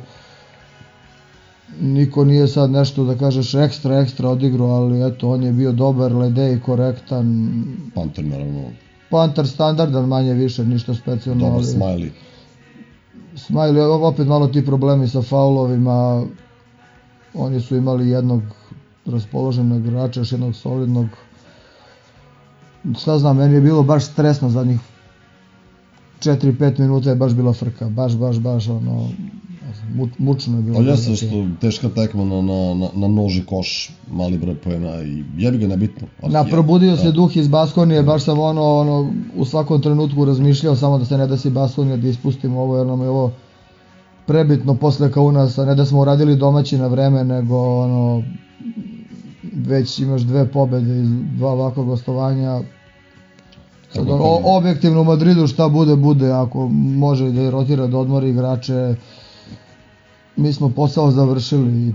niko 1.80 2.26
nije 2.26 2.47
sad 2.47 2.72
nešto 2.72 3.03
da 3.03 3.15
kažeš 3.15 3.53
ekstra, 3.53 3.99
ekstra 3.99 4.30
odigrao, 4.30 4.68
ali 4.68 5.07
eto, 5.07 5.30
on 5.30 5.43
je 5.43 5.51
bio 5.51 5.72
dobar, 5.72 6.14
ledej, 6.14 6.60
korektan, 6.60 7.49
Panter, 7.95 8.26
naravno, 8.26 8.64
Panter 9.10 9.47
standardan 9.47 10.06
manje 10.06 10.34
više, 10.34 10.65
ništa 10.65 10.93
specijalno. 10.93 11.41
dobar 11.41 11.56
ali- 11.56 11.65
smiley. 11.65 12.10
Smiley, 13.35 13.81
opet 13.81 14.27
malo 14.27 14.47
ti 14.47 14.65
problemi 14.65 15.07
sa 15.07 15.22
faulovima, 15.22 16.23
oni 17.34 17.60
su 17.60 17.76
imali 17.76 18.10
jednog 18.10 18.41
raspoloženog 19.06 19.85
igrača, 19.85 20.19
još 20.19 20.31
jednog 20.31 20.56
solidnog. 20.56 21.07
Šta 22.99 23.18
znam, 23.18 23.38
meni 23.38 23.53
je 23.53 23.61
bilo 23.61 23.84
baš 23.84 24.06
stresno 24.06 24.49
zadnjih 24.49 24.80
4-5 26.19 26.80
minuta 26.80 27.10
je 27.10 27.15
baš 27.15 27.34
bila 27.34 27.53
frka, 27.53 27.89
baš, 27.89 28.15
baš, 28.15 28.39
baš 28.39 28.69
ono, 28.69 29.10
mučno 30.18 30.57
je 30.57 30.64
bilo. 30.64 30.76
Pa 30.76 30.82
jeste 30.82 31.06
gledati. 31.06 31.28
što 31.28 31.61
teška 31.61 31.90
tekma 31.90 32.26
na, 32.26 32.41
na, 32.41 32.74
na, 32.76 32.88
na 32.95 33.07
noži 33.10 33.44
koš, 33.44 33.91
mali 34.10 34.38
broj 34.38 34.56
poena 34.56 35.02
i 35.03 35.24
jebi 35.38 35.57
ga 35.57 35.68
nebitno. 35.68 36.07
ali 36.22 36.34
Na, 36.34 36.40
je- 36.40 36.49
probudio 36.49 36.98
se 36.98 37.03
da. 37.03 37.11
duh 37.11 37.38
iz 37.38 37.48
Baskonije, 37.48 38.03
baš 38.03 38.24
sam 38.24 38.40
ono, 38.40 38.64
ono, 38.76 38.98
u 39.36 39.45
svakom 39.45 39.82
trenutku 39.82 40.26
razmišljao 40.26 40.76
samo 40.76 40.98
da 40.98 41.06
se 41.06 41.18
ne 41.18 41.28
desi 41.28 41.49
Baskonija, 41.52 41.98
da 41.98 42.07
ispustimo 42.07 42.61
ovo, 42.61 42.78
jer 42.78 42.88
nam 42.88 43.02
je 43.02 43.10
ovo 43.10 43.32
prebitno 44.26 44.76
posle 44.76 45.11
Kaunasa, 45.11 45.66
ne 45.66 45.76
da 45.76 45.86
smo 45.86 45.99
uradili 45.99 46.36
domaći 46.36 46.78
na 46.78 46.88
vreme, 46.88 47.24
nego 47.24 47.57
ono, 47.78 48.24
već 49.56 49.99
imaš 49.99 50.22
dve 50.22 50.48
pobede 50.48 51.02
iz 51.02 51.07
dva 51.32 51.52
ovakva 51.52 51.84
gostovanja. 51.84 52.61
Sad, 53.91 54.03
o, 54.03 54.18
ti- 54.18 54.44
objektivno 54.45 55.02
u 55.02 55.06
Madridu 55.06 55.48
šta 55.48 55.70
bude, 55.70 55.95
bude, 55.95 56.32
ako 56.32 56.68
može 56.70 57.32
da 57.32 57.49
rotira, 57.49 57.88
da 57.88 57.98
odmori 57.98 58.30
igrače, 58.30 58.95
mi 60.40 60.53
smo 60.53 60.70
posao 60.70 61.11
završili 61.11 61.88
i 61.88 61.94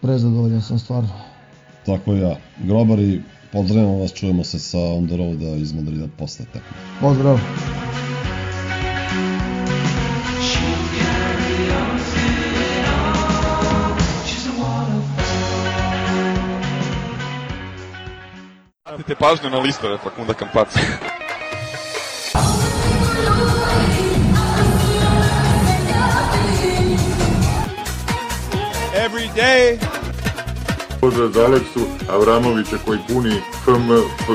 prezadovoljan 0.00 0.62
sam 0.62 0.78
stvarno. 0.78 1.10
Tako 1.86 2.14
ja. 2.14 2.36
Grobari, 2.58 3.22
pozdravljamo 3.52 3.98
vas, 3.98 4.12
čujemo 4.12 4.44
se 4.44 4.58
sa 4.58 4.78
On 4.78 5.06
the 5.06 5.16
Roada 5.16 5.56
iz 5.56 5.72
Madrida 5.72 6.06
posle 6.18 6.44
tekme. 6.44 6.76
Pozdrav! 7.00 7.38
Obratite 19.10 19.14
pažnju 19.14 19.50
na 19.50 19.58
listove 19.58 19.98
Fakunda 19.98 20.34
Kampaca. 20.34 20.80
Day. 29.36 29.78
Pozdrav 31.00 31.28
za 31.28 31.44
Aleksu 31.44 31.80
Avramovića 32.10 32.76
koji 32.84 32.98
puni 33.08 33.34
FMF. 33.64 34.26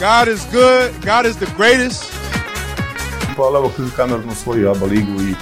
God 0.00 0.28
is 0.34 0.40
good. 0.52 0.90
God 1.04 1.26
is 1.26 1.36
the 1.36 1.46
greatest. 1.56 2.04
Hvala 3.36 3.58
evo 3.58 3.72
Kamerun 3.96 4.30
osvoji 4.30 4.66
ABA 4.66 4.86
ligu 4.86 5.22
i 5.22 5.34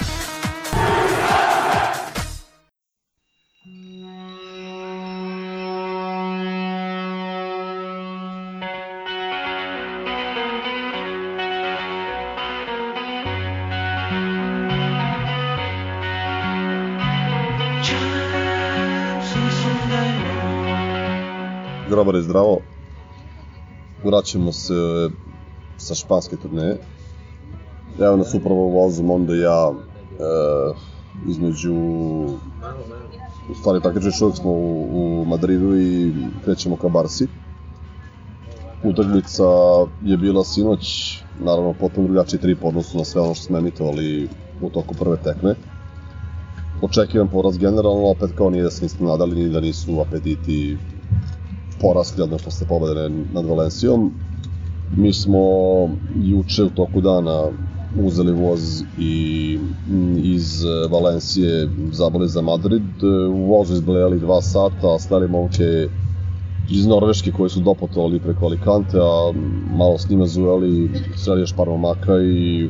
Je 22.17 22.23
zdravo. 22.23 22.59
Vraćamo 24.03 24.51
se 24.51 25.09
sa 25.77 25.95
španske 25.95 26.35
turneje. 26.35 26.77
Evo 27.99 28.17
nas 28.17 28.33
upravo 28.33 28.61
vozom 28.61 29.09
onda 29.09 29.35
ja 29.35 29.71
e, 29.71 30.23
između 31.29 31.75
u 33.49 33.55
stvari 33.59 33.81
praktično 33.81 34.07
još 34.07 34.21
uvijek 34.21 34.37
smo 34.37 34.51
u, 34.51 35.21
u 35.21 35.25
Madridu 35.25 35.77
i 35.77 36.13
krećemo 36.43 36.75
ka 36.75 36.89
Barsi. 36.89 37.27
Utakmica 38.83 39.43
je 40.01 40.17
bila 40.17 40.43
sinoć, 40.43 40.83
naravno 41.39 41.73
potpuno 41.73 42.07
drugačiji 42.07 42.39
trip 42.39 42.63
u 42.63 42.67
odnosu 42.67 42.97
na 42.97 43.03
sve 43.03 43.21
ono 43.21 43.33
što 43.33 43.45
smo 43.45 43.57
emitovali 43.57 44.29
u 44.61 44.69
toku 44.69 44.95
prve 44.95 45.17
tekme. 45.17 45.55
Očekivan 46.81 47.27
poraz 47.27 47.57
generalno, 47.57 48.09
opet 48.09 48.31
kao 48.37 48.49
nije 48.49 48.63
da 48.63 48.71
se 48.71 48.85
nismo 48.85 49.07
nadali, 49.07 49.35
ni 49.35 49.49
da 49.49 49.59
nisu 49.59 50.01
apetiti 50.01 50.77
porasli 51.81 52.23
odmah 52.23 52.39
posle 52.43 52.67
pobede 52.67 53.09
nad 53.33 53.45
Valencijom. 53.45 54.11
Mi 54.97 55.13
smo 55.13 55.39
juče 56.15 56.63
u 56.63 56.69
toku 56.69 57.01
dana 57.01 57.49
uzeli 58.03 58.31
voz 58.31 58.83
i 58.99 59.59
mm, 59.87 60.17
iz 60.17 60.63
Valencije 60.91 61.69
zaboli 61.91 62.27
za 62.27 62.41
Madrid. 62.41 63.03
U 63.33 63.45
vozu 63.45 63.73
izblejali 63.73 64.19
dva 64.19 64.41
sata, 64.41 64.99
stali 64.99 65.27
momke 65.27 65.87
iz 66.69 66.87
Norveške 66.87 67.31
koji 67.31 67.49
su 67.49 67.59
doputovali 67.59 68.19
preko 68.19 68.45
Alicante, 68.45 68.97
a 68.97 69.33
malo 69.77 69.97
s 69.97 70.09
njima 70.09 70.25
zujali, 70.25 70.91
sreli 71.15 71.41
još 71.41 71.55
par 71.55 71.67
momaka 71.67 72.21
i 72.21 72.69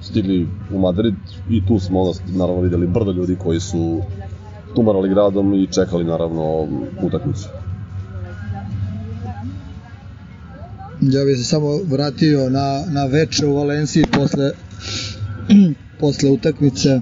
stigli 0.00 0.48
u 0.74 0.78
Madrid 0.78 1.14
i 1.50 1.66
tu 1.66 1.78
smo 1.78 2.00
onda 2.00 2.18
naravno 2.26 2.62
videli 2.62 2.86
brdo 2.86 3.12
ljudi 3.12 3.36
koji 3.36 3.60
su 3.60 4.00
tumarali 4.74 5.08
gradom 5.08 5.54
i 5.54 5.66
čekali 5.66 6.04
naravno 6.04 6.66
utakmicu. 7.02 7.48
Ja 11.10 11.24
bih 11.24 11.36
se 11.36 11.44
samo 11.44 11.76
vratio 11.76 12.50
na, 12.50 12.84
na 12.90 13.06
veče 13.06 13.46
u 13.46 13.56
Valenciji 13.56 14.04
posle, 14.12 14.50
posle 16.00 16.30
utakmice, 16.30 17.00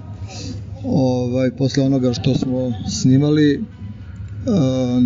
ovaj, 0.83 1.51
posle 1.51 1.83
onoga 1.83 2.13
što 2.13 2.35
smo 2.35 2.73
snimali. 2.89 3.63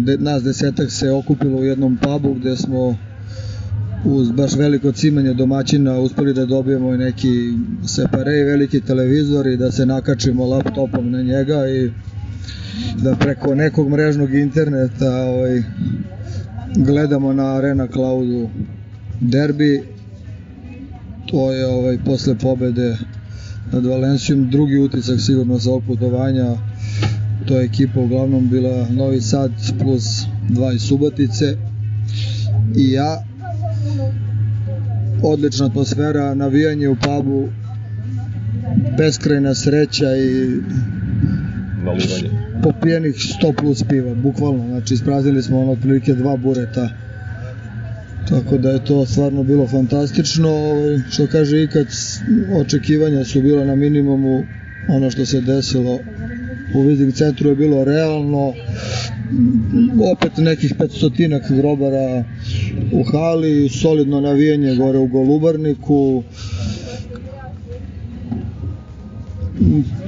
de, 0.04 0.18
nas 0.18 0.44
desetak 0.44 0.92
se 0.92 1.12
okupilo 1.12 1.58
u 1.58 1.64
jednom 1.64 1.98
pubu 1.98 2.34
gde 2.34 2.56
smo 2.58 2.98
uz 4.06 4.32
baš 4.32 4.56
veliko 4.56 4.92
cimanje 4.92 5.34
domaćina 5.34 6.00
uspeli 6.00 6.34
da 6.34 6.46
dobijemo 6.46 6.94
i 6.94 6.98
neki 6.98 7.54
separe 7.88 8.40
i 8.40 8.44
veliki 8.44 8.82
televizor 8.82 9.48
i 9.48 9.58
da 9.58 9.72
se 9.72 9.86
nakačimo 9.86 10.46
laptopom 10.46 11.12
na 11.12 11.22
njega 11.22 11.68
i 11.70 11.92
da 13.04 13.16
preko 13.16 13.56
nekog 13.56 13.90
mrežnog 13.90 14.34
interneta 14.34 15.12
ovaj, 15.16 15.64
gledamo 16.76 17.34
na 17.34 17.56
Arena 17.56 17.88
Cloudu 17.88 18.50
derbi 19.22 19.84
to 21.26 21.52
je 21.52 21.68
ovaj 21.68 21.98
posle 22.06 22.36
pobede 22.36 22.98
nad 23.72 23.86
Valencijom 23.86 24.50
drugi 24.50 24.78
utisak 24.78 25.22
sigurno 25.22 25.60
sa 25.60 25.70
ovog 25.70 25.84
putovanja 25.88 26.56
to 27.48 27.60
je 27.60 27.66
ekipa 27.66 28.00
uglavnom 28.00 28.50
bila 28.50 28.88
Novi 28.90 29.22
Sad 29.22 29.52
plus 29.80 30.26
dva 30.50 30.74
iz 30.74 30.82
Subotice. 30.82 31.58
I 32.76 32.92
ja 32.92 33.24
odlična 35.24 35.66
atmosfera 35.66 36.36
navijanje 36.36 36.90
u 36.90 36.96
pubu 36.96 37.48
beskrajna 38.98 39.56
sreća 39.56 40.18
i 40.18 40.60
popijenih 42.64 43.16
100 43.16 43.54
plus 43.58 43.84
piva, 43.84 44.16
bukvalno, 44.16 44.68
znači 44.68 44.94
ispraznili 44.94 45.44
smo 45.44 45.60
ono 45.60 45.72
otprilike 45.72 46.14
dva 46.14 46.38
bureta. 46.38 46.90
Tako 48.30 48.58
da 48.58 48.70
je 48.70 48.86
to 48.86 49.06
stvarno 49.06 49.44
bilo 49.44 49.68
fantastično, 49.68 50.50
ovaj, 50.50 51.00
što 51.10 51.28
kaže 51.28 51.64
Ikad, 51.64 51.88
očekivanja 52.54 53.24
su 53.24 53.42
bila 53.42 53.66
na 53.66 53.76
minimumu, 53.76 54.44
ono 54.88 55.12
što 55.12 55.26
se 55.26 55.42
desilo 55.42 56.00
u 56.74 56.82
Vizing 56.82 57.14
centru 57.14 57.50
je 57.50 57.56
bilo 57.56 57.84
realno, 57.84 58.54
opet 60.14 60.38
nekih 60.38 60.74
500 60.80 61.56
grobara 61.58 62.24
u 62.92 63.04
hali, 63.04 63.70
solidno 63.70 64.22
navijanje 64.22 64.76
gore 64.76 64.98
u 64.98 65.08
Golubarniku, 65.08 66.24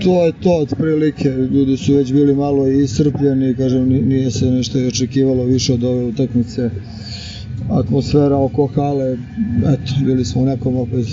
to 0.04 0.26
je 0.26 0.32
to 0.44 0.58
otprilike, 0.58 1.30
ljudi 1.30 1.78
su 1.78 1.94
već 1.94 2.14
bili 2.14 2.36
malo 2.36 2.68
i 2.68 2.84
iscrpljeni, 2.84 3.56
kažem, 3.56 3.90
ni- 3.90 4.02
nije 4.02 4.32
se 4.32 4.52
nešto 4.52 4.80
i 4.80 4.88
očekivalo 4.88 5.44
više 5.44 5.74
od 5.74 5.84
ove 5.84 6.04
utakmice. 6.06 6.70
Atmosfera 7.70 8.38
oko 8.38 8.68
hale, 8.68 9.18
eto, 9.74 9.94
bili 10.06 10.26
smo 10.26 10.42
u 10.42 10.46
nekom 10.46 10.78
opet 10.78 11.06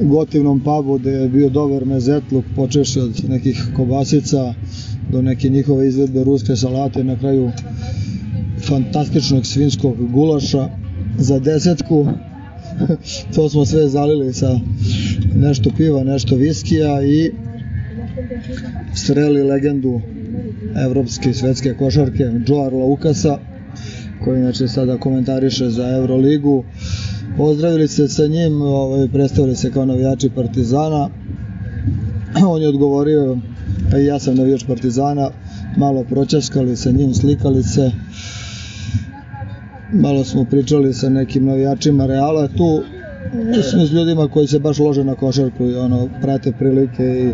gotivnom 0.00 0.60
pubu 0.60 0.98
gde 0.98 1.10
je 1.10 1.28
bio 1.28 1.48
dobar 1.48 1.84
mezetluk, 1.84 2.44
počeši 2.56 3.00
od 3.00 3.24
nekih 3.28 3.62
kobasica 3.76 4.54
do 5.10 5.22
neke 5.22 5.48
njihove 5.48 5.88
izvedbe 5.88 6.24
ruske 6.24 6.56
salate, 6.56 7.04
na 7.04 7.18
kraju 7.18 7.50
fantastičnog 8.68 9.46
svinskog 9.46 10.12
gulaša 10.12 10.68
za 11.18 11.38
desetku. 11.38 12.06
to 13.34 13.48
smo 13.48 13.64
sve 13.64 13.88
zalili 13.88 14.32
sa 14.32 14.58
nešto 15.34 15.70
piva, 15.76 16.04
nešto 16.04 16.36
viskija 16.36 17.02
i 17.02 17.30
sreli 18.94 19.42
legendu 19.42 20.00
evropske 20.76 21.30
i 21.30 21.34
svetske 21.34 21.74
košarke 21.74 22.24
Joar 22.48 22.72
Laukasa 22.72 23.38
koji 24.24 24.38
inače 24.38 24.68
sada 24.68 24.98
komentariše 24.98 25.70
za 25.70 25.88
Euroligu. 25.96 26.64
Pozdravili 27.36 27.88
se 27.88 28.08
sa 28.08 28.26
njim 28.26 28.62
ovaj, 28.62 29.08
predstavili 29.08 29.56
se 29.56 29.72
kao 29.72 29.84
navijači 29.84 30.30
Partizana. 30.30 31.08
On 32.52 32.62
je 32.62 32.68
odgovorio 32.68 33.38
pa 33.90 33.98
i 33.98 34.04
ja 34.04 34.18
sam 34.18 34.34
navijač 34.34 34.64
Partizana 34.64 35.30
malo 35.76 36.04
pročaskali 36.04 36.76
sa 36.76 36.90
njim, 36.90 37.14
slikali 37.14 37.62
se. 37.62 37.90
Malo 39.92 40.24
smo 40.24 40.44
pričali 40.44 40.94
sa 40.94 41.08
nekim 41.08 41.44
navijačima 41.44 42.06
Reala 42.06 42.48
tu 42.48 42.82
smo 43.70 43.86
s 43.86 43.92
ljudima 43.92 44.28
koji 44.28 44.46
se 44.46 44.58
baš 44.58 44.78
lože 44.78 45.04
na 45.04 45.14
košarku 45.14 45.64
i 45.64 45.76
ono 45.76 46.08
prate 46.22 46.52
prilike 46.52 47.04
i 47.04 47.32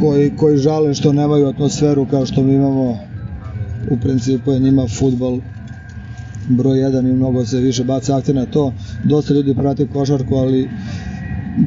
koji, 0.00 0.36
koji 0.36 0.56
žale 0.56 0.94
što 0.94 1.12
nemaju 1.12 1.48
atmosferu 1.48 2.06
kao 2.10 2.26
što 2.26 2.42
mi 2.42 2.54
imamo 2.54 2.98
u 3.90 3.96
principu 3.96 4.52
je 4.52 4.60
njima 4.60 4.86
futbal 4.88 5.38
broj 6.48 6.78
1 6.78 7.10
i 7.10 7.12
mnogo 7.12 7.44
se 7.44 7.60
više 7.60 7.84
baca 7.84 8.16
akcija 8.16 8.34
na 8.34 8.46
to 8.46 8.72
dosta 9.04 9.34
ljudi 9.34 9.54
prati 9.54 9.86
košarku 9.86 10.34
ali 10.34 10.68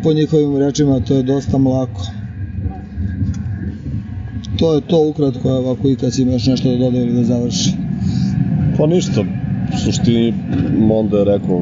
po 0.04 0.14
njihovim 0.14 0.58
rečima 0.58 1.00
to 1.00 1.16
je 1.16 1.24
dosta 1.24 1.58
mlako 1.58 2.08
to 4.60 4.74
je 4.74 4.82
to 4.82 5.10
ukratko 5.10 5.50
evo 5.50 5.72
ako 5.72 5.90
ikad 5.90 6.14
si 6.14 6.22
ima 6.22 6.32
još 6.32 6.46
nešto 6.46 6.72
da 6.72 6.78
dodaje 6.78 7.04
ili 7.04 7.14
da 7.14 7.24
završi 7.24 7.90
Pa 8.80 8.86
ništa, 8.88 9.22
u 9.74 9.78
suštini 9.78 10.34
Monda 10.78 11.18
je 11.18 11.26
rekao 11.26 11.62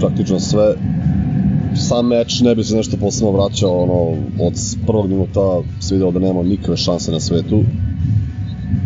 praktično 0.00 0.40
sve. 0.40 0.74
Sam 1.74 2.06
meč 2.06 2.40
ne 2.40 2.54
bi 2.54 2.64
se 2.64 2.76
nešto 2.76 2.96
posebno 2.96 3.32
vraćao, 3.32 3.82
ono, 3.82 4.16
od 4.40 4.54
prvog 4.86 5.08
minuta 5.08 5.60
se 5.80 5.94
video 5.94 6.10
da 6.10 6.18
nema 6.18 6.42
nikakve 6.42 6.76
šanse 6.76 7.12
na 7.12 7.20
svetu. 7.20 7.62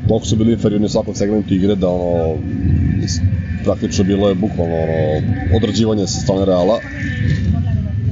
Toliko 0.09 0.27
su 0.27 0.37
bili 0.37 0.53
inferiorni 0.53 0.87
u 0.87 0.89
svakom 0.89 1.15
segmentu 1.15 1.55
igre 1.55 1.75
da 1.75 1.89
ono, 1.89 2.35
praktično 3.65 4.05
bilo 4.05 4.29
je 4.29 4.35
bukvalno 4.35 4.75
ono, 4.75 5.23
odrađivanje 5.57 6.07
sa 6.07 6.21
strane 6.21 6.45
Reala. 6.45 6.79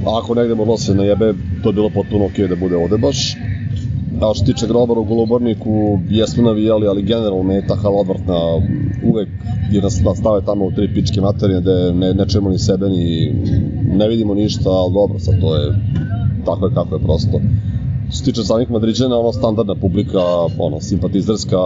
A 0.05 0.19
ako 0.23 0.35
negde 0.35 0.55
moralo 0.55 0.77
se 0.77 0.95
najebe, 0.95 1.33
to 1.63 1.69
je 1.69 1.73
bilo 1.73 1.89
potpuno 1.89 2.25
okej 2.25 2.47
da 2.47 2.55
bude 2.55 2.75
ovde 2.75 2.97
baš. 2.97 3.35
A 4.21 4.33
što 4.33 4.45
tiče 4.45 4.67
grobara 4.67 4.99
u 4.99 5.03
Golubarniku, 5.03 5.99
jesmo 6.09 6.43
navijali, 6.43 6.87
ali 6.87 7.03
generalno 7.03 7.53
je 7.53 7.67
ta 7.67 7.75
hala 7.75 7.99
odvrtna 7.99 8.37
uvek 9.03 9.29
jer 9.71 9.83
nas 9.83 10.01
stave 10.15 10.45
tamo 10.45 10.65
u 10.65 10.71
tri 10.71 10.93
pičke 10.93 11.21
materije 11.21 11.61
gde 11.61 11.93
ne, 11.93 12.13
ne 12.13 12.25
čujemo 12.27 12.49
ni 12.49 12.59
sebe 12.59 12.89
ni 12.89 13.33
ne 13.97 14.07
vidimo 14.07 14.33
ništa, 14.33 14.69
ali 14.69 14.93
dobro, 14.93 15.19
sad 15.19 15.41
to 15.41 15.55
je 15.55 15.71
tako 16.45 16.65
je 16.65 16.73
kako 16.73 16.95
je 16.95 17.01
prosto. 17.01 17.41
Se 18.11 18.23
tiče 18.23 18.43
samih 18.43 18.71
Madriđana, 18.71 19.19
ono 19.19 19.31
standardna 19.31 19.75
publika, 19.75 20.19
ono, 20.57 20.81
simpatizerska, 20.81 21.57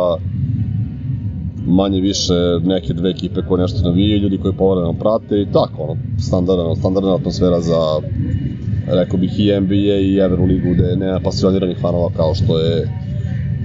manje 1.68 2.02
više 2.02 2.34
neke 2.64 2.94
dve 2.94 3.10
ekipe 3.10 3.42
koje 3.48 3.62
nešto 3.62 3.90
navijaju, 3.90 4.22
ljudi 4.22 4.38
koji 4.38 4.54
povremeno 4.54 4.94
prate 4.94 5.42
i 5.42 5.52
tako, 5.54 5.84
ono, 5.84 5.98
standardna, 6.20 6.76
standardna 6.76 7.16
atmosfera 7.16 7.62
za 7.62 8.02
rekao 8.88 9.20
bih 9.20 9.40
i 9.40 9.60
NBA 9.62 9.98
i 10.02 10.18
Euroligu 10.18 10.74
gde 10.74 10.96
nema 10.96 11.20
pasioniranih 11.20 11.78
fanova 11.82 12.10
kao 12.18 12.36
što 12.36 12.60
je 12.60 12.90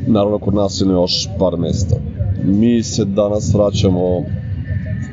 naravno 0.07 0.39
kod 0.39 0.55
nas 0.55 0.81
ili 0.81 0.93
još 0.93 1.28
par 1.39 1.57
mesta. 1.57 1.97
Mi 2.44 2.82
se 2.82 3.05
danas 3.05 3.55
vraćamo 3.55 4.24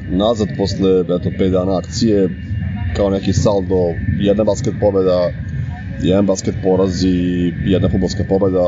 nazad 0.09 0.47
posle 0.57 0.99
eto, 0.99 1.29
5 1.39 1.51
dana 1.51 1.77
akcije 1.77 2.29
kao 2.95 3.09
neki 3.09 3.33
saldo, 3.33 3.93
jedna 4.19 4.43
basket 4.43 4.73
pobeda, 4.79 5.29
jedan 6.01 6.25
basket 6.25 6.55
poraz 6.63 7.03
i 7.03 7.53
jedna 7.65 7.89
futbolska 7.89 8.23
pobeda 8.29 8.65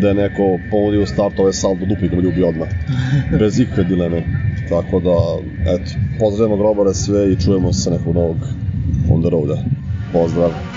da 0.00 0.08
je 0.08 0.14
neko 0.14 0.58
u 1.02 1.06
start 1.06 1.38
ove 1.38 1.52
saldo 1.52 1.86
dupli 1.86 2.08
da 2.08 2.16
me 2.16 2.22
ljubi 2.22 2.42
odmah. 2.42 2.68
Bez 3.38 3.60
ikakve 3.60 3.84
dileme. 3.84 4.22
Tako 4.68 5.00
da, 5.00 5.16
eto, 5.72 5.90
pozdravimo 6.18 6.56
grobare 6.56 6.94
sve 6.94 7.32
i 7.32 7.36
čujemo 7.36 7.72
se 7.72 7.90
nekog 7.90 8.14
novog 8.14 8.36
on 9.10 9.22
the 9.22 9.30
roada. 9.30 9.62
Pozdrav! 10.12 10.69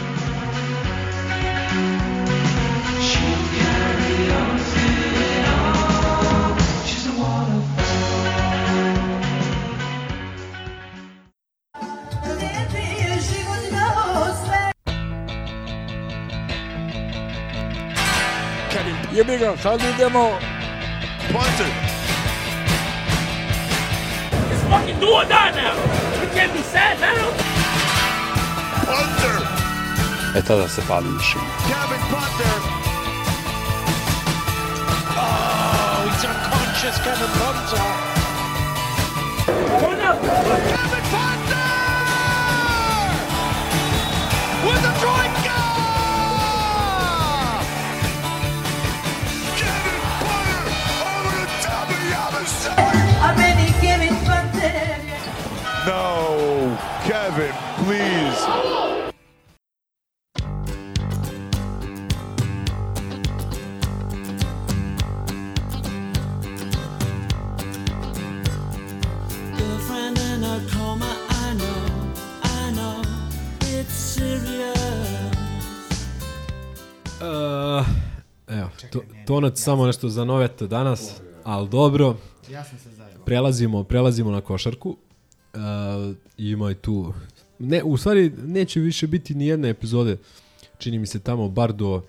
Jebi 19.23 19.37
ga, 19.39 19.55
sad 19.57 19.79
idemo. 19.79 20.35
Punter. 21.31 21.71
It's 24.51 24.63
fucking 24.67 24.99
do 24.99 25.07
or 25.07 25.23
die 25.23 25.51
now. 25.55 25.75
We 26.19 26.27
can't 26.35 26.51
be 26.51 26.61
sad 26.61 26.99
now. 26.99 27.31
Punter. 28.83 29.39
E 30.35 30.41
tada 30.41 30.67
se 30.67 30.81
pali 30.87 31.07
mišljenje. 31.07 31.51
Kevin 31.69 32.03
Punter. 32.11 32.59
Oh, 35.15 36.03
he's 36.05 36.25
unconscious, 36.31 36.97
Kevin 37.05 37.31
Punter. 37.39 37.85
Turn 39.79 40.01
up. 40.09 40.19
Kevin 40.67 41.02
have 57.23 57.39
it, 57.39 57.55
please. 57.85 58.43
Uh, 77.21 77.85
evo, 78.47 78.69
to, 78.91 79.01
tonac 79.25 79.53
ja 79.53 79.55
samo 79.57 79.85
nešto 79.85 80.09
za 80.09 80.25
noveta 80.25 80.67
danas, 80.67 81.21
ali 81.43 81.69
dobro. 81.69 82.15
Ja 82.51 82.63
sam 82.63 82.79
se 82.79 82.91
zajebao. 82.91 83.25
Prelazimo, 83.25 83.83
prelazimo 83.83 84.31
na 84.31 84.41
košarku. 84.41 84.97
Uh, 85.53 86.15
ima 86.37 86.71
i 86.71 86.75
tu... 86.75 87.13
Ne, 87.59 87.83
u 87.83 87.97
stvari 87.97 88.31
neće 88.45 88.79
više 88.79 89.07
biti 89.07 89.35
ni 89.35 89.47
jedne 89.47 89.69
epizode. 89.69 90.17
Čini 90.77 90.99
mi 90.99 91.07
se 91.07 91.19
tamo 91.19 91.49
bar 91.49 91.73
do 91.73 92.01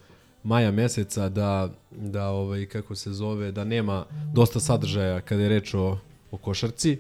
maja 0.43 0.71
meseca 0.71 1.29
da, 1.29 1.71
da 1.91 2.29
ovaj, 2.29 2.67
kako 2.67 2.95
se 2.95 3.13
zove, 3.13 3.53
da 3.53 3.65
nema 3.65 4.05
dosta 4.35 4.61
sadržaja 4.61 5.21
kada 5.21 5.43
je 5.43 5.49
reč 5.49 5.75
o, 5.75 5.99
o 6.31 6.37
košarci. 6.37 6.99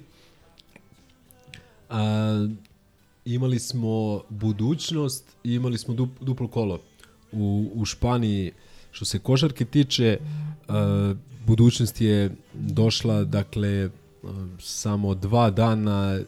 A, 1.90 2.48
imali 3.24 3.58
smo 3.58 4.22
budućnost 4.28 5.24
i 5.44 5.54
imali 5.54 5.78
smo 5.78 5.94
dup, 5.94 6.10
duplo 6.20 6.48
kolo. 6.48 6.80
U, 7.32 7.70
u 7.74 7.84
Španiji, 7.84 8.52
što 8.90 9.04
se 9.04 9.18
košarke 9.18 9.64
tiče, 9.64 10.18
a, 10.68 11.14
budućnost 11.46 12.00
je 12.00 12.30
došla, 12.54 13.24
dakle, 13.24 13.90
samo 14.58 15.14
dva 15.14 15.50
dana 15.50 16.20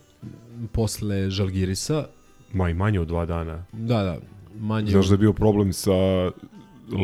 posle 0.73 1.31
Žalgirisa. 1.31 2.07
Ma 2.53 2.70
i 2.70 2.74
manje 2.74 3.01
od 3.01 3.09
dva 3.09 3.27
dana. 3.27 3.65
Da, 3.73 4.03
da. 4.03 4.19
Manje 4.59 4.91
Znaš 4.91 5.07
da 5.07 5.15
je 5.15 5.19
bio 5.19 5.33
problem 5.33 5.73
sa 5.73 5.93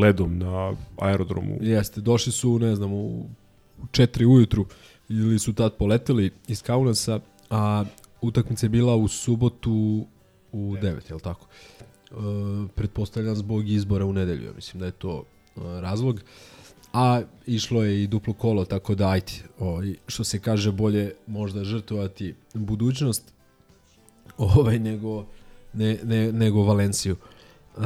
ledom 0.01 0.39
na 0.39 0.74
aerodromu. 0.97 1.59
Jeste, 1.61 2.01
došli 2.01 2.33
su, 2.33 2.59
ne 2.59 2.77
znam, 2.77 2.93
u 2.93 3.27
4 3.91 4.27
ujutru 4.27 4.66
ili 5.09 5.39
su 5.39 5.53
tad 5.53 5.77
poleteli 5.77 6.31
iz 6.49 6.62
Kaunasa, 6.62 7.20
a 7.51 7.85
utakmica 8.20 8.66
je 8.66 8.70
bila 8.70 8.97
u 8.97 9.09
subotu 9.09 10.07
u 10.53 10.77
9, 10.77 10.85
je 11.09 11.15
li 11.15 11.20
tako? 11.20 11.47
E, 12.11 12.15
pretpostavljam 12.74 13.37
zbog 13.37 13.69
izbora 13.69 14.05
u 14.05 14.12
nedelju, 14.12 14.45
ja 14.45 14.53
mislim 14.53 14.81
da 14.81 14.87
je 14.87 14.93
to 14.93 15.24
e, 15.24 15.61
razlog. 15.81 16.20
A 16.93 17.23
išlo 17.47 17.85
je 17.85 18.03
i 18.03 18.07
duplo 18.07 18.35
kolo, 18.35 18.65
tako 18.65 18.95
da 18.95 19.09
ajde, 19.09 19.33
ovaj, 19.59 19.95
što 20.07 20.24
se 20.24 20.39
kaže, 20.39 20.73
bolje 20.73 21.12
možda 21.27 21.65
žrtvovati 21.65 22.35
budućnost 22.55 23.35
ovaj, 24.36 24.78
nego, 24.78 25.24
ne, 25.73 25.99
ne, 26.05 26.32
nego 26.32 26.62
Valenciju. 26.62 27.16
E, 27.16 27.81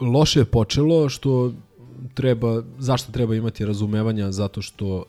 loše 0.00 0.40
je 0.40 0.44
počelo 0.44 1.08
što 1.08 1.52
treba, 2.14 2.62
zašto 2.78 3.12
treba 3.12 3.34
imati 3.34 3.66
razumevanja 3.66 4.32
zato 4.32 4.62
što 4.62 5.04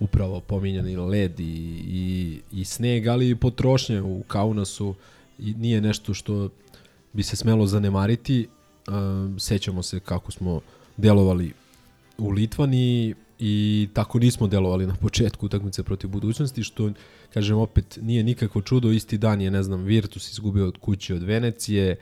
upravo 0.00 0.40
pominjani 0.40 0.96
led 0.96 1.40
i, 1.40 1.82
i, 1.88 2.40
i 2.52 2.64
sneg, 2.64 3.06
ali 3.06 3.30
i 3.30 3.36
potrošnje 3.36 4.02
u 4.02 4.22
Kaunasu 4.26 4.94
i 5.38 5.54
nije 5.54 5.80
nešto 5.80 6.14
što 6.14 6.48
bi 7.12 7.22
se 7.22 7.36
smelo 7.36 7.66
zanemariti. 7.66 8.48
Um, 8.88 9.40
sećamo 9.40 9.82
se 9.82 10.00
kako 10.00 10.32
smo 10.32 10.60
delovali 10.96 11.52
u 12.18 12.30
Litvani 12.30 13.14
i 13.38 13.88
tako 13.92 14.18
nismo 14.18 14.46
delovali 14.46 14.86
na 14.86 14.94
početku 14.94 15.46
utakmice 15.46 15.82
protiv 15.82 16.10
budućnosti, 16.10 16.62
što, 16.62 16.90
kažem, 17.34 17.58
opet 17.58 17.98
nije 18.02 18.24
nikakvo 18.24 18.62
čudo. 18.62 18.90
Isti 18.90 19.18
dan 19.18 19.40
je, 19.40 19.50
ne 19.50 19.62
znam, 19.62 19.82
Virtus 19.82 20.32
izgubio 20.32 20.66
od 20.66 20.78
kuće 20.78 21.14
od 21.14 21.22
Venecije, 21.22 21.96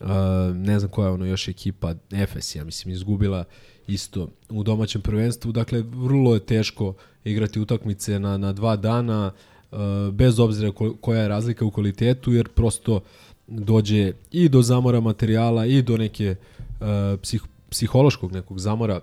uh, 0.00 0.06
ne 0.54 0.78
znam 0.78 0.90
koja 0.90 1.06
je 1.06 1.12
ono 1.12 1.26
još 1.26 1.48
ekipa, 1.48 1.94
Efes, 2.10 2.56
ja 2.56 2.64
mislim, 2.64 2.94
izgubila 2.94 3.44
isto 3.86 4.28
u 4.48 4.62
domaćem 4.62 5.02
prvenstvu. 5.02 5.52
Dakle, 5.52 5.82
vrlo 5.82 6.34
je 6.34 6.40
teško 6.40 6.94
igrati 7.24 7.60
utakmice 7.60 8.18
na, 8.18 8.36
na 8.36 8.52
dva 8.52 8.76
dana, 8.76 9.32
uh, 9.70 9.78
bez 10.12 10.38
obzira 10.38 10.72
ko, 10.72 10.94
koja 11.00 11.22
je 11.22 11.28
razlika 11.28 11.64
u 11.64 11.70
kvalitetu, 11.70 12.32
jer 12.32 12.48
prosto 12.48 13.00
dođe 13.46 14.12
i 14.30 14.48
do 14.48 14.62
zamora 14.62 15.00
materijala 15.00 15.66
i 15.66 15.82
do 15.82 15.96
neke 15.96 16.36
uh, 16.80 16.86
psih, 17.22 17.42
psihološkog 17.70 18.32
nekog 18.32 18.58
zamora, 18.58 19.00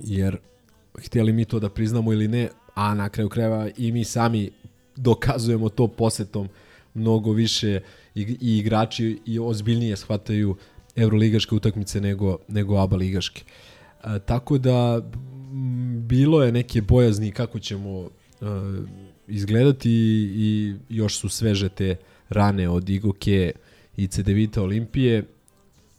jer 0.00 0.36
htjeli 0.98 1.32
mi 1.32 1.44
to 1.44 1.60
da 1.60 1.68
priznamo 1.68 2.12
ili 2.12 2.28
ne, 2.28 2.48
a 2.74 2.94
na 2.94 3.08
kraju 3.08 3.28
krajeva 3.28 3.68
i 3.76 3.92
mi 3.92 4.04
sami 4.04 4.50
dokazujemo 4.96 5.68
to 5.68 5.88
posetom 5.88 6.48
mnogo 6.94 7.32
više 7.32 7.80
i, 8.14 8.22
i 8.40 8.58
igrači 8.58 9.18
i 9.26 9.38
ozbiljnije 9.38 9.96
shvataju 9.96 10.56
evroligaške 10.96 11.54
utakmice 11.54 12.00
nego, 12.00 12.38
nego 12.48 12.76
ABA 12.76 12.96
ligaške. 12.96 13.42
E, 14.04 14.18
tako 14.26 14.58
da 14.58 15.02
m, 15.52 16.08
bilo 16.08 16.42
je 16.42 16.52
neke 16.52 16.82
bojazni 16.82 17.32
kako 17.32 17.58
ćemo 17.58 18.00
e, 18.00 18.44
izgledati 19.28 19.90
i 20.34 20.74
još 20.88 21.18
su 21.18 21.28
sveže 21.28 21.68
te 21.68 21.96
rane 22.28 22.68
od 22.68 22.88
Igoke 22.88 23.52
i 23.96 24.06
Cedevita 24.06 24.62
Olimpije 24.62 25.24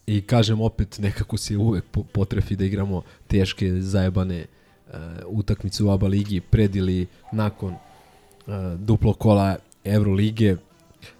i 0.07 0.21
kažem 0.21 0.61
opet 0.61 0.99
nekako 0.99 1.37
se 1.37 1.57
uvek 1.57 1.83
po- 1.91 2.03
potrefi 2.03 2.55
da 2.55 2.65
igramo 2.65 3.01
teške 3.27 3.81
zajebane 3.81 4.45
utakmice 5.27 5.83
u 5.83 5.89
ABA 5.89 6.07
ligi 6.07 6.39
pred 6.39 6.75
ili 6.75 7.07
nakon 7.31 7.73
uh, 7.73 8.79
duplo 8.79 9.13
kola 9.13 9.55
Evrolige 9.83 10.55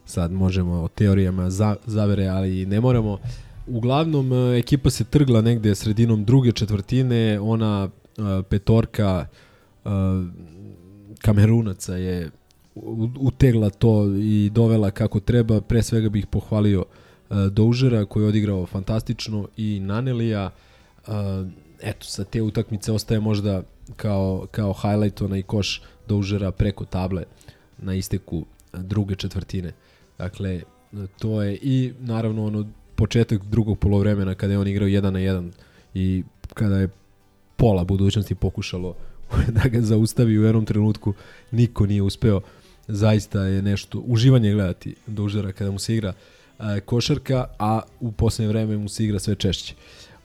sad 0.06 0.31
možemo 0.31 0.73
o 0.73 0.88
teorijama 0.88 1.49
za, 1.49 1.76
zavere 1.85 2.27
ali 2.27 2.65
ne 2.65 2.81
moramo 2.81 3.18
uglavnom 3.68 4.31
uh, 4.31 4.56
ekipa 4.57 4.89
se 4.89 5.03
trgla 5.03 5.41
negde 5.41 5.76
sredinom 5.76 6.26
druge 6.26 6.52
četvrtine 6.52 7.39
ona 7.39 7.89
uh, 8.18 8.45
petorka 8.49 9.26
uh, 9.85 9.91
Kamerunaca 11.22 11.95
je 11.95 12.30
utegla 13.19 13.69
to 13.69 14.06
i 14.15 14.49
dovela 14.53 14.91
kako 14.91 15.19
treba. 15.19 15.61
Pre 15.61 15.84
svega 15.84 16.10
bih 16.10 16.27
pohvalio 16.27 16.85
uh, 17.30 17.38
Doužera 17.45 18.06
koji 18.06 18.23
je 18.23 18.27
odigrao 18.27 18.65
fantastično 18.65 19.48
i 19.57 19.80
Nanelija. 19.80 20.49
Uh, 21.81 21.89
eto, 21.89 22.05
sa 22.05 22.23
te 22.23 22.41
utakmice 22.41 22.91
ostaje 22.91 23.19
možda 23.19 23.63
kao, 23.95 24.47
kao 24.51 24.73
highlight 24.73 25.21
onaj 25.21 25.41
koš 25.41 25.81
Doužera 26.07 26.51
preko 26.51 26.85
table 26.85 27.23
na 27.77 27.93
isteku 27.93 28.37
uh, 28.37 28.79
druge 28.79 29.15
četvrtine. 29.15 29.73
Dakle, 30.17 30.61
uh, 30.91 30.99
to 31.19 31.41
je 31.41 31.57
i 31.61 31.93
naravno 31.99 32.45
ono 32.45 32.65
početak 32.95 33.45
drugog 33.45 33.79
polovremena 33.79 34.35
kada 34.35 34.53
je 34.53 34.59
on 34.59 34.67
igrao 34.67 34.87
1 34.87 35.09
na 35.09 35.19
1 35.19 35.51
i 35.93 36.23
kada 36.53 36.77
je 36.77 36.89
pola 37.55 37.83
budućnosti 37.83 38.35
pokušalo 38.35 38.95
da 39.57 39.69
ga 39.69 39.81
zaustavi 39.81 40.39
u 40.39 40.43
jednom 40.43 40.65
trenutku 40.65 41.13
niko 41.51 41.85
nije 41.85 42.01
uspeo 42.01 42.41
zaista 42.87 43.45
je 43.45 43.61
nešto 43.61 43.99
uživanje 43.99 44.53
gledati 44.53 44.95
Dužera 45.07 45.51
kada 45.51 45.71
mu 45.71 45.79
se 45.79 45.95
igra 45.95 46.13
e, 46.59 46.79
košarka 46.79 47.45
a 47.59 47.81
u 47.99 48.11
poslednje 48.11 48.47
vreme 48.47 48.77
mu 48.77 48.89
se 48.89 49.03
igra 49.03 49.19
sve 49.19 49.35
češće 49.35 49.75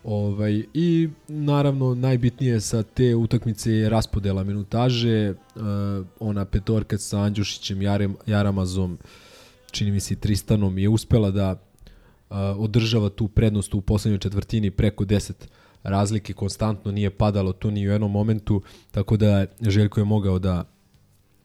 Ovaj, 0.06 0.64
I 0.74 1.08
naravno 1.28 1.94
najbitnije 1.94 2.60
sa 2.60 2.82
te 2.82 3.14
utakmice 3.14 3.72
je 3.72 3.88
raspodela 3.88 4.44
minutaže, 4.44 5.30
uh, 5.30 5.62
ona 6.20 6.44
petorka 6.44 6.98
sa 6.98 7.20
Andjušićem, 7.20 7.82
Jarem, 7.82 8.16
Jaramazom, 8.26 8.98
čini 9.70 9.90
mi 9.90 10.00
se 10.00 10.16
Tristanom 10.16 10.78
je 10.78 10.88
uspela 10.88 11.30
da 11.30 11.52
uh, 11.52 12.36
održava 12.56 13.08
tu 13.08 13.28
prednost 13.28 13.74
u 13.74 13.80
poslednjoj 13.80 14.18
četvrtini 14.18 14.70
preko 14.70 15.04
10 15.04 15.32
razlike 15.82 16.32
konstantno 16.32 16.92
nije 16.92 17.10
padalo 17.10 17.52
to 17.52 17.70
ni 17.70 17.88
u 17.88 17.92
jednom 17.92 18.10
momentu, 18.10 18.62
tako 18.90 19.16
da 19.16 19.46
Željko 19.60 20.00
je 20.00 20.04
mogao 20.04 20.38
da 20.38 20.64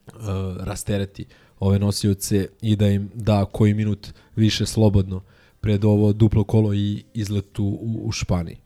uh, 0.07 0.13
rastereti 0.59 1.25
ove 1.59 1.79
nosioce 1.79 2.47
i 2.61 2.75
da 2.75 2.88
im 2.88 3.09
da 3.13 3.45
koji 3.45 3.73
minut 3.73 4.07
više 4.35 4.65
slobodno 4.65 5.21
pred 5.61 5.85
ovo 5.85 6.13
duplo 6.13 6.43
kolo 6.43 6.73
i 6.73 7.03
izletu 7.13 7.63
u, 7.63 8.01
u 8.03 8.11
Španiji. 8.11 8.57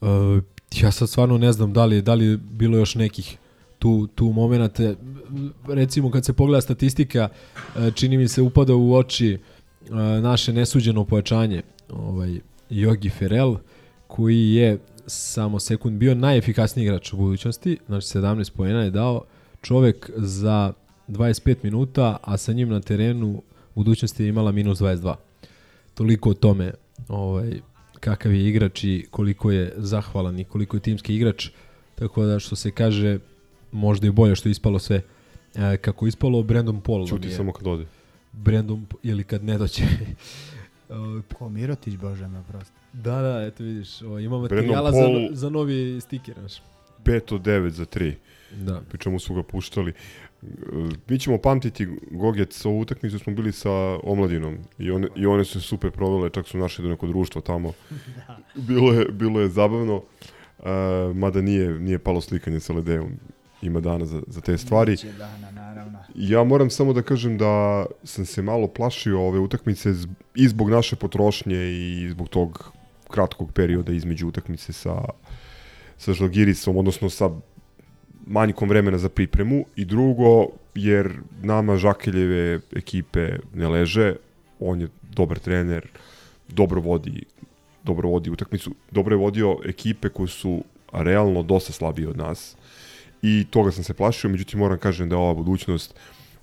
Uh, 0.00 0.08
ja 0.82 0.90
sad 0.90 1.08
stvarno 1.08 1.38
ne 1.38 1.52
znam 1.52 1.72
da 1.72 1.84
li, 1.84 2.02
da 2.02 2.14
li 2.14 2.36
bilo 2.36 2.78
još 2.78 2.94
nekih 2.94 3.38
tu, 3.78 4.06
tu 4.14 4.24
momenata. 4.24 4.94
Recimo 5.68 6.10
kad 6.10 6.24
se 6.24 6.32
pogleda 6.32 6.60
statistika, 6.60 7.28
uh, 7.54 7.94
čini 7.94 8.16
mi 8.16 8.28
se 8.28 8.42
upada 8.42 8.74
u 8.74 8.94
oči 8.94 9.38
uh, 9.80 9.96
naše 10.22 10.52
nesuđeno 10.52 11.04
pojačanje 11.04 11.62
ovaj, 11.90 12.40
Jogi 12.70 13.10
Ferel, 13.10 13.56
koji 14.06 14.54
je 14.54 14.78
samo 15.06 15.60
sekund 15.60 15.98
bio 15.98 16.14
najefikasniji 16.14 16.84
igrač 16.84 17.12
u 17.12 17.16
budućnosti, 17.16 17.78
znači 17.86 18.06
17 18.06 18.50
poena 18.50 18.82
je 18.82 18.90
dao 18.90 19.24
čovek 19.62 20.10
za 20.16 20.72
25 21.08 21.56
minuta, 21.62 22.16
a 22.22 22.36
sa 22.36 22.52
njim 22.52 22.68
na 22.68 22.80
terenu 22.80 23.42
budućnosti 23.74 24.22
je 24.22 24.28
imala 24.28 24.52
minus 24.52 24.78
22. 24.78 25.14
Toliko 25.94 26.30
o 26.30 26.34
tome 26.34 26.72
ovaj, 27.08 27.60
kakav 28.00 28.34
je 28.34 28.48
igrač 28.48 28.84
i 28.84 29.06
koliko 29.10 29.50
je 29.50 29.72
zahvalan 29.76 30.38
i 30.38 30.44
koliko 30.44 30.76
je 30.76 30.80
timski 30.80 31.16
igrač, 31.16 31.48
tako 31.94 32.24
da 32.24 32.38
što 32.38 32.56
se 32.56 32.70
kaže 32.70 33.18
možda 33.72 34.06
i 34.06 34.12
bolje 34.12 34.36
što 34.36 34.48
je 34.48 34.50
ispalo 34.50 34.78
sve 34.78 35.02
e, 35.54 35.76
kako 35.76 36.06
je 36.06 36.08
ispalo 36.08 36.42
Brandon 36.42 36.80
Paul. 36.80 37.08
Čuti 37.08 37.28
je- 37.28 37.34
samo 37.34 37.52
kad 37.52 37.66
ode. 37.66 37.86
Brandon, 38.32 38.86
ili 39.02 39.24
kad 39.24 39.44
ne 39.44 39.58
doće. 39.58 39.82
Ko 41.34 41.48
Mirotić, 41.48 41.96
bože 41.96 42.28
me 42.28 42.42
prosto. 42.44 42.74
Da, 42.92 43.22
da, 43.22 43.42
eto 43.42 43.64
vidiš, 43.64 44.02
o, 44.02 44.18
ima 44.18 44.38
Brandon 44.38 44.42
materijala 44.42 44.92
za, 44.92 44.98
Paul- 44.98 45.28
za 45.32 45.50
novi 45.50 46.00
stiker, 46.00 46.34
znaš. 46.38 46.52
5 47.04 47.34
od 47.34 47.42
9 47.42 47.68
za 47.68 47.84
3. 47.86 48.14
Da. 48.56 48.80
Pri 48.80 48.98
čemu 48.98 49.18
su 49.18 49.34
ga 49.34 49.42
puštali. 49.42 49.92
Mi 51.08 51.18
ćemo 51.18 51.38
pamtiti 51.38 51.88
Gogec, 52.10 52.64
ovu 52.64 52.80
utakmicu 52.80 53.18
smo 53.18 53.32
bili 53.32 53.52
sa 53.52 53.70
omladinom 54.02 54.58
i 54.78 54.90
one, 54.90 55.08
i 55.16 55.26
one 55.26 55.44
su 55.44 55.60
super 55.60 55.90
provele, 55.90 56.30
čak 56.30 56.48
su 56.48 56.58
našli 56.58 56.82
do 56.82 56.88
neko 56.88 57.06
društvo 57.06 57.40
tamo. 57.40 57.72
Bilo 58.68 58.92
je, 58.92 59.04
bilo 59.04 59.40
je 59.40 59.48
zabavno. 59.48 60.02
Uh, 60.58 60.64
mada 61.16 61.40
nije, 61.40 61.78
nije 61.78 61.98
palo 61.98 62.20
slikanje 62.20 62.60
sa 62.60 62.72
Ledeom, 62.72 63.12
ima 63.62 63.80
dana 63.80 64.04
za, 64.04 64.22
za 64.26 64.40
te 64.40 64.58
stvari. 64.58 64.92
Biće 64.92 65.12
dana, 65.12 65.50
naravno. 65.50 65.98
Ja 66.14 66.44
moram 66.44 66.70
samo 66.70 66.92
da 66.92 67.02
kažem 67.02 67.38
da 67.38 67.86
sam 68.04 68.26
se 68.26 68.42
malo 68.42 68.68
plašio 68.68 69.20
ove 69.20 69.38
utakmice 69.38 69.94
i 70.34 70.48
zbog 70.48 70.70
naše 70.70 70.96
potrošnje 70.96 71.56
i 71.56 72.08
zbog 72.10 72.28
tog 72.28 72.72
kratkog 73.10 73.52
perioda 73.52 73.92
između 73.92 74.28
utakmice 74.28 74.72
sa, 74.72 75.04
sa 75.98 76.12
Žalgiricom, 76.12 76.76
odnosno 76.76 77.10
sa 77.10 77.30
manjkom 78.26 78.68
vremena 78.68 78.98
za 78.98 79.08
pripremu 79.08 79.64
i 79.76 79.84
drugo, 79.84 80.46
jer 80.74 81.12
nama 81.42 81.76
Žakeljeve 81.76 82.60
ekipe 82.76 83.38
ne 83.54 83.68
leže, 83.68 84.16
on 84.60 84.80
je 84.80 84.88
dobar 85.12 85.38
trener, 85.38 85.88
dobro 86.48 86.80
vodi, 86.80 87.24
dobro 87.84 88.08
vodi 88.08 88.30
utakmicu, 88.30 88.74
dobro 88.90 89.14
je 89.14 89.18
vodio 89.18 89.56
ekipe 89.64 90.08
koje 90.08 90.28
su 90.28 90.64
realno 90.92 91.42
dosta 91.42 91.72
slabije 91.72 92.08
od 92.08 92.16
nas 92.16 92.56
i 93.22 93.46
toga 93.50 93.70
sam 93.70 93.84
se 93.84 93.94
plašio, 93.94 94.30
međutim 94.30 94.60
moram 94.60 94.78
kažem 94.78 95.08
da 95.08 95.16
je 95.16 95.20
ova 95.20 95.34
budućnost 95.34 95.94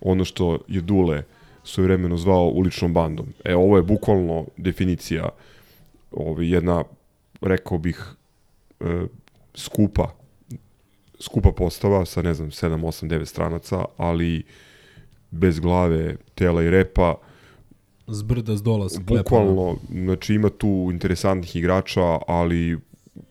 ono 0.01 0.25
što 0.25 0.59
je 0.67 0.81
Dule 0.81 1.23
svoje 1.63 1.85
vremeno 1.85 2.17
zvao 2.17 2.45
uličnom 2.45 2.93
bandom. 2.93 3.33
E, 3.43 3.55
ovo 3.55 3.77
je 3.77 3.83
bukvalno 3.83 4.45
definicija 4.57 5.29
ovaj, 6.11 6.49
jedna, 6.53 6.83
rekao 7.41 7.77
bih, 7.77 8.05
e, 8.79 9.05
skupa 9.55 10.20
skupa 11.21 11.51
postava 11.51 12.05
sa, 12.05 12.21
ne 12.21 12.33
znam, 12.33 12.49
7, 12.49 12.75
8, 12.77 13.07
9 13.07 13.25
stranaca, 13.25 13.85
ali 13.97 14.43
bez 15.31 15.59
glave, 15.59 16.15
tela 16.35 16.63
i 16.63 16.69
repa. 16.69 17.15
Zbrda 18.07 18.55
s 18.57 18.63
dola 18.63 18.89
sklepa. 18.89 19.13
Bukvalno, 19.13 19.75
znači 19.91 20.33
ima 20.33 20.49
tu 20.49 20.89
interesantnih 20.91 21.55
igrača, 21.55 22.01
ali 22.27 22.79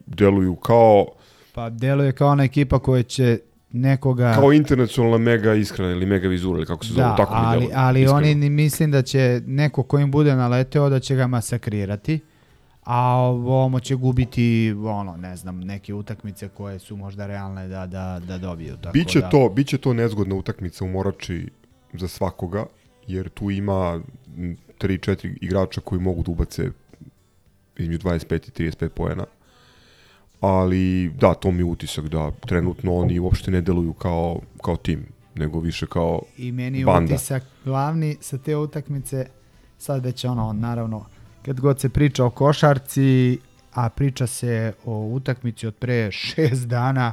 deluju 0.07 0.57
kao 0.57 1.07
Pa 1.53 1.71
deluje 1.71 2.13
kao 2.13 2.29
ona 2.29 2.45
ekipa 2.45 2.79
koja 2.79 3.03
će 3.03 3.39
nekoga... 3.73 4.35
kao 4.35 4.53
internacionalna 4.53 5.19
mega 5.19 5.55
ishrana 5.55 5.93
ili 5.93 6.07
mega 6.07 6.29
vizura 6.29 6.59
ili 6.59 6.67
kako 6.67 6.85
se 6.85 6.93
zove, 6.93 7.05
Da, 7.05 7.17
tako 7.17 7.35
mi 7.35 7.41
ali, 7.41 7.59
deluje, 7.59 7.75
ali 7.77 8.01
iskreno. 8.01 8.17
oni 8.17 8.35
ni- 8.35 8.51
mislim 8.51 8.91
da 8.91 9.03
će 9.03 9.43
neko 9.47 9.83
ko 9.83 9.99
im 9.99 10.11
bude 10.11 10.35
naleteo 10.35 10.89
da 10.89 11.01
će 11.01 11.15
ga 11.15 11.27
masakrirati, 11.27 12.21
a 12.85 13.17
ovo 13.17 13.81
će 13.81 13.95
gubiti, 13.95 14.75
ono, 14.85 15.17
ne 15.17 15.37
znam, 15.37 15.61
neke 15.61 15.95
utakmice 15.95 16.49
koje 16.49 16.79
su 16.79 16.97
možda 16.97 17.27
realne 17.27 17.69
da, 17.69 17.87
da, 17.87 18.21
da 18.29 18.39
dobiju. 18.39 18.77
Tako 18.77 18.93
Biće 18.93 19.21
da, 19.21 19.29
to, 19.29 19.49
biće 19.49 19.79
to 19.79 19.93
nezgodna 19.93 20.35
utakmica 20.35 20.85
u 20.85 20.89
Morači 20.89 21.49
za 21.93 22.09
svakoga, 22.09 22.67
jer 23.07 23.29
tu 23.29 23.51
ima 23.51 24.01
3-4 24.81 25.39
igrača 25.41 25.81
koji 25.81 26.01
mogu 26.01 26.23
da 26.23 26.31
ubace 26.31 26.71
između 27.79 28.09
25 28.09 28.65
i 28.65 28.71
35 28.71 28.89
poena. 28.89 29.25
Ali 30.41 31.09
da, 31.09 31.35
to 31.35 31.51
mi 31.51 31.59
je 31.59 31.65
utisak 31.65 32.09
da 32.09 32.31
trenutno 32.31 32.95
oni 32.95 33.19
uopšte 33.19 33.51
ne 33.51 33.61
deluju 33.61 33.93
kao, 33.93 34.41
kao 34.63 34.77
tim, 34.77 35.07
nego 35.35 35.61
više 35.61 35.87
kao 35.87 36.23
I 36.37 36.53
meni 36.53 36.79
je 36.79 36.85
banda. 36.85 37.15
utisak 37.15 37.43
glavni 37.65 38.17
sa 38.21 38.39
te 38.39 38.57
utakmice, 38.57 39.27
sad 39.79 40.05
već 40.05 40.25
ono, 40.25 40.53
naravno, 40.53 41.05
kad 41.51 41.61
god 41.61 41.81
se 41.81 41.89
priča 41.89 42.25
o 42.25 42.31
košarci, 42.31 43.39
a 43.75 43.89
priča 43.89 44.27
se 44.27 44.73
o 44.85 44.99
utakmici 44.99 45.67
od 45.67 45.75
pre 45.75 46.11
šest 46.13 46.69
dana, 46.69 47.13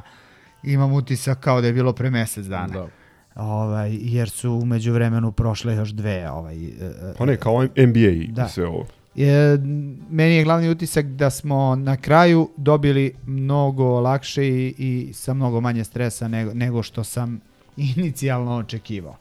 imam 0.62 0.92
utisak 0.92 1.40
kao 1.40 1.60
da 1.60 1.66
je 1.66 1.72
bilo 1.72 1.92
pre 1.92 2.10
mesec 2.10 2.46
dana. 2.46 2.72
Da. 2.72 2.86
Ovaj, 3.34 3.98
jer 4.00 4.30
su 4.30 4.52
umeđu 4.52 4.92
vremenu 4.92 5.32
prošle 5.32 5.74
još 5.74 5.90
dve. 5.90 6.30
Ovaj, 6.30 6.56
e, 6.56 6.68
e, 6.68 7.14
Pa 7.18 7.24
ne, 7.24 7.36
kao 7.36 7.62
NBA 7.62 8.10
i 8.10 8.28
Da. 8.32 8.48
sve 8.48 8.66
ovo. 8.66 8.86
je, 9.14 9.58
meni 10.10 10.34
je 10.34 10.44
glavni 10.44 10.70
utisak 10.70 11.06
da 11.06 11.30
smo 11.30 11.76
na 11.76 11.96
kraju 11.96 12.50
dobili 12.56 13.14
mnogo 13.26 14.00
lakše 14.00 14.46
i, 14.48 14.74
i 14.78 15.12
sa 15.12 15.34
mnogo 15.34 15.60
manje 15.60 15.84
stresa 15.84 16.28
nego, 16.28 16.54
nego 16.54 16.82
što 16.82 17.04
sam 17.04 17.40
inicijalno 17.96 18.56
očekivao. 18.56 19.16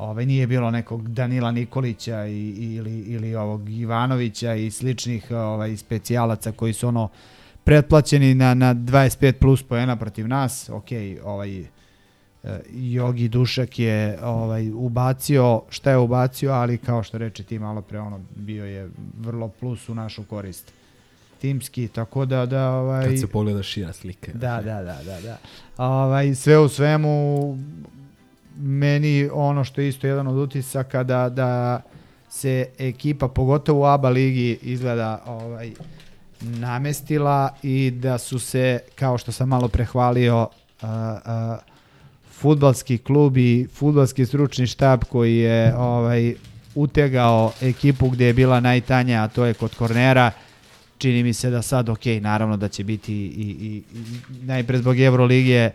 Ovaj, 0.00 0.26
nije 0.26 0.46
bilo 0.46 0.70
nekog 0.70 1.08
Danila 1.08 1.50
Nikolića 1.52 2.26
i, 2.26 2.48
ili, 2.48 2.98
ili 2.98 3.34
ovog 3.34 3.70
Ivanovića 3.70 4.54
i 4.54 4.70
sličnih 4.70 5.30
ovaj, 5.30 5.76
specijalaca 5.76 6.52
koji 6.52 6.72
su 6.72 6.88
ono 6.88 7.08
pretplaćeni 7.64 8.34
na, 8.34 8.54
na 8.54 8.74
25 8.74 9.32
plus 9.32 9.62
poena 9.62 9.96
protiv 9.96 10.28
nas. 10.28 10.68
Ok, 10.68 10.88
ovaj, 11.24 11.64
E, 12.44 12.60
Jogi 12.72 13.28
Dušak 13.28 13.78
je 13.78 14.18
ovaj 14.22 14.72
ubacio 14.72 15.62
šta 15.68 15.90
je 15.90 15.96
ubacio, 15.96 16.52
ali 16.52 16.78
kao 16.78 17.02
što 17.02 17.18
reče 17.18 17.42
ti 17.42 17.58
malo 17.58 17.82
pre 17.82 18.00
ono 18.00 18.20
bio 18.36 18.64
je 18.64 18.90
vrlo 19.18 19.48
plus 19.48 19.88
u 19.88 19.94
našu 19.94 20.24
korist 20.24 20.72
timski, 21.40 21.88
tako 21.88 22.24
da 22.24 22.46
da 22.46 22.70
ovaj 22.70 23.06
Kad 23.06 23.20
se 23.20 23.26
pogleda 23.26 23.62
šira 23.62 23.92
slika. 23.92 24.32
Da, 24.32 24.62
da, 24.64 24.82
da, 24.82 25.00
da, 25.04 25.20
da. 25.20 25.38
Ovaj 25.76 26.34
sve 26.34 26.58
u 26.58 26.68
svemu 26.68 27.58
meni 28.60 29.28
ono 29.32 29.64
što 29.64 29.80
je 29.80 29.88
isto 29.88 30.06
jedan 30.06 30.26
od 30.26 30.36
utisaka 30.36 31.02
da 31.02 31.28
da 31.28 31.82
se 32.30 32.66
ekipa 32.78 33.28
pogotovo 33.28 33.80
u 33.80 33.84
ABA 33.84 34.08
ligi 34.08 34.58
izgleda 34.62 35.22
ovaj 35.26 35.70
namestila 36.40 37.54
i 37.62 37.90
da 37.90 38.18
su 38.18 38.38
se 38.38 38.78
kao 38.94 39.18
što 39.18 39.32
sam 39.32 39.48
malo 39.48 39.68
prehvalio 39.68 40.42
uh, 40.42 40.88
uh, 40.88 41.58
futbalski 42.30 42.98
klub 42.98 43.36
i 43.36 43.66
futbalski 43.74 44.26
stručni 44.26 44.66
štab 44.66 45.04
koji 45.04 45.36
je 45.36 45.76
ovaj 45.76 46.34
utegao 46.74 47.52
ekipu 47.60 48.08
gdje 48.08 48.26
je 48.26 48.32
bila 48.32 48.60
najtanja, 48.60 49.22
a 49.22 49.28
to 49.28 49.44
je 49.44 49.54
kod 49.54 49.74
kornera. 49.74 50.30
Čini 50.98 51.22
mi 51.22 51.32
se 51.32 51.50
da 51.50 51.62
sad, 51.62 51.88
ok, 51.88 52.06
naravno 52.20 52.56
da 52.56 52.68
će 52.68 52.84
biti 52.84 53.14
i, 53.14 53.56
i, 53.60 53.82
i 53.98 54.02
najpre 54.44 54.78
zbog 54.78 55.00
Evroligije 55.00 55.72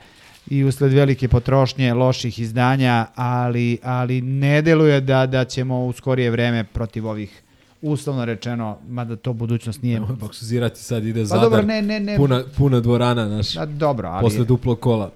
i 0.47 0.63
usled 0.63 0.93
velike 0.93 1.27
potrošnje 1.27 1.93
loših 1.93 2.39
izdanja, 2.39 3.05
ali, 3.15 3.77
ali 3.83 4.21
ne 4.21 4.61
deluje 4.61 5.01
da, 5.01 5.25
da 5.25 5.45
ćemo 5.45 5.85
u 5.85 5.93
skorije 5.93 6.31
vreme 6.31 6.63
protiv 6.63 7.07
ovih 7.07 7.41
uslovno 7.81 8.25
rečeno, 8.25 8.77
mada 8.89 9.15
to 9.15 9.33
budućnost 9.33 9.81
nije. 9.81 9.99
Baksuzirati 9.99 10.79
sad 10.79 11.05
ide 11.05 11.21
Pa 11.21 11.25
Zadar, 11.25 11.43
dobro, 11.43 11.61
ne, 11.61 11.81
ne, 11.81 11.99
ne. 11.99 12.17
Puna, 12.17 12.43
puna 12.57 12.79
dvorana, 12.79 13.27
naš. 13.27 13.53
Da, 13.53 13.65
dobro, 13.65 14.09
ali- 14.09 14.21
Posle 14.21 14.45
duplog 14.45 14.79
kola. 14.79 15.11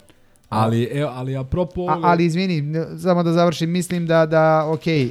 Ali, 0.50 0.84
evo, 0.84 1.12
ali 1.14 1.38
apropo... 1.38 1.86
A, 1.90 2.00
ali 2.04 2.26
izvini, 2.26 2.74
samo 3.02 3.24
da 3.24 3.34
završim, 3.34 3.70
mislim 3.70 4.08
da, 4.08 4.26
da 4.26 4.66
ok, 4.68 4.88
e, 4.88 5.10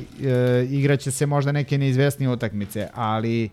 igraće 0.70 1.10
se 1.10 1.26
možda 1.26 1.52
neke 1.52 1.78
neizvesnije 1.78 2.30
utakmice, 2.30 2.88
ali 2.94 3.48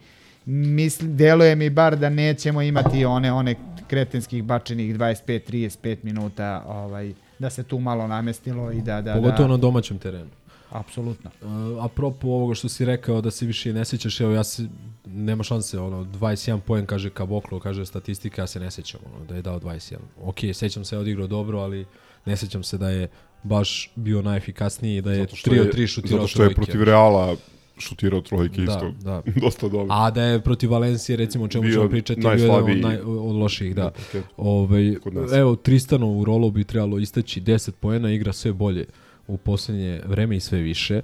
mislim, 0.45 1.17
deluje 1.17 1.55
mi 1.55 1.69
bar 1.69 1.97
da 1.97 2.09
nećemo 2.09 2.61
imati 2.61 3.05
one, 3.05 3.31
one 3.31 3.55
kretenskih 3.87 4.43
bačenih 4.43 4.95
25-35 4.95 5.97
minuta, 6.03 6.63
ovaj, 6.67 7.13
da 7.39 7.49
se 7.49 7.63
tu 7.63 7.79
malo 7.79 8.07
namestilo 8.07 8.71
i 8.71 8.81
da... 8.81 9.01
da 9.01 9.13
Pogotovo 9.13 9.47
da, 9.47 9.51
na 9.51 9.57
domaćem 9.57 9.97
terenu. 9.97 10.29
Apsolutno. 10.69 11.31
Uh, 11.41 11.85
apropo 11.85 12.27
ovoga 12.27 12.55
što 12.55 12.69
si 12.69 12.85
rekao 12.85 13.21
da 13.21 13.31
se 13.31 13.45
više 13.45 13.73
ne 13.73 13.85
sećaš, 13.85 14.21
evo 14.21 14.31
ja 14.31 14.43
se, 14.43 14.67
nema 15.05 15.43
šanse, 15.43 15.79
ono, 15.79 16.03
21 16.03 16.59
poen 16.59 16.85
kaže 16.85 17.09
Kaboklo, 17.09 17.59
kaže 17.59 17.85
statistika, 17.85 18.41
ja 18.41 18.47
se 18.47 18.59
ne 18.59 18.71
sećam, 18.71 18.99
ono, 19.15 19.25
da 19.25 19.35
je 19.35 19.41
dao 19.41 19.59
21. 19.59 19.95
Ok, 20.23 20.35
sećam 20.53 20.85
se, 20.85 20.97
odigrao 20.97 21.27
dobro, 21.27 21.59
ali 21.59 21.85
ne 22.25 22.37
sećam 22.37 22.63
se 22.63 22.77
da 22.77 22.89
je 22.89 23.07
baš 23.43 23.91
bio 23.95 24.21
najefikasniji 24.21 24.97
i 24.97 25.01
da 25.01 25.11
je 25.11 25.19
Zato 25.19 25.35
što 25.35 25.51
3 25.51 25.59
od 25.59 25.65
je- 25.65 25.71
3 25.73 25.87
šutirao 25.87 26.17
Zato 26.19 26.27
što 26.27 26.43
je 26.43 26.53
protiv 26.53 26.83
Reala 26.83 27.35
šutirao 27.77 28.21
trojke 28.21 28.61
Da, 28.61 28.73
isto. 28.73 28.93
da. 29.01 29.21
Dosta 29.41 29.69
dobro. 29.69 29.87
A 29.89 30.11
da 30.11 30.23
je 30.23 30.41
protiv 30.41 30.71
Valencije, 30.71 31.15
recimo 31.15 31.43
o 31.43 31.47
čemu 31.47 31.63
Bio 31.63 31.73
ćemo 31.73 31.89
pričati, 31.89 32.21
bio 32.21 32.31
je 32.31 32.51
od, 32.51 32.77
naj, 32.77 32.99
od 32.99 33.35
loših, 33.35 33.75
da. 33.75 33.91
parketu. 33.91 34.27
Ovaj, 34.37 34.95
evo, 35.35 35.55
Tristano 35.55 36.11
u 36.11 36.25
rolu 36.25 36.51
bi 36.51 36.63
trebalo 36.63 36.99
istaći 36.99 37.41
10 37.41 37.71
poena, 37.71 38.11
igra 38.11 38.33
sve 38.33 38.53
bolje 38.53 38.85
u 39.27 39.37
posljednje 39.37 40.01
vreme 40.05 40.35
i 40.35 40.39
sve 40.39 40.59
više. 40.59 41.01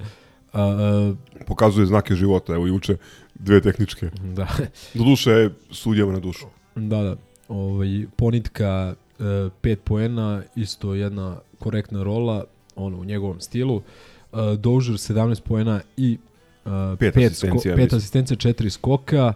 A, 0.54 1.14
Pokazuje 1.48 1.86
znake 1.86 2.16
života, 2.16 2.54
evo 2.54 2.68
juče 2.68 2.98
dve 3.36 3.62
tehničke. 3.62 4.10
Da. 4.36 4.48
Doduše, 4.94 5.50
sudjama 5.72 6.12
na 6.12 6.20
dušu. 6.20 6.46
Da, 6.76 7.04
da. 7.04 7.16
Ovaj, 7.48 8.06
ponitka 8.16 8.96
5 9.20 9.76
poena, 9.76 10.44
isto 10.56 10.94
jedna 10.94 11.38
korektna 11.60 12.04
rola, 12.04 12.44
ono, 12.76 12.98
u 12.98 13.06
njegovom 13.06 13.42
stilu. 13.42 13.76
Uh, 13.76 14.40
Dožer 14.60 14.96
17 14.96 15.42
poena 15.42 15.82
i 15.98 16.18
uh, 16.66 16.72
Pet 17.00 17.16
5 17.16 17.26
asistencija, 17.26 17.76
pet 17.76 17.94
asistencija, 17.94 18.38
4 18.38 18.70
skoka. 18.70 19.34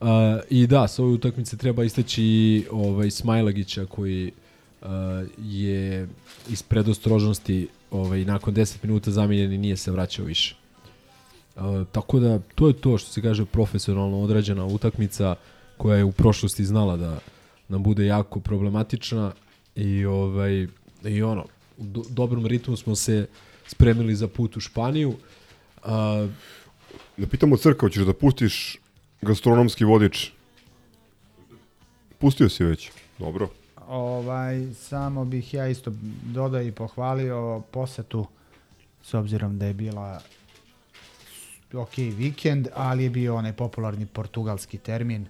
Uh, 0.00 0.08
I 0.50 0.66
da, 0.66 0.88
sa 0.88 1.02
ove 1.02 1.12
utakmice 1.12 1.56
treba 1.56 1.84
istaći 1.84 2.22
i, 2.24 2.64
ovaj, 2.70 3.10
Smajlagića 3.10 3.86
koji 3.86 4.32
uh, 4.82 4.88
je 5.38 6.08
iz 6.50 6.62
predostrožnosti 6.62 7.68
ovaj, 7.90 8.24
nakon 8.24 8.54
10 8.54 8.76
minuta 8.82 9.10
zamijenjen 9.10 9.52
i 9.52 9.58
nije 9.58 9.76
se 9.76 9.90
vraćao 9.90 10.24
više. 10.24 10.56
Uh, 11.56 11.62
tako 11.92 12.20
da 12.20 12.38
to 12.54 12.68
je 12.68 12.74
to 12.74 12.98
što 12.98 13.10
se 13.10 13.22
kaže 13.22 13.44
profesionalno 13.44 14.20
odrađena 14.20 14.64
utakmica 14.64 15.34
koja 15.76 15.96
je 15.96 16.04
u 16.04 16.12
prošlosti 16.12 16.64
znala 16.64 16.96
da 16.96 17.18
nam 17.68 17.82
bude 17.82 18.06
jako 18.06 18.40
problematična 18.40 19.32
i 19.76 20.04
ovaj 20.04 20.66
i 21.04 21.22
ono 21.22 21.44
u 21.78 21.84
do, 21.84 22.02
dobrom 22.10 22.46
ritmu 22.46 22.76
smo 22.76 22.94
se 22.94 23.26
spremili 23.66 24.14
za 24.14 24.28
put 24.28 24.56
u 24.56 24.60
Španiju. 24.60 25.14
A, 25.84 26.28
Da 27.18 27.26
pitamo 27.26 27.56
crka, 27.56 27.80
hoćeš 27.80 28.04
da 28.04 28.12
pustiš 28.12 28.78
gastronomski 29.22 29.84
vodič? 29.84 30.30
Pustio 32.18 32.48
si 32.48 32.64
već. 32.64 32.90
Dobro. 33.18 33.48
Ovaj, 33.88 34.72
samo 34.74 35.24
bih 35.24 35.54
ja 35.54 35.68
isto 35.68 35.92
dodao 36.22 36.62
i 36.62 36.72
pohvalio 36.72 37.62
posetu 37.70 38.26
s 39.02 39.14
obzirom 39.14 39.58
da 39.58 39.66
je 39.66 39.74
bila 39.74 40.20
ok 41.72 41.96
vikend, 41.96 42.68
ali 42.74 43.02
je 43.02 43.10
bio 43.10 43.36
onaj 43.36 43.52
popularni 43.52 44.06
portugalski 44.06 44.78
termin 44.78 45.26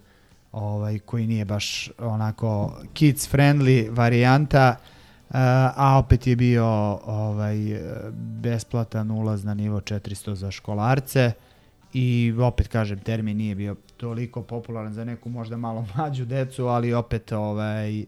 ovaj, 0.53 0.99
koji 0.99 1.27
nije 1.27 1.45
baš 1.45 1.91
onako 1.99 2.81
kids 2.95 3.33
friendly 3.33 3.97
varijanta, 3.97 4.77
uh, 4.81 4.98
a 5.31 5.99
opet 5.99 6.27
je 6.27 6.37
bio 6.37 6.67
ovaj, 7.07 7.57
besplatan 8.15 9.11
ulaz 9.11 9.45
na 9.45 9.55
nivo 9.55 9.81
400 9.81 10.35
za 10.35 10.51
školarce 10.51 11.33
i 11.93 12.35
opet 12.41 12.69
kažem 12.69 12.99
termin 12.99 13.37
nije 13.37 13.55
bio 13.55 13.77
toliko 13.97 14.43
popularan 14.43 14.93
za 14.93 15.05
neku 15.05 15.29
možda 15.29 15.57
malo 15.57 15.87
mlađu 15.97 16.25
decu, 16.25 16.67
ali 16.67 16.95
opet 16.95 17.33
ovaj, 17.33 18.01
e, 18.01 18.05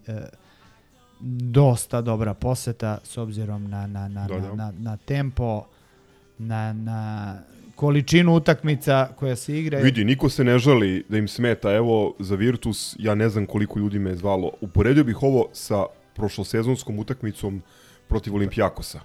dosta 1.30 2.00
dobra 2.00 2.34
poseta 2.34 2.98
s 3.04 3.18
obzirom 3.18 3.70
na, 3.70 3.86
na, 3.86 4.08
na, 4.08 4.26
Da, 4.26 4.38
na, 4.38 4.48
da. 4.48 4.54
na, 4.54 4.72
na 4.78 4.96
tempo, 4.96 5.64
na, 6.38 6.72
na 6.72 7.38
količinu 7.74 8.34
utakmica 8.34 9.08
koja 9.16 9.36
se 9.36 9.58
igra. 9.58 9.78
Vidi, 9.78 10.04
niko 10.04 10.28
se 10.28 10.44
ne 10.44 10.58
žali 10.58 11.04
da 11.08 11.18
im 11.18 11.28
smeta. 11.28 11.72
Evo, 11.72 12.14
za 12.18 12.34
Virtus, 12.34 12.96
ja 12.98 13.14
ne 13.14 13.28
znam 13.28 13.46
koliko 13.46 13.78
ljudi 13.78 13.98
me 13.98 14.10
je 14.10 14.16
zvalo. 14.16 14.50
Uporedio 14.60 15.04
bih 15.04 15.22
ovo 15.22 15.48
sa 15.52 15.84
prošlosezonskom 16.20 16.98
utakmicom 16.98 17.62
protiv 18.08 18.34
Olimpijakosa. 18.34 19.00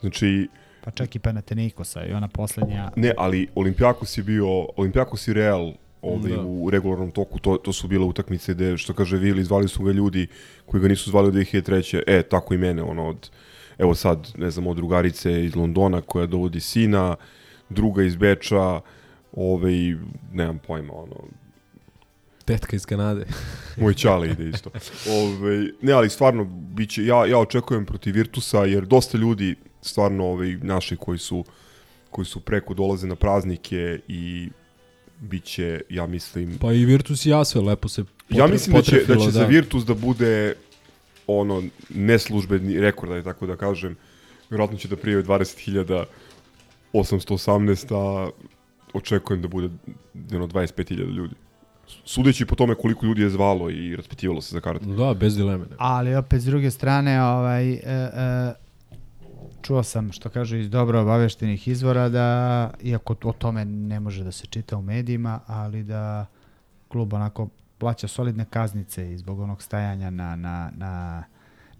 Znači, 0.00 0.48
Pa 0.84 0.90
čak 0.90 1.16
i 1.16 1.18
Panathinaikosa 1.18 2.04
i 2.06 2.12
ona 2.12 2.28
poslednja... 2.28 2.90
ne, 2.96 3.12
ali 3.18 3.46
Olimpijakos 3.54 4.18
je 4.18 4.24
bio, 4.24 4.66
Olimpijakos 4.76 5.28
i 5.28 5.32
Real 5.32 5.72
ovaj, 6.02 6.32
Da. 6.32 6.40
u 6.40 6.70
regularnom 6.70 7.10
toku, 7.10 7.38
to, 7.38 7.56
to 7.56 7.72
su 7.72 7.88
bile 7.88 8.04
utakmice 8.04 8.54
gde, 8.54 8.76
što 8.78 8.94
kaže 8.94 9.16
Vili, 9.16 9.44
zvali 9.44 9.68
su 9.68 9.84
ga 9.84 9.92
ljudi 9.92 10.26
koji 10.66 10.80
ga 10.80 10.88
nisu 10.88 11.10
zvali 11.10 11.28
od 11.28 11.34
2003. 11.34 12.02
E, 12.06 12.22
tako 12.22 12.54
i 12.54 12.58
mene, 12.58 12.82
ono, 12.82 13.08
od, 13.08 13.30
evo 13.78 13.94
sad, 13.94 14.32
ne 14.38 14.50
znam, 14.50 14.66
od 14.66 14.76
drugarice 14.76 15.44
iz 15.44 15.56
Londona 15.56 16.00
koja 16.00 16.26
dovodi 16.26 16.60
sina, 16.60 17.16
druga 17.68 18.02
iz 18.02 18.16
Beča, 18.16 18.80
ovaj, 19.32 19.96
nemam 20.32 20.58
pojma, 20.58 20.92
ono, 20.92 21.16
Tetka 22.50 22.76
iz 22.76 22.86
Kanade. 22.86 23.26
Moj 23.80 23.94
čale 23.94 24.30
ide 24.30 24.48
isto. 24.48 24.70
Ove, 25.10 25.66
ne, 25.82 25.92
ali 25.92 26.10
stvarno, 26.10 26.44
biće, 26.44 27.04
ja, 27.04 27.26
ja 27.26 27.38
očekujem 27.38 27.86
protiv 27.86 28.14
Virtusa, 28.14 28.64
jer 28.64 28.86
dosta 28.86 29.18
ljudi, 29.18 29.54
stvarno 29.82 30.26
ovaj, 30.26 30.56
naši 30.62 30.96
koji 30.96 31.18
su, 31.18 31.44
koji 32.10 32.24
su 32.24 32.40
preko 32.40 32.74
dolaze 32.74 33.06
na 33.06 33.14
praznike 33.14 34.00
i 34.08 34.48
biće, 35.20 35.80
ja 35.88 36.06
mislim... 36.06 36.58
Pa 36.58 36.72
i 36.72 36.84
Virtus 36.84 37.26
i 37.26 37.34
Asvel 37.34 37.64
lepo 37.64 37.88
se 37.88 38.04
ja 38.28 38.44
potre- 38.44 38.52
mislim 38.52 38.76
da 38.76 38.82
će, 38.82 39.04
da 39.08 39.16
će 39.16 39.30
za 39.30 39.44
Virtus 39.44 39.84
da 39.84 39.94
bude 39.94 40.54
ono, 41.26 41.62
neslužbeni 41.88 42.80
rekord, 42.80 43.12
ajde 43.12 43.24
tako 43.24 43.46
da 43.46 43.56
kažem. 43.56 43.96
Vjerojatno 44.50 44.78
će 44.78 44.88
da 44.88 44.96
prijavi 44.96 45.22
20.818, 45.22 47.94
a 47.94 48.30
očekujem 48.92 49.42
da 49.42 49.48
bude 49.48 49.68
jedno 50.30 50.46
25.000 50.46 51.14
ljudi. 51.14 51.34
Sudeći 52.04 52.46
po 52.46 52.54
tome 52.54 52.74
koliko 52.74 53.06
ljudi 53.06 53.22
je 53.22 53.30
zvalo 53.30 53.70
i 53.70 53.96
raspitivalo 53.96 54.40
se 54.40 54.54
za 54.54 54.60
karte. 54.60 54.86
Da, 54.86 55.14
bez 55.14 55.36
dileme. 55.36 55.64
Ne. 55.64 55.76
Ali 55.78 56.14
opet 56.14 56.40
s 56.40 56.44
druge 56.44 56.70
strane, 56.70 57.22
ovaj, 57.24 57.72
e, 57.72 57.80
e, 57.84 58.52
čuo 59.62 59.82
sam 59.82 60.12
što 60.12 60.28
kažu 60.28 60.56
iz 60.56 60.70
dobro 60.70 61.00
obaveštenih 61.00 61.68
izvora 61.68 62.08
da, 62.08 62.70
iako 62.82 63.16
o 63.24 63.32
tome 63.32 63.64
ne 63.64 64.00
može 64.00 64.24
da 64.24 64.32
se 64.32 64.46
čita 64.46 64.76
u 64.76 64.82
medijima, 64.82 65.40
ali 65.46 65.82
da 65.82 66.26
klub 66.88 67.12
onako 67.12 67.48
plaća 67.78 68.08
solidne 68.08 68.44
kaznice 68.50 69.12
i 69.12 69.18
zbog 69.18 69.40
onog 69.40 69.62
stajanja 69.62 70.10
na, 70.10 70.36
na, 70.36 70.70
na, 70.76 71.24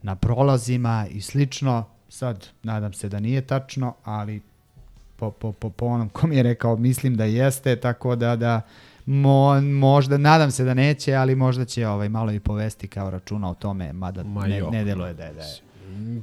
na 0.03 0.17
prolazima 0.17 1.07
i 1.11 1.21
slično. 1.21 1.85
Sad, 2.09 2.49
nadam 2.63 2.93
se 2.93 3.09
da 3.09 3.21
nije 3.21 3.41
tačno, 3.41 3.95
ali 4.05 4.41
po, 5.17 5.31
po, 5.31 5.53
po, 5.53 5.71
po 5.71 5.87
onom 5.87 6.09
ko 6.09 6.27
mi 6.27 6.37
je 6.37 6.43
rekao, 6.43 6.77
mislim 6.77 7.17
da 7.17 7.25
jeste, 7.25 7.77
tako 7.77 8.17
da, 8.17 8.37
da 8.37 8.61
mo, 9.11 9.61
možda, 9.61 10.19
nadam 10.19 10.51
se 10.51 10.65
da 10.65 10.75
neće, 10.75 11.15
ali 11.15 11.35
možda 11.35 11.65
će 11.65 11.87
ovaj, 11.87 12.09
malo 12.09 12.33
i 12.33 12.41
povesti 12.41 12.89
kao 12.89 13.11
računa 13.11 13.51
o 13.51 13.55
tome, 13.55 13.93
mada 13.93 14.25
Ma 14.25 14.47
ne, 14.47 14.63
ne 14.71 14.85
deluje 14.85 15.15
da 15.15 15.25
je, 15.25 15.33
da 15.33 15.43
je. 15.43 15.61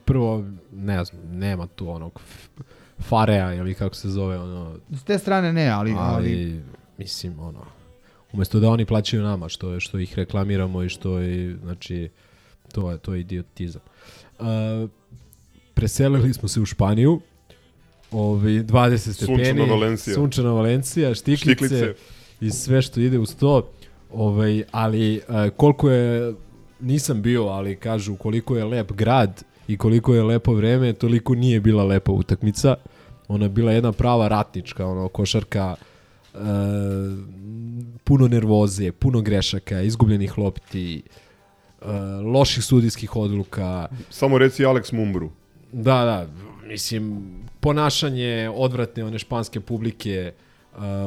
Prvo, 0.05 0.43
ne 0.72 1.05
znam, 1.05 1.22
nema 1.31 1.68
tu 1.68 1.89
onog 1.89 2.22
Farea 2.99 3.53
ili 3.53 3.73
kako 3.73 3.95
se 3.95 4.09
zove, 4.09 4.38
ono... 4.39 4.76
S 4.91 5.03
te 5.03 5.18
strane 5.18 5.53
ne, 5.53 5.69
ali... 5.69 5.95
ali, 5.97 6.15
ali 6.15 6.61
mislim, 6.97 7.39
ono, 7.39 7.65
umesto 8.34 8.59
da 8.59 8.69
oni 8.69 8.85
plaćaju 8.85 9.23
nama, 9.23 9.49
što, 9.49 9.80
što 9.80 9.99
ih 9.99 10.15
reklamiramo 10.15 10.84
i 10.84 10.89
što 10.89 11.19
je, 11.19 11.57
znači, 11.64 12.09
to 12.72 12.91
je, 12.91 12.97
to 12.97 13.14
je 13.14 13.19
idiotizam. 13.19 13.81
Uh, 14.39 14.45
preselili 15.73 16.34
smo 16.34 16.47
se 16.47 16.61
u 16.61 16.65
Španiju, 16.65 17.22
ovi 18.11 18.64
20 18.64 19.14
stepeni, 19.14 19.45
Sunčana 19.45 19.73
Valencija. 19.73 20.15
sunčana 20.15 20.51
Valencija, 20.51 21.15
štiklice, 21.15 21.53
Štiklice. 21.53 21.93
I 22.41 22.51
sve 22.51 22.81
što 22.81 22.99
ide 22.99 23.19
uz 23.19 23.35
to, 23.35 23.69
ovaj, 24.14 24.64
ali 24.72 25.22
uh, 25.27 25.49
koliko 25.57 25.89
je, 25.89 26.34
nisam 26.80 27.22
bio, 27.22 27.43
ali 27.43 27.76
kažu 27.76 28.15
koliko 28.15 28.57
je 28.57 28.65
lep 28.65 28.91
grad 28.91 29.43
i 29.68 29.77
koliko 29.77 30.15
je 30.15 30.23
lepo 30.23 30.53
vreme, 30.53 30.93
toliko 30.93 31.35
nije 31.35 31.59
bila 31.59 31.84
lepa 31.84 32.11
utakmica. 32.11 32.76
Ona 33.27 33.45
je 33.45 33.49
bila 33.49 33.72
jedna 33.72 33.91
prava 33.91 34.27
ratnička, 34.27 34.88
ono, 34.88 35.07
košarka, 35.07 35.76
uh, 36.34 36.39
puno 38.03 38.27
nervoze, 38.27 38.91
puno 38.91 39.22
grešaka, 39.22 39.81
izgubljenih 39.81 40.38
lopti, 40.38 41.01
uh, 41.81 41.88
loših 42.34 42.64
sudijskih 42.64 43.15
odluka. 43.15 43.88
Samo 44.09 44.38
reci 44.38 44.64
Alex 44.64 44.93
Mumbru. 44.93 45.31
Da, 45.72 46.03
da, 46.05 46.27
mislim, 46.68 47.23
ponašanje 47.59 48.51
odvratne 48.55 49.03
one 49.03 49.19
španske 49.19 49.59
publike, 49.59 50.31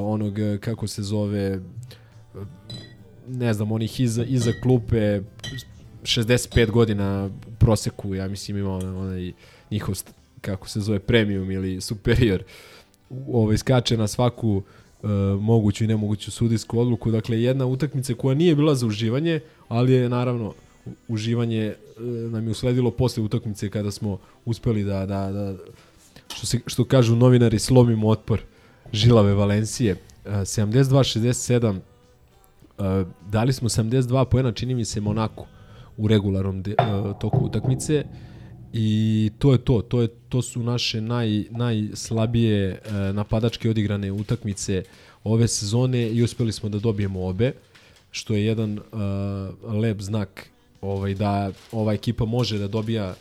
onog, 0.01 0.38
eh, 0.38 0.59
kako 0.59 0.86
se 0.86 1.02
zove, 1.02 1.40
eh, 1.40 1.60
ne 3.28 3.55
znam, 3.55 3.72
onih 3.72 4.01
iza, 4.01 4.24
iza 4.24 4.52
klupe, 4.62 5.20
65 6.02 6.70
godina 6.70 7.30
proseku, 7.59 8.14
ja 8.14 8.28
mislim 8.28 8.56
ima 8.56 8.74
onaj, 8.74 9.32
njihov, 9.70 9.94
kako 10.40 10.68
se 10.68 10.80
zove, 10.80 10.98
premium 10.98 11.51
ili 11.51 11.80
superior, 11.80 12.42
ovaj, 13.32 13.59
skače 13.59 13.97
na 13.97 14.09
svaku 14.09 14.62
uh, 15.02 15.10
moguću 15.40 15.84
i 15.84 15.86
nemoguću 15.86 16.30
sudijsku 16.30 16.80
odluku. 16.80 17.10
Dakle, 17.10 17.42
jedna 17.42 17.66
utakmica 17.66 18.14
koja 18.14 18.34
nije 18.34 18.56
bila 18.56 18.74
za 18.74 18.86
uživanje, 18.86 19.40
ali 19.68 19.92
je 19.92 20.09
naravno 20.09 20.55
uživanje 21.09 21.62
e, 21.66 21.76
nam 22.02 22.44
je 22.44 22.51
usledilo 22.51 22.90
posle 22.90 23.22
utakmice 23.22 23.70
kada 23.70 23.90
smo 23.90 24.18
uspeli 24.44 24.84
da, 24.84 25.06
da, 25.06 25.32
da 25.32 25.55
što, 26.34 26.47
se, 26.47 26.60
što 26.66 26.84
kažu 26.84 27.16
novinari, 27.16 27.59
slomimo 27.59 28.09
otpor 28.09 28.40
žilave 28.92 29.34
Valencije. 29.34 29.96
E, 30.24 30.30
72-67 30.30 31.78
e, 32.78 33.04
dali 33.28 33.52
smo 33.52 33.68
72 33.68 34.24
poena, 34.24 34.52
čini 34.52 34.74
mi 34.74 34.84
se 34.84 35.00
Monaku 35.00 35.46
u 35.96 36.08
regularnom 36.08 36.62
de, 36.62 36.70
e, 36.70 36.74
toku 37.20 37.44
utakmice 37.44 38.04
i 38.72 39.30
to 39.38 39.52
je 39.52 39.58
to, 39.58 39.82
to 39.82 40.02
je 40.02 40.08
to 40.28 40.42
su 40.42 40.62
naše 40.62 41.00
naj 41.00 41.44
najslabije 41.50 42.82
napadačke 43.12 43.70
odigrane 43.70 44.12
utakmice 44.12 44.82
ove 45.24 45.48
sezone 45.48 46.08
i 46.10 46.22
uspeli 46.22 46.52
smo 46.52 46.68
da 46.68 46.78
dobijemo 46.78 47.26
obe 47.26 47.52
što 48.10 48.34
je 48.34 48.44
jedan 48.44 48.78
uh, 48.78 49.74
lep 49.74 50.00
znak 50.00 50.50
ovaj 50.80 51.14
da 51.14 51.52
ova 51.72 51.92
ekipa 51.92 52.24
može 52.24 52.58
da 52.58 52.68
dobija 52.68 53.14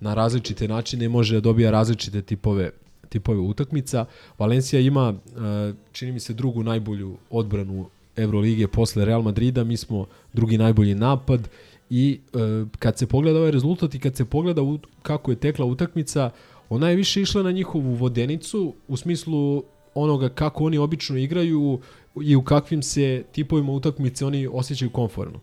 na 0.00 0.14
različite 0.14 0.68
načine 0.68 1.08
može 1.08 1.34
da 1.34 1.40
dobija 1.40 1.70
različite 1.70 2.22
tipove 2.22 2.70
tipove 3.08 3.40
utakmica. 3.40 4.04
Valencija 4.38 4.80
ima 4.80 5.08
uh, 5.08 5.76
čini 5.92 6.12
mi 6.12 6.20
se 6.20 6.34
drugu 6.34 6.62
najbolju 6.62 7.16
odbranu 7.30 7.86
Evrolige 8.16 8.68
posle 8.68 9.04
Real 9.04 9.22
Madrida, 9.22 9.64
mi 9.64 9.76
smo 9.76 10.06
drugi 10.32 10.58
najbolji 10.58 10.94
napad 10.94 11.48
i 11.90 12.20
uh, 12.32 12.68
kad 12.78 12.98
se 12.98 13.06
pogleda 13.06 13.38
ovaj 13.38 13.50
rezultat 13.50 13.94
i 13.94 13.98
kad 13.98 14.16
se 14.16 14.24
pogleda 14.24 14.62
kako 15.02 15.30
je 15.30 15.36
tekla 15.36 15.66
utakmica, 15.66 16.30
ona 16.68 16.90
je 16.90 16.96
više 16.96 17.22
išla 17.22 17.42
na 17.42 17.52
njihovu 17.52 17.94
vodenicu 17.94 18.74
u 18.88 18.96
smislu 18.96 19.62
onoga 19.94 20.28
kako 20.28 20.64
oni 20.64 20.78
obično 20.78 21.16
igraju 21.16 21.80
i 22.22 22.36
u 22.36 22.42
kakvim 22.42 22.82
se 22.82 23.24
tipovima 23.32 23.72
utakmice 23.72 24.26
oni 24.26 24.48
osjećaju 24.52 24.90
komfortno. 24.90 25.40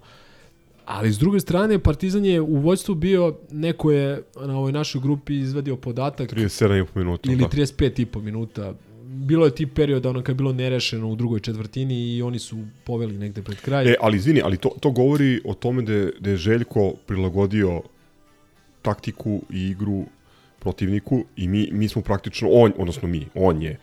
Ali 0.85 1.11
s 1.11 1.19
druge 1.19 1.39
strane, 1.39 1.79
Partizan 1.79 2.25
je 2.25 2.41
u 2.41 2.55
vođstvu 2.55 2.95
bio, 2.95 3.35
neko 3.51 3.91
je 3.91 4.23
na 4.35 4.57
ovoj 4.57 4.71
našoj 4.71 5.01
grupi 5.01 5.39
izvadio 5.39 5.75
podatak 5.75 6.33
37,5 6.33 6.85
minuta. 6.95 7.31
ili 7.31 7.41
da. 7.41 7.47
35,5 7.47 8.21
minuta. 8.21 8.73
Bilo 9.05 9.45
je 9.45 9.55
tip 9.55 9.73
perioda 9.75 10.09
ono 10.09 10.21
kad 10.21 10.29
je 10.29 10.37
bilo 10.37 10.53
nerešeno 10.53 11.09
u 11.09 11.15
drugoj 11.15 11.39
četvrtini 11.39 12.15
i 12.15 12.21
oni 12.21 12.39
su 12.39 12.57
poveli 12.83 13.17
negde 13.17 13.41
pred 13.41 13.61
kraj. 13.61 13.91
E, 13.91 13.95
ali 14.01 14.17
izvini, 14.17 14.41
ali 14.43 14.57
to, 14.57 14.69
to 14.79 14.91
govori 14.91 15.41
o 15.45 15.53
tome 15.53 15.81
da 15.81 16.09
da 16.19 16.29
je 16.29 16.37
Željko 16.37 16.93
prilagodio 17.05 17.81
taktiku 18.81 19.41
i 19.49 19.67
igru 19.67 20.05
protivniku 20.59 21.25
i 21.35 21.47
mi, 21.47 21.69
mi 21.71 21.87
smo 21.87 22.01
praktično, 22.01 22.49
on, 22.51 22.73
odnosno 22.77 23.07
mi, 23.07 23.27
on 23.33 23.61
je 23.61 23.79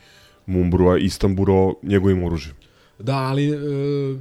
Mumbrua 0.46 0.98
Istamburo 0.98 1.74
njegovim 1.82 2.24
oružjem. 2.24 2.54
Da, 3.00 3.16
ali 3.16 3.50
e, 3.50 3.58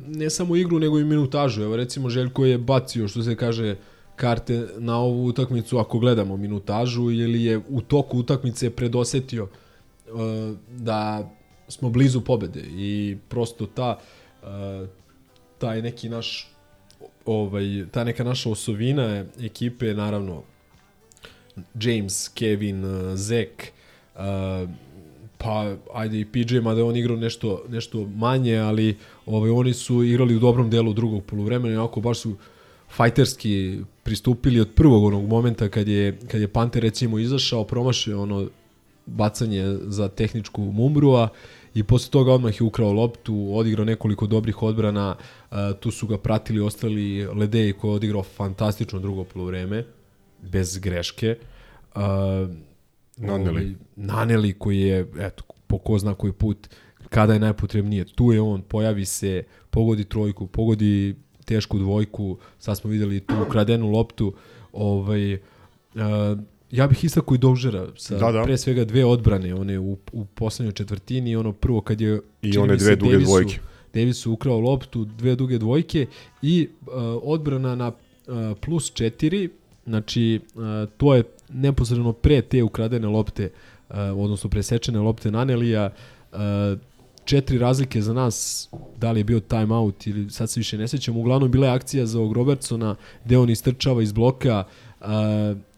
ne 0.07 0.29
samo 0.29 0.55
igru, 0.55 0.79
nego 0.79 0.99
i 0.99 1.03
minutažu. 1.03 1.61
Evo 1.61 1.75
recimo 1.75 2.09
Željko 2.09 2.45
je 2.45 2.57
bacio, 2.57 3.07
što 3.07 3.23
se 3.23 3.35
kaže, 3.35 3.75
karte 4.19 4.67
na 4.77 4.97
ovu 4.97 5.25
utakmicu 5.25 5.77
ako 5.77 5.99
gledamo 5.99 6.37
minutažu 6.37 7.11
ili 7.11 7.43
je 7.43 7.61
u 7.69 7.81
toku 7.81 8.17
utakmice 8.19 8.69
predosetio 8.69 9.47
e, 9.47 10.09
da 10.77 11.29
smo 11.67 11.89
blizu 11.89 12.21
pobede 12.21 12.61
i 12.61 13.17
prosto 13.29 13.65
ta 13.65 13.99
e, 14.43 14.87
taj 15.57 15.81
neki 15.81 16.09
naš 16.09 16.51
ovaj 17.25 17.85
ta 17.91 18.03
neka 18.03 18.23
naša 18.23 18.49
osovina 18.49 19.25
ekipe 19.41 19.93
naravno 19.93 20.43
James, 21.81 22.29
Kevin, 22.29 22.85
Zek, 23.15 23.71
pa 25.43 25.75
ajde 25.93 26.19
i 26.19 26.25
PJ, 26.25 26.59
mada 26.59 26.79
je 26.79 26.83
on 26.83 26.95
igrao 26.95 27.17
nešto, 27.17 27.63
nešto 27.69 28.05
manje, 28.15 28.57
ali 28.57 28.97
ovaj, 29.25 29.49
oni 29.49 29.73
su 29.73 30.03
igrali 30.03 30.35
u 30.35 30.39
dobrom 30.39 30.69
delu 30.69 30.93
drugog 30.93 31.23
poluvremena 31.23 31.73
i 31.73 31.77
onako 31.77 32.01
baš 32.01 32.19
su 32.19 32.35
fajterski 32.95 33.79
pristupili 34.03 34.59
od 34.59 34.69
prvog 34.75 35.03
onog 35.03 35.27
momenta 35.27 35.69
kad 35.69 35.87
je, 35.87 36.19
kad 36.27 36.41
je 36.41 36.47
Panter 36.47 36.83
recimo 36.83 37.19
izašao, 37.19 37.63
promašio 37.63 38.21
ono 38.21 38.47
bacanje 39.05 39.77
za 39.81 40.07
tehničku 40.07 40.61
Mumbrua 40.61 41.29
i 41.73 41.83
posle 41.83 42.11
toga 42.11 42.33
odmah 42.33 42.61
je 42.61 42.65
ukrao 42.65 42.93
loptu, 42.93 43.49
odigrao 43.53 43.85
nekoliko 43.85 44.27
dobrih 44.27 44.63
odbrana, 44.63 45.15
tu 45.79 45.91
su 45.91 46.07
ga 46.07 46.17
pratili 46.17 46.59
ostali 46.59 47.25
Ledeji 47.25 47.73
koji 47.73 47.91
je 47.91 47.95
odigrao 47.95 48.23
fantastično 48.23 48.99
drugo 48.99 49.23
poluvreme, 49.23 49.85
bez 50.41 50.77
greške. 50.77 51.35
Uh, 51.95 52.01
Naneli. 53.19 53.49
ovaj, 53.49 53.73
Naneli 53.95 54.53
koji 54.53 54.79
je, 54.79 55.07
eto, 55.19 55.43
po 55.67 55.77
ko 55.77 55.97
zna 55.99 56.13
koji 56.13 56.33
put, 56.33 56.67
kada 57.09 57.33
je 57.33 57.39
najpotrebnije, 57.39 58.05
tu 58.05 58.31
je 58.31 58.41
on, 58.41 58.61
pojavi 58.61 59.05
se, 59.05 59.43
pogodi 59.69 60.03
trojku, 60.03 60.47
pogodi 60.47 61.15
tešku 61.45 61.79
dvojku, 61.79 62.37
sad 62.59 62.77
smo 62.77 62.89
videli 62.89 63.19
tu 63.19 63.35
ukradenu 63.47 63.89
loptu, 63.91 64.33
ovaj, 64.73 65.33
uh, 65.33 65.39
ja 66.71 66.87
bih 66.87 67.03
istakao 67.03 67.35
i 67.35 67.37
Dožera 67.37 67.87
sa 67.97 68.17
Da, 68.17 68.31
da. 68.31 68.43
pre 68.43 68.57
svega 68.57 68.85
dve 68.85 69.05
odbrane, 69.05 69.55
one 69.55 69.79
u, 69.79 69.97
u 70.11 70.25
poslednjoj 70.25 70.73
četvrtini, 70.73 71.35
ono 71.35 71.53
prvo 71.53 71.81
kad 71.81 72.01
je 72.01 72.21
I 72.41 72.57
one 72.57 72.79
se, 72.79 72.85
dve 72.85 72.95
duge 72.95 73.11
Davisu- 73.17 73.25
dvojke. 73.25 73.59
Davisu 73.93 74.31
ukrao 74.31 74.59
loptu, 74.59 75.05
dve 75.05 75.35
duge 75.35 75.57
dvojke 75.57 76.05
i 76.41 76.67
uh, 76.81 76.93
odbrana 77.23 77.75
na 77.75 77.87
uh, 77.87 77.93
plus 78.65 78.93
4, 78.93 79.49
znači 79.85 80.39
uh, 80.55 80.61
to 80.97 81.15
je 81.15 81.23
neposredno 81.53 82.13
pre 82.13 82.41
te 82.41 82.63
ukradene 82.63 83.07
lopte, 83.07 83.51
uh, 83.89 83.95
odnosno 83.95 84.49
presečene 84.49 84.99
lopte 84.99 85.31
Nanelija, 85.31 85.89
uh, 86.31 86.39
četiri 87.25 87.57
razlike 87.57 88.01
za 88.01 88.13
nas, 88.13 88.69
da 88.97 89.11
li 89.11 89.19
je 89.19 89.23
bio 89.23 89.39
time 89.39 89.75
out 89.75 90.07
ili 90.07 90.29
sad 90.29 90.49
se 90.49 90.59
više 90.59 90.77
ne 90.77 90.87
sećam, 90.87 91.17
uglavnom 91.17 91.51
bila 91.51 91.67
je 91.67 91.73
akcija 91.73 92.05
za 92.05 92.19
Robertsona 92.35 92.95
gde 93.25 93.37
on 93.37 93.49
istrčava 93.49 94.01
iz 94.03 94.11
bloka 94.11 94.63
uh, 95.01 95.07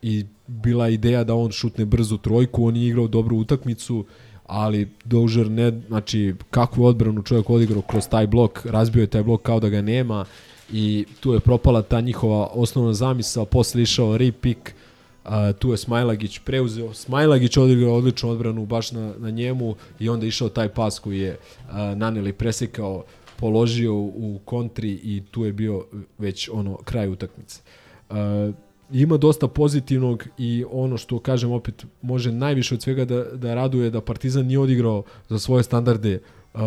i 0.01 0.25
bila 0.47 0.87
je 0.87 0.93
ideja 0.93 1.23
da 1.23 1.35
on 1.35 1.51
šutne 1.51 1.85
brzu 1.85 2.17
trojku, 2.17 2.65
on 2.65 2.75
je 2.75 2.87
igrao 2.87 3.07
dobru 3.07 3.37
utakmicu, 3.37 4.05
ali 4.45 4.89
Dozier 5.05 5.51
ne, 5.51 5.81
znači 5.87 6.35
kakvu 6.49 6.85
odbranu 6.85 7.23
čovjek 7.23 7.49
odigrao 7.49 7.81
kroz 7.81 8.07
taj 8.07 8.27
blok, 8.27 8.65
razbio 8.65 9.01
je 9.01 9.07
taj 9.07 9.23
blok 9.23 9.41
kao 9.41 9.59
da 9.59 9.69
ga 9.69 9.81
nema 9.81 10.25
i 10.73 11.05
tu 11.19 11.33
je 11.33 11.39
propala 11.39 11.81
ta 11.81 12.01
njihova 12.01 12.47
osnovna 12.53 12.93
zamisao, 12.93 13.45
posle 13.45 13.81
išao 13.81 14.17
repik, 14.17 14.75
a, 15.23 15.53
tu 15.53 15.71
je 15.71 15.77
Smajlagić 15.77 16.39
preuzeo, 16.39 16.93
Smajlagić 16.93 17.57
odigrao 17.57 17.95
odličnu 17.95 18.29
odbranu 18.29 18.65
baš 18.65 18.91
na, 18.91 19.13
na 19.17 19.29
njemu 19.29 19.75
i 19.99 20.09
onda 20.09 20.25
išao 20.25 20.49
taj 20.49 20.69
pas 20.69 20.99
koji 20.99 21.19
je 21.19 21.37
a, 21.69 21.95
Naneli 21.95 22.33
presekao, 22.33 23.03
položio 23.39 23.95
u 23.95 24.39
kontri 24.45 24.91
i 24.91 25.23
tu 25.31 25.45
je 25.45 25.53
bio 25.53 25.85
već 26.17 26.49
ono 26.53 26.75
kraj 26.75 27.09
utakmice. 27.09 27.61
A, 28.09 28.51
ima 28.93 29.17
dosta 29.17 29.47
pozitivnog 29.47 30.27
i 30.37 30.65
ono 30.71 30.97
što 30.97 31.19
kažem 31.19 31.51
opet 31.51 31.85
može 32.01 32.31
najviše 32.31 32.75
od 32.75 32.81
svega 32.81 33.05
da, 33.05 33.23
da 33.23 33.53
raduje 33.53 33.89
da 33.89 34.01
Partizan 34.01 34.45
nije 34.45 34.59
odigrao 34.59 35.03
za 35.29 35.39
svoje 35.39 35.63
standarde 35.63 36.19
uh, 36.53 36.61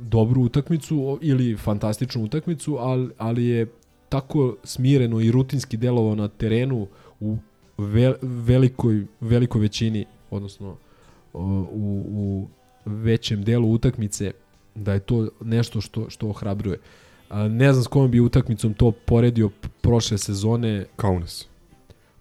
dobru 0.00 0.42
utakmicu 0.42 1.18
ili 1.22 1.56
fantastičnu 1.56 2.24
utakmicu, 2.24 2.76
ali, 2.80 3.10
ali 3.18 3.46
je 3.46 3.66
tako 4.08 4.56
smireno 4.64 5.20
i 5.20 5.30
rutinski 5.30 5.76
delovao 5.76 6.14
na 6.14 6.28
terenu 6.28 6.86
u 7.20 7.36
ve, 7.80 8.14
velikoj, 8.22 9.06
velikoj 9.20 9.60
većini, 9.60 10.06
odnosno 10.30 10.76
u, 11.32 12.04
u 12.08 12.48
većem 12.84 13.44
delu 13.44 13.72
utakmice, 13.72 14.32
da 14.74 14.92
je 14.92 15.00
to 15.00 15.28
nešto 15.40 15.80
što, 15.80 16.10
što 16.10 16.28
ohrabruje. 16.28 16.78
Ne 17.50 17.72
znam 17.72 17.84
s 17.84 17.86
kojom 17.86 18.10
bi 18.10 18.20
utakmicom 18.20 18.74
to 18.74 18.90
poredio 18.90 19.50
prošle 19.80 20.18
sezone. 20.18 20.86
Kaunas. 20.96 21.48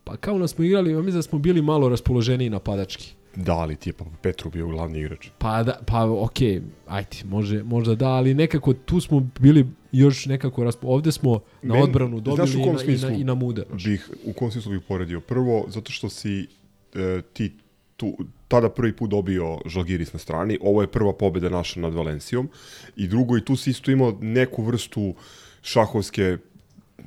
Pa 0.04 0.18
kao 0.18 0.38
nas 0.38 0.52
smo 0.52 0.66
igrali, 0.66 0.94
mislim 0.94 1.16
da 1.16 1.22
smo 1.22 1.40
bili 1.40 1.62
malo 1.62 1.90
raspoloženiji 1.90 2.50
napadački. 2.50 3.14
Da, 3.36 3.54
ali 3.54 3.76
ti 3.76 3.90
je 3.90 3.94
pa 3.94 4.06
Petru 4.22 4.50
bio 4.50 4.68
glavni 4.68 5.00
igrač. 5.00 5.30
Pa, 5.38 5.64
da, 5.64 5.80
pa 5.88 6.12
okej, 6.12 6.62
ajde, 6.88 7.18
može, 7.26 7.64
možda 7.64 7.96
da, 7.96 8.08
ali 8.08 8.34
nekako 8.34 8.74
tu 8.74 9.02
smo 9.02 9.28
bili 9.40 9.68
još 9.92 10.26
nekako, 10.26 10.64
raspo... 10.64 10.88
ovde 10.88 11.12
smo 11.12 11.40
na 11.62 11.74
Men- 11.74 11.84
odbranu 11.84 12.20
dobili 12.20 12.52
i 12.54 12.66
na, 12.66 12.84
i, 12.84 12.98
na, 12.98 13.12
i 13.12 13.24
na 13.24 13.34
muda. 13.34 13.64
Bih, 13.86 14.10
u 14.24 14.34
kom 14.34 14.52
smislu 14.52 14.72
bih 14.72 14.82
poredio? 14.88 15.20
Prvo, 15.20 15.66
zato 15.68 15.92
što 15.92 16.10
si 16.10 16.48
e, 16.96 17.22
ti 17.34 17.52
tu, 17.98 18.18
tada 18.48 18.70
prvi 18.70 18.96
put 18.96 19.10
dobio 19.10 19.58
Žalgiris 19.66 20.14
na 20.14 20.20
strani, 20.20 20.58
ovo 20.62 20.82
je 20.82 20.92
prva 20.92 21.14
pobjeda 21.14 21.50
naša 21.50 21.80
nad 21.80 21.94
Valencijom 21.94 22.50
i 22.96 23.08
drugo, 23.08 23.38
i 23.38 23.46
tu 23.46 23.56
si 23.56 23.70
isto 23.70 23.92
imao 23.92 24.18
neku 24.22 24.64
vrstu 24.64 25.14
šahovske 25.62 26.38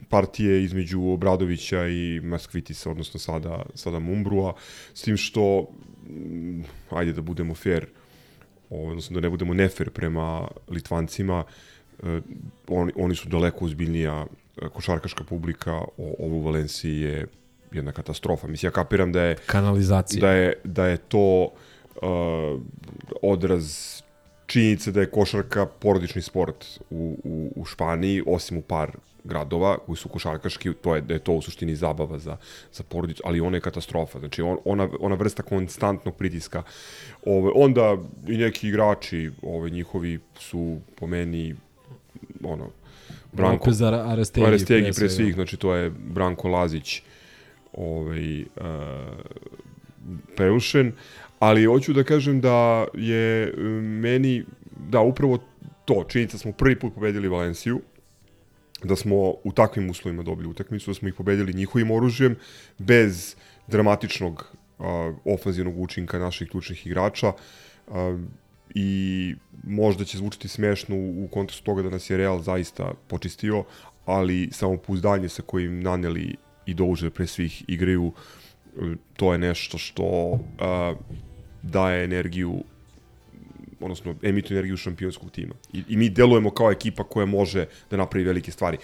partije 0.09 0.65
između 0.65 1.03
Obradovića 1.03 1.89
i 1.89 2.21
Maskvitisa, 2.21 2.91
odnosno 2.91 3.21
sada, 3.21 3.63
sada 3.75 3.99
Mumbrua, 3.99 4.55
s 4.95 5.03
tim 5.03 5.17
što, 5.17 5.69
mm, 6.09 6.63
ajde 6.91 7.13
da 7.13 7.21
budemo 7.21 7.55
fair, 7.55 7.87
odnosno 8.71 9.15
da 9.15 9.21
ne 9.21 9.31
budemo 9.31 9.55
nefer 9.55 9.91
prema 9.91 10.49
Litvancima, 10.69 11.45
e, 11.45 11.72
oni, 12.69 12.93
oni 12.97 13.15
su 13.15 13.29
daleko 13.29 13.65
ozbiljnija 13.65 14.27
e, 14.63 14.69
košarkaška 14.69 15.25
publika, 15.25 15.75
o, 15.75 16.15
ovo 16.19 16.37
u 16.37 16.43
Valenciji 16.43 17.01
je 17.01 17.27
jedna 17.73 17.93
katastrofa. 17.93 18.47
Mislim, 18.47 18.69
ja 18.69 18.73
kapiram 18.73 19.13
da 19.13 19.23
je... 19.23 19.37
Kanalizacija. 19.47 20.21
Da 20.21 20.33
je, 20.33 20.53
da 20.65 20.87
je 20.87 20.97
to 20.97 21.49
uh, 22.03 22.61
odraz 23.23 24.03
činjenice 24.47 24.93
da 24.93 25.01
je 25.01 25.11
košarka 25.11 25.67
porodični 25.67 26.23
sport 26.23 26.67
u, 26.91 27.17
u, 27.25 27.53
u 27.57 27.65
Španiji, 27.65 28.23
osim 28.27 28.59
u 28.59 28.63
par 28.63 28.97
gradova 29.25 29.79
koji 29.79 29.97
su 29.97 30.09
košarkaški, 30.09 30.73
to 30.73 30.95
je 30.95 31.01
da 31.01 31.15
je 31.15 31.21
to 31.21 31.33
u 31.33 31.43
suštini 31.43 31.77
zabava 31.77 32.19
za, 32.19 32.37
za 32.73 32.83
porodicu, 32.83 33.23
ali 33.25 33.41
ona 33.41 33.57
je 33.57 33.61
katastrofa. 33.61 34.19
Znači, 34.19 34.43
on, 34.43 34.59
ona, 34.65 34.89
ona 35.01 35.15
vrsta 35.15 35.43
konstantnog 35.43 36.17
pritiska. 36.17 36.63
Ove, 37.27 37.51
onda 37.55 37.97
i 38.29 38.37
neki 38.37 38.69
igrači 38.69 39.31
ove, 39.43 39.71
njihovi 39.71 40.19
su 40.39 40.81
po 40.97 41.07
meni 41.07 41.55
Branko, 43.33 43.71
Ara- 43.71 44.05
Arestegi 44.13 44.47
Arestegi 44.47 44.83
pre 44.83 44.93
pre 44.93 45.09
svega. 45.09 45.15
svih, 45.15 45.35
znači 45.35 45.57
to 45.57 45.75
je 45.75 45.91
Branko 45.91 46.49
Lazić 46.49 47.03
ovaj, 47.73 48.41
uh, 48.43 48.47
preušen, 50.37 50.93
ali 51.39 51.65
hoću 51.65 51.93
da 51.93 52.05
kažem 52.05 52.41
da 52.41 52.87
je 52.95 53.55
um, 53.57 53.65
meni, 54.01 54.45
da 54.91 55.01
upravo 55.01 55.39
to, 55.85 56.05
činjenica 56.09 56.39
smo 56.39 56.53
prvi 56.53 56.79
put 56.79 56.95
pobedili 56.95 57.29
Valenciju, 57.29 57.81
da 58.85 58.97
smo 58.97 59.17
u 59.45 59.53
takvim 59.55 59.91
uslovima 59.91 60.23
dobili 60.23 60.49
utakmicu, 60.49 60.91
da 60.91 60.95
smo 60.95 61.09
ih 61.09 61.15
pobedili 61.15 61.53
njihovim 61.53 61.91
oružjem, 61.91 62.37
bez 62.79 63.37
dramatičnog 63.67 64.57
uh, 64.79 64.87
ofanzivnog 65.25 65.79
učinka 65.79 66.19
naših 66.19 66.51
ključnih 66.51 66.87
igrača 66.87 67.33
uh, 67.87 67.95
i 68.75 69.35
možda 69.65 70.05
će 70.05 70.19
zvučiti 70.19 70.49
smešno 70.49 70.97
u, 70.97 71.29
kontekstu 71.33 71.65
toga 71.65 71.83
da 71.83 71.91
nas 71.91 72.11
je 72.11 72.17
Real 72.17 72.43
zaista 72.43 72.93
počistio, 73.09 73.65
ali 74.07 74.49
samopouzdanje 74.53 75.29
sa 75.29 75.43
kojim 75.43 75.83
naneli 75.83 76.37
i 76.67 76.75
Dožer 76.75 77.11
pre 77.11 77.27
svih 77.27 77.65
igraju, 77.69 78.07
uh, 78.07 78.93
to 79.17 79.33
je 79.33 79.39
nešto 79.39 79.79
što 79.79 80.05
uh, 80.05 80.41
daje 81.63 82.05
energiju 82.05 82.65
odnosno 83.83 84.15
emituje 84.23 84.57
energiju 84.57 84.77
šampionskog 84.77 85.31
tima. 85.31 85.55
I, 85.73 85.83
I 85.89 85.97
mi 85.97 86.09
delujemo 86.11 86.51
kao 86.51 86.71
ekipa 86.71 87.05
koja 87.05 87.27
može 87.27 87.67
da 87.91 87.97
napravi 87.97 88.25
velike 88.25 88.53
stvari. 88.53 88.79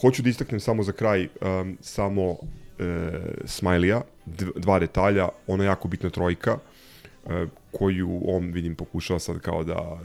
Hoću 0.00 0.22
da 0.22 0.28
istaknem 0.28 0.60
samo 0.60 0.82
za 0.82 0.92
kraj 0.92 1.28
um, 1.40 1.78
samo 1.80 2.36
e, 2.78 3.10
Smilija, 3.44 4.02
dva 4.56 4.78
detalja, 4.78 5.28
ona 5.46 5.64
jako 5.64 5.88
bitna 5.88 6.10
trojka, 6.10 6.58
e, 7.26 7.46
koju 7.78 8.20
on, 8.26 8.52
vidim, 8.52 8.74
pokušava 8.74 9.18
sad 9.18 9.38
kao 9.38 9.64
da, 9.64 9.98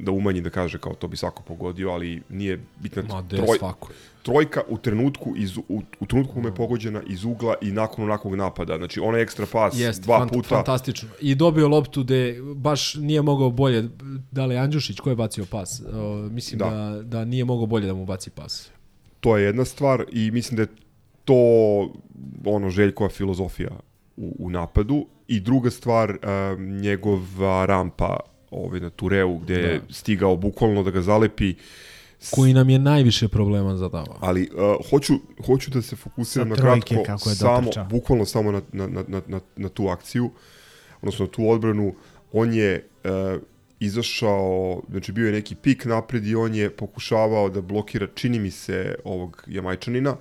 da 0.00 0.10
umanji 0.10 0.40
da 0.40 0.50
kaže 0.50 0.78
kao 0.78 0.94
to 0.94 1.08
bi 1.08 1.16
svako 1.16 1.42
pogodio, 1.42 1.90
ali 1.90 2.22
nije 2.28 2.60
bitna 2.80 3.02
Ma, 3.08 3.22
de, 3.22 3.42
svako. 3.58 3.88
trojka 4.22 4.62
u 4.68 4.78
trenutku 4.78 5.34
iz, 5.36 5.58
u, 5.58 5.82
u 6.00 6.06
trenutku 6.06 6.34
kome 6.34 6.48
je 6.48 6.54
pogođena 6.54 7.02
iz 7.06 7.24
ugla 7.24 7.54
i 7.62 7.72
nakon 7.72 8.04
onakvog 8.04 8.34
napada. 8.34 8.76
Znači, 8.76 9.00
onaj 9.00 9.22
ekstra 9.22 9.46
pas 9.52 9.74
Jest, 9.78 10.02
dva 10.02 10.18
fant, 10.18 10.32
puta. 10.32 10.48
fantastično. 10.48 11.08
I 11.20 11.34
dobio 11.34 11.68
loptu 11.68 12.02
gde 12.04 12.40
baš 12.54 12.94
nije 12.94 13.22
mogao 13.22 13.50
bolje, 13.50 13.88
da 14.30 14.46
li 14.46 14.56
Andjušić, 14.56 15.00
ko 15.00 15.10
je 15.10 15.16
bacio 15.16 15.44
pas? 15.50 15.82
O, 15.92 16.28
mislim 16.30 16.58
da. 16.58 16.70
Da. 16.70 16.90
da, 16.90 17.02
da 17.02 17.24
nije 17.24 17.44
mogao 17.44 17.66
bolje 17.66 17.86
da 17.86 17.94
mu 17.94 18.04
baci 18.06 18.30
pas. 18.30 18.70
To 19.20 19.36
je 19.36 19.44
jedna 19.44 19.64
stvar 19.64 20.04
i 20.12 20.30
mislim 20.30 20.56
da 20.56 20.62
je 20.62 20.68
to 21.24 21.34
ono 22.44 22.70
Željkova 22.70 23.10
filozofija 23.10 23.70
u, 24.16 24.36
u 24.38 24.50
napadu 24.50 25.06
i 25.28 25.40
druga 25.40 25.70
stvar 25.70 26.10
um, 26.10 26.80
njegova 26.80 27.66
rampa 27.66 28.16
ovaj, 28.50 28.80
na 28.80 28.90
Tureu 28.90 29.38
gde 29.38 29.54
je 29.54 29.78
Da. 29.78 29.94
stigao 29.94 30.36
bukvalno 30.36 30.82
da 30.82 30.90
ga 30.90 31.02
zalepi 31.02 31.54
Koji 32.30 32.54
nam 32.54 32.70
je 32.70 32.78
najviše 32.78 33.28
problema 33.28 33.76
zadavao. 33.76 34.18
ali 34.20 34.48
uh, 34.52 34.90
hoću, 34.90 35.14
hoću 35.46 35.70
da 35.70 35.82
se 35.82 35.96
fokusiram 35.96 36.48
na 36.48 36.54
kratko 36.56 36.94
kako 37.06 37.28
je 37.30 37.34
samo, 37.36 37.60
dotrčao. 37.60 37.84
bukvalno 37.84 38.24
samo 38.24 38.52
na, 38.52 38.62
na, 38.72 38.86
na, 38.86 39.04
na, 39.08 39.20
na, 39.26 39.40
na 39.56 39.68
tu 39.68 39.88
akciju 39.88 40.30
odnosno 41.02 41.24
na 41.26 41.30
tu 41.32 41.48
odbranu 41.50 41.94
on 42.32 42.54
je 42.54 42.88
uh, 43.04 43.40
izašao, 43.80 44.82
znači 44.90 45.12
bio 45.12 45.26
je 45.26 45.32
neki 45.32 45.54
pik 45.54 45.84
napred 45.84 46.26
i 46.26 46.34
on 46.34 46.54
je 46.54 46.70
pokušavao 46.70 47.48
da 47.50 47.60
blokira, 47.60 48.06
čini 48.14 48.38
mi 48.38 48.50
se, 48.50 48.94
ovog 49.04 49.44
Jamajčanina. 49.46 50.16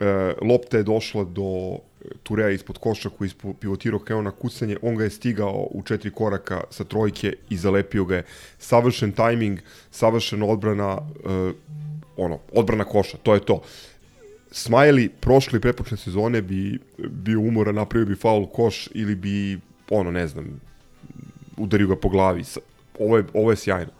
E, 0.00 0.06
lopta 0.42 0.76
je 0.76 0.82
došla 0.82 1.24
do 1.24 1.78
Turea 2.22 2.50
ispod 2.50 2.78
koša 2.78 3.08
koji 3.08 3.28
je 3.28 3.54
pivotirao 3.60 3.98
kao 3.98 4.22
na 4.22 4.30
kucanje, 4.30 4.76
on 4.82 4.96
ga 4.96 5.04
je 5.04 5.10
stigao 5.10 5.68
u 5.70 5.82
četiri 5.82 6.10
koraka 6.10 6.60
sa 6.70 6.84
trojke 6.84 7.32
i 7.50 7.56
zalepio 7.56 8.04
ga 8.04 8.16
je. 8.16 8.24
Savršen 8.58 9.12
tajming, 9.12 9.58
savršena 9.90 10.46
odbrana, 10.46 10.98
e, 10.98 11.52
ono, 12.16 12.38
odbrana 12.52 12.84
koša, 12.84 13.16
to 13.16 13.34
je 13.34 13.40
to. 13.40 13.62
Smajli 14.50 15.08
prošle 15.20 15.56
i 15.56 15.60
prepočne 15.60 15.96
sezone 15.96 16.42
bi 16.42 16.78
bio 16.98 17.40
umoran, 17.40 17.74
napravio 17.74 18.06
bi 18.06 18.16
faul 18.16 18.46
koš 18.46 18.88
ili 18.94 19.14
bi, 19.14 19.60
ono, 19.90 20.10
ne 20.10 20.26
znam, 20.26 20.60
udario 21.56 21.86
ga 21.86 21.96
po 21.96 22.08
glavi. 22.08 22.44
Ovo 22.98 23.16
je, 23.16 23.24
ovo 23.34 23.50
je 23.50 23.56
sjajno. 23.56 23.92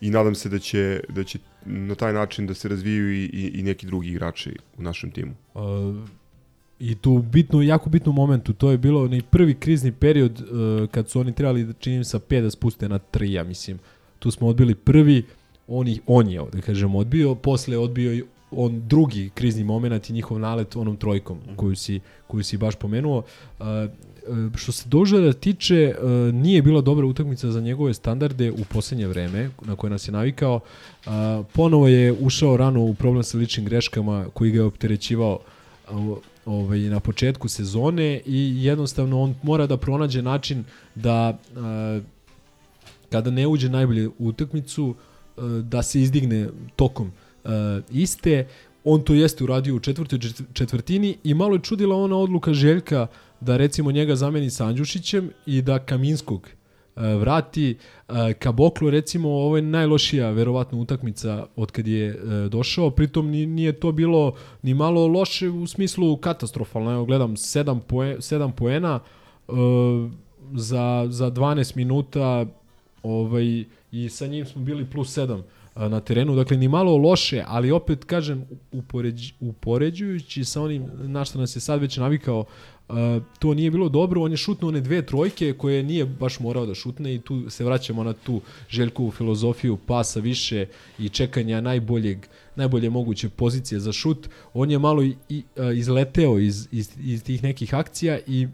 I 0.00 0.10
nadam 0.10 0.34
se 0.34 0.48
da 0.48 0.58
će, 0.58 1.00
da 1.08 1.24
će 1.24 1.38
na 1.64 1.94
taj 1.94 2.12
način 2.12 2.46
da 2.46 2.54
se 2.54 2.68
razvijaju 2.68 3.12
i, 3.12 3.24
i, 3.24 3.50
i 3.54 3.62
neki 3.62 3.86
drugi 3.86 4.08
igrači 4.08 4.56
u 4.78 4.82
našem 4.82 5.10
timu. 5.10 5.34
Uh, 5.54 5.62
I 6.80 6.94
tu 6.94 7.18
bitno, 7.18 7.62
jako 7.62 7.90
bitnu 7.90 8.12
momentu, 8.12 8.52
to 8.52 8.70
je 8.70 8.78
bilo 8.78 9.04
onaj 9.04 9.22
prvi 9.22 9.54
krizni 9.54 9.92
period 9.92 10.40
uh, 10.40 10.88
kad 10.88 11.08
su 11.08 11.20
oni 11.20 11.32
trebali 11.32 11.64
da 11.64 11.72
činim 11.72 12.04
sa 12.04 12.18
5 12.18 12.42
da 12.42 12.50
spuste 12.50 12.88
na 12.88 12.98
3, 13.12 13.24
ja 13.30 13.44
mislim. 13.44 13.78
Tu 14.18 14.30
smo 14.30 14.48
odbili 14.48 14.74
prvi, 14.74 15.22
on, 15.68 15.88
ih, 15.88 16.00
on 16.06 16.28
je, 16.28 16.40
da 16.52 16.60
kažem, 16.60 16.94
odbio, 16.94 17.34
posle 17.34 17.74
je 17.74 17.78
odbio 17.78 18.14
i 18.14 18.24
on 18.50 18.82
drugi 18.88 19.30
krizni 19.34 19.64
moment 19.64 20.10
i 20.10 20.12
njihov 20.12 20.38
nalet 20.38 20.76
onom 20.76 20.96
trojkom 20.96 21.38
koju 21.56 21.76
si, 21.76 22.00
koju 22.26 22.44
si 22.44 22.56
baš 22.56 22.74
pomenuo. 22.74 23.22
Uh, 23.58 23.66
što 24.56 24.72
se 24.72 24.88
Dožara 24.88 25.32
tiče, 25.32 25.94
nije 26.32 26.62
bila 26.62 26.80
dobra 26.80 27.06
utakmica 27.06 27.50
za 27.50 27.60
njegove 27.60 27.94
standarde 27.94 28.50
u 28.50 28.64
poslednje 28.72 29.06
vreme, 29.06 29.50
na 29.62 29.76
koje 29.76 29.90
nas 29.90 30.08
je 30.08 30.12
navikao. 30.12 30.60
Ponovo 31.52 31.88
je 31.88 32.12
ušao 32.12 32.56
rano 32.56 32.82
u 32.82 32.94
problem 32.94 33.22
sa 33.22 33.38
ličnim 33.38 33.66
greškama 33.66 34.26
koji 34.34 34.50
ga 34.50 34.58
je 34.58 34.64
opterećivao 34.64 35.38
ovaj, 36.50 36.78
na 36.78 37.00
početku 37.00 37.48
sezone 37.48 38.20
i 38.26 38.64
jednostavno 38.64 39.20
on 39.22 39.34
mora 39.42 39.66
da 39.66 39.76
pronađe 39.76 40.22
način 40.22 40.64
da 40.94 41.38
uh, 41.52 42.02
kada 43.10 43.30
ne 43.30 43.46
uđe 43.46 43.68
najbolje 43.68 44.08
u 44.08 44.12
utakmicu 44.18 44.94
uh, 45.36 45.44
da 45.44 45.82
se 45.82 46.00
izdigne 46.00 46.48
tokom 46.76 47.06
uh, 47.44 47.50
iste. 47.90 48.46
On 48.84 49.02
to 49.04 49.14
jeste 49.14 49.44
uradio 49.44 49.76
u 49.76 49.80
četvrtoj 49.80 50.18
čet- 50.18 50.42
četvrtini 50.52 51.16
i 51.24 51.34
malo 51.34 51.54
je 51.54 51.62
čudila 51.62 51.96
ona 51.96 52.16
odluka 52.16 52.54
Željka 52.54 53.06
da 53.40 53.56
recimo 53.56 53.92
njega 53.92 54.16
zameni 54.16 54.50
sa 54.50 54.66
Andjušićem 54.66 55.30
i 55.46 55.62
da 55.62 55.78
Kaminskog 55.78 56.48
vrati. 56.96 57.76
Uh, 58.08 58.14
Kaboklo 58.38 58.90
recimo 58.90 59.28
ovo 59.28 59.56
je 59.56 59.62
najlošija 59.62 60.30
verovatno 60.30 60.78
utakmica 60.78 61.46
od 61.56 61.70
kad 61.70 61.86
je 61.86 62.14
uh, 62.14 62.50
došao, 62.50 62.90
pritom 62.90 63.30
ni, 63.30 63.46
nije 63.46 63.72
to 63.72 63.92
bilo 63.92 64.34
ni 64.62 64.74
malo 64.74 65.06
loše 65.06 65.48
u 65.48 65.66
smislu 65.66 66.16
katastrofalno. 66.16 66.92
Evo 66.92 67.04
gledam 67.04 67.36
7 67.36 67.80
poe, 67.80 68.16
7 68.16 68.52
poena 68.52 69.00
za, 70.54 71.06
za 71.08 71.30
12 71.30 71.76
minuta 71.76 72.46
ovaj, 73.02 73.64
i 73.92 74.08
sa 74.08 74.26
njim 74.26 74.46
smo 74.46 74.62
bili 74.62 74.90
plus 74.90 75.18
7 75.18 75.42
a, 75.74 75.88
na 75.88 76.00
terenu, 76.00 76.34
dakle 76.34 76.56
ni 76.56 76.68
malo 76.68 76.96
loše, 76.96 77.44
ali 77.46 77.70
opet 77.70 78.04
kažem 78.04 78.44
upoređ, 78.72 79.32
upoređujući 79.40 80.44
sa 80.44 80.62
onim 80.62 80.86
na 80.94 81.24
što 81.24 81.38
nas 81.38 81.56
je 81.56 81.60
sad 81.60 81.80
već 81.80 81.96
navikao, 81.96 82.44
to 83.38 83.54
nije 83.54 83.70
bilo 83.70 83.88
dobro, 83.88 84.22
on 84.22 84.30
je 84.30 84.36
šutnuo 84.36 84.68
one 84.68 84.80
dve 84.80 85.06
trojke 85.06 85.52
koje 85.52 85.82
nije 85.82 86.06
baš 86.06 86.40
morao 86.40 86.66
da 86.66 86.74
šutne 86.74 87.14
i 87.14 87.20
tu 87.20 87.50
se 87.50 87.64
vraćamo 87.64 88.04
na 88.04 88.12
tu 88.12 88.40
Željkovu 88.68 89.10
filozofiju 89.10 89.78
pasa 89.86 90.20
više 90.20 90.66
i 90.98 91.08
čekanja 91.08 91.60
najboljeg 91.60 92.26
najbolje 92.56 92.90
moguće 92.90 93.28
pozicije 93.28 93.80
za 93.80 93.92
šut. 93.92 94.28
On 94.54 94.70
je 94.70 94.78
malo 94.78 95.02
i, 95.02 95.16
i 95.28 95.42
a, 95.56 95.72
izleteo 95.72 96.38
iz, 96.38 96.68
iz, 96.72 96.90
iz 97.04 97.24
tih 97.24 97.42
nekih 97.42 97.74
akcija 97.74 98.18
i 98.26 98.48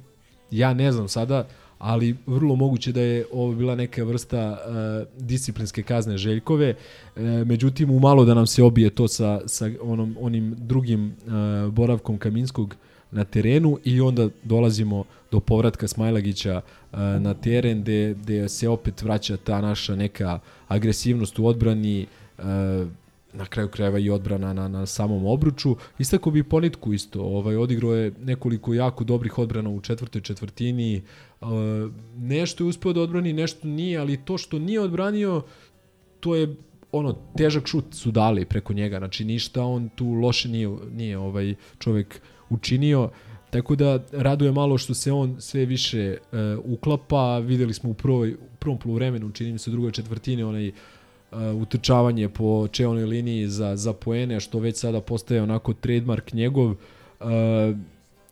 ja 0.51 0.75
ne 0.75 0.93
znam 0.93 1.09
sada, 1.09 1.47
ali 1.79 2.17
vrlo 2.27 2.57
moguće 2.57 2.93
da 2.93 3.01
je 3.01 3.27
ovo 3.33 3.55
bila 3.55 3.75
neka 3.75 4.05
vrsta 4.05 4.59
uh, 4.59 5.23
disciplinske 5.23 5.83
kazne 5.83 6.19
Željkove. 6.19 6.75
Uh, 6.75 7.23
međutim, 7.47 7.91
u 7.91 8.01
malo 8.01 8.25
da 8.25 8.35
nam 8.35 8.47
se 8.47 8.63
obije 8.63 8.91
to 8.91 9.09
sa, 9.09 9.41
sa 9.47 9.71
onom, 9.83 10.17
onim 10.21 10.55
drugim 10.59 11.07
uh, 11.07 11.73
boravkom 11.73 12.19
Kaminskog 12.19 12.77
na 13.17 13.25
terenu 13.25 13.79
i 13.85 14.01
onda 14.01 14.29
dolazimo 14.43 15.05
do 15.31 15.41
povratka 15.41 15.89
Smajlagića 15.89 16.61
uh, 16.93 16.99
na 16.99 17.35
teren 17.35 17.83
gde, 17.83 18.15
gde 18.15 18.49
se 18.49 18.69
opet 18.69 19.03
vraća 19.03 19.37
ta 19.37 19.61
naša 19.61 19.97
neka 19.97 20.39
agresivnost 20.69 21.39
u 21.39 21.47
odbrani 21.47 22.07
uh, 22.39 22.45
na 23.33 23.47
kraju 23.47 23.69
krajeva 23.69 23.99
i 23.99 24.11
odbrana 24.11 24.53
na, 24.53 24.69
na 24.69 24.87
samom 24.87 25.27
obruču. 25.27 25.77
Istako 25.99 26.31
bi 26.31 26.43
ponitku 26.43 26.93
isto, 26.93 27.23
ovaj, 27.23 27.57
odigrao 27.57 27.95
je 27.95 28.13
nekoliko 28.25 28.75
jako 28.75 29.05
dobrih 29.05 29.39
odbrana 29.39 29.71
u 29.71 29.81
četvrtoj 29.81 30.21
četvrtini, 30.21 31.03
uh, 31.41 31.49
nešto 32.17 32.65
je 32.65 32.69
uspeo 32.69 32.93
da 32.93 33.01
odbrani, 33.01 33.33
nešto 33.33 33.69
nije, 33.69 33.99
ali 33.99 34.17
to 34.17 34.39
što 34.39 34.59
nije 34.59 34.81
odbranio, 34.81 35.43
to 36.21 36.35
je 36.35 36.57
ono 36.93 37.17
težak 37.37 37.67
šut 37.67 37.85
su 37.91 38.11
dali 38.11 38.45
preko 38.45 38.73
njega, 38.73 38.99
znači 38.99 39.25
ništa 39.25 39.65
on 39.65 39.89
tu 39.89 40.07
loše 40.07 40.49
nije, 40.49 40.69
nije 40.93 41.19
ovaj 41.19 41.55
čovek 41.79 42.21
učinio. 42.51 43.11
Tako 43.51 43.77
da 43.77 43.99
raduje 44.13 44.53
malo 44.53 44.79
što 44.79 44.95
se 44.95 45.13
on 45.13 45.37
sve 45.39 45.65
više 45.65 46.17
uh, 46.33 46.39
uklapa. 46.65 47.39
Videli 47.39 47.75
smo 47.75 47.91
u 47.91 47.95
prvoj, 47.95 48.33
u 48.35 48.57
prvom 48.59 48.79
poluvremenu, 48.79 49.31
čini 49.31 49.53
mi 49.53 49.59
se 49.59 49.71
u 49.71 49.73
drugoj 49.73 49.93
četvrtini, 49.93 50.43
onaj 50.43 50.69
uh, 50.69 51.39
utrčavanje 51.63 52.29
po 52.29 52.69
čeonoj 52.69 53.05
liniji 53.05 53.49
za, 53.49 53.77
za 53.77 53.93
poene, 53.93 54.41
što 54.41 54.59
već 54.59 54.77
sada 54.77 55.01
postaje 55.01 55.43
onako 55.43 55.73
trademark 55.73 56.33
njegov. 56.33 56.71
Uh, 56.71 56.77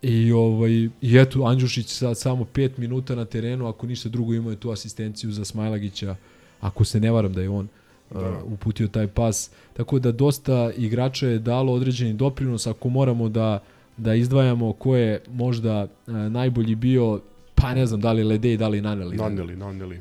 I, 0.02 0.32
ovaj, 0.32 0.70
I 1.00 1.18
eto, 1.18 1.44
Andjušić 1.44 1.86
sad 1.88 2.18
samo 2.18 2.44
5 2.54 2.70
minuta 2.76 3.14
na 3.14 3.24
terenu, 3.24 3.66
ako 3.66 3.86
ništa 3.86 4.08
drugo 4.08 4.34
imao 4.34 4.50
je 4.50 4.56
tu 4.56 4.70
asistenciju 4.70 5.32
za 5.32 5.44
Smajlagića, 5.44 6.16
ako 6.60 6.84
se 6.84 7.00
ne 7.00 7.10
varam 7.10 7.32
da 7.32 7.42
je 7.42 7.48
on 7.48 7.68
uh, 8.10 8.20
uputio 8.44 8.88
taj 8.88 9.06
pas. 9.06 9.50
Tako 9.72 9.98
da 9.98 10.12
dosta 10.12 10.72
igrača 10.76 11.26
je 11.26 11.38
dalo 11.38 11.72
određeni 11.72 12.12
doprinos, 12.12 12.66
ako 12.66 12.88
moramo 12.88 13.28
da, 13.28 13.62
da 13.96 14.14
izdvajamo 14.14 14.72
ko 14.72 14.96
je 14.96 15.22
možda 15.28 15.86
uh, 16.06 16.14
najbolji 16.14 16.74
bio, 16.74 17.20
pa 17.54 17.74
ne 17.74 17.86
znam 17.86 18.00
da 18.00 18.12
li 18.12 18.24
Ledej, 18.24 18.56
da 18.56 18.68
li 18.68 18.80
Naneli. 18.80 19.16
Naneli, 19.16 19.56
Naneli. 19.56 20.00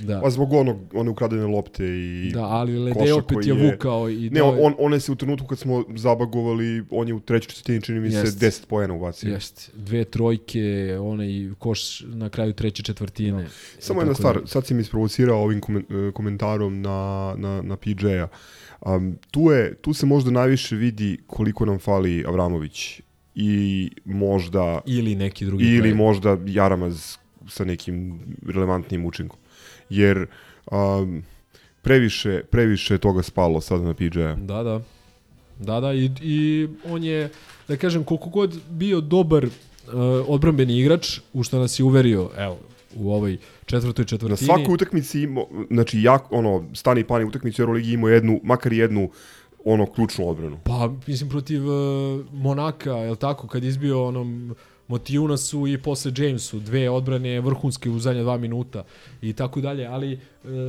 Da. 0.00 0.20
Pa 0.20 0.30
zbog 0.30 0.52
onog, 0.52 0.76
one 0.94 1.10
ukradene 1.10 1.46
lopte 1.46 1.84
i 1.86 2.30
Da, 2.34 2.44
ali 2.44 2.92
koša 2.94 3.14
opet 3.16 3.46
je 3.46 3.52
vukao 3.52 4.10
i 4.10 4.30
Ne, 4.30 4.42
on, 4.42 4.74
on 4.78 4.92
je 4.92 5.00
se 5.00 5.12
u 5.12 5.14
trenutku 5.14 5.46
kad 5.46 5.58
smo 5.58 5.84
zabagovali, 5.96 6.84
on 6.90 7.08
je 7.08 7.14
u 7.14 7.20
trećoj 7.20 7.48
četvrtini 7.48 7.82
čini 7.82 8.00
mi 8.00 8.10
se 8.10 8.18
Jest. 8.18 8.42
10 8.42 8.66
poena 8.66 8.94
ubacio. 8.94 9.32
Jest. 9.32 9.70
Dve 9.74 10.04
trojke, 10.04 10.96
onaj 11.00 11.28
koš 11.58 12.00
na 12.06 12.28
kraju 12.28 12.52
treće 12.52 12.82
četvrtine. 12.82 13.46
Samo 13.78 14.00
I 14.00 14.02
jedna 14.02 14.14
stvar, 14.14 14.34
dalje. 14.34 14.46
sad 14.46 14.66
si 14.66 14.74
mi 14.74 14.80
isprovocirao 14.80 15.42
ovim 15.42 15.58
e, 15.58 16.12
komentarom 16.12 16.80
na, 16.80 17.34
na, 17.36 17.62
na 17.62 17.76
PJ-a. 17.76 18.28
Um, 18.80 19.18
tu, 19.30 19.50
je, 19.50 19.74
tu 19.74 19.92
se 19.92 20.06
možda 20.06 20.30
najviše 20.30 20.76
vidi 20.76 21.18
koliko 21.26 21.64
nam 21.64 21.78
fali 21.78 22.24
Avramović 22.26 23.00
i 23.40 23.90
možda 24.04 24.80
Ili 24.86 25.14
neki 25.14 25.46
drugi 25.46 25.64
ili 25.64 25.90
player. 25.90 25.94
možda 25.94 26.38
Jaramaz 26.46 27.16
sa 27.48 27.64
nekim 27.64 28.20
relevantnim 28.46 29.06
učinkom. 29.06 29.38
Jer 29.90 30.26
um, 30.72 31.22
previše, 31.82 32.42
previše 32.50 32.98
toga 32.98 33.22
spalo 33.22 33.60
sada 33.60 33.84
na 33.84 33.94
PJ-a. 33.94 34.34
Da, 34.34 34.62
da. 34.62 34.80
Da, 35.58 35.80
da, 35.80 35.92
i, 35.94 36.10
i 36.22 36.68
on 36.84 37.04
je, 37.04 37.30
da 37.68 37.76
kažem, 37.76 38.04
koliko 38.04 38.28
god 38.28 38.58
bio 38.70 39.00
dobar 39.00 39.44
uh, 39.44 39.52
odbrambeni 40.26 40.78
igrač, 40.78 41.20
u 41.32 41.42
što 41.42 41.58
nas 41.58 41.78
je 41.78 41.84
uverio, 41.84 42.30
evo, 42.38 42.58
u 42.96 43.12
ovoj 43.12 43.36
četvrtoj 43.66 44.02
Na 44.02 44.06
četvrtini. 44.06 44.46
svakoj 44.46 44.74
utakmici 44.74 45.20
ima, 45.20 45.40
znači 45.70 46.02
jak, 46.02 46.32
ono, 46.32 46.64
stani 46.74 47.04
pani 47.04 47.24
utakmici 47.24 47.62
u 47.62 47.64
Euroligi 47.64 47.92
imao 47.92 48.08
jednu, 48.10 48.40
makar 48.44 48.72
jednu, 48.72 49.10
ono, 49.72 49.86
ključnu 49.86 50.28
odbranu. 50.28 50.58
Pa, 50.64 50.90
mislim, 51.06 51.30
protiv 51.30 51.68
uh, 51.68 52.24
Monaka, 52.32 52.92
je 52.92 53.16
tako, 53.16 53.48
kad 53.48 53.64
izbio 53.64 54.06
onom 54.06 54.54
Motijunasu 54.88 55.66
i 55.66 55.78
posle 55.78 56.12
Jamesu, 56.16 56.60
dve 56.60 56.90
odbrane 56.90 57.40
vrhunske 57.40 57.90
u 57.90 57.98
zadnja 57.98 58.22
dva 58.22 58.38
minuta 58.38 58.84
i 59.22 59.32
tako 59.32 59.60
dalje, 59.60 59.86
ali 59.86 60.12
e, 60.12 60.18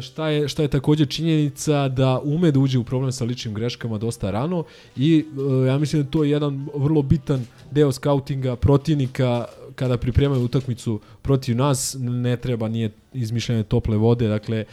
šta 0.01 0.29
je, 0.29 0.47
šta 0.47 0.61
je 0.61 0.67
takođe 0.67 1.05
činjenica 1.05 1.87
da 1.87 2.19
ume 2.23 2.51
da 2.51 2.59
uđe 2.59 2.79
u 2.79 2.83
problem 2.83 3.11
sa 3.11 3.25
ličnim 3.25 3.53
greškama 3.53 3.97
dosta 3.97 4.31
rano 4.31 4.63
i 4.95 5.25
e, 5.63 5.67
ja 5.67 5.77
mislim 5.77 6.03
da 6.03 6.09
to 6.09 6.23
je 6.23 6.29
jedan 6.29 6.67
vrlo 6.75 7.01
bitan 7.01 7.45
deo 7.71 7.91
skautinga 7.91 8.55
protivnika 8.55 9.45
kada 9.75 9.97
pripremaju 9.97 10.43
utakmicu 10.43 10.99
protiv 11.21 11.55
nas, 11.55 11.95
ne 11.99 12.37
treba, 12.37 12.67
nije 12.67 12.91
izmišljanje 13.13 13.63
tople 13.63 13.97
vode, 13.97 14.27
dakle, 14.27 14.65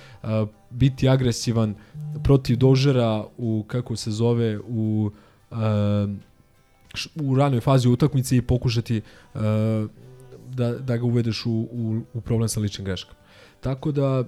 biti 0.70 1.08
agresivan 1.08 1.74
protiv 2.24 2.56
dožera 2.56 3.24
u, 3.38 3.64
kako 3.66 3.96
se 3.96 4.10
zove, 4.10 4.58
u 4.68 5.10
š- 6.94 7.08
u 7.22 7.36
ranoj 7.36 7.60
fazi 7.60 7.88
utakmice 7.88 8.36
i 8.36 8.42
pokušati 8.42 9.00
uh, 9.34 9.40
da, 10.54 10.72
da 10.72 10.96
ga 10.96 11.04
uvedeš 11.04 11.46
u, 11.46 11.50
u, 11.50 12.00
u 12.14 12.20
problem 12.20 12.48
sa 12.48 12.60
ličnim 12.60 12.84
greškama. 12.84 13.18
Tako 13.60 13.92
da, 13.92 14.24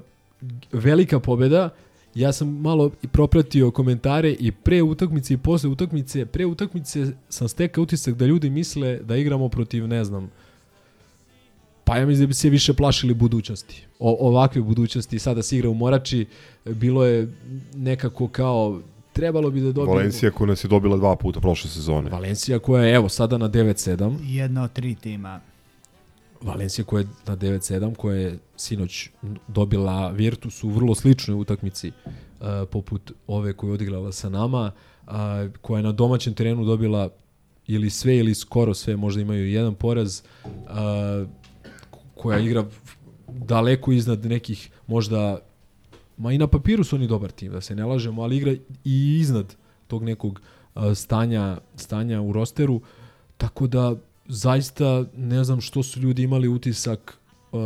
velika 0.73 1.21
pobeda, 1.21 1.71
ja 2.15 2.33
sam 2.33 2.49
malo 2.49 2.91
i 3.03 3.07
propratio 3.09 3.71
komentare 3.71 4.37
i 4.41 4.53
pre 4.53 4.83
utakmice 4.83 5.35
i 5.35 5.37
posle 5.37 5.71
utakmice. 5.71 6.27
Pre 6.27 6.47
utakmice 6.47 7.13
sam 7.29 7.49
stekao 7.49 7.83
utisak 7.83 8.15
da 8.15 8.27
ljudi 8.27 8.51
misle 8.51 8.99
da 8.99 9.17
igramo 9.17 9.49
protiv, 9.49 9.89
ne 9.89 10.05
znam, 10.05 10.31
pa 11.89 11.97
ja 11.97 12.07
mislim 12.07 12.25
da 12.25 12.27
bi 12.27 12.35
se 12.35 12.51
više 12.51 12.73
plašili 12.73 13.15
budućnosti. 13.15 13.87
O, 13.99 14.29
ovakve 14.29 14.63
budućnosti, 14.63 15.19
sada 15.19 15.43
se 15.43 15.57
igra 15.57 15.71
u 15.71 15.75
Morači, 15.75 16.27
bilo 16.65 17.05
je 17.05 17.33
nekako 17.75 18.29
kao 18.29 18.81
trebalo 19.13 19.51
bi 19.51 19.61
da 19.61 19.73
dobijemo... 19.73 19.95
Valencija 19.95 20.31
koja 20.31 20.49
nas 20.49 20.65
je 20.65 20.69
dobila 20.69 20.97
dva 20.97 21.17
puta 21.17 21.41
prošle 21.41 21.71
sezone. 21.71 22.11
Valencija 22.11 22.59
koja 22.59 22.85
je 22.85 22.95
evo 22.95 23.09
sada 23.09 23.39
na 23.39 23.49
9-7. 23.49 24.17
Jedna 24.23 24.63
od 24.65 24.73
tri 24.73 24.95
tima. 24.95 25.41
Valencija 26.43 26.85
koja 26.85 27.01
je 27.01 27.09
na 27.27 27.37
9-7, 27.37 27.95
koja 27.95 28.17
je 28.17 28.39
sinoć 28.57 29.11
dobila 29.49 30.09
Virtus 30.09 30.65
u 30.65 30.69
vrlo 30.69 30.95
sličnoj 30.95 31.41
utakmici 31.41 31.89
uh, 31.89 32.47
poput 32.71 33.13
ove 33.27 33.53
koju 33.53 33.71
je 33.71 33.75
odigrala 33.75 34.13
sa 34.13 34.29
nama, 34.29 34.73
uh, 35.07 35.13
koja 35.61 35.79
je 35.79 35.83
na 35.83 35.93
domaćem 35.93 36.35
terenu 36.35 36.65
dobila 36.65 37.09
ili 37.67 37.91
sve 37.91 38.17
ili 38.17 38.35
skoro 38.35 38.75
sve, 38.75 38.97
možda 38.97 39.21
imaju 39.21 39.51
jedan 39.53 39.75
poraz, 39.75 40.23
uh, 40.45 41.29
koja 42.19 42.39
igra 42.39 42.65
daleko 43.29 43.93
iznad 43.93 44.27
nekih 44.27 44.71
možda 44.87 45.39
ma 46.17 46.33
i 46.33 46.39
na 46.39 46.47
papiru 46.47 46.85
su 46.85 46.97
oni 46.97 47.07
dobar 47.07 47.31
tim, 47.31 47.53
da 47.53 47.61
se 47.61 47.75
ne 47.75 47.85
lažemo, 47.85 48.23
ali 48.23 48.37
igra 48.37 48.53
i 48.85 49.19
iznad 49.21 49.55
tog 49.87 50.05
nekog 50.05 50.41
uh, 50.75 50.83
stanja, 50.95 51.59
stanja 51.77 52.21
u 52.21 52.33
rosteru, 52.33 52.81
tako 53.37 53.67
da 53.67 53.97
zaista 54.29 55.05
ne 55.17 55.45
znam 55.45 55.61
što 55.61 55.83
su 55.83 56.01
ljudi 56.01 56.23
imali 56.23 56.49
utisak 56.49 57.19
uh, 57.53 57.61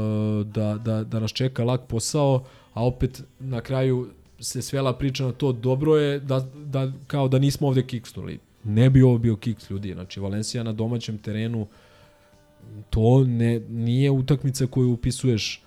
da, 0.47 0.79
da, 0.85 1.05
da 1.05 1.21
nas 1.21 1.33
čeka 1.33 1.65
lak 1.65 1.81
posao, 1.89 2.45
a 2.75 2.87
opet 2.87 3.23
na 3.41 3.61
kraju 3.61 4.09
se 4.39 4.63
svela 4.63 4.93
priča 4.93 5.25
na 5.25 5.33
to 5.33 5.53
dobro 5.53 5.97
je 5.97 6.21
da, 6.21 6.47
da 6.55 6.93
kao 7.07 7.29
da 7.29 7.39
nismo 7.39 7.69
ovde 7.69 7.83
kiksnuli. 7.87 8.39
Ne 8.65 8.91
bi 8.91 9.03
ovo 9.03 9.19
bio 9.19 9.37
kiks 9.37 9.71
ljudi. 9.71 9.93
Znači 9.93 10.21
Valencija 10.21 10.63
na 10.63 10.73
domaćem 10.73 11.19
terenu 11.19 11.67
to 12.91 13.25
ne, 13.25 13.61
nije 13.61 14.11
utakmica 14.11 14.67
koju 14.67 14.93
upisuješ 14.93 15.63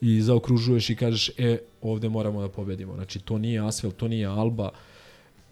i 0.00 0.22
zaokružuješ 0.22 0.90
i 0.90 0.96
kažeš 0.96 1.30
e, 1.38 1.58
ovde 1.82 2.08
moramo 2.08 2.40
da 2.40 2.48
pobedimo. 2.48 2.94
Znači 2.94 3.18
to 3.18 3.38
nije 3.38 3.66
Asvel, 3.66 3.92
to 3.92 4.08
nije 4.08 4.26
Alba 4.26 4.70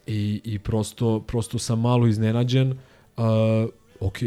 i, 0.07 0.41
i 0.43 0.59
prosto, 0.59 1.19
prosto 1.19 1.59
sam 1.59 1.81
malo 1.81 2.07
iznenađen. 2.07 2.71
Uh, 2.71 3.25
ok, 3.99 4.21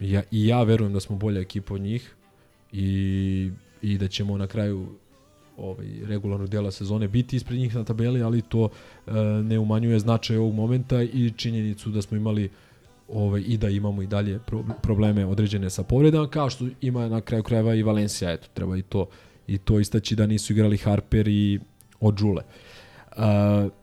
ja, 0.00 0.22
i 0.30 0.46
ja 0.46 0.62
verujem 0.62 0.92
da 0.92 1.00
smo 1.00 1.16
bolja 1.16 1.40
ekipa 1.40 1.74
od 1.74 1.80
njih 1.80 2.14
i, 2.72 3.50
i 3.82 3.98
da 3.98 4.08
ćemo 4.08 4.38
na 4.38 4.46
kraju 4.46 4.86
ovaj, 5.56 5.86
regularnog 6.06 6.48
dela 6.48 6.70
sezone 6.70 7.08
biti 7.08 7.36
ispred 7.36 7.58
njih 7.58 7.74
na 7.74 7.84
tabeli, 7.84 8.22
ali 8.22 8.42
to 8.42 8.60
uh, 8.62 9.14
ne 9.44 9.58
umanjuje 9.58 9.98
značaj 9.98 10.36
ovog 10.36 10.54
momenta 10.54 11.02
i 11.02 11.32
činjenicu 11.36 11.90
da 11.90 12.02
smo 12.02 12.16
imali 12.16 12.50
ovaj, 13.08 13.42
i 13.46 13.56
da 13.56 13.68
imamo 13.68 14.02
i 14.02 14.06
dalje 14.06 14.38
pro, 14.38 14.64
probleme 14.82 15.26
određene 15.26 15.70
sa 15.70 15.82
povredama, 15.82 16.28
kao 16.28 16.50
što 16.50 16.66
ima 16.80 17.08
na 17.08 17.20
kraju 17.20 17.42
krajeva 17.42 17.74
i 17.74 17.82
Valencija, 17.82 18.32
eto, 18.32 18.48
treba 18.54 18.76
i 18.76 18.82
to 18.82 19.06
i 19.46 19.58
to 19.58 19.80
istaći 19.80 20.16
da 20.16 20.26
nisu 20.26 20.52
igrali 20.52 20.76
Harper 20.76 21.28
i 21.28 21.60
Odžule. 22.00 22.42
Uh, 23.16 23.22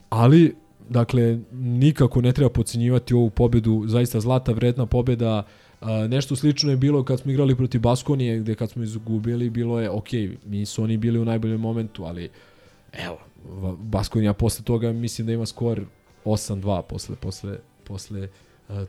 ali, 0.09 0.55
dakle, 0.89 1.39
nikako 1.51 2.21
ne 2.21 2.31
treba 2.31 2.49
pocenjivati 2.49 3.13
ovu 3.13 3.29
pobedu, 3.29 3.83
zaista 3.87 4.19
zlata 4.19 4.51
vredna 4.51 4.85
pobeda, 4.85 5.43
Uh, 5.81 5.87
nešto 6.09 6.35
slično 6.35 6.71
je 6.71 6.77
bilo 6.77 7.03
kad 7.03 7.19
smo 7.19 7.31
igrali 7.31 7.55
protiv 7.55 7.81
Baskonije, 7.81 8.39
gde 8.39 8.55
kad 8.55 8.69
smo 8.69 8.83
izgubili, 8.83 9.49
bilo 9.49 9.79
je, 9.79 9.89
ok, 9.89 10.07
su 10.65 10.83
oni 10.83 10.97
bili 10.97 11.19
u 11.19 11.25
najboljem 11.25 11.59
momentu, 11.61 12.03
ali 12.03 12.29
evo, 12.93 13.17
Baskonija 13.77 14.33
posle 14.33 14.65
toga 14.65 14.91
mislim 14.91 15.27
da 15.27 15.33
ima 15.33 15.45
skor 15.45 15.81
8-2 16.25 16.81
posle, 16.81 17.15
posle, 17.15 17.57
posle 17.83 18.21
uh, 18.21 18.29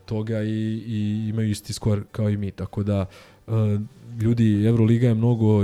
toga 0.05 0.43
i, 0.43 0.49
i 0.87 1.29
imaju 1.29 1.51
isti 1.51 1.73
skor 1.73 2.03
kao 2.13 2.31
i 2.31 2.37
mi, 2.37 2.51
tako 2.51 2.83
da 2.83 3.07
uh, 3.47 3.55
ljudi, 4.21 4.65
Euroliga 4.67 5.09
je 5.09 5.15
mnogo 5.15 5.61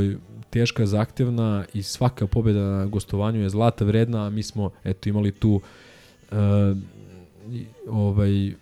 teška, 0.51 0.87
zahtevna 0.87 1.65
i 1.75 1.83
svaka 1.83 2.27
pobjeda 2.27 2.61
na 2.61 2.87
gostovanju 2.87 3.41
je 3.41 3.49
zlata 3.51 3.85
vredna, 3.85 4.27
a 4.27 4.31
mi 4.31 4.43
smo 4.43 4.71
eto 4.85 5.09
imali 5.09 5.33
tu 5.33 5.61
i- 7.51 7.67
ovaj 7.89 8.53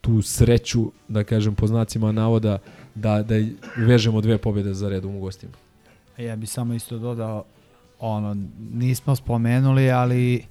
tu 0.00 0.22
sreću, 0.22 0.92
da 1.08 1.24
kažem 1.24 1.54
po 1.54 1.66
znacima 1.66 2.12
navoda, 2.12 2.58
da, 2.94 3.22
da 3.22 3.34
vežemo 3.76 4.20
dve 4.20 4.38
pobjede 4.38 4.74
za 4.74 4.88
redom 4.88 5.16
u 5.16 5.20
gostima. 5.20 5.52
Ja 6.18 6.36
bi 6.36 6.46
samo 6.46 6.74
isto 6.74 6.98
dodao, 6.98 7.44
ono, 8.00 8.36
nismo 8.72 9.16
spomenuli, 9.16 9.90
ali 9.90 10.44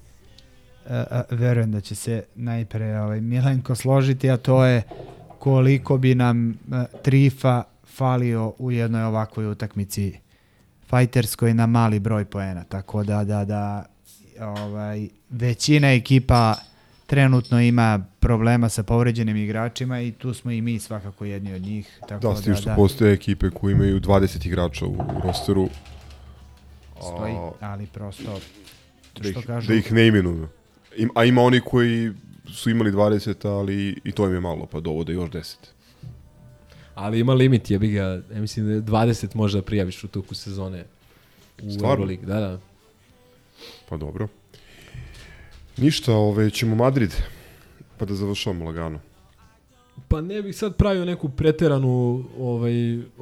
uh, 0.86 0.92
verujem 1.30 1.72
da 1.72 1.80
će 1.80 1.94
se 1.94 2.24
najpre 2.34 2.98
ovaj, 2.98 3.20
Milenko 3.20 3.74
složiti, 3.74 4.30
a 4.30 4.36
to 4.36 4.64
je 4.64 4.82
koliko 5.38 5.98
bi 5.98 6.14
nam 6.14 6.48
uh, 6.48 6.74
Trifa 7.02 7.62
falio 7.86 8.52
u 8.58 8.70
jednoj 8.70 9.02
ovakvoj 9.02 9.46
utakmici 9.46 10.18
fajterskoj 10.86 11.54
na 11.54 11.66
mali 11.66 11.98
broj 11.98 12.24
poena. 12.24 12.64
Tako 12.64 13.04
da, 13.04 13.24
da, 13.24 13.44
da 13.44 13.84
ovaj, 14.40 15.08
većina 15.30 15.92
ekipa 15.92 16.54
trenutno 17.06 17.60
ima 17.60 18.04
problema 18.20 18.68
sa 18.68 18.82
povređenim 18.82 19.36
igračima 19.36 20.00
i 20.00 20.12
tu 20.12 20.34
smo 20.34 20.50
i 20.50 20.60
mi 20.60 20.78
svakako 20.78 21.24
jedni 21.24 21.54
od 21.54 21.62
njih. 21.62 21.98
Tako 22.08 22.28
Da, 22.28 22.36
s 22.36 22.42
tim 22.42 22.54
što 22.54 22.74
postoje 22.76 23.12
ekipe 23.12 23.50
koje 23.50 23.72
imaju 23.72 24.00
20 24.00 24.46
igrača 24.46 24.86
u, 24.86 24.92
u 24.92 25.20
rosteru. 25.24 25.68
Stoji, 26.98 27.34
ali 27.60 27.86
prosto 27.86 28.38
da 29.14 29.20
što 29.20 29.28
ih, 29.30 29.46
kažu- 29.46 29.68
da 29.68 29.74
ih 29.74 29.92
ne 29.92 30.06
imenuju. 30.06 30.48
Im, 30.96 31.10
a 31.14 31.24
ima 31.24 31.42
oni 31.42 31.60
koji 31.60 32.12
su 32.52 32.70
imali 32.70 32.92
20, 32.92 33.48
ali 33.48 34.00
i 34.04 34.12
to 34.12 34.26
im 34.26 34.34
je 34.34 34.40
malo, 34.40 34.66
pa 34.66 34.80
dovode 34.80 35.12
još 35.12 35.30
10. 35.30 35.56
Ali 36.94 37.20
ima 37.20 37.34
limit, 37.34 37.70
ja 37.70 37.78
ga, 37.78 38.22
ja 38.34 38.40
mislim 38.40 38.66
da 38.66 38.72
je 38.72 38.82
20 38.82 39.36
možda 39.36 39.62
prijaviš 39.62 40.04
u 40.04 40.08
toku 40.08 40.34
sezone 40.34 40.84
u 41.62 41.70
Stvarno? 41.70 41.94
Euroligi. 41.94 42.26
Da, 42.26 42.40
da. 42.40 42.58
Pa 43.88 43.96
dobro. 43.96 44.28
Ništa, 45.76 46.14
ove, 46.14 46.50
ćemo 46.50 46.76
Madrid, 46.76 47.14
pa 47.98 48.04
da 48.04 48.14
završavamo 48.14 48.64
lagano. 48.64 49.00
Pa 50.08 50.20
ne 50.20 50.42
bih 50.42 50.56
sad 50.56 50.76
pravio 50.76 51.04
neku 51.04 51.28
preteranu 51.28 52.24
ovaj, 52.38 52.72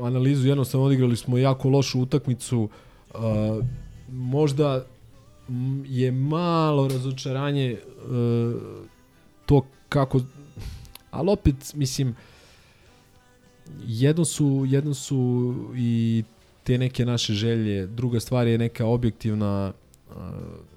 analizu, 0.03 0.49
jednostavno 0.49 0.87
odigrali 0.87 1.17
smo 1.17 1.39
jako 1.39 1.69
lošu 1.69 2.01
utakmicu, 2.01 2.69
uh, 3.15 3.21
možda 4.09 4.87
je 5.85 6.13
malo 6.13 6.89
razočaranje 6.89 7.79
uh, 7.79 8.55
to 9.47 9.67
kako, 9.89 10.21
ali 11.11 11.31
opet, 11.31 11.75
mislim, 11.75 12.17
jedno 13.87 14.25
su, 14.25 14.65
jedno 14.69 14.95
su 14.95 15.55
i 15.77 16.25
te 16.65 16.79
neke 16.79 17.07
naše 17.07 17.33
želje, 17.35 17.87
druga 17.87 18.21
stvar 18.21 18.47
je 18.47 18.59
neka 18.59 18.87
objektivna 18.87 19.73
uh, 20.11 20.17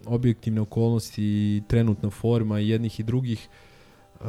objektivne 0.06 0.62
okolnosti 0.62 1.24
i 1.24 1.62
trenutna 1.68 2.10
forma 2.10 2.60
jednih 2.60 3.00
i 3.00 3.04
drugih 3.04 3.48
uh, 4.20 4.26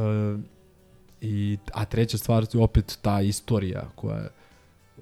i 1.20 1.58
a 1.74 1.84
treća 1.84 2.18
stvar 2.18 2.46
je 2.54 2.60
opet 2.60 2.98
ta 3.02 3.20
istorija 3.20 3.90
koja 3.94 4.28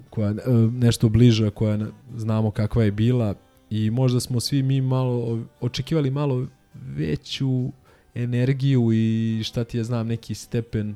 koja 0.09 0.33
nešto 0.71 1.09
bliža 1.09 1.49
koja 1.49 1.77
na- 1.77 1.91
znamo 2.15 2.51
kakva 2.51 2.83
je 2.83 2.91
bila 2.91 3.35
i 3.75 3.91
možda 3.91 4.19
smo 4.19 4.39
svi 4.39 4.63
mi 4.63 4.81
malo 4.81 5.39
očekivali 5.61 6.11
malo 6.11 6.47
veću 6.73 7.71
energiju 8.15 8.91
i 8.93 9.41
šta 9.43 9.63
ti 9.63 9.77
je 9.77 9.83
znam 9.83 10.07
neki 10.07 10.35
stepen 10.35 10.95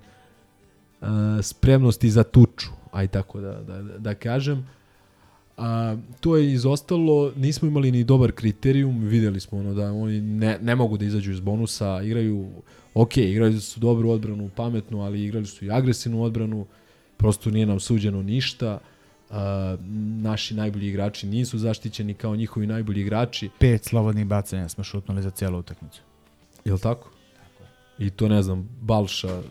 uh, 1.02 1.08
spremnosti 1.42 2.10
za 2.10 2.24
tuču 2.24 2.80
aj 2.92 3.08
tako 3.08 3.42
da, 3.42 3.62
da, 3.62 3.82
da 3.82 4.16
kažem. 4.16 4.68
A, 5.58 5.98
to 6.20 6.38
je 6.38 6.54
izostalo, 6.54 7.32
nismo 7.36 7.68
imali 7.68 7.92
ni 7.92 8.04
dobar 8.04 8.32
kriterijum, 8.32 9.00
videli 9.00 9.40
smo 9.40 9.60
ono 9.60 9.74
da 9.74 9.92
oni 9.92 10.22
ne, 10.22 10.58
ne 10.62 10.76
mogu 10.76 10.98
da 10.98 11.06
izađu 11.06 11.32
iz 11.32 11.40
bonusa, 11.40 12.02
igraju, 12.04 12.50
ok, 12.94 13.18
igrali 13.18 13.60
su 13.60 13.80
dobru 13.80 14.10
odbranu, 14.10 14.50
pametnu, 14.56 15.02
ali 15.02 15.24
igrali 15.24 15.46
su 15.46 15.66
i 15.66 15.72
agresivnu 15.72 16.24
odbranu, 16.24 16.66
prosto 17.18 17.50
nije 17.50 17.66
nam 17.66 17.80
suđeno 17.80 18.24
ništa, 18.24 18.80
a, 19.30 19.78
naši 20.22 20.54
najbolji 20.54 20.88
igrači 20.88 21.28
nisu 21.28 21.58
zaštićeni 21.58 22.14
kao 22.14 22.36
njihovi 22.36 22.68
najbolji 22.68 23.02
igrači. 23.02 23.50
Pet 23.60 23.86
slobodnih 23.86 24.26
bacanja 24.26 24.70
smo 24.70 24.84
šutnuli 24.84 25.22
za 25.22 25.30
cijelu 25.30 25.60
utakmicu. 25.60 26.02
Je 26.66 26.74
li 26.74 26.80
tako? 26.80 27.10
I 28.00 28.10
to 28.10 28.28
ne 28.28 28.44
znam, 28.44 28.70
Balša 28.82 29.42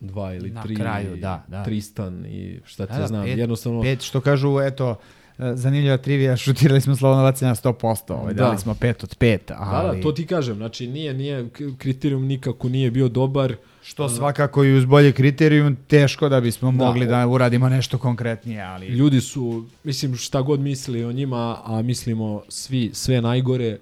dva 0.00 0.34
ili 0.34 0.50
Na 0.50 0.62
tri, 0.62 0.74
kraju, 0.76 1.16
da, 1.16 1.44
da. 1.48 1.64
Tristan 1.64 2.26
i 2.26 2.60
šta 2.64 2.86
ti 2.86 2.92
Da, 2.92 2.98
da, 2.98 3.06
znam, 3.06 3.24
pet, 3.24 3.38
jednostavno... 3.38 3.82
Pet, 3.82 4.02
što 4.02 4.20
kažu, 4.20 4.60
eto, 4.60 4.96
e, 5.38 5.52
zanimljiva 5.54 5.96
trivija, 5.96 6.36
šutirali 6.46 6.80
smo 6.80 6.96
slobodno 6.96 7.22
bacanja 7.22 7.48
na 7.48 7.54
100%, 7.54 8.12
ovaj, 8.12 8.34
Da. 8.34 8.44
dali 8.44 8.58
smo 8.58 8.74
5 8.74 9.04
od 9.04 9.18
5, 9.18 9.38
ali... 9.56 9.88
Da, 9.88 9.94
da, 9.94 10.02
to 10.02 10.12
ti 10.12 10.26
kažem, 10.26 10.56
znači 10.56 10.86
nije, 10.86 11.14
nije, 11.14 11.48
kriterijum 11.78 12.26
nikako 12.26 12.68
nije 12.68 12.90
bio 12.90 13.08
dobar. 13.08 13.56
Što 13.88 14.08
svakako 14.08 14.64
i 14.64 14.74
uz 14.74 14.84
bolji 14.84 15.12
kriterijum, 15.12 15.76
teško 15.86 16.28
da 16.28 16.40
bismo 16.40 16.70
Da, 16.70 16.76
mogli 16.76 17.06
o- 17.06 17.08
da 17.08 17.26
uradimo 17.26 17.68
nešto 17.68 17.98
konkretnije, 17.98 18.62
ali... 18.62 18.86
Ljudi 18.86 19.20
su, 19.20 19.64
mislim, 19.84 20.16
šta 20.16 20.42
god 20.42 20.60
mislili 20.60 21.04
o 21.04 21.12
njima, 21.12 21.58
a 21.64 21.82
mislimo 21.82 22.42
svi 22.48 22.90
sve 22.92 23.20
najgore, 23.20 23.78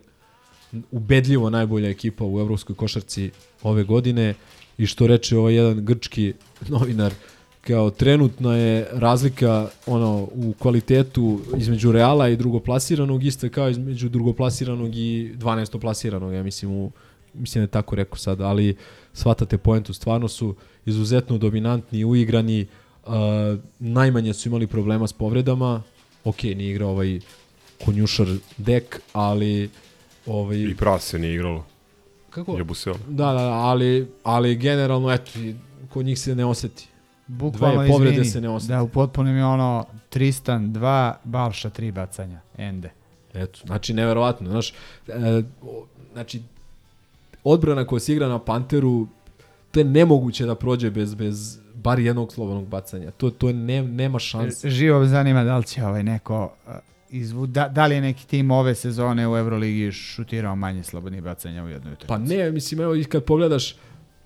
ubedljivo 0.90 1.50
najbolja 1.50 1.88
ekipa 1.88 2.24
u 2.24 2.40
evropskoj 2.40 2.76
košarci 2.76 3.30
ove 3.62 3.84
godine 3.84 4.34
i 4.78 4.86
što 4.86 5.06
reče 5.06 5.38
ovaj 5.38 5.54
jedan 5.54 5.84
grčki 5.84 6.32
novinar, 6.68 7.12
kao 7.60 7.90
trenutna 7.90 8.56
je 8.56 8.86
razlika 8.92 9.68
ono 9.86 10.28
u 10.34 10.54
kvalitetu 10.58 11.40
između 11.58 11.92
Reala 11.92 12.28
i 12.28 12.36
drugoplasiranog 12.36 13.24
isto 13.24 13.48
kao 13.48 13.68
između 13.70 14.08
drugoplasiranog 14.08 14.94
i 14.94 15.32
12. 15.38 15.80
plasiranog, 15.80 16.34
ja 16.34 16.42
mislim 16.42 16.70
u 16.70 16.90
mislim 17.38 17.60
da 17.60 17.64
je 17.64 17.70
tako 17.70 17.94
rekao 17.96 18.16
sad, 18.18 18.40
ali 18.40 18.76
shvatate 19.16 19.59
poentu, 19.59 19.94
stvarno 19.94 20.28
su 20.28 20.55
izuzetno 20.86 21.38
dominantni, 21.38 22.05
uigrani, 22.05 22.66
uh, 23.06 23.12
najmanje 23.78 24.34
su 24.34 24.48
imali 24.48 24.66
problema 24.66 25.06
s 25.06 25.12
povredama, 25.12 25.82
ok, 26.24 26.43
nije 26.43 26.70
igrao 26.70 26.90
ovaj 26.90 27.20
konjušar 27.84 28.26
dek, 28.56 29.01
ali 29.12 29.70
ovaj... 30.26 30.59
I 30.59 30.76
prase 30.76 31.18
nije 31.18 31.34
igralo. 31.34 31.66
Kako? 32.30 32.56
Jebu 32.56 32.74
se 32.74 32.90
ono. 32.90 33.01
Da, 33.09 33.32
da, 33.32 33.52
ali, 33.52 34.09
ali 34.22 34.56
generalno, 34.56 35.12
eto, 35.12 35.30
kod 35.88 36.06
njih 36.06 36.18
se 36.18 36.34
ne 36.34 36.44
oseti. 36.44 36.88
Bukvalno, 37.26 37.82
Dve 37.82 37.88
povrede 37.88 38.12
izvini, 38.12 38.30
se 38.30 38.40
ne 38.40 38.48
oseti. 38.48 38.72
Da, 38.72 38.82
u 38.82 38.88
potpunom 38.88 39.36
je 39.36 39.44
ono 39.44 39.86
Tristan 40.09 40.72
2, 40.72 41.14
Balša 41.24 41.70
3 41.70 41.93
bacanja, 41.93 42.40
ende. 42.56 42.90
Eto, 43.34 43.60
znači 43.64 43.94
neverovatno, 43.94 44.51
znaš, 44.51 44.72
e, 45.09 45.43
znači 46.12 46.43
odbrana 47.52 47.85
koja 47.85 48.01
se 48.01 48.12
igra 48.12 48.28
na 48.28 48.39
Panteru, 48.39 49.06
to 49.70 49.81
je 49.81 49.85
nemoguće 49.85 50.47
da 50.47 50.55
prođe 50.55 50.90
bez, 50.90 51.14
bez 51.14 51.59
bar 51.74 51.98
jednog 51.98 52.32
slobodnog 52.32 52.68
bacanja. 52.68 53.10
To, 53.10 53.31
to 53.31 53.48
je 53.48 53.55
ne, 53.55 53.82
nema 53.82 54.18
šanse. 54.18 54.70
Živo 54.70 55.01
me 55.01 55.06
zanima 55.06 55.44
da 55.44 55.59
li 55.59 55.64
će 55.64 55.85
ovaj 55.85 56.02
neko 56.02 56.52
uh, 56.66 56.74
izvu, 57.10 57.47
da, 57.47 57.68
da 57.68 57.86
li 57.86 57.94
je 57.94 58.01
neki 58.01 58.27
tim 58.27 58.51
ove 58.51 58.74
sezone 58.74 59.28
u 59.28 59.36
Euroligi 59.36 59.93
šutirao 59.93 60.56
manje 60.56 60.82
slobodnih 60.82 61.23
bacanja 61.23 61.64
u 61.64 61.68
jednoj 61.68 61.93
utakmici? 61.93 62.09
Pa 62.09 62.18
ne, 62.18 62.51
mislim, 62.51 62.81
evo 62.81 62.94
i 62.97 63.05
kad 63.05 63.24
pogledaš 63.24 63.77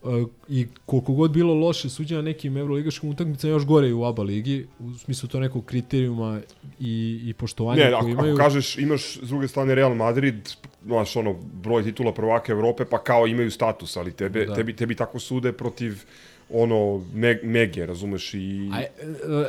uh, 0.03 0.29
i 0.49 0.67
koliko 0.87 1.13
god 1.13 1.31
bilo 1.31 1.55
loše 1.55 1.89
suđenje 1.89 2.23
na 2.23 2.25
nekim 2.25 2.57
evroligaškim 2.57 3.11
utakmicama, 3.11 3.53
još 3.53 3.65
gore 3.67 3.89
i 3.89 3.93
u 3.93 4.05
ABA 4.05 4.23
ligi, 4.23 4.67
u 4.79 4.95
smislu 4.95 5.29
to 5.29 5.41
nekog 5.41 5.65
kriterijuma 5.65 6.41
i, 6.81 7.21
i 7.25 7.35
poštovanja 7.35 7.85
Ne, 7.85 7.91
koje 7.91 7.99
ako, 7.99 8.09
imaju. 8.09 8.35
ako 8.35 8.43
kažeš, 8.43 8.79
imaš 8.79 9.17
s 9.17 9.29
druge 9.29 9.49
strane 9.49 9.75
Real 9.75 9.95
Madrid, 9.95 10.51
znaš, 10.87 11.17
ono, 11.17 11.33
broj 11.63 11.83
titula 11.85 12.15
prvaka 12.15 12.53
Evrope, 12.53 12.85
pa 12.85 12.99
kao 12.99 13.27
imaju 13.27 13.51
status, 13.51 13.97
ali 13.97 14.13
tebe, 14.13 14.45
Da. 14.45 14.55
tebi, 14.55 14.77
tebi 14.77 14.95
tako 14.95 15.19
sude 15.19 15.53
protiv 15.53 16.05
ono, 16.51 17.05
me, 17.15 17.39
Mege, 17.43 17.87
razumeš, 17.87 18.35
i 18.35 18.71
A, 18.73 18.81
e, 18.81 18.89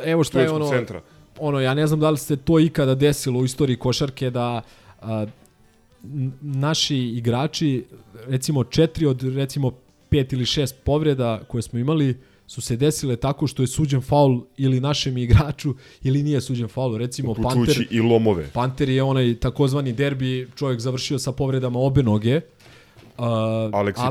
evo 0.04 0.24
šta 0.24 0.40
je 0.40 0.50
ono, 0.50 0.68
centra. 0.68 1.00
ono, 1.38 1.60
ja 1.60 1.74
ne 1.74 1.86
znam 1.86 2.00
da 2.00 2.10
li 2.10 2.18
se 2.18 2.36
to 2.36 2.60
ikada 2.60 2.94
desilo 2.94 3.40
u 3.40 3.44
istoriji 3.44 3.76
košarke 3.76 4.30
da 4.30 4.62
a, 5.00 5.26
naši 6.40 6.96
igrači, 6.96 7.84
recimo 8.26 8.64
četiri 8.64 9.06
od 9.06 9.22
recimo 9.22 9.70
pet 10.08 10.32
ili 10.32 10.46
šest 10.46 10.76
povreda 10.84 11.40
koje 11.48 11.62
smo 11.62 11.78
imali, 11.78 12.16
su 12.52 12.60
se 12.60 12.76
desile 12.76 13.16
tako 13.16 13.46
što 13.46 13.62
je 13.62 13.66
suđen 13.66 14.00
faul 14.00 14.40
ili 14.56 14.80
našem 14.80 15.18
igraču 15.18 15.74
ili 16.02 16.22
nije 16.22 16.40
suđen 16.40 16.68
faul. 16.68 16.96
Recimo 16.96 17.34
Panter, 17.34 17.86
i 17.90 18.00
lomove. 18.00 18.50
Panter 18.52 18.88
je 18.88 19.02
onaj 19.02 19.34
takozvani 19.40 19.92
derbi, 19.92 20.48
čovjek 20.56 20.80
završio 20.80 21.18
sa 21.18 21.32
povredama 21.32 21.78
obe 21.78 22.02
noge. 22.02 22.36
Uh, 22.36 23.24
Aleksi 23.72 24.02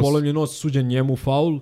polomljen 0.00 0.34
nos. 0.34 0.50
nos, 0.50 0.60
suđen 0.60 0.86
njemu 0.86 1.16
faul. 1.16 1.54
Uh, 1.54 1.60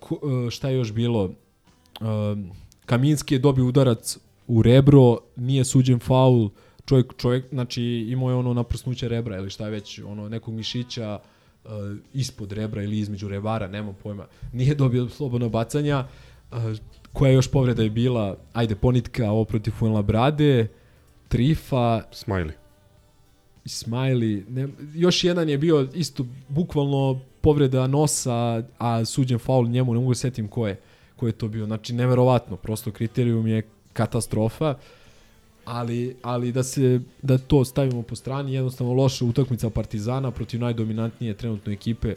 ko, 0.00 0.14
uh, 0.22 0.50
šta 0.50 0.68
je 0.68 0.76
još 0.76 0.92
bilo? 0.92 1.24
Uh, 1.24 2.38
Kaminski 2.86 3.34
je 3.34 3.38
dobio 3.38 3.66
udarac 3.66 4.18
u 4.46 4.62
rebro, 4.62 5.18
nije 5.36 5.64
suđen 5.64 5.98
faul. 5.98 6.48
Čovjek, 6.86 7.16
čovjek, 7.16 7.44
znači 7.52 7.82
imao 7.82 8.30
je 8.30 8.36
ono 8.36 8.54
naprsnuće 8.54 9.08
rebra 9.08 9.36
ili 9.36 9.50
šta 9.50 9.64
je 9.64 9.70
već, 9.70 9.98
ono 9.98 10.28
nekog 10.28 10.54
mišića 10.54 11.18
uh, 11.22 11.39
ispod 12.14 12.52
rebra 12.52 12.82
ili 12.82 12.98
između 12.98 13.28
rebara, 13.28 13.68
nemam 13.68 13.96
pojma. 14.02 14.26
Nije 14.52 14.74
dobio 14.74 15.08
slobodno 15.08 15.48
bacanja. 15.48 16.06
Uh, 16.52 16.58
koja 17.12 17.32
još 17.32 17.50
povreda 17.50 17.82
je 17.82 17.90
bila? 17.90 18.36
Ajde, 18.52 18.76
ponitka 18.76 19.30
ovo 19.30 19.44
protiv 19.44 19.70
Fuenlabrade, 19.70 20.68
Trifa, 21.28 22.02
Smiley. 22.12 22.52
Smiley. 23.64 24.44
Ne, 24.48 24.68
još 24.94 25.24
jedan 25.24 25.48
je 25.48 25.58
bio 25.58 25.88
isto 25.94 26.26
bukvalno 26.48 27.20
povreda 27.40 27.86
nosa, 27.86 28.62
a 28.78 29.04
suđen 29.04 29.38
faul 29.38 29.68
njemu, 29.68 29.94
ne 29.94 30.00
mogu 30.00 30.14
se 30.14 30.20
setim 30.20 30.48
ko 30.48 30.66
je, 30.66 30.80
ko 31.16 31.26
je 31.26 31.32
to 31.32 31.48
bio. 31.48 31.66
Znači, 31.66 31.94
neverovatno, 31.94 32.56
prosto 32.56 32.92
kriterijum 32.92 33.46
je 33.46 33.62
katastrofa, 33.92 34.74
ali, 35.64 36.16
ali 36.22 36.52
da 36.52 36.62
se 36.62 37.00
da 37.22 37.38
to 37.38 37.64
stavimo 37.64 38.02
po 38.02 38.16
strani, 38.16 38.54
jednostavno 38.54 38.92
loša 38.92 39.24
utakmica 39.24 39.70
Partizana 39.70 40.30
protiv 40.30 40.60
najdominantnije 40.60 41.34
trenutno 41.34 41.72
ekipe 41.72 42.14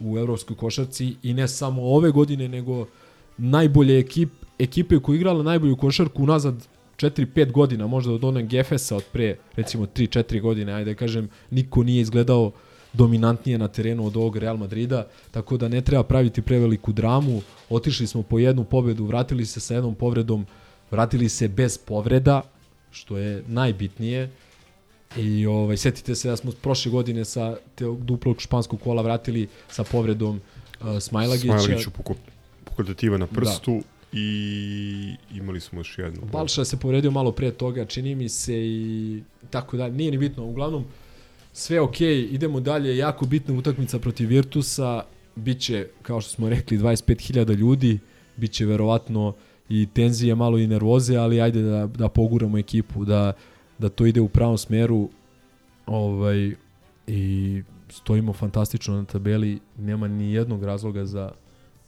u 0.00 0.18
evropskoj 0.18 0.56
košarci 0.56 1.16
i 1.22 1.34
ne 1.34 1.48
samo 1.48 1.82
ove 1.82 2.10
godine, 2.10 2.48
nego 2.48 2.86
najbolje 3.38 3.98
ekip, 3.98 4.30
ekipe 4.58 4.98
koja 4.98 5.14
je 5.14 5.16
igrala 5.16 5.42
najbolju 5.42 5.76
košarku 5.76 6.22
unazad 6.22 6.54
4-5 6.96 7.52
godina, 7.52 7.86
možda 7.86 8.12
od 8.12 8.24
onog 8.24 8.46
Gefesa 8.46 8.96
od 8.96 9.04
pre 9.12 9.36
recimo 9.56 9.86
3-4 9.86 10.40
godine, 10.40 10.72
ajde 10.72 10.90
da 10.90 10.98
kažem, 10.98 11.28
niko 11.50 11.82
nije 11.82 12.00
izgledao 12.00 12.52
dominantnije 12.92 13.58
na 13.58 13.68
terenu 13.68 14.06
od 14.06 14.16
ovog 14.16 14.36
Real 14.36 14.56
Madrida, 14.56 15.06
tako 15.30 15.56
da 15.56 15.68
ne 15.68 15.80
treba 15.80 16.02
praviti 16.02 16.42
preveliku 16.42 16.92
dramu. 16.92 17.42
Otišli 17.70 18.06
smo 18.06 18.22
po 18.22 18.38
jednu 18.38 18.64
pobedu, 18.64 19.04
vratili 19.04 19.46
se 19.46 19.60
sa 19.60 19.74
jednom 19.74 19.94
povredom, 19.94 20.46
vratili 20.90 21.28
se 21.28 21.48
bez 21.48 21.78
povreda, 21.78 22.42
što 22.94 23.18
je 23.18 23.42
najbitnije. 23.46 24.30
I 25.16 25.46
ovaj 25.46 25.76
setite 25.76 26.14
se 26.14 26.28
da 26.28 26.36
smo 26.36 26.52
prošle 26.52 26.90
godine 26.90 27.24
sa 27.24 27.56
te 27.74 27.84
duplog 27.84 28.40
španskog 28.40 28.80
kola 28.80 29.02
vratili 29.02 29.48
sa 29.68 29.84
povredom 29.84 30.36
uh, 30.80 31.00
Smajlagića. 31.00 31.58
Smajlagiću 31.58 31.90
puko, 31.90 32.14
pukotativa 32.64 33.18
na 33.18 33.26
prstu 33.26 33.82
i 34.12 35.16
imali 35.34 35.60
smo 35.60 35.80
još 35.80 35.98
jednu. 35.98 36.20
Balša 36.32 36.64
se 36.64 36.76
povredio 36.76 37.10
malo 37.10 37.32
pre 37.32 37.52
toga, 37.52 37.84
čini 37.84 38.14
mi 38.14 38.28
se 38.28 38.54
i 38.56 39.22
tako 39.50 39.76
da 39.76 39.88
nije 39.88 40.10
ni 40.10 40.18
bitno. 40.18 40.44
Uglavnom, 40.44 40.84
sve 41.52 41.80
ok, 41.80 42.00
idemo 42.00 42.60
dalje, 42.60 42.96
jako 42.96 43.26
bitna 43.26 43.54
utakmica 43.54 43.98
protiv 43.98 44.28
Virtusa, 44.28 45.02
biće, 45.36 45.86
kao 46.02 46.20
što 46.20 46.30
smo 46.30 46.48
rekli, 46.48 46.78
25.000 46.78 47.54
ljudi, 47.54 47.98
biće 48.36 48.66
verovatno 48.66 49.34
i 49.68 49.86
tenzije, 49.86 50.34
malo 50.34 50.58
i 50.58 50.66
nervoze, 50.66 51.16
ali 51.16 51.40
ajde 51.40 51.62
da, 51.62 51.86
da 51.86 52.08
poguramo 52.08 52.58
ekipu, 52.58 53.04
da, 53.04 53.32
da 53.78 53.88
to 53.88 54.06
ide 54.06 54.20
u 54.20 54.28
pravom 54.28 54.58
smeru 54.58 55.08
ovaj, 55.86 56.54
i 57.06 57.62
stojimo 57.88 58.32
fantastično 58.32 58.96
na 58.96 59.04
tabeli, 59.04 59.60
nema 59.78 60.08
ni 60.08 60.32
jednog 60.32 60.64
razloga 60.64 61.04
za, 61.04 61.32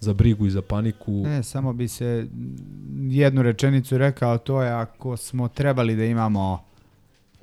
za 0.00 0.14
brigu 0.14 0.46
i 0.46 0.50
za 0.50 0.62
paniku. 0.62 1.12
Ne, 1.12 1.42
samo 1.42 1.72
bi 1.72 1.88
se 1.88 2.26
jednu 3.08 3.42
rečenicu 3.42 3.98
rekao, 3.98 4.38
to 4.38 4.62
je 4.62 4.70
ako 4.70 5.16
smo 5.16 5.48
trebali 5.48 5.96
da 5.96 6.04
imamo 6.04 6.64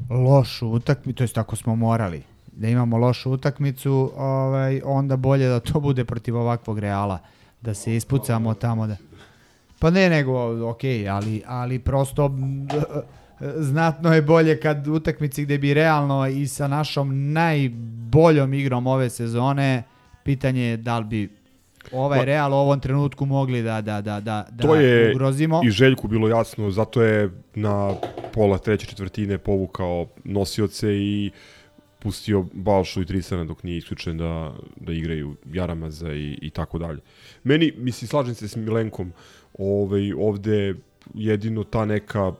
lošu 0.09 0.67
utakmicu, 0.67 1.17
to 1.17 1.23
jest 1.23 1.37
ako 1.37 1.55
smo 1.55 1.75
morali 1.75 2.23
da 2.55 2.67
imamo 2.67 2.97
lošu 2.97 3.31
utakmicu, 3.31 4.11
ovaj, 4.17 4.81
onda 4.85 5.15
bolje 5.15 5.47
da 5.47 5.59
to 5.59 5.79
bude 5.79 6.05
protiv 6.05 6.37
ovakvog 6.37 6.79
Reala, 6.79 7.19
da 7.61 7.73
se 7.73 7.95
ispucamo 7.95 8.53
tamo 8.53 8.87
da... 8.87 8.97
Pa 9.83 9.89
ne, 9.89 10.09
nego, 10.09 10.33
ok, 10.69 10.79
ali, 11.09 11.41
ali 11.45 11.79
prosto 11.79 12.25
m, 12.25 12.67
znatno 13.57 14.13
je 14.13 14.21
bolje 14.21 14.59
kad 14.59 14.87
utakmici 14.87 15.43
gde 15.43 15.57
bi 15.57 15.73
realno 15.73 16.27
i 16.27 16.47
sa 16.47 16.67
našom 16.67 17.31
najboljom 17.33 18.53
igrom 18.53 18.87
ove 18.87 19.09
sezone, 19.09 19.83
pitanje 20.23 20.61
je 20.63 20.77
da 20.77 20.99
li 20.99 21.05
bi 21.05 21.29
ovaj 21.91 22.19
Ma- 22.19 22.25
Real 22.25 22.53
u 22.53 22.55
ovom 22.55 22.79
trenutku 22.79 23.25
mogli 23.25 23.61
da, 23.61 23.81
da, 23.81 24.01
da, 24.01 24.19
da, 24.19 24.45
da 24.51 24.67
to 24.67 24.75
je 24.75 25.11
ugrozimo. 25.15 25.61
i 25.65 25.69
Željku 25.69 26.07
bilo 26.07 26.27
jasno, 26.27 26.71
zato 26.71 27.01
je 27.03 27.29
na 27.55 27.93
pola 28.33 28.57
treće 28.57 28.87
četvrtine 28.87 29.37
povukao 29.37 30.07
nosioce 30.23 30.87
i 30.93 31.31
pustio 31.99 32.45
Balšu 32.53 33.01
i 33.01 33.05
Trisana 33.05 33.43
dok 33.43 33.63
nije 33.63 33.77
isključen 33.77 34.17
da, 34.17 34.53
da 34.75 34.93
igraju 34.93 35.35
Jaramaza 35.53 36.13
i, 36.13 36.37
i 36.41 36.49
tako 36.49 36.79
dalje. 36.79 36.99
Meni, 37.43 37.73
mislim, 37.77 38.07
slažem 38.07 38.35
se 38.35 38.47
s 38.47 38.55
Milenkom, 38.55 39.11
ovaj, 39.59 40.13
ovde 40.13 40.75
jedino 41.13 41.63
ta 41.63 41.85
neka 41.85 42.31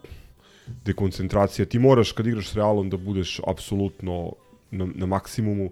dekoncentracija. 0.86 1.66
Ti 1.66 1.80
moraš 1.80 2.12
kad 2.12 2.28
igraš 2.28 2.50
s 2.50 2.56
Realom 2.56 2.90
da 2.90 2.98
budeš 2.98 3.40
apsolutno 3.48 4.34
na, 4.72 4.88
na 4.96 5.06
maksimumu. 5.06 5.66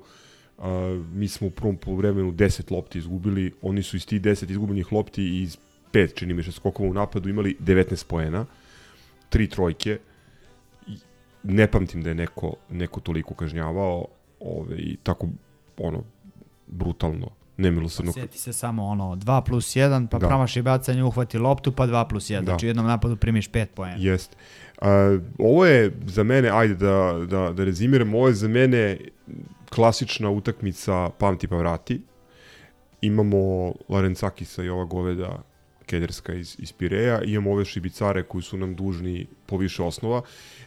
Uh, 0.57 0.65
mi 1.13 1.27
smo 1.27 1.47
u 1.47 1.49
prvom 1.49 1.77
poluvremenu 1.77 2.31
10 2.31 2.72
lopti 2.72 2.97
izgubili, 2.99 3.53
oni 3.61 3.84
su 3.84 3.97
iz 3.97 4.05
tih 4.05 4.22
10 4.22 4.51
izgubljenih 4.51 4.91
lopti 4.93 5.23
i 5.23 5.41
iz 5.41 5.57
pet, 5.91 6.15
čini 6.15 6.34
mi 6.34 6.43
se, 6.43 6.51
skokova 6.51 6.89
u 6.89 6.93
napadu 6.93 7.30
imali 7.30 7.55
19 7.59 8.05
poena, 8.07 8.45
tri 9.30 9.47
trojke. 9.49 9.99
Ne 11.43 11.68
pamtim 11.68 12.03
da 12.03 12.09
je 12.09 12.15
neko, 12.15 12.55
neko 12.69 12.99
toliko 12.99 13.34
kažnjavao 13.34 14.05
ove, 14.39 14.77
i 14.77 14.97
tako 15.03 15.27
ono 15.77 16.03
brutalno 16.68 17.40
nemilosrdno. 17.62 18.12
Sjeti 18.12 18.38
se 18.38 18.54
samo 18.54 18.86
ono 18.86 19.16
2 19.16 19.46
plus 19.46 19.76
1, 19.76 20.08
pa 20.08 20.20
Da. 20.20 20.28
promaši 20.28 20.62
bacanje, 20.62 21.04
uhvati 21.04 21.38
loptu, 21.38 21.72
pa 21.72 21.88
2 21.88 22.10
plus 22.10 22.30
1. 22.30 22.40
Da. 22.40 22.46
Znači 22.46 22.66
u 22.66 22.70
jednom 22.70 22.86
napadu 22.86 23.16
primiš 23.16 23.52
5 23.52 23.66
poena. 23.66 23.96
Jeste. 24.00 24.36
A, 24.82 25.18
ovo 25.40 25.66
je 25.66 25.92
za 26.06 26.24
mene, 26.24 26.50
ajde 26.50 26.76
da, 26.76 27.26
da, 27.30 27.52
da 27.52 27.64
rezimiram, 27.64 28.16
ovo 28.16 28.28
je 28.28 28.34
za 28.34 28.48
mene 28.48 28.98
klasična 29.70 30.30
utakmica 30.30 31.10
pamti 31.18 31.48
pa 31.48 31.56
vrati. 31.56 32.02
Imamo 33.02 33.74
Larencakisa 33.90 34.64
i 34.64 34.70
ova 34.70 34.86
goveda 34.86 35.42
Kederska 35.86 36.34
iz, 36.34 36.56
iz 36.60 36.72
Pireja, 36.72 37.22
imamo 37.24 37.52
ove 37.52 37.66
šibicare 37.66 38.24
koji 38.24 38.42
su 38.42 38.58
nam 38.58 38.76
dužni 38.76 39.28
po 39.46 39.58
više 39.58 39.84
osnova. 39.84 40.22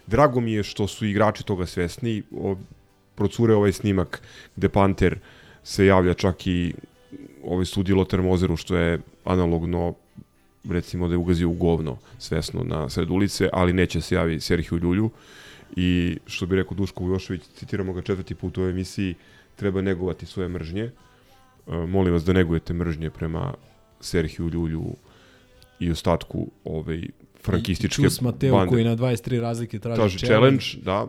Drago 0.06 0.40
mi 0.40 0.52
je 0.52 0.62
što 0.62 0.86
su 0.86 1.06
igrači 1.06 1.44
toga 1.44 1.66
svesni. 1.66 2.22
O, 2.36 2.56
procure 3.14 3.54
ovaj 3.54 3.72
snimak 3.72 4.22
gde 4.56 4.68
Panter 4.68 5.18
se 5.64 5.86
javlja 5.86 6.14
čak 6.14 6.46
i 6.46 6.74
ovaj 7.44 7.64
sudi 7.64 7.92
Lothar 7.92 8.22
Mozeru, 8.22 8.56
što 8.56 8.76
je 8.76 9.00
analogno 9.24 9.94
recimo 10.70 11.08
da 11.08 11.14
je 11.14 11.18
ugazio 11.18 11.48
u 11.48 11.54
govno 11.54 11.96
svesno 12.18 12.64
na 12.64 12.88
sred 12.88 13.10
ulice, 13.10 13.48
ali 13.52 13.72
neće 13.72 14.00
se 14.00 14.14
javi 14.14 14.40
Serhiju 14.40 14.78
Ljulju 14.78 15.10
i 15.76 16.18
što 16.26 16.46
bi 16.46 16.56
rekao 16.56 16.74
Duško 16.76 17.04
Vujošević, 17.04 17.42
citiramo 17.54 17.92
ga 17.92 18.02
četvrti 18.02 18.34
put 18.34 18.58
u 18.58 18.60
ovoj 18.60 18.70
emisiji, 18.70 19.14
treba 19.56 19.82
negovati 19.82 20.26
svoje 20.26 20.48
mržnje. 20.48 20.82
E, 20.82 20.92
molim 21.88 22.12
vas 22.12 22.24
da 22.24 22.32
negujete 22.32 22.74
mržnje 22.74 23.10
prema 23.10 23.54
Serhiju 24.00 24.48
Ljulju 24.48 24.84
i 25.80 25.90
ostatku 25.90 26.50
ovaj 26.64 27.02
frankističke 27.42 28.02
I 28.02 28.04
Čus 28.04 28.20
Mateo 28.20 28.56
bande. 28.56 28.70
koji 28.70 28.84
na 28.84 28.96
23 28.96 29.40
razlike 29.40 29.78
traži, 29.78 30.00
Traži 30.00 30.18
challenge, 30.18 30.64
da. 30.82 31.08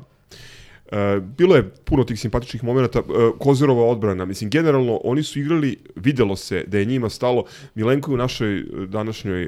E, 0.91 1.19
bilo 1.37 1.55
je 1.55 1.69
puno 1.69 2.03
tih 2.03 2.19
simpatičnih 2.19 2.63
momenta. 2.63 2.99
E, 2.99 3.03
Kozerova 3.39 3.85
odbrana, 3.85 4.25
mislim, 4.25 4.49
generalno 4.49 4.99
oni 5.03 5.23
su 5.23 5.39
igrali, 5.39 5.77
videlo 5.95 6.35
se 6.35 6.63
da 6.67 6.77
je 6.77 6.85
njima 6.85 7.09
stalo. 7.09 7.45
Milenko 7.75 8.13
u 8.13 8.17
našoj 8.17 8.65
današnjoj, 8.87 9.43
e, 9.43 9.47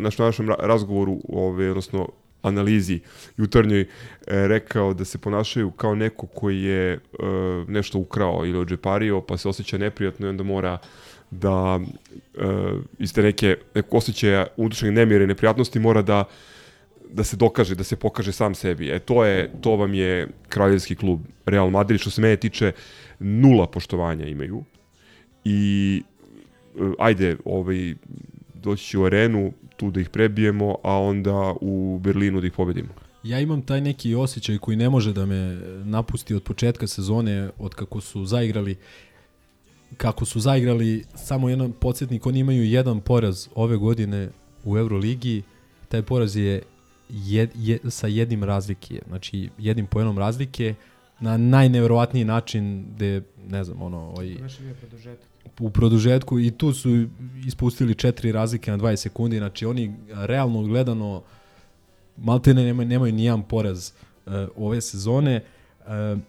našem 0.00 0.22
današnjem 0.24 0.48
ra- 0.48 0.66
razgovoru, 0.66 1.20
ove, 1.28 1.70
odnosno 1.70 2.08
analizi 2.42 3.00
jutarnjoj, 3.36 3.86
rekao 4.26 4.94
da 4.94 5.04
se 5.04 5.18
ponašaju 5.18 5.70
kao 5.70 5.94
neko 5.94 6.26
koji 6.26 6.62
je 6.62 6.98
nešto 7.68 7.98
ukrao 7.98 8.46
ili 8.46 8.58
odžepario, 8.58 9.20
pa 9.20 9.36
se 9.36 9.48
osjeća 9.48 9.78
neprijatno 9.78 10.26
i 10.26 10.30
onda 10.30 10.42
mora 10.42 10.78
da 11.30 11.80
e, 11.80 12.46
iz 12.98 13.14
te 13.14 13.22
neke, 13.22 13.56
neko 13.74 13.96
osjećaja 13.96 14.46
unutrašnjeg 14.56 14.94
nemira 14.94 15.24
i 15.24 15.26
neprijatnosti 15.26 15.78
mora 15.78 16.02
da 16.02 16.24
da 17.12 17.24
se 17.24 17.36
dokaže, 17.36 17.74
da 17.74 17.84
se 17.84 17.96
pokaže 17.96 18.32
sam 18.32 18.54
sebi. 18.54 18.90
E 18.90 18.98
to 18.98 19.24
je 19.24 19.52
to 19.60 19.76
vam 19.76 19.94
je 19.94 20.28
kraljevski 20.48 20.94
klub 20.94 21.20
Real 21.46 21.70
Madrid 21.70 22.00
što 22.00 22.10
se 22.10 22.20
mene 22.20 22.36
tiče 22.36 22.72
nula 23.18 23.66
poštovanja 23.66 24.26
imaju. 24.26 24.64
I 25.44 26.02
e, 26.76 26.80
ajde, 26.98 27.36
ovaj 27.44 27.94
doći 28.54 28.98
u 28.98 29.04
arenu, 29.04 29.52
tu 29.76 29.90
da 29.90 30.00
ih 30.00 30.08
prebijemo, 30.08 30.76
a 30.82 30.98
onda 30.98 31.54
u 31.60 31.98
Berlinu 32.02 32.40
da 32.40 32.46
ih 32.46 32.52
pobedimo. 32.52 32.88
Ja 33.22 33.40
imam 33.40 33.62
taj 33.62 33.80
neki 33.80 34.14
osjećaj 34.14 34.58
koji 34.58 34.76
ne 34.76 34.90
može 34.90 35.12
da 35.12 35.26
me 35.26 35.60
napusti 35.84 36.34
od 36.34 36.42
početka 36.42 36.86
sezone, 36.86 37.50
od 37.58 37.74
kako 37.74 38.00
su 38.00 38.24
zaigrali 38.24 38.76
kako 39.96 40.24
su 40.24 40.40
zaigrali 40.40 41.04
samo 41.14 41.48
jedan 41.48 41.72
podsjetnik, 41.72 42.26
oni 42.26 42.38
imaju 42.38 42.64
jedan 42.64 43.00
poraz 43.00 43.48
ove 43.54 43.76
godine 43.76 44.28
u 44.64 44.78
Euroligi, 44.78 45.42
taj 45.88 46.02
poraz 46.02 46.36
je, 46.36 46.62
jed, 47.08 47.50
je 47.54 47.78
sa 47.90 48.06
jednim 48.06 48.44
razlike, 48.44 49.02
znači 49.08 49.50
jednim 49.58 49.86
pojenom 49.86 50.18
razlike 50.18 50.74
na 51.20 51.36
najneverovatniji 51.36 52.24
način 52.24 52.86
gde, 52.94 53.22
ne 53.48 53.64
znam, 53.64 53.82
ono, 53.82 53.98
ovaj, 53.98 54.36
u 55.60 55.70
produžetku 55.70 56.40
i 56.40 56.50
tu 56.50 56.72
su 56.72 57.06
ispustili 57.46 57.94
četiri 57.94 58.32
razlike 58.32 58.70
na 58.70 58.78
20 58.78 58.96
sekundi, 58.96 59.38
znači 59.38 59.66
oni 59.66 59.94
realno 60.14 60.62
gledano 60.62 61.22
maltene 62.16 62.64
nemaju, 62.64 62.88
nemaju 62.88 63.12
ni 63.12 63.24
jedan 63.24 63.42
poraz 63.42 63.92
uh, 64.26 64.32
ove 64.56 64.80
sezone, 64.80 65.40
uh, 65.80 65.86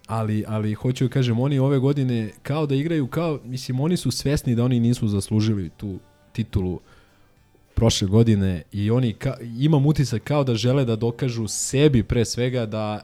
ali, 0.07 0.43
ali 0.47 0.73
hoću 0.73 1.07
da 1.07 1.09
kažem, 1.09 1.39
oni 1.39 1.59
ove 1.59 1.79
godine 1.79 2.31
kao 2.43 2.65
da 2.65 2.75
igraju, 2.75 3.07
kao, 3.07 3.39
mislim, 3.45 3.79
oni 3.79 3.97
su 3.97 4.11
svesni 4.11 4.55
da 4.55 4.63
oni 4.63 4.79
nisu 4.79 5.07
zaslužili 5.07 5.69
tu 5.77 5.99
titulu 6.31 6.79
prošle 7.73 8.07
godine 8.07 8.63
i 8.71 8.91
oni, 8.91 9.13
ka, 9.13 9.37
imam 9.59 9.85
utisak 9.85 10.23
kao 10.23 10.43
da 10.43 10.55
žele 10.55 10.85
da 10.85 10.95
dokažu 10.95 11.47
sebi 11.47 12.03
pre 12.03 12.25
svega 12.25 12.65
da 12.65 13.01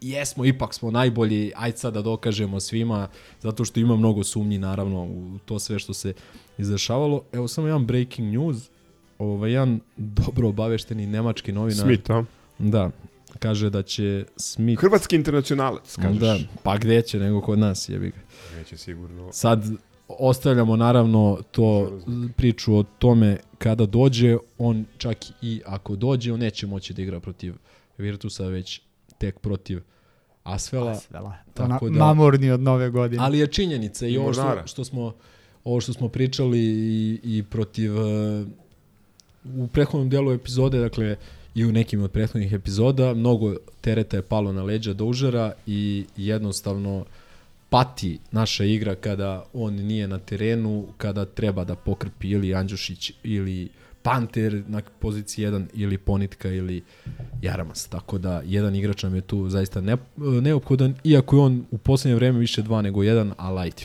jesmo, 0.00 0.44
ipak 0.44 0.74
smo 0.74 0.90
najbolji, 0.90 1.52
ajde 1.56 1.76
sad 1.76 1.94
da 1.94 2.02
dokažemo 2.02 2.60
svima, 2.60 3.08
zato 3.40 3.64
što 3.64 3.80
ima 3.80 3.96
mnogo 3.96 4.24
sumnji 4.24 4.58
naravno 4.58 5.04
u 5.04 5.38
to 5.44 5.58
sve 5.58 5.78
što 5.78 5.94
se 5.94 6.14
izdešavalo. 6.58 7.22
Evo 7.32 7.48
samo 7.48 7.66
jedan 7.66 7.86
breaking 7.86 8.32
news, 8.32 8.70
ovaj 9.18 9.52
jedan 9.52 9.80
dobro 9.96 10.48
obavešteni 10.48 11.06
nemački 11.06 11.52
novinar. 11.52 11.86
Smith, 11.86 12.10
a? 12.10 12.24
Da, 12.58 12.90
kaže 13.38 13.70
da 13.70 13.82
će 13.82 14.24
Smith... 14.36 14.80
Hrvatski 14.80 15.16
internacionalac, 15.16 15.96
kažeš. 15.96 16.20
Da, 16.20 16.38
pa 16.62 16.78
gde 16.78 17.02
će 17.02 17.18
nego 17.18 17.40
kod 17.40 17.58
nas, 17.58 17.88
jebi 17.88 18.10
ga. 18.10 18.20
Neće 18.58 18.76
sigurno. 18.76 19.32
Sad 19.32 19.64
ostavljamo 20.08 20.76
naravno 20.76 21.38
to 21.50 22.00
priču 22.36 22.76
o 22.76 22.82
tome 22.82 23.36
kada 23.58 23.86
dođe, 23.86 24.36
on 24.58 24.84
čak 24.98 25.16
i 25.42 25.60
ako 25.66 25.96
dođe, 25.96 26.32
on 26.32 26.40
neće 26.40 26.66
moći 26.66 26.94
da 26.94 27.02
igra 27.02 27.20
protiv 27.20 27.54
Virtusa, 27.98 28.46
već 28.46 28.80
tek 29.18 29.38
protiv 29.38 29.82
Asvela. 30.44 30.90
Asvela. 30.90 31.34
Tako 31.54 31.88
da, 31.88 31.98
mamurni 31.98 32.50
od 32.50 32.60
nove 32.60 32.90
godine. 32.90 33.22
Ali 33.24 33.38
je 33.38 33.46
činjenica 33.46 34.06
i 34.06 34.18
ovo 34.18 34.32
što, 34.32 34.66
što 34.66 34.84
smo 34.84 35.14
ovo 35.64 35.80
što 35.80 35.92
smo 35.92 36.08
pričali 36.08 36.58
i, 36.58 37.20
i 37.22 37.42
protiv 37.42 37.96
uh, 37.96 38.46
u 39.56 39.66
prethodnom 39.66 40.08
delu 40.08 40.32
epizode, 40.32 40.78
dakle 40.78 41.16
i 41.54 41.64
u 41.64 41.72
nekim 41.72 42.02
od 42.02 42.10
prethodnih 42.10 42.52
epizoda, 42.52 43.14
mnogo 43.14 43.54
tereta 43.80 44.16
je 44.16 44.22
palo 44.22 44.52
na 44.52 44.62
leđa 44.62 44.92
Doužera 44.92 45.52
i 45.66 46.04
jednostavno 46.16 47.04
pati 47.74 48.18
naša 48.32 48.64
igra 48.64 48.94
kada 48.94 49.44
on 49.52 49.74
nije 49.74 50.08
na 50.08 50.18
terenu, 50.18 50.86
kada 50.96 51.24
treba 51.24 51.64
da 51.64 51.74
pokrpi 51.74 52.28
ili 52.28 52.54
Andjušić 52.54 53.12
ili 53.22 53.68
Panter 54.02 54.62
na 54.68 54.82
poziciji 54.98 55.46
1 55.46 55.66
ili 55.74 55.98
Ponitka 55.98 56.48
ili 56.48 56.82
Jaramas. 57.42 57.86
Tako 57.86 58.18
da 58.18 58.42
jedan 58.44 58.74
igrač 58.74 59.02
nam 59.02 59.14
je 59.14 59.20
tu 59.20 59.48
zaista 59.48 59.80
ne, 59.80 59.96
neophodan, 60.16 60.94
iako 61.04 61.36
je 61.36 61.40
on 61.42 61.64
u 61.70 61.78
poslednje 61.78 62.14
vreme 62.14 62.38
više 62.38 62.62
dva 62.62 62.82
nego 62.82 63.02
jedan, 63.02 63.32
ali 63.36 63.60
ajde. 63.60 63.82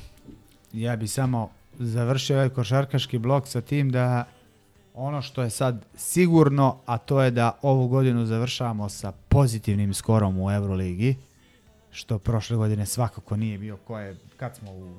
Ja 0.74 0.96
bi 0.96 1.08
samo 1.08 1.50
završio 1.80 2.36
ovaj 2.36 2.50
košarkaški 2.50 3.18
blok 3.18 3.48
sa 3.48 3.62
tim 3.62 3.92
da 3.92 4.26
ono 4.94 5.22
što 5.22 5.42
je 5.42 5.50
sad 5.50 5.86
sigurno, 5.96 6.78
a 6.86 6.98
to 6.98 7.22
je 7.22 7.32
da 7.32 7.58
ovu 7.62 7.88
godinu 7.88 8.26
završavamo 8.26 8.90
sa 8.90 9.12
pozitivnim 9.12 9.94
skorom 9.94 10.42
u 10.42 10.52
Euroligi, 10.52 11.16
što 11.92 12.20
prošle 12.20 12.58
godine 12.58 12.86
svakako 12.86 13.36
nije 13.36 13.58
bio 13.58 13.78
ko 13.78 14.00
je, 14.00 14.16
kad 14.38 14.56
smo 14.56 14.72
u 14.72 14.94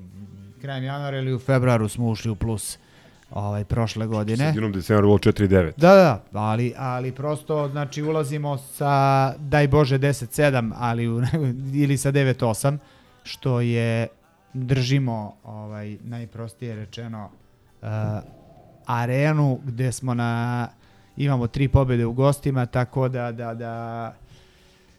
krajem 0.61 0.85
januara 0.85 1.19
ili 1.19 1.35
u 1.35 1.39
februaru 1.39 1.89
smo 1.89 2.09
ušli 2.09 2.31
u 2.31 2.37
plus 2.37 2.79
ovaj, 3.31 3.65
prošle 3.65 4.07
godine. 4.07 4.37
Sredinom 4.37 4.73
decembra 4.73 5.03
bilo 5.03 5.19
4-9. 5.19 5.73
Da, 5.77 5.95
da, 5.95 6.23
ali, 6.33 6.75
ali 6.77 7.13
prosto, 7.13 7.69
znači, 7.69 8.03
ulazimo 8.03 8.59
sa, 8.59 9.35
daj 9.39 9.69
Bože, 9.69 9.99
10-7, 9.99 10.73
ali 10.77 11.09
u, 11.09 11.23
ili 11.83 11.97
sa 11.97 12.13
9-8, 12.13 12.79
što 13.23 13.61
je, 13.61 14.09
držimo, 14.53 15.37
ovaj, 15.45 15.97
najprostije 16.05 16.77
rečeno, 16.77 17.31
uh, 17.83 17.89
arenu 18.87 19.61
gde 19.65 19.93
smo 19.93 20.15
na, 20.15 20.69
imamo 21.17 21.47
tri 21.47 21.69
pobjede 21.69 22.07
u 22.07 22.13
gostima, 22.13 22.67
tako 22.67 23.09
da, 23.09 23.33
da, 23.33 23.55
da, 23.55 24.15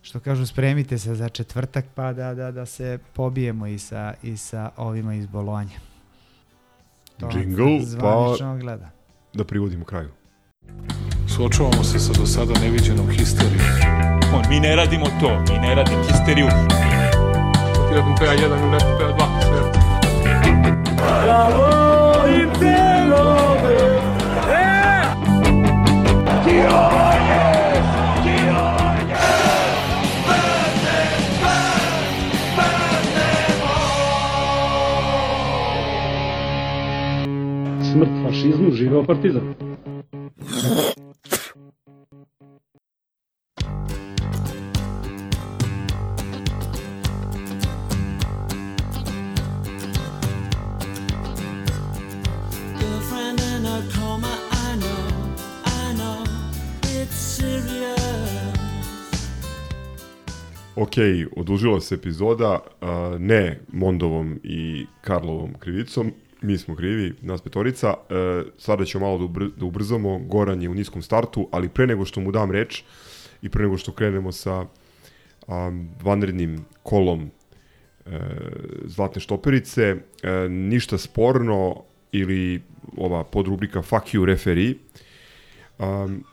što 0.02 0.20
kažu, 0.20 0.46
spremite 0.46 0.98
se 0.98 1.16
za 1.16 1.30
četvrtak, 1.30 1.86
pa 1.96 2.14
da, 2.14 2.34
da, 2.34 2.52
da 2.52 2.66
se 2.66 3.00
pobijemo 3.14 3.68
i 3.68 3.80
sa, 3.80 4.14
i 4.24 4.38
sa 4.38 4.70
ovima 4.78 5.14
iz 5.14 5.26
Bolonje. 5.26 5.80
To 7.20 7.30
Jingle, 7.38 7.80
pa 7.80 7.86
zvanično 7.86 8.58
gleda. 8.58 8.90
da 9.34 9.44
privodimo 9.44 9.86
kraju. 9.86 10.10
Suočavamo 11.36 11.84
se 11.84 12.00
sa 12.00 12.14
do 12.14 12.26
sada 12.26 12.54
neviđenom 12.60 13.10
histerijom. 13.10 13.66
On, 14.36 14.44
mi 14.50 14.60
ne 14.60 14.76
radimo 14.76 15.06
to, 15.06 15.40
mi 15.54 15.60
ne 15.60 15.76
radimo 15.76 16.04
histeriju. 16.04 16.48
Ti 17.90 17.96
radim 17.96 18.16
PA1 18.16 18.60
ili 18.62 18.72
nekom 18.72 18.92
PA2. 19.00 19.42
Bravo 21.24 22.28
i 22.28 22.60
celove! 22.60 24.02
E! 24.50 25.04
Dionis! 26.46 26.91
Fašizmu, 38.32 38.72
živeo 38.72 39.04
partizan. 39.04 39.54
Girlfriend 52.80 53.40
in 53.40 53.66
a 53.66 53.82
coma, 53.92 54.28
I 54.52 54.78
know, 54.80 55.04
I 55.66 55.94
know, 55.94 56.24
it's 56.84 57.16
serious. 57.16 57.92
Ok, 60.76 60.96
odužila 61.36 61.82
se 61.82 61.96
epizoda, 61.96 62.60
ne 63.20 63.60
Mondovom 63.74 64.40
i 64.44 64.86
Karlovom 65.02 65.54
krivicom, 65.60 66.12
mi 66.42 66.58
smo 66.58 66.76
krivi, 66.76 67.14
nas 67.22 67.42
petorica. 67.42 67.94
E, 68.10 68.44
sada 68.58 68.86
ćemo 68.86 69.06
malo 69.06 69.18
da, 69.18 69.24
ubr 69.24 69.46
da 69.58 69.66
ubrzamo, 69.66 70.20
Goran 70.20 70.62
je 70.62 70.70
u 70.70 70.74
niskom 70.74 71.02
startu, 71.02 71.50
ali 71.52 71.70
pre 71.70 71.88
nego 71.88 72.06
što 72.06 72.22
mu 72.22 72.32
dam 72.32 72.52
reč 72.52 72.84
i 73.42 73.50
pre 73.50 73.64
nego 73.64 73.78
što 73.78 73.92
krenemo 73.92 74.32
sa 74.32 74.66
a, 75.48 75.72
vanrednim 76.04 76.66
kolom 76.84 77.32
e, 78.06 78.20
Zlatne 78.86 79.22
štoperice, 79.22 79.96
e, 80.24 80.32
ništa 80.50 80.98
sporno 80.98 81.84
ili 82.12 82.62
ova 82.98 83.24
podrubrika 83.24 83.82
Fuck 83.82 84.14
you 84.14 84.26
referee. 84.26 84.74
Um, 85.80 86.24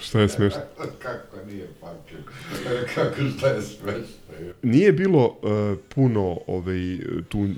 šta 0.00 0.20
je 0.20 0.28
smešno? 0.28 0.60
Kako 1.02 1.36
nije 1.46 1.68
fuck 1.80 2.12
you? 2.12 2.22
Kako 2.94 3.38
šta 3.38 3.48
je 3.48 3.62
smešno? 3.62 4.17
Nije 4.62 4.92
bilo 4.92 5.26
uh, 5.26 5.78
puno 5.94 6.38
ovaj, 6.46 6.98
tu 7.28 7.48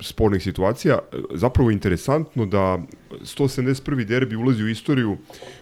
spornih 0.00 0.42
situacija. 0.42 0.98
Zapravo 1.34 1.70
je 1.70 1.74
interesantno 1.74 2.46
da 2.46 2.78
171. 3.10 4.04
derbi 4.04 4.36
ulazi 4.36 4.62
u 4.62 4.68
istoriju 4.68 5.16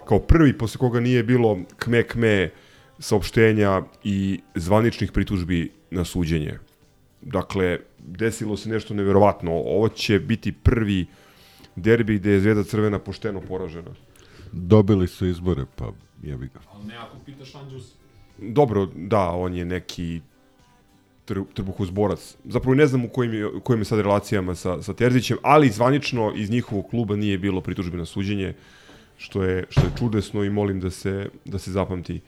kao 0.09 0.19
prvi 0.19 0.59
posle 0.59 0.79
koga 0.79 1.01
nije 1.01 1.23
bilo 1.23 1.59
kme 1.79 2.03
kme 2.03 2.51
saopštenja 2.99 3.83
i 4.05 4.41
zvaničnih 4.55 5.13
pritužbi 5.13 5.71
na 5.91 6.05
suđenje. 6.05 6.59
Dakle, 7.23 7.79
desilo 7.99 8.57
se 8.57 8.69
nešto 8.69 8.95
neverovatno. 8.95 9.53
Ovo 9.53 9.89
će 9.89 10.19
biti 10.19 10.53
prvi 10.53 11.07
derbi 11.77 12.19
gde 12.19 12.31
je 12.31 12.41
Zvezda 12.41 12.65
Crvena 12.65 12.99
pošteno 12.99 13.41
poražena. 13.41 13.91
Dobili 14.53 15.07
su 15.09 15.27
izbore, 15.27 15.65
pa 15.77 15.93
jebi 16.23 16.47
ga. 16.47 16.61
Ali 16.73 16.87
ne, 16.87 16.97
ako 16.97 17.17
pitaš 17.27 17.55
Anđus, 17.55 18.01
Dobro, 18.43 18.87
da, 18.95 19.31
on 19.31 19.55
je 19.55 19.65
neki 19.65 20.21
trbuhozborac. 21.55 22.37
Zapravo 22.45 22.75
ne 22.75 22.87
znam 22.87 23.05
u 23.05 23.09
kojim 23.09 23.33
je, 23.35 23.47
u 23.47 23.61
kojim 23.61 23.81
je 23.81 23.85
sad 23.85 23.99
relacijama 24.01 24.55
sa, 24.55 24.83
sa 24.83 24.95
Terzićem, 24.95 25.37
ali 25.43 25.69
zvanično 25.71 26.33
iz 26.37 26.51
njihovog 26.51 26.87
kluba 26.91 27.17
nije 27.17 27.39
bilo 27.39 27.61
pritužbe 27.61 27.97
na 27.97 28.05
suđenje, 28.05 28.55
što 29.19 29.43
je, 29.43 29.65
što 29.69 29.81
je 29.81 29.91
čudesno 29.99 30.45
i 30.45 30.51
molim 30.51 30.81
da 30.81 30.91
se, 30.91 31.29
da 31.45 31.59
se 31.59 31.73
zapamti 31.73 32.21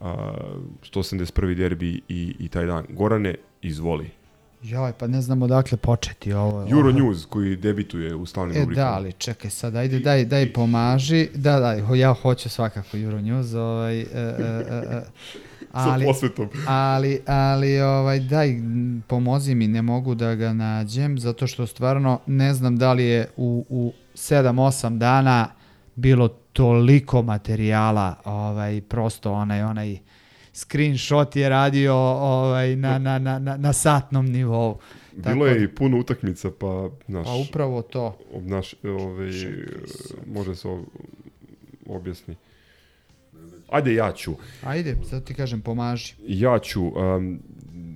a, 0.00 0.34
181. 0.82 1.54
derbi 1.54 2.00
i, 2.08 2.34
i 2.38 2.48
taj 2.48 2.66
dan. 2.66 2.84
Gorane, 2.88 3.34
izvoli. 3.62 4.10
Joj, 4.62 4.92
pa 4.98 5.06
ne 5.06 5.20
znam 5.22 5.42
odakle 5.42 5.78
početi 5.78 6.32
ovo. 6.32 6.66
Euro 6.70 6.88
ovo- 6.88 6.98
News 6.98 7.24
koji 7.26 7.56
debituje 7.56 8.14
u 8.14 8.26
stalnim 8.26 8.56
E 8.56 8.60
rubrikama. 8.60 8.90
da, 8.90 8.96
ali 8.96 9.12
čekaj 9.12 9.50
sad, 9.50 9.76
ajde, 9.76 9.98
daj, 9.98 10.24
daj 10.24 10.52
pomaži. 10.52 11.28
Da, 11.34 11.60
da, 11.60 11.94
ja 11.94 12.12
hoću 12.12 12.48
svakako 12.48 12.96
Euronews, 12.96 13.56
ovaj, 13.56 14.00
e, 14.00 14.04
e, 14.04 14.08
e, 14.70 14.96
e, 14.96 15.02
ali, 15.74 16.04
posvetom. 16.04 16.48
ali, 16.66 17.20
ali, 17.26 17.80
ovaj, 17.80 18.20
daj, 18.20 18.56
pomozi 19.06 19.54
mi, 19.54 19.68
ne 19.68 19.82
mogu 19.82 20.14
da 20.14 20.34
ga 20.34 20.52
nađem, 20.52 21.18
zato 21.18 21.46
što 21.46 21.66
stvarno 21.66 22.20
ne 22.26 22.54
znam 22.54 22.76
da 22.76 22.92
li 22.92 23.04
je 23.04 23.28
u, 23.36 23.64
u 23.68 23.92
7-8 24.14 24.98
dana 24.98 25.48
bilo 25.94 26.28
toliko 26.28 27.22
materijala, 27.22 28.14
ovaj, 28.24 28.80
prosto 28.80 29.32
onaj, 29.32 29.62
onaj 29.62 29.98
screenshot 30.52 31.36
je 31.36 31.48
radio 31.48 31.94
ovaj, 31.94 32.76
na, 32.76 32.98
na, 32.98 33.18
na, 33.18 33.38
na, 33.38 33.56
na 33.56 33.72
satnom 33.72 34.26
nivou. 34.26 34.78
Bilo 35.16 35.46
je 35.46 35.64
i 35.64 35.68
puno 35.68 35.98
utakmica, 35.98 36.50
pa 36.58 36.88
naš... 37.06 37.26
Pa 37.26 37.32
upravo 37.32 37.82
to. 37.82 38.18
Naš, 38.40 38.74
ovaj, 38.84 39.30
može 40.26 40.54
se 40.54 40.68
objasni. 41.86 42.36
Ajde, 43.74 43.94
ja 43.94 44.12
ću. 44.12 44.32
Ajde, 44.62 44.96
sad 45.10 45.24
ti 45.24 45.34
kažem, 45.34 45.60
pomaži. 45.60 46.14
Ja 46.26 46.58
ću, 46.58 46.82
um, 46.82 47.40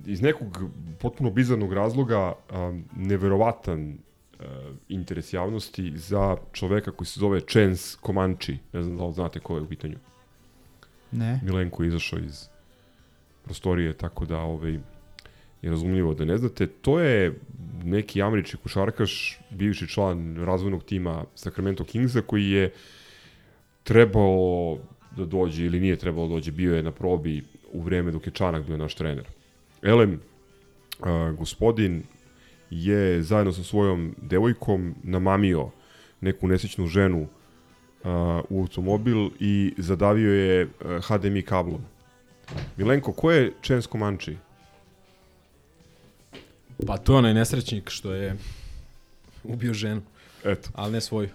iz 0.05 0.21
nekog 0.21 0.63
potpuno 0.99 1.31
bizarnog 1.31 1.73
razloga, 1.73 2.33
um, 2.51 2.83
neverovatan 2.95 3.89
uh, 3.93 4.45
interes 4.89 5.33
javnosti 5.33 5.97
za 5.97 6.37
čoveka 6.53 6.91
koji 6.91 7.07
se 7.07 7.19
zove 7.19 7.39
Chance 7.39 7.97
Comanche. 8.05 8.57
Ne 8.73 8.83
znam 8.83 8.97
da 8.97 9.05
li 9.05 9.13
znate 9.13 9.39
ko 9.39 9.55
je 9.55 9.61
u 9.61 9.67
pitanju. 9.67 9.97
Ne. 11.11 11.39
Milenko 11.43 11.83
je 11.83 11.87
izašao 11.87 12.19
iz 12.19 12.47
prostorije, 13.43 13.93
tako 13.93 14.25
da 14.25 14.37
ovaj, 14.37 14.79
je 15.61 15.69
razumljivo 15.69 16.13
da 16.13 16.25
ne 16.25 16.37
znate. 16.37 16.67
To 16.67 16.99
je 16.99 17.39
neki 17.83 18.21
američki 18.21 18.57
košarkaš, 18.57 19.39
bivši 19.49 19.87
član 19.87 20.35
razvojnog 20.45 20.83
tima 20.83 21.23
Sacramento 21.35 21.83
Kingsa, 21.83 22.21
koji 22.21 22.49
je 22.49 22.73
trebao 23.83 24.77
da 25.19 25.25
dođe 25.25 25.65
ili 25.65 25.79
nije 25.79 25.95
trebalo 25.95 26.27
da 26.27 26.33
dođe, 26.33 26.51
bio 26.51 26.75
je 26.75 26.83
na 26.83 26.91
probi 26.91 27.43
u 27.71 27.81
vreme 27.81 28.11
dok 28.11 28.27
je 28.27 28.33
Čanak 28.33 28.65
bio 28.65 28.77
naš 28.77 28.95
trener. 28.95 29.25
Elem, 29.81 30.19
a, 30.99 31.33
gospodin 31.37 32.03
je 32.69 33.23
zajedno 33.23 33.51
sa 33.51 33.63
svojom 33.63 34.15
devojkom 34.21 34.95
namamio 35.03 35.69
neku 36.21 36.47
nesrećnu 36.47 36.87
ženu 36.87 37.27
a, 38.03 38.41
u 38.49 38.61
automobil 38.61 39.29
i 39.39 39.73
zadavio 39.77 40.33
je 40.33 40.67
a, 40.81 40.99
HDMI 41.03 41.41
kablom. 41.41 41.81
Milenko, 42.77 43.13
ko 43.13 43.31
je 43.31 43.53
Chance 43.61 43.87
Comanche? 43.91 44.35
Pa 46.87 46.97
to 46.97 47.13
je 47.13 47.17
onaj 47.17 47.33
nesrećnik 47.33 47.89
što 47.89 48.13
je 48.13 48.35
ubio 49.43 49.73
ženu. 49.73 50.01
Eto. 50.43 50.69
Ali 50.73 50.91
ne 50.91 51.01
svoju. 51.01 51.29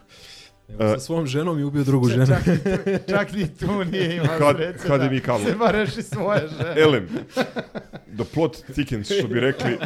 Nego 0.68 0.84
E, 0.84 0.88
sa 0.88 0.98
svojom 0.98 1.26
ženom 1.26 1.58
i 1.58 1.62
ubio 1.62 1.84
drugu 1.84 2.08
ženu. 2.08 2.26
Čak, 3.08 3.32
ni 3.32 3.54
tu 3.54 3.84
nije 3.84 4.16
imao 4.16 4.38
Kad, 4.38 4.56
sreće 4.56 4.78
kad 4.86 5.00
da 5.00 5.04
je 5.04 5.10
mi 5.10 5.20
kablo. 5.20 5.46
se 5.46 5.54
bar 5.54 5.74
reši 5.74 6.02
svoje 6.02 6.48
žene. 6.48 6.80
Elem, 6.80 7.08
the 8.16 8.24
plot 8.34 8.56
thickens, 8.72 9.12
što 9.18 9.28
bi 9.28 9.40
rekli. 9.40 9.78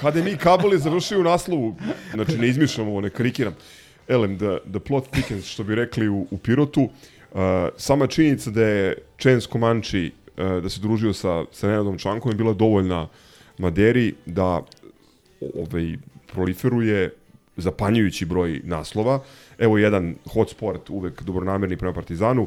HDMI 0.00 0.36
kabel 0.36 0.72
je 0.72 0.78
završio 0.78 1.20
u 1.20 1.22
naslovu, 1.22 1.76
znači 2.14 2.38
ne 2.38 2.48
izmišljam 2.48 2.88
ovo, 2.88 3.00
ne 3.00 3.10
karikiram. 3.10 3.54
Elem, 4.08 4.38
the, 4.38 4.58
the 4.70 4.80
plot 4.80 5.08
thickens, 5.10 5.46
što 5.46 5.64
bi 5.64 5.74
rekli 5.74 6.08
u, 6.08 6.26
u 6.30 6.38
Pirotu. 6.38 6.82
Uh, 6.82 7.38
sama 7.76 8.06
činjenica 8.06 8.50
da 8.50 8.62
je 8.62 8.94
Chance 9.18 9.48
Comanche 9.52 10.10
uh, 10.36 10.62
da 10.62 10.68
se 10.68 10.80
družio 10.80 11.12
sa, 11.12 11.44
sa 11.52 11.66
Nenadom 11.68 11.98
Čankom 11.98 12.30
je 12.32 12.36
bila 12.36 12.52
dovoljna 12.52 13.08
Maderi 13.58 14.14
da 14.26 14.60
ovaj, 15.54 15.96
proliferuje 16.32 17.10
zapanjujući 17.56 18.24
broj 18.24 18.60
naslova. 18.64 19.20
Evo 19.58 19.78
jedan 19.78 20.14
hot 20.32 20.50
sport, 20.50 20.90
uvek 20.90 21.22
dobronamerni 21.22 21.76
prema 21.76 21.94
Partizanu, 21.94 22.46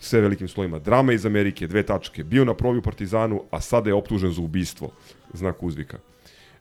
sve 0.00 0.20
velikim 0.20 0.48
slovima. 0.48 0.78
Drama 0.78 1.12
iz 1.12 1.26
Amerike, 1.26 1.66
dve 1.66 1.82
tačke. 1.82 2.24
Bio 2.24 2.44
na 2.44 2.54
probi 2.54 2.78
u 2.78 2.82
Partizanu, 2.82 3.42
a 3.50 3.60
sada 3.60 3.90
je 3.90 3.94
optužen 3.94 4.32
za 4.32 4.42
ubistvo. 4.42 4.90
Znak 5.32 5.62
uzvika. 5.62 5.98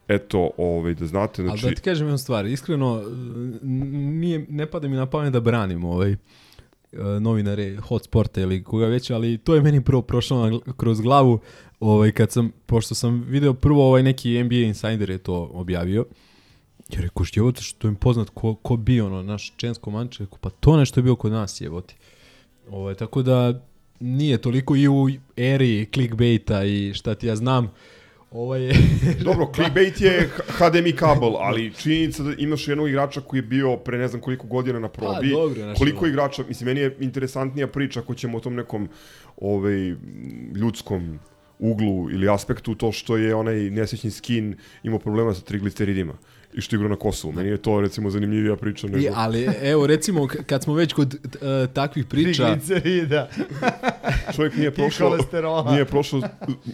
Eto, 0.08 0.50
ovaj, 0.58 0.94
da 0.94 1.06
znate, 1.06 1.42
Ali 1.42 1.50
znači... 1.50 1.66
da 1.66 1.76
ti 1.76 1.82
kažem 1.82 2.08
jednu 2.08 2.18
stvar, 2.18 2.46
iskreno, 2.46 3.04
nije, 3.62 4.46
ne 4.50 4.66
pada 4.66 4.88
mi 4.88 4.96
na 4.96 5.06
pamet 5.06 5.34
da 5.34 5.40
branim 5.40 5.84
ovaj 5.84 6.12
e, 6.12 6.18
novinare 7.20 7.76
hot 7.76 8.04
sporta 8.04 8.42
ili 8.42 8.64
koga 8.64 8.86
već, 8.86 9.10
ali 9.10 9.38
to 9.38 9.56
je 9.56 9.62
meni 9.62 9.84
prvo 9.84 10.02
prošlo 10.02 10.50
na 10.50 10.74
kroz 10.78 11.02
glavu, 11.02 11.40
ovaj, 11.80 12.12
kad 12.12 12.32
sam, 12.32 12.52
pošto 12.66 12.96
sam 12.96 13.26
video 13.28 13.54
prvo 13.54 13.88
ovaj 13.88 14.04
neki 14.04 14.44
NBA 14.44 14.56
insider 14.56 15.10
je 15.10 15.18
to 15.18 15.50
objavio, 15.54 16.06
ja 16.90 17.02
rekao, 17.02 17.26
jebote, 17.34 17.62
što 17.62 17.88
im 17.88 17.96
poznat 17.96 18.30
ko, 18.34 18.56
ko 18.56 18.78
bio, 18.78 19.06
ono, 19.06 19.24
naš 19.24 19.54
Chance 19.58 19.82
Comanche, 19.84 20.24
rekao, 20.24 20.38
pa 20.42 20.50
to 20.50 20.78
nešto 20.78 21.00
je 21.00 21.04
bio 21.04 21.16
kod 21.16 21.32
nas, 21.32 21.62
jebote. 21.62 21.96
Ovaj, 22.70 22.96
tako 22.96 23.22
da 23.22 23.62
nije 24.00 24.38
toliko 24.38 24.76
i 24.76 24.88
u 24.88 25.08
eri 25.38 25.88
clickbaita 25.94 26.64
i 26.64 26.94
šta 26.94 27.16
ti 27.16 27.28
ja 27.28 27.36
znam, 27.36 27.72
Ovo 28.32 28.56
je... 28.56 28.74
Dobro, 29.24 29.52
clickbait 29.56 30.02
je 30.02 30.30
HDMI 30.48 30.92
kabel, 30.92 31.36
ali 31.38 31.74
činjenica 31.74 32.24
da 32.24 32.34
imaš 32.38 32.68
jednog 32.68 32.90
igrača 32.90 33.22
koji 33.22 33.38
je 33.38 33.44
bio 33.44 33.78
pre 33.78 33.98
ne 33.98 34.08
znam 34.08 34.22
koliko 34.22 34.48
godina 34.48 34.80
na 34.80 34.90
probi. 34.90 35.32
Pa, 35.32 35.38
dobro, 35.38 35.62
znaš, 35.62 35.78
koliko 35.78 36.06
ono. 36.06 36.08
igrača, 36.08 36.44
mislim, 36.48 36.66
meni 36.66 36.80
je 36.80 36.98
interesantnija 37.00 37.68
priča 37.68 38.00
ako 38.00 38.16
ćemo 38.16 38.38
o 38.38 38.42
tom 38.42 38.56
nekom 38.56 38.90
ovaj, 39.38 39.96
ljudskom 40.56 41.20
uglu 41.60 42.12
ili 42.12 42.30
aspektu 42.30 42.76
to 42.76 42.92
što 42.92 43.18
je 43.18 43.36
onaj 43.36 43.56
nesrećni 43.56 44.12
skin 44.12 44.56
imao 44.84 45.00
problema 45.00 45.34
sa 45.34 45.42
trigliceridima 45.42 46.14
i 46.58 46.62
što 46.62 46.76
je 46.76 46.78
igrao 46.78 46.90
na 46.90 46.96
Kosovu. 46.96 47.34
Meni 47.34 47.50
je 47.50 47.58
to 47.58 47.82
recimo 47.82 48.10
zanimljivija 48.10 48.56
priča 48.56 48.88
nego... 48.88 49.00
I, 49.00 49.10
ali 49.16 49.50
evo 49.62 49.88
recimo 49.88 50.28
kad 50.46 50.64
smo 50.64 50.74
već 50.74 50.94
kod 50.94 51.14
uh, 51.14 51.74
takvih 51.74 52.06
priča 52.06 52.46
Triglicerida. 52.46 53.30
Čovjek 54.36 54.56
nije 54.56 54.72
prošao, 54.72 55.10
kolesterola. 55.10 55.72
nije 55.72 55.86
prošao 55.86 56.22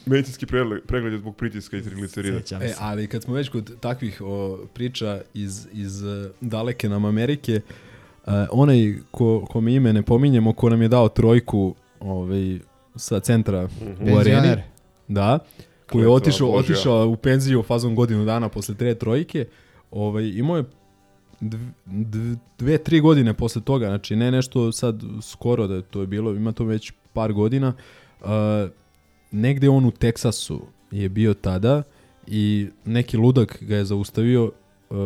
medicinski 0.06 0.46
pregled, 0.46 0.82
pregled 0.88 1.20
zbog 1.20 1.36
pritiska 1.36 1.78
i 1.78 1.82
triglicerida. 1.82 2.40
E, 2.62 2.74
ali 2.80 3.08
kad 3.08 3.24
smo 3.24 3.34
već 3.34 3.50
kod 3.50 3.80
takvih 3.80 4.22
o, 4.22 4.60
priča 4.74 5.22
iz, 5.34 5.68
iz 5.74 6.02
uh, 6.02 6.26
daleke 6.42 6.90
nam 6.90 7.06
Amerike, 7.06 7.62
uh, 8.26 8.34
onaj 8.52 8.94
ko, 9.12 9.46
ko 9.50 9.62
mi 9.62 9.76
ime 9.76 9.94
ne 9.94 10.02
pominjemo, 10.02 10.54
ko 10.54 10.70
nam 10.70 10.82
je 10.82 10.88
dao 10.88 11.10
trojku 11.10 11.76
ovaj, 12.00 12.60
sa 12.96 13.20
centra 13.20 13.68
u 13.84 14.18
areni, 14.18 14.24
Penzioner. 14.24 14.62
da, 15.08 15.40
koji 15.92 16.04
je 16.04 16.10
otišao, 16.10 16.52
otišao 16.52 17.08
u 17.08 17.16
penziju 17.16 17.64
fazom 17.64 17.96
godinu 17.96 18.26
dana 18.26 18.50
posle 18.50 18.76
tre 18.76 18.96
trojke, 18.96 19.46
ovaj, 19.94 20.32
imao 20.36 20.58
je 20.58 20.64
dv- 21.42 21.72
dv- 21.86 22.38
dve, 22.58 22.78
tri 22.78 23.00
godine 23.00 23.34
posle 23.34 23.62
toga, 23.62 23.88
znači 23.88 24.16
ne 24.16 24.32
nešto 24.32 24.72
sad 24.72 25.04
skoro 25.22 25.68
da 25.68 25.82
to 25.82 26.02
je 26.02 26.08
bilo, 26.08 26.32
ima 26.32 26.52
to 26.52 26.64
već 26.64 26.92
par 27.14 27.34
godina, 27.34 27.74
uh, 28.22 28.28
negde 29.32 29.70
on 29.70 29.86
u 29.86 29.92
Teksasu 29.92 30.62
je 30.92 31.10
bio 31.10 31.34
tada 31.34 31.84
i 32.28 32.68
neki 32.86 33.18
ludak 33.18 33.64
ga 33.64 33.76
je 33.76 33.86
zaustavio 33.86 34.44
uh, 34.44 34.98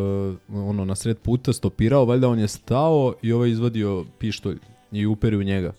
ono 0.53 0.85
na 0.85 0.95
sred 0.95 1.18
puta, 1.18 1.53
stopirao, 1.53 2.05
valjda 2.05 2.30
on 2.30 2.39
je 2.39 2.47
stao 2.47 3.14
i 3.22 3.31
ovaj 3.31 3.49
izvadio 3.49 4.05
pištolj 4.19 4.57
i 4.91 5.05
uperi 5.05 5.38
u 5.38 5.43
njega. 5.43 5.73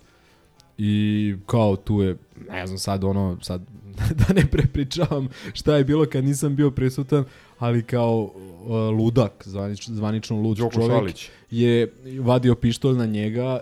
I 0.78 1.34
kao 1.46 1.76
tu 1.76 2.02
je, 2.02 2.16
ne 2.50 2.66
znam 2.66 2.78
sad 2.78 3.04
ono, 3.04 3.38
sad 3.42 3.62
da 4.26 4.34
ne 4.34 4.46
prepričavam 4.46 5.28
šta 5.52 5.76
je 5.76 5.84
bilo 5.84 6.06
kad 6.06 6.24
nisam 6.24 6.56
bio 6.56 6.70
prisutan, 6.70 7.24
ali 7.58 7.82
kao 7.82 8.20
uh, 8.22 8.70
ludak, 8.70 9.42
zvanič, 9.46 9.88
zvanično 9.88 10.36
lud 10.36 10.56
Đoko 10.56 10.74
čovjek 10.74 10.90
Šalić. 10.90 11.30
je 11.50 11.92
vadio 12.20 12.54
pištolj 12.54 12.96
na 12.96 13.06
njega 13.06 13.60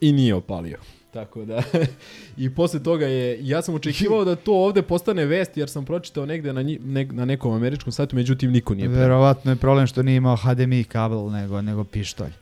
i 0.00 0.12
nije 0.12 0.34
opalio. 0.34 0.78
Tako 1.10 1.44
da, 1.44 1.62
i 2.36 2.54
posle 2.54 2.82
toga 2.82 3.06
je, 3.06 3.38
ja 3.40 3.62
sam 3.62 3.74
očekivao 3.74 4.24
da 4.30 4.36
to 4.36 4.52
ovde 4.52 4.82
postane 4.82 5.24
vest, 5.24 5.56
jer 5.56 5.68
sam 5.68 5.84
pročitao 5.84 6.26
negde 6.26 6.52
na, 6.52 6.62
nji, 6.62 6.78
ne, 6.84 7.04
na 7.04 7.24
nekom 7.24 7.52
američkom 7.52 7.92
sajtu, 7.92 8.16
međutim 8.16 8.50
niko 8.50 8.74
nije. 8.74 8.88
Verovatno 8.88 9.52
je 9.52 9.56
problem 9.56 9.86
što 9.86 10.02
nije 10.02 10.16
imao 10.16 10.36
HDMI 10.36 10.84
kabel 10.84 11.30
nego, 11.30 11.62
nego 11.62 11.84
pištolj. 11.84 12.32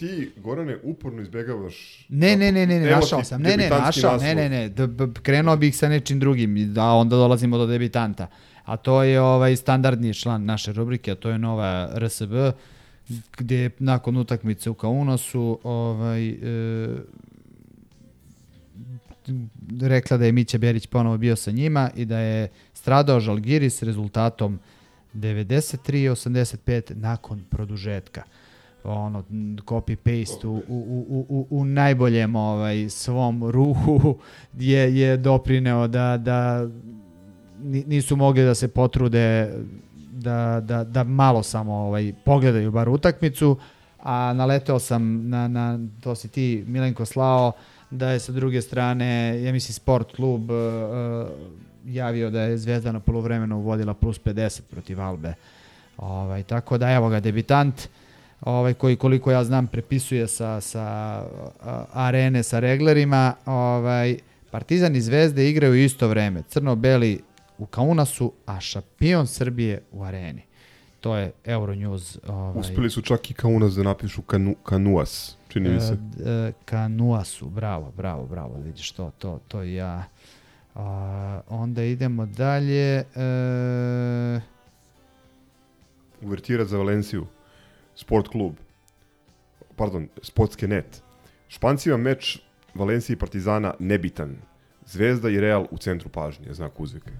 Ti, 0.00 0.30
Gorane, 0.36 0.78
uporno 0.82 1.22
izbegavaš... 1.22 2.06
Ne, 2.08 2.36
ne, 2.36 2.52
ne, 2.52 2.66
ne, 2.66 2.80
ne, 2.80 2.86
Evo 2.86 3.00
našao 3.00 3.24
sam. 3.24 3.42
Ne, 3.42 3.56
ne, 3.56 3.68
našao, 3.68 4.12
naslov. 4.12 4.28
ne, 4.28 4.34
ne, 4.34 4.48
ne, 4.48 4.68
d- 4.68 4.86
b- 4.86 5.06
krenuo 5.22 5.56
bih 5.56 5.76
sa 5.76 5.88
nečim 5.88 6.20
drugim, 6.20 6.74
da 6.74 6.84
onda 6.84 7.16
dolazimo 7.16 7.58
do 7.58 7.66
debitanta. 7.66 8.26
A 8.64 8.76
to 8.76 9.02
je 9.02 9.20
ovaj 9.20 9.56
standardni 9.56 10.14
član 10.14 10.44
naše 10.44 10.72
rubrike, 10.72 11.12
a 11.12 11.14
to 11.14 11.30
je 11.30 11.38
nova 11.38 11.90
RSB, 11.94 12.32
gdje 13.38 13.56
je 13.58 13.70
nakon 13.78 14.16
utakmice 14.16 14.70
u 14.70 14.74
Kaunasu 14.74 15.58
ovaj, 15.62 16.28
e, 16.28 16.34
rekla 19.80 20.16
da 20.16 20.24
je 20.24 20.32
Mića 20.32 20.58
Berić 20.58 20.86
ponovo 20.86 21.18
bio 21.18 21.36
sa 21.36 21.50
njima 21.50 21.90
i 21.96 22.04
da 22.04 22.18
je 22.18 22.48
stradao 22.72 23.20
Žalgiris 23.20 23.82
rezultatom 23.82 24.58
93-85 25.14 26.94
nakon 26.94 27.44
produžetka 27.50 28.22
ono 28.84 29.24
copy 29.64 29.96
paste 29.96 30.46
u, 30.46 30.56
u, 30.68 31.06
u, 31.08 31.26
u, 31.28 31.46
u 31.50 31.64
najboljem 31.64 32.36
ovaj 32.36 32.88
svom 32.88 33.50
ruhu 33.50 34.18
je 34.58 34.98
je 34.98 35.16
doprineo 35.16 35.88
da 35.88 36.16
da 36.16 36.68
ni- 37.62 37.84
nisu 37.86 38.16
mogli 38.16 38.44
da 38.44 38.54
se 38.54 38.68
potrude 38.68 39.54
da, 40.12 40.60
da, 40.64 40.84
da 40.84 41.04
malo 41.04 41.42
samo 41.42 41.74
ovaj 41.74 42.12
pogledaju 42.24 42.70
bar 42.70 42.88
utakmicu 42.88 43.56
a 44.02 44.32
naleteo 44.32 44.78
sam 44.78 45.28
na, 45.28 45.48
na 45.48 45.78
to 46.00 46.14
si 46.14 46.28
ti 46.28 46.64
Milenko 46.66 47.04
slao 47.04 47.52
da 47.90 48.10
je 48.10 48.18
sa 48.18 48.32
druge 48.32 48.62
strane 48.62 49.42
ja 49.42 49.52
mislim 49.52 49.74
sport 49.74 50.16
klub 50.16 50.50
uh, 50.50 50.56
javio 51.86 52.30
da 52.30 52.40
je 52.42 52.58
Zvezda 52.58 52.92
na 52.92 53.00
poluvremenu 53.00 53.60
vodila 53.60 53.94
plus 53.94 54.20
50 54.20 54.60
protiv 54.70 55.00
Albe. 55.00 55.34
Ovaj 55.98 56.42
tako 56.42 56.78
da 56.78 56.90
evo 56.90 57.08
ga 57.08 57.20
debitant 57.20 57.88
ovaj 58.40 58.74
koji 58.74 58.96
koliko 58.96 59.30
ja 59.30 59.44
znam 59.44 59.66
prepisuje 59.66 60.28
sa 60.28 60.60
sa 60.60 60.80
a, 60.80 61.84
arene 61.92 62.42
sa 62.42 62.58
reglerima, 62.58 63.34
ovaj 63.46 64.16
Partizan 64.50 64.96
i 64.96 65.00
Zvezde 65.00 65.50
igraju 65.50 65.74
isto 65.74 66.08
vreme. 66.08 66.42
Crno-beli 66.48 67.20
u 67.58 67.66
Kaunasu, 67.66 68.32
a 68.46 68.60
šampion 68.60 69.26
Srbije 69.26 69.82
u 69.92 70.02
areni. 70.02 70.42
To 71.00 71.16
je 71.16 71.32
Euronews. 71.44 72.18
Ovaj, 72.28 72.60
Uspeli 72.60 72.90
su 72.90 73.02
čak 73.02 73.30
i 73.30 73.34
Kaunas 73.34 73.74
da 73.74 73.82
napišu 73.82 74.22
kanu, 74.22 74.54
Kanuas, 74.62 75.36
čini 75.48 75.68
mi 75.68 75.80
se. 75.80 75.92
E, 75.92 76.30
e, 76.30 76.52
Kanuasu, 76.64 77.48
bravo, 77.48 77.92
bravo, 77.96 78.26
bravo, 78.26 78.54
vidiš 78.64 78.92
to, 78.92 79.10
to, 79.18 79.40
to 79.48 79.62
ja. 79.62 80.04
A, 80.74 81.40
onda 81.48 81.82
idemo 81.82 82.26
dalje. 82.26 82.96
E, 82.96 84.40
Uvertira 86.22 86.64
za 86.64 86.78
Valenciju. 86.78 87.26
Sport 88.00 88.28
klub. 88.28 88.56
Pardon, 89.76 90.08
sportske 90.22 90.68
net. 90.68 91.02
Špancima 91.48 91.96
meč 91.96 92.38
Valencije 92.74 93.14
i 93.14 93.18
Partizana 93.18 93.74
nebitan. 93.78 94.36
Zvezda 94.86 95.30
i 95.30 95.40
Real 95.40 95.66
u 95.70 95.78
centru 95.78 96.08
pažnje, 96.08 96.54
znak 96.54 96.80
uzvike. 96.80 97.10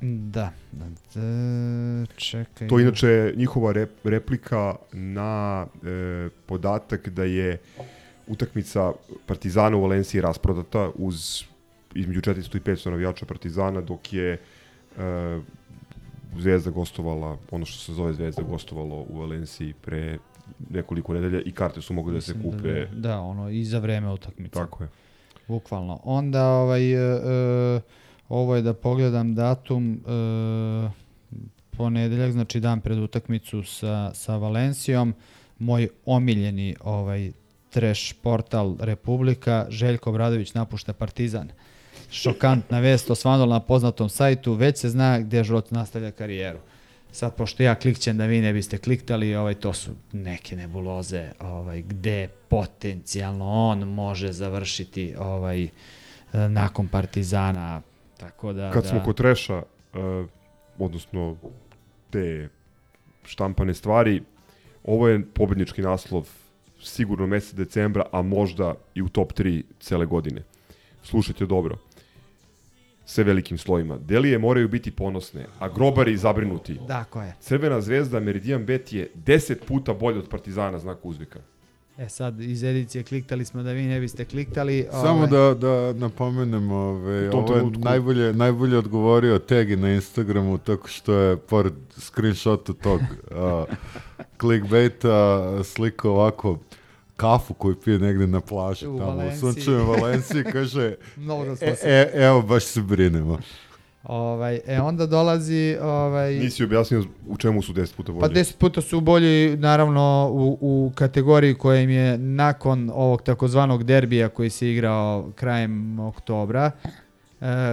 da, 0.00 0.52
da, 0.72 0.84
d- 1.14 2.06
čekaj. 2.16 2.68
To 2.68 2.78
je 2.78 2.82
inače 2.82 3.32
njihova 3.36 3.72
rep, 3.72 3.90
replika 4.04 4.74
na 4.92 5.66
e, 5.84 6.28
podatak 6.46 7.08
da 7.08 7.24
je 7.24 7.58
utakmica 8.26 8.92
Partizana 9.26 9.76
u 9.76 9.82
Valenciji 9.82 10.20
rasprodata 10.20 10.90
uz 10.94 11.42
između 11.94 12.20
400 12.20 12.56
i 12.56 12.60
500 12.60 12.90
navijača 12.90 13.26
Partizana, 13.26 13.80
dok 13.80 14.12
je 14.12 14.32
e, 14.32 14.38
Zvezda 16.38 16.70
gostovala, 16.70 17.38
ono 17.50 17.64
što 17.64 17.78
se 17.78 17.92
zove 17.92 18.12
Zvezda 18.12 18.42
gostovalo 18.42 19.06
u 19.08 19.18
Valenciji 19.18 19.74
pre 19.80 20.18
nekoliko 20.70 21.14
nedelja 21.14 21.40
i 21.40 21.52
karte 21.52 21.80
su 21.80 21.94
mogle 21.94 22.14
da 22.14 22.20
se 22.20 22.34
Mislim 22.34 22.52
kupe. 22.52 22.86
Da, 22.86 23.08
da, 23.08 23.20
ono, 23.20 23.50
i 23.50 23.64
za 23.64 23.78
vreme 23.78 24.12
utakmice. 24.12 24.54
Tako 24.54 24.84
je. 24.84 24.88
Bukvalno. 25.48 26.00
Onda, 26.04 26.46
ovaj, 26.46 26.92
e, 26.92 26.96
e, 26.96 27.80
ovo 28.28 28.56
je 28.56 28.62
da 28.62 28.74
pogledam 28.74 29.34
datum, 29.34 29.92
e, 29.92 30.90
ponedeljak, 31.76 32.32
znači 32.32 32.60
dan 32.60 32.80
pred 32.80 32.98
utakmicu 32.98 33.62
sa, 33.62 34.14
sa 34.14 34.36
Valencijom, 34.36 35.14
moj 35.58 35.88
omiljeni 36.06 36.76
ovaj 36.80 37.32
trash 37.70 38.14
portal 38.22 38.76
Republika, 38.80 39.66
Željko 39.68 40.10
Obradović 40.10 40.54
napušta 40.54 40.92
Partizan. 40.92 41.48
Šokantna 42.12 42.80
vest 42.80 43.10
osvanula 43.10 43.54
na 43.56 43.60
poznatom 43.60 44.08
sajtu, 44.08 44.54
već 44.54 44.78
se 44.78 44.88
zna 44.88 45.18
gdje 45.18 45.44
Žrot 45.44 45.70
nastavlja 45.70 46.10
karijeru. 46.10 46.58
Sad, 47.12 47.34
pošto 47.36 47.62
ja 47.62 47.74
klikćem 47.74 48.16
da 48.16 48.26
vi 48.26 48.40
ne 48.40 48.52
biste 48.52 48.78
kliktali, 48.78 49.34
ovaj, 49.34 49.54
to 49.54 49.72
su 49.72 49.90
neke 50.12 50.56
nebuloze 50.56 51.30
ovaj, 51.40 51.82
gde 51.82 52.28
potencijalno 52.48 53.50
on 53.50 53.78
može 53.78 54.32
završiti 54.32 55.14
ovaj, 55.18 55.64
e, 55.64 55.70
nakon 56.48 56.88
Partizana. 56.88 57.82
Tako 58.16 58.52
da, 58.52 58.70
Kad 58.70 58.82
da, 58.82 58.88
smo 58.88 59.02
kod 59.04 59.16
treša, 59.16 59.56
uh, 59.56 60.26
odnosno 60.78 61.36
te 62.10 62.48
štampane 63.24 63.74
stvari, 63.74 64.22
ovo 64.84 65.08
je 65.08 65.24
pobednički 65.34 65.82
naslov 65.82 66.28
sigurno 66.82 67.26
mesec 67.26 67.54
decembra, 67.54 68.04
a 68.12 68.22
možda 68.22 68.74
i 68.94 69.02
u 69.02 69.08
top 69.08 69.32
3 69.32 69.62
cele 69.80 70.06
godine. 70.06 70.42
Slušajte 71.02 71.46
dobro. 71.46 71.78
Sve 73.12 73.24
velikim 73.24 73.58
slojima. 73.58 73.98
Delije 73.98 74.38
moraju 74.38 74.68
biti 74.68 74.90
ponosne, 74.90 75.46
a 75.58 75.68
grobari 75.68 76.16
zabrinuti. 76.16 76.78
Tako 76.88 77.22
je. 77.22 77.34
Crvena 77.40 77.80
zvezda 77.80 78.20
Meridian 78.20 78.64
Bet 78.64 78.92
je 78.92 79.10
10 79.14 79.54
puta 79.66 79.94
bolje 79.94 80.18
od 80.18 80.28
Partizana 80.28 80.78
znak 80.78 80.98
uzvika. 81.02 81.40
E 81.98 82.08
sad, 82.08 82.40
iz 82.40 82.62
edicije 82.62 83.04
kliktali 83.04 83.44
smo 83.44 83.62
da 83.62 83.72
vi 83.72 83.82
ne 83.82 84.00
biste 84.00 84.24
kliktali. 84.24 84.86
Samo 84.90 85.10
ovaj, 85.10 85.28
da, 85.28 85.54
da 85.54 85.92
napomenem, 85.92 86.70
ove, 86.70 87.30
tom 87.30 87.44
ovo 87.44 87.56
je 87.56 87.62
najbolje, 87.78 88.32
najbolje 88.32 88.78
odgovorio 88.78 89.38
Tegi 89.38 89.76
na 89.76 89.92
Instagramu, 89.92 90.58
tako 90.58 90.88
što 90.88 91.14
je 91.14 91.36
pored 91.36 91.72
screenshota 91.90 92.72
tog 92.72 93.00
uh, 93.00 93.76
clickbaita 94.40 95.64
sliko 95.64 96.10
ovako 96.10 96.58
kafu 97.16 97.54
koju 97.54 97.76
pije 97.76 97.98
negde 97.98 98.26
na 98.26 98.40
plaži 98.40 98.86
U 98.86 98.98
tamo 98.98 99.12
u 99.12 99.16
Valenciji. 99.16 99.40
sunčevoj 99.40 99.84
Valenciji, 99.96 100.44
kaže 100.44 100.94
Mnogo 101.16 101.56
smo 101.56 101.66
e, 101.66 101.74
se- 101.74 101.88
e, 102.14 102.24
evo 102.24 102.42
baš 102.42 102.64
se 102.64 102.80
brinemo. 102.80 103.38
Ovaj, 104.04 104.60
e 104.66 104.80
onda 104.80 105.06
dolazi... 105.06 105.76
Ovaj, 105.82 106.34
Nisi 106.34 106.64
objasnio 106.64 107.04
u 107.28 107.36
čemu 107.36 107.62
su 107.62 107.72
10 107.72 107.94
puta 107.96 108.12
bolji. 108.12 108.20
Pa 108.20 108.40
10 108.40 108.56
puta 108.56 108.80
su 108.80 109.00
bolji 109.00 109.56
naravno 109.56 110.28
u, 110.32 110.58
u 110.60 110.92
kategoriji 110.94 111.54
koja 111.54 111.80
im 111.80 111.90
je 111.90 112.18
nakon 112.18 112.90
ovog 112.94 113.22
takozvanog 113.22 113.84
derbija 113.84 114.28
koji 114.28 114.50
se 114.50 114.70
igrao 114.72 115.30
krajem 115.34 115.98
oktobra, 115.98 116.70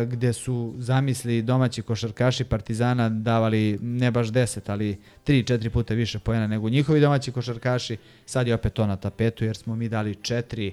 gde 0.06 0.34
su 0.34 0.74
zamisli 0.78 1.42
domaći 1.42 1.82
košarkaši 1.82 2.44
Partizana 2.44 3.10
davali 3.10 3.80
ne 3.82 4.12
baš 4.12 4.28
10, 4.28 4.60
ali 4.68 4.98
3-4 5.28 5.70
puta 5.70 5.94
više 5.94 6.20
pojena 6.20 6.48
nego 6.48 6.70
njihovi 6.70 7.02
domaći 7.02 7.32
košarkaši. 7.32 7.98
Sad 8.26 8.48
je 8.48 8.54
opet 8.54 8.74
to 8.74 8.88
na 8.88 8.96
tapetu 8.96 9.46
jer 9.46 9.58
smo 9.58 9.76
mi 9.76 9.90
dali 9.90 10.16
4, 10.16 10.72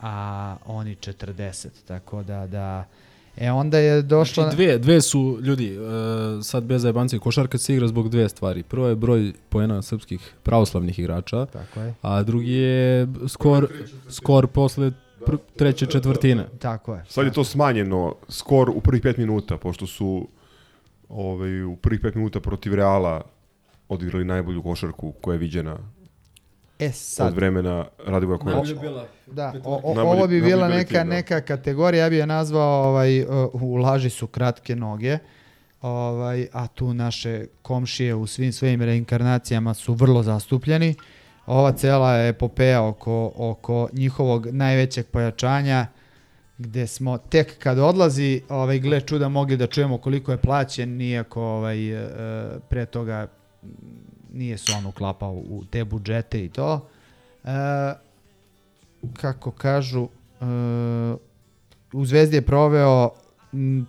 a 0.00 0.56
oni 0.66 0.96
40. 0.96 1.66
Tako 1.86 2.22
da, 2.22 2.46
da 2.46 2.84
E 3.36 3.50
onda 3.50 3.78
je 3.78 4.02
došlo... 4.02 4.42
Znači, 4.42 4.56
dve, 4.56 4.78
dve 4.78 5.00
su 5.00 5.38
ljudi, 5.42 5.78
uh, 5.78 5.86
sad 6.42 6.64
bez 6.64 6.82
zajebancije, 6.82 7.18
košarka 7.18 7.58
se 7.58 7.74
igra 7.74 7.88
zbog 7.88 8.08
dve 8.08 8.28
stvari. 8.28 8.62
Prvo 8.62 8.88
je 8.88 8.96
broj 8.96 9.32
poena 9.48 9.82
srpskih 9.82 10.34
pravoslavnih 10.42 10.98
igrača, 10.98 11.46
Tako 11.46 11.80
je. 11.80 11.94
a 12.02 12.22
drugi 12.22 12.52
je 12.52 13.08
skor, 13.28 13.68
skor 14.08 14.46
posle 14.46 14.92
pr 15.26 15.36
treće 15.56 15.86
četvrtine. 15.86 16.46
Tako 16.58 16.94
je. 16.94 17.04
Sad 17.08 17.26
je 17.26 17.32
to 17.32 17.44
smanjeno, 17.44 18.14
skor 18.28 18.70
u 18.70 18.80
prvih 18.80 19.02
5 19.02 19.18
minuta, 19.18 19.56
pošto 19.58 19.86
su 19.86 20.28
ovaj, 21.08 21.62
u 21.62 21.76
prvih 21.76 22.00
5 22.00 22.16
minuta 22.16 22.40
protiv 22.40 22.74
Reala 22.74 23.20
odigrali 23.88 24.24
najbolju 24.24 24.62
košarku 24.62 25.12
koja 25.20 25.34
je 25.34 25.38
viđena 25.38 25.78
E 26.78 26.92
sad. 26.92 27.26
od 27.28 27.34
vremena 27.34 27.86
Radivoja 28.06 28.38
Kovača. 28.38 28.56
Najbolje 28.56 28.80
bila 28.80 29.06
Da, 29.26 29.52
o, 29.64 29.80
o, 29.84 30.00
ovo 30.00 30.26
bi 30.26 30.40
bila 30.40 30.68
neka, 30.68 30.88
tim, 30.88 30.96
da. 30.96 31.04
neka 31.04 31.40
kategorija, 31.40 32.04
ja 32.04 32.10
bi 32.10 32.16
je 32.16 32.26
nazvao 32.26 32.88
ovaj, 32.88 33.22
uh, 33.22 33.28
u 33.52 33.76
laži 33.76 34.10
su 34.10 34.26
kratke 34.26 34.76
noge, 34.76 35.18
ovaj, 35.82 36.46
a 36.52 36.66
tu 36.66 36.94
naše 36.94 37.46
komšije 37.62 38.14
u 38.14 38.26
svim 38.26 38.52
svojim 38.52 38.82
reinkarnacijama 38.82 39.74
su 39.74 39.94
vrlo 39.94 40.22
zastupljeni. 40.22 40.94
Ova 41.46 41.72
cela 41.72 42.26
epopeja 42.26 42.82
oko, 42.82 43.32
oko 43.36 43.88
njihovog 43.92 44.46
najvećeg 44.46 45.06
pojačanja, 45.06 45.86
gde 46.58 46.86
smo 46.86 47.18
tek 47.18 47.58
kad 47.58 47.78
odlazi, 47.78 48.42
ovaj, 48.48 48.78
gle 48.78 49.00
čuda, 49.00 49.28
mogli 49.28 49.56
da 49.56 49.66
čujemo 49.66 49.98
koliko 49.98 50.32
je 50.32 50.38
plaćen, 50.38 51.00
iako 51.00 51.42
ovaj, 51.42 51.92
e, 51.92 52.08
pre 52.68 52.86
toga 52.86 53.26
nije 54.32 54.58
se 54.58 54.72
on 54.78 54.86
uklapao 54.86 55.32
u 55.32 55.64
te 55.70 55.84
budžete 55.84 56.44
i 56.44 56.48
to. 56.48 56.88
E, 57.44 57.48
kako 59.12 59.50
kažu, 59.50 60.08
e, 60.40 60.44
u 61.92 62.04
Zvezdi 62.04 62.36
je 62.36 62.42
proveo 62.42 63.10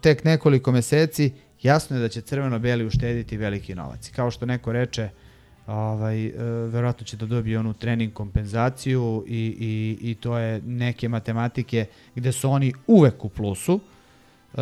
tek 0.01 0.23
nekoliko 0.23 0.71
meseci, 0.71 1.31
jasno 1.61 1.95
je 1.95 2.01
da 2.01 2.09
će 2.09 2.21
crveno-beli 2.21 2.85
uštediti 2.85 3.37
veliki 3.37 3.75
novac. 3.75 4.11
Kao 4.15 4.31
što 4.31 4.45
neko 4.45 4.71
reče, 4.71 5.09
ovaj, 5.67 6.25
e, 6.25 6.31
verovatno 6.71 7.05
će 7.05 7.17
da 7.17 7.25
dobije 7.25 7.59
onu 7.59 7.73
trening 7.73 8.13
kompenzaciju 8.13 9.23
i, 9.27 9.55
i, 9.59 10.09
i 10.11 10.15
to 10.15 10.37
je 10.37 10.61
neke 10.61 11.09
matematike 11.09 11.85
gde 12.15 12.31
su 12.31 12.51
oni 12.51 12.73
uvek 12.87 13.25
u 13.25 13.29
plusu. 13.29 13.79
E, 14.53 14.61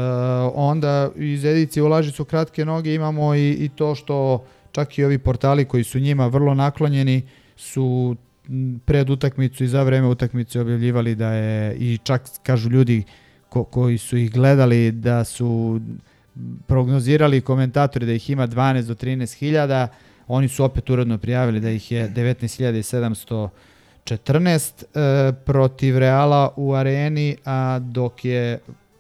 onda 0.54 1.12
iz 1.16 1.46
edicije 1.46 1.84
ulaži 1.84 2.12
su 2.12 2.26
kratke 2.26 2.66
noge 2.66 2.96
imamo 2.96 3.36
i, 3.36 3.52
i 3.52 3.70
to 3.70 3.96
što 3.96 4.46
čak 4.72 4.98
i 4.98 5.06
ovi 5.06 5.18
portali 5.18 5.66
koji 5.66 5.84
su 5.84 6.00
njima 6.00 6.28
vrlo 6.28 6.54
naklonjeni 6.54 7.22
su 7.56 8.16
pred 8.86 9.10
utakmicu 9.10 9.64
i 9.64 9.68
za 9.68 9.84
vreme 9.84 10.08
utakmice 10.08 10.62
objavljivali 10.62 11.16
da 11.16 11.34
je 11.34 11.76
i 11.76 11.98
čak 12.04 12.22
kažu 12.44 12.70
ljudi 12.70 13.04
ko, 13.50 13.64
koji 13.64 13.98
su 13.98 14.18
ih 14.18 14.32
gledali 14.32 14.92
da 14.92 15.24
su 15.24 15.82
prognozirali 16.68 17.42
komentatori 17.42 18.06
da 18.06 18.14
ih 18.14 18.30
ima 18.30 18.48
12 18.48 18.82
do 18.82 18.96
13 18.96 19.38
hiljada, 19.38 19.88
oni 20.28 20.48
su 20.48 20.64
opet 20.64 20.90
uredno 20.90 21.18
prijavili 21.18 21.60
da 21.60 21.70
ih 21.70 21.92
je 21.92 22.10
19.714 22.10 24.84
e, 24.84 25.34
protiv 25.46 25.98
Reala 25.98 26.54
u 26.56 26.74
areni, 26.74 27.38
a 27.46 27.80
dok 27.80 28.26
je 28.26 28.60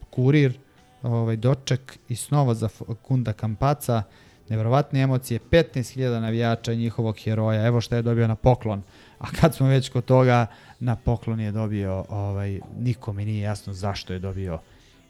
kurir 0.10 0.58
ovaj, 1.04 1.36
doček 1.36 2.00
i 2.10 2.16
snova 2.16 2.54
za 2.54 2.70
Kunda 3.02 3.34
Kampaca, 3.34 4.04
nevjerovatne 4.50 5.02
emocije, 5.02 5.40
15.000 5.52 6.20
navijača 6.20 6.74
njihovog 6.74 7.18
heroja, 7.24 7.66
evo 7.66 7.82
šta 7.82 7.96
je 7.96 8.02
dobio 8.02 8.28
na 8.28 8.36
poklon. 8.36 8.82
A 9.20 9.28
kad 9.42 9.56
smo 9.56 9.68
već 9.68 9.90
kod 9.90 10.06
toga, 10.06 10.46
na 10.80 10.96
poklon 10.96 11.40
je 11.40 11.52
dobio, 11.52 12.06
ovaj, 12.10 12.60
nikome 12.80 13.26
nije 13.26 13.42
jasno 13.42 13.74
zašto 13.74 14.14
je 14.14 14.20
dobio 14.20 14.60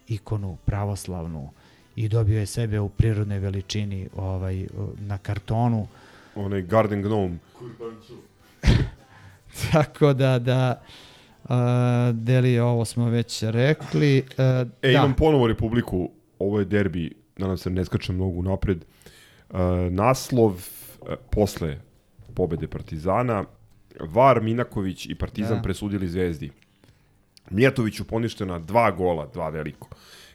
ikonu 0.07 0.57
pravoslavnu 0.65 1.49
i 1.95 2.10
dobio 2.10 2.40
je 2.40 2.45
sebe 2.45 2.80
u 2.80 2.90
prirodnoj 2.90 3.40
veličini 3.40 4.10
ovaj, 4.15 4.68
na 4.99 5.18
kartonu. 5.18 5.88
Onaj 6.35 6.61
Garden 6.61 7.01
Gnome. 7.01 7.38
Tako 9.72 10.14
da, 10.14 10.39
da, 10.39 10.81
uh, 11.43 11.49
deli 12.14 12.60
ovo 12.60 12.85
smo 12.85 13.10
već 13.10 13.43
rekli. 13.43 14.19
Uh, 14.19 14.68
E, 14.81 14.91
da. 14.91 14.91
imam 14.91 15.14
ponovo 15.15 15.47
Republiku, 15.47 16.10
ovo 16.39 16.60
je 16.60 16.65
derbi, 16.65 17.11
nadam 17.38 17.57
se 17.57 17.69
ne 17.69 17.85
skačem 17.85 18.15
mnogo 18.15 18.41
napred. 18.41 18.85
Uh, 19.49 19.60
naslov 19.91 20.51
uh, 20.51 21.14
posle 21.31 21.77
pobede 22.34 22.68
Partizana, 22.68 23.43
Var, 23.99 24.41
Minaković 24.41 25.05
i 25.05 25.15
Partizan 25.15 25.55
Da. 25.55 25.61
presudili 25.61 26.07
Zvezdi. 26.07 26.51
Mijatoviću 27.49 28.07
poništena 28.07 28.60
dva 28.60 28.91
gola, 28.91 29.27
dva 29.34 29.49
veliko. 29.49 29.88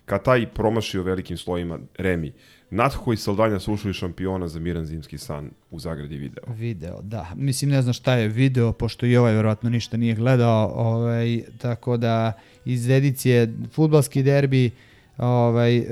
Kataj 0.05 0.47
promašio 0.47 1.03
velikim 1.03 1.37
slojima 1.37 1.79
Remi. 1.99 2.33
Natho 2.71 3.13
i 3.13 3.17
Saldanja 3.17 3.59
su 3.59 3.73
ušli 3.73 3.93
šampiona 3.93 4.49
za 4.49 4.61
Miran 4.61 4.85
Zimski 4.85 5.19
san 5.19 5.51
u 5.71 5.79
zagradi 5.79 6.17
video. 6.17 6.45
Video, 6.49 7.03
da. 7.03 7.27
Mislim, 7.35 7.71
ne 7.71 7.83
znam 7.83 7.93
šta 7.93 8.15
je 8.15 8.29
video, 8.29 8.73
pošto 8.73 9.07
i 9.07 9.17
ovaj 9.17 9.35
verovatno 9.35 9.71
ništa 9.71 9.97
nije 9.97 10.15
gledao, 10.15 10.73
ovaj, 10.75 11.43
tako 11.59 11.97
da 11.97 12.33
iz 12.65 12.89
edicije 12.89 13.55
futbalski 13.73 14.23
derbi 14.23 14.71
ovaj, 15.19 15.77
e, 15.77 15.85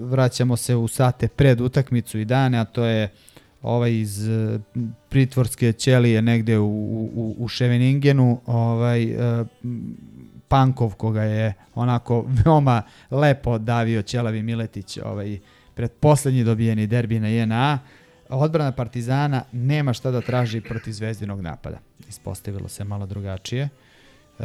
vraćamo 0.00 0.56
se 0.56 0.76
u 0.76 0.88
sate 0.88 1.28
pred 1.28 1.60
utakmicu 1.60 2.18
i 2.18 2.24
dane, 2.24 2.58
a 2.58 2.64
to 2.64 2.84
je 2.84 3.08
ovaj 3.62 3.92
iz 3.92 4.28
e, 4.28 4.58
pritvorske 5.08 5.72
ćelije 5.72 6.22
negde 6.22 6.58
u, 6.58 6.66
u, 7.14 7.34
u 7.38 7.48
Ševeningenu, 7.48 8.40
ovaj, 8.46 9.02
e, 9.02 9.44
Pankov 10.48 10.94
koga 10.94 11.22
je 11.22 11.54
onako 11.74 12.24
veoma 12.44 12.82
lepo 13.10 13.58
davio 13.58 14.02
Ćelavi 14.02 14.42
Miletić 14.42 14.98
ovaj, 15.04 15.38
pred 15.74 15.92
poslednji 15.92 16.44
dobijeni 16.44 16.86
derbi 16.86 17.20
na 17.20 17.28
JNA. 17.28 17.78
Odbrana 18.28 18.72
Partizana 18.72 19.42
nema 19.52 19.92
šta 19.92 20.10
da 20.10 20.20
traži 20.20 20.60
protiv 20.60 20.92
zvezdinog 20.92 21.40
napada. 21.40 21.78
Ispostavilo 22.08 22.68
se 22.68 22.84
malo 22.84 23.06
drugačije. 23.06 23.62
E, 23.62 24.44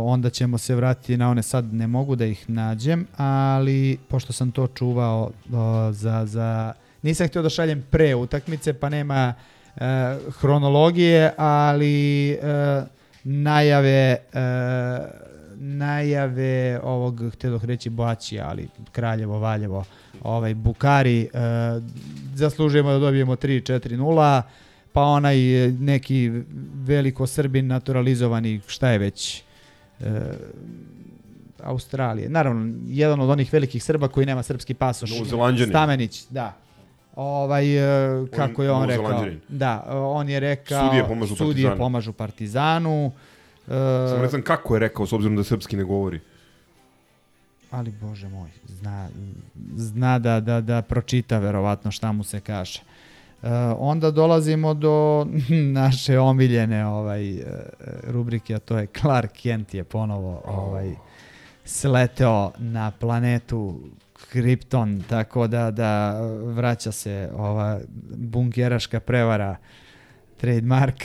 onda 0.00 0.30
ćemo 0.30 0.58
se 0.58 0.74
vratiti 0.74 1.16
na 1.16 1.30
one 1.30 1.42
sad 1.42 1.74
ne 1.74 1.86
mogu 1.86 2.16
da 2.16 2.26
ih 2.26 2.50
nađem, 2.50 3.06
ali 3.16 3.98
pošto 4.08 4.32
sam 4.32 4.50
to 4.50 4.66
čuvao 4.66 5.30
o, 5.52 5.92
za, 5.92 6.26
za 6.26 6.72
nisam 7.02 7.28
htio 7.28 7.42
da 7.42 7.50
šaljem 7.50 7.84
pre 7.90 8.14
utakmice, 8.14 8.72
pa 8.72 8.88
nema 8.88 9.34
e, 9.76 9.80
hronologije, 10.40 11.32
ali 11.36 12.30
e, 12.32 12.38
najave 13.24 14.16
e, 14.32 15.28
najave 15.60 16.80
ovog, 16.82 17.22
htio 17.32 17.60
reći 17.62 17.90
Boačija, 17.90 18.48
ali 18.48 18.68
Kraljevo, 18.92 19.38
Valjevo, 19.38 19.84
ovaj 20.22 20.54
Bukari, 20.54 21.20
e, 21.22 21.28
zaslužujemo 22.34 22.92
da 22.92 22.98
dobijemo 22.98 23.36
3-4-0, 23.36 24.42
pa 24.92 25.02
onaj 25.02 25.64
e, 25.66 25.72
neki 25.72 26.30
veliko 26.74 27.26
Srbin 27.26 27.66
naturalizovani, 27.66 28.60
šta 28.66 28.88
je 28.88 28.98
već, 28.98 29.42
e, 30.00 30.04
Australije. 31.62 32.28
Naravno, 32.28 32.74
jedan 32.86 33.20
od 33.20 33.30
onih 33.30 33.52
velikih 33.52 33.84
Srba 33.84 34.08
koji 34.08 34.26
nema 34.26 34.42
srpski 34.42 34.74
pasoš. 34.74 35.10
Novozelanđanin. 35.10 35.72
Stamenić, 35.72 36.24
da. 36.30 36.56
Ovaj, 37.16 37.64
kako 38.36 38.62
je 38.62 38.70
on 38.70 38.88
rekao? 38.88 39.26
Da, 39.48 39.84
on 39.90 40.28
je 40.28 40.40
rekao... 40.40 40.86
Sudije 40.86 41.06
pomažu 41.06 41.36
sudije 41.36 41.64
Partizanu. 41.66 41.78
pomažu 41.78 42.12
Partizanu. 42.12 43.12
E, 43.68 44.08
Samo 44.08 44.22
ne 44.22 44.28
znam 44.28 44.42
kako 44.42 44.74
je 44.74 44.78
rekao, 44.78 45.06
s 45.06 45.12
obzirom 45.12 45.36
da 45.36 45.44
srpski 45.44 45.76
ne 45.76 45.84
govori. 45.84 46.20
Ali 47.70 47.90
bože 47.90 48.28
moj, 48.28 48.50
zna, 48.66 49.08
zna 49.76 50.18
da, 50.18 50.40
da, 50.40 50.60
da 50.60 50.82
pročita 50.82 51.38
verovatno 51.38 51.90
šta 51.90 52.12
mu 52.12 52.24
se 52.24 52.40
kaže. 52.40 52.80
E, 53.42 53.48
onda 53.78 54.10
dolazimo 54.10 54.74
do 54.74 55.26
naše 55.80 56.18
omiljene 56.18 56.86
ovaj 56.86 57.30
e, 57.30 57.44
rubrike, 58.06 58.54
a 58.54 58.58
to 58.58 58.78
je 58.78 58.86
Clark 59.00 59.32
Kent 59.32 59.74
je 59.74 59.84
ponovo 59.84 60.42
ovaj 60.44 60.94
sleteo 61.64 62.52
na 62.58 62.90
planetu 62.90 63.80
Krypton, 64.32 65.02
tako 65.08 65.46
da 65.46 65.70
da 65.70 66.20
vraća 66.44 66.92
se 66.92 67.30
ova 67.34 67.80
bunkeraška 68.16 69.00
prevara 69.00 69.56
trademark 70.36 71.04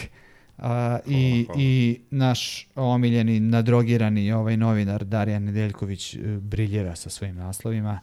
a, 0.57 0.99
i, 1.07 1.47
i 1.57 1.99
naš 2.11 2.67
omiljeni 2.75 3.39
nadrogirani 3.39 4.31
ovaj 4.31 4.57
novinar 4.57 5.03
Darijan 5.03 5.43
Nedeljković 5.43 6.15
e, 6.15 6.19
briljira 6.39 6.95
sa 6.95 7.09
svojim 7.09 7.35
naslovima. 7.35 7.99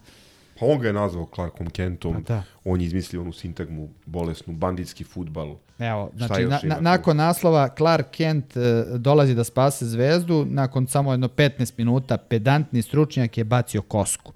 Pa 0.60 0.66
on 0.66 0.78
ga 0.78 0.86
je 0.86 0.92
nazvao 0.92 1.28
Clarkom 1.34 1.70
Kentom, 1.70 2.14
Pa 2.14 2.20
da. 2.34 2.42
on 2.64 2.80
je 2.80 2.86
izmislio 2.86 3.22
onu 3.22 3.32
sintagmu 3.32 3.88
bolesnu, 4.06 4.52
banditski 4.52 5.04
futbal. 5.04 5.56
Evo, 5.78 6.10
znači, 6.16 6.44
na, 6.44 6.60
na, 6.62 6.80
nakon 6.80 7.16
naslova 7.16 7.68
Clark 7.76 8.10
Kent 8.10 8.56
e, 8.56 8.84
dolazi 8.98 9.34
da 9.34 9.44
spase 9.44 9.86
zvezdu, 9.86 10.46
nakon 10.50 10.86
samo 10.86 11.12
jedno 11.12 11.28
15 11.28 11.72
minuta 11.76 12.16
pedantni 12.16 12.82
stručnjak 12.82 13.38
je 13.38 13.44
bacio 13.44 13.82
kosku. 13.82 14.32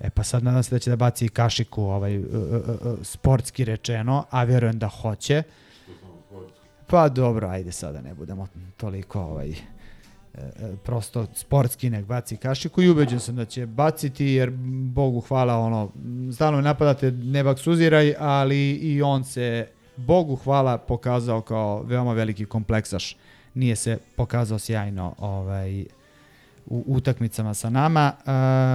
E 0.00 0.10
pa 0.10 0.22
sad 0.22 0.44
nadam 0.44 0.62
se 0.62 0.74
da 0.74 0.78
će 0.78 0.90
da 0.90 0.96
baci 0.96 1.26
i 1.26 1.28
kašiku 1.28 1.82
ovaj, 1.82 2.14
e, 2.14 2.18
e, 2.18 2.20
e, 2.20 2.24
sportski 3.02 3.64
rečeno, 3.64 4.24
a 4.30 4.44
vjerujem 4.44 4.78
da 4.78 4.88
hoće. 4.88 5.42
Pa 6.92 7.08
dobro, 7.08 7.48
ajde 7.48 7.72
sada 7.72 8.00
ne 8.00 8.14
budemo 8.14 8.46
toliko 8.76 9.20
ovaj, 9.20 9.50
e, 9.50 9.54
e, 10.34 10.76
prosto 10.84 11.26
sportski 11.34 11.90
nek 11.90 12.04
baci 12.04 12.36
kašiku 12.36 12.82
i 12.82 12.90
ubeđen 12.90 13.20
sam 13.20 13.36
da 13.36 13.44
će 13.44 13.66
baciti 13.66 14.26
jer 14.26 14.50
Bogu 14.94 15.20
hvala 15.20 15.58
ono, 15.58 15.90
stalno 16.34 16.56
me 16.56 16.62
napadate 16.62 17.10
ne 17.10 17.44
baksuziraj, 17.44 18.14
ali 18.18 18.72
i 18.72 19.02
on 19.02 19.24
se 19.24 19.68
Bogu 19.96 20.36
hvala 20.36 20.78
pokazao 20.78 21.40
kao 21.40 21.82
veoma 21.82 22.12
veliki 22.12 22.44
kompleksaš. 22.44 23.16
Nije 23.54 23.76
se 23.76 23.98
pokazao 24.16 24.58
sjajno 24.58 25.14
ovaj, 25.18 25.84
u 26.66 26.84
utakmicama 26.86 27.54
sa 27.54 27.70
nama. 27.70 28.12
E, 28.12 28.30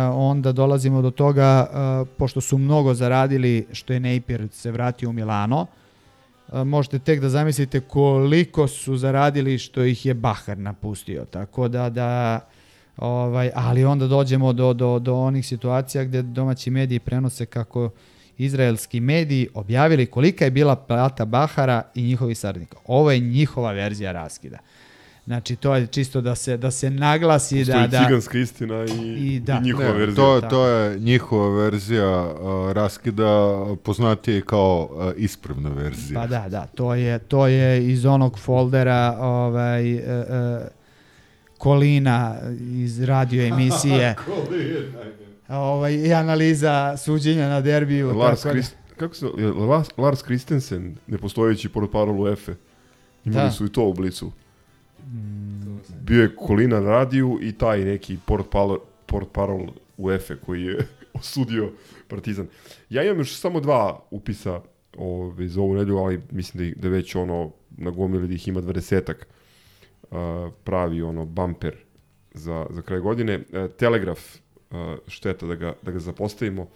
onda 0.09 0.51
dolazimo 0.51 1.01
do 1.01 1.11
toga, 1.11 1.67
e, 1.69 2.05
pošto 2.17 2.41
su 2.41 2.57
mnogo 2.57 2.93
zaradili 2.93 3.67
što 3.71 3.93
je 3.93 3.99
Napier 3.99 4.47
se 4.51 4.71
vratio 4.71 5.09
u 5.09 5.13
Milano, 5.13 5.67
e, 5.71 5.86
možete 6.53 6.99
tek 6.99 7.19
da 7.19 7.29
zamislite 7.29 7.79
koliko 7.79 8.67
su 8.67 8.97
zaradili 8.97 9.57
što 9.57 9.83
ih 9.83 10.05
je 10.05 10.13
Bahar 10.13 10.57
napustio. 10.57 11.25
Tako 11.25 11.67
da, 11.67 11.89
da 11.89 12.39
ovaj, 12.97 13.51
ali 13.55 13.85
onda 13.85 14.07
dođemo 14.07 14.53
do, 14.53 14.73
do, 14.73 14.99
do 14.99 15.15
onih 15.15 15.47
situacija 15.47 16.03
gdje 16.03 16.21
domaći 16.21 16.69
mediji 16.69 16.99
prenose 16.99 17.45
kako 17.45 17.89
izraelski 18.37 18.99
mediji 18.99 19.47
objavili 19.53 20.05
kolika 20.05 20.45
je 20.45 20.51
bila 20.51 20.75
plata 20.75 21.25
Bahara 21.25 21.81
i 21.95 22.01
njihovih 22.01 22.37
saradnika. 22.37 22.77
Ovo 22.85 23.11
je 23.11 23.19
njihova 23.19 23.71
verzija 23.71 24.11
raskida. 24.11 24.57
Znači, 25.27 25.55
to 25.55 25.75
je 25.75 25.87
čisto 25.87 26.21
da 26.21 26.35
se, 26.35 26.57
da 26.57 26.71
se 26.71 26.89
naglasi 26.89 27.55
da... 27.65 27.73
Postoji 27.73 27.87
da 27.87 28.03
ciganska 28.05 28.37
istina 28.39 28.85
i, 28.85 29.35
I 29.35 29.39
da. 29.39 29.59
i 29.61 29.63
njihova 29.63 29.87
Ne, 29.87 29.93
verzija. 29.93 30.15
To, 30.15 30.41
Tako. 30.41 30.55
to 30.55 30.67
je 30.67 30.99
njihova 30.99 31.63
verzija 31.63 32.21
uh, 32.25 32.71
raskida, 32.71 33.55
poznatije 33.83 34.41
kao 34.41 34.89
uh, 34.91 35.11
ispravna 35.17 35.69
verzija. 35.69 36.19
Pa 36.19 36.27
da, 36.27 36.45
da, 36.49 36.65
to 36.65 36.95
je, 36.95 37.19
to 37.19 37.47
je 37.47 37.87
iz 37.91 38.05
onog 38.05 38.39
foldera 38.39 39.17
ovaj, 39.19 39.91
e, 39.91 39.97
e, 39.99 40.67
Kolina 41.57 42.35
iz 42.59 43.03
radio 43.03 43.43
emisije 43.43 44.15
ovaj, 45.49 45.93
i 45.93 46.13
analiza 46.13 46.97
suđenja 46.97 47.49
na 47.49 47.61
derbiju. 47.61 48.13
Lars, 48.17 48.41
tako 48.41 48.47
da- 48.47 48.53
Krist, 48.53 48.75
kako 48.97 49.15
se, 49.15 49.25
Lars, 49.67 49.89
Lars 49.97 50.23
Christensen, 50.23 50.95
nepostojeći 51.07 51.69
portparol 51.69 52.21
UEFA. 52.21 52.51
Imali 53.25 53.43
Da. 53.45 53.51
su 53.51 53.65
i 53.65 53.69
to 53.69 53.83
u 53.83 53.93
blicu. 53.93 54.31
Bio 56.01 56.21
je 56.21 56.35
Kolina 56.35 56.79
na 56.79 56.89
radiju 56.89 57.39
i 57.41 57.51
taj 57.51 57.85
neki 57.85 58.17
portparol, 58.25 58.77
portparol 59.05 59.67
UEFA 59.97 60.35
koji 60.45 60.63
je 60.63 60.87
osudio 61.19 61.71
Partizan. 62.07 62.47
Ja 62.89 63.03
imam 63.03 63.17
još 63.17 63.35
samo 63.35 63.59
dva 63.59 63.99
upisa 64.11 64.61
ove, 64.97 65.47
za 65.47 65.61
ovu 65.61 65.73
nedelju, 65.73 65.97
ali 65.97 66.21
mislim 66.31 66.73
da, 66.73 66.81
da 66.81 66.89
već 66.89 67.15
ono 67.15 67.51
nagomili 67.77 68.27
da 68.27 68.33
ih 68.33 68.47
ima 68.47 68.61
dvadesetak 68.61 69.27
uh, 70.11 70.17
pravi 70.63 71.01
ono 71.01 71.25
bumper 71.25 71.75
za, 72.33 72.65
za 72.69 72.81
kraj 72.81 72.99
godine. 72.99 73.33
E, 73.53 73.67
Telegraf, 73.67 74.19
uh, 74.71 74.77
šteta 75.07 75.45
da 75.45 75.55
ga, 75.55 75.73
da 75.81 75.91
ga 75.91 75.99
zapostavimo. 75.99 76.67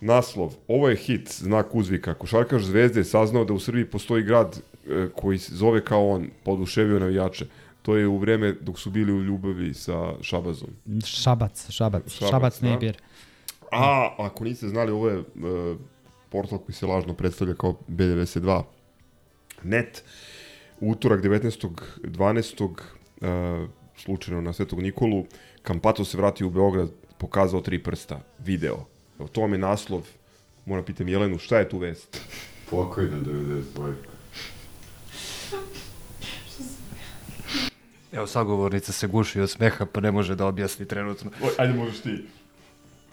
Naslov, 0.00 0.54
ovo 0.68 0.88
je 0.88 0.96
hit, 0.96 1.32
znak 1.32 1.74
uzvika. 1.74 2.14
Košarkaš 2.14 2.62
Zvezde 2.62 3.04
saznao 3.04 3.44
da 3.44 3.52
u 3.52 3.58
Srbiji 3.58 3.84
postoji 3.84 4.22
grad 4.22 4.60
koji 5.14 5.38
se 5.38 5.54
zove 5.54 5.84
kao 5.84 6.08
on, 6.08 6.30
poduševio 6.44 6.98
navijače. 6.98 7.46
To 7.82 7.96
je 7.96 8.06
u 8.06 8.18
vreme 8.18 8.52
dok 8.52 8.78
su 8.78 8.90
bili 8.90 9.12
u 9.12 9.22
ljubavi 9.22 9.74
sa 9.74 10.12
Šabazom. 10.22 10.68
Šabac, 11.04 11.70
šabac, 11.70 12.12
šabac, 12.12 12.30
šabac 12.30 12.60
da. 12.60 12.70
Napier. 12.70 12.96
A, 13.72 14.14
ako 14.18 14.44
niste 14.44 14.68
znali, 14.68 14.92
ovo 14.92 15.08
je 15.08 15.18
e, 15.18 15.22
portal 16.28 16.58
koji 16.58 16.74
se 16.74 16.86
lažno 16.86 17.14
predstavlja 17.14 17.54
kao 17.54 17.76
B92 17.88 18.62
net. 19.62 20.04
Utorak 20.80 21.22
19.12. 21.22 22.72
E, 23.20 23.66
slučajno 23.96 24.40
na 24.40 24.52
Svetog 24.52 24.82
Nikolu, 24.82 25.24
Kampato 25.62 26.04
se 26.04 26.16
vratio 26.16 26.46
u 26.46 26.50
Beograd, 26.50 26.90
pokazao 27.18 27.60
tri 27.60 27.82
prsta, 27.82 28.20
video. 28.38 28.84
Evo, 29.18 29.28
to 29.28 29.40
vam 29.40 29.52
je 29.52 29.58
naslov. 29.58 30.06
Moram 30.66 30.84
pitam 30.84 31.08
Jelenu, 31.08 31.38
šta 31.38 31.58
je 31.58 31.68
tu 31.68 31.78
vest? 31.78 32.20
Pokojna 32.70 33.16
92. 33.16 33.94
Evo, 38.12 38.26
sagovornica 38.26 38.92
se 38.92 39.06
guši 39.06 39.40
od 39.40 39.50
smeha, 39.50 39.86
pa 39.92 40.00
ne 40.00 40.12
može 40.12 40.34
da 40.34 40.46
objasni 40.46 40.86
trenutno. 40.86 41.30
O, 41.42 41.46
ajde, 41.58 41.74
možeš 41.74 42.00
ti. 42.00 42.24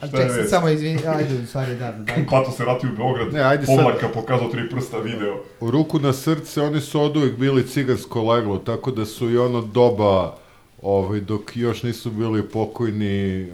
A 0.02 0.08
ček, 0.08 0.32
sad 0.32 0.50
samo 0.50 0.70
izvini, 0.70 1.08
ajde, 1.08 1.36
u 1.44 1.46
stvari 1.46 1.76
da, 1.76 1.92
da. 1.92 2.14
Kampato 2.14 2.52
se 2.52 2.64
vratio 2.64 2.90
u 2.94 2.96
Beograd, 2.96 3.34
Ne, 3.34 3.42
ajde 3.42 3.66
sad. 3.66 3.76
Povlaka 3.76 4.10
pokazao 4.10 4.50
tri 4.50 4.70
prsta, 4.70 4.98
video. 4.98 5.44
U 5.60 5.72
ruku 5.72 6.00
na 6.00 6.14
srce, 6.14 6.62
oni 6.62 6.82
su 6.82 7.02
od 7.02 7.18
uvijek 7.18 7.38
bili 7.38 7.68
cigansko 7.68 8.24
leglo, 8.24 8.58
tako 8.58 8.92
da 8.92 9.06
su 9.06 9.30
i 9.30 9.38
ono 9.38 9.62
doba, 9.62 10.38
ovaj, 10.82 11.20
dok 11.20 11.58
još 11.58 11.84
nisu 11.84 12.12
bili 12.12 12.50
pokojni, 12.50 13.48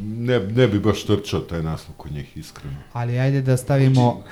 ne, 0.00 0.40
ne 0.40 0.68
bi 0.68 0.78
baš 0.78 1.04
trčao 1.04 1.40
taj 1.40 1.62
naslov 1.62 1.96
kod 1.96 2.12
njih, 2.12 2.36
iskreno. 2.36 2.76
Ali 2.92 3.18
ajde 3.18 3.42
da 3.42 3.56
stavimo... 3.56 4.24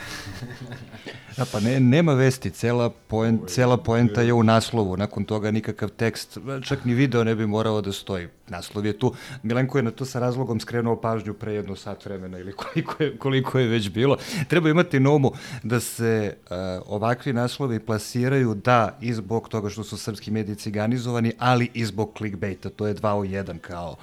Da, 1.36 1.44
pa 1.52 1.60
ne, 1.60 1.80
nema 1.80 2.14
vesti, 2.14 2.50
cela, 2.50 2.90
poen, 2.90 3.38
cela 3.46 3.76
poenta 3.76 4.22
je 4.22 4.32
u 4.32 4.42
naslovu, 4.42 4.96
nakon 4.96 5.24
toga 5.24 5.50
nikakav 5.50 5.88
tekst, 5.88 6.38
čak 6.62 6.84
ni 6.84 6.94
video 6.94 7.24
ne 7.24 7.34
bi 7.34 7.46
morao 7.46 7.80
da 7.80 7.92
stoji. 7.92 8.28
Naslov 8.48 8.86
je 8.86 8.98
tu, 8.98 9.12
Milenko 9.42 9.78
je 9.78 9.82
na 9.82 9.90
to 9.90 10.04
sa 10.04 10.18
razlogom 10.18 10.60
skrenuo 10.60 10.96
pažnju 11.00 11.34
pre 11.34 11.54
jedno 11.54 11.76
sat 11.76 12.04
vremena 12.04 12.38
ili 12.38 12.52
koliko 12.52 13.02
je, 13.02 13.16
koliko 13.18 13.58
je 13.58 13.68
već 13.68 13.90
bilo. 13.90 14.16
Treba 14.48 14.70
imati 14.70 15.00
na 15.00 15.10
umu 15.10 15.32
da 15.62 15.80
se 15.80 16.36
uh, 16.36 16.56
ovakvi 16.86 17.32
naslovi 17.32 17.80
plasiraju 17.80 18.54
da 18.54 18.98
i 19.00 19.14
zbog 19.14 19.48
toga 19.48 19.70
što 19.70 19.84
su 19.84 19.96
srpski 19.96 20.30
mediji 20.30 20.56
ciganizovani, 20.56 21.32
ali 21.38 21.70
i 21.74 21.84
zbog 21.84 22.10
clickbaita, 22.18 22.70
to 22.70 22.86
je 22.86 22.94
dva 22.94 23.14
u 23.14 23.24
jedan 23.24 23.58
kao 23.58 23.96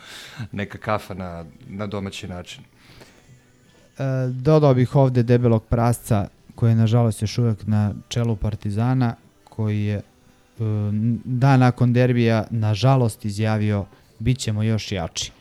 neka 0.51 0.77
kafa 0.77 1.13
na, 1.13 1.45
na 1.69 1.87
domaći 1.87 2.27
način. 2.27 2.63
E, 3.97 4.03
dodao 4.27 4.73
bih 4.73 4.95
ovde 4.95 5.23
debelog 5.23 5.63
prasca 5.63 6.27
koji 6.57 6.71
je 6.71 6.75
nažalost 6.75 7.21
još 7.21 7.37
uvek 7.37 7.67
na 7.67 7.93
čelu 8.07 8.35
Partizana 8.35 9.15
koji 9.43 9.83
je 9.83 9.95
e, 9.95 10.03
dan 11.25 11.59
nakon 11.59 11.93
derbija 11.93 12.47
nažalost 12.49 13.25
izjavio 13.25 13.85
bit 14.19 14.39
ćemo 14.39 14.63
još 14.63 14.91
jači. 14.91 15.31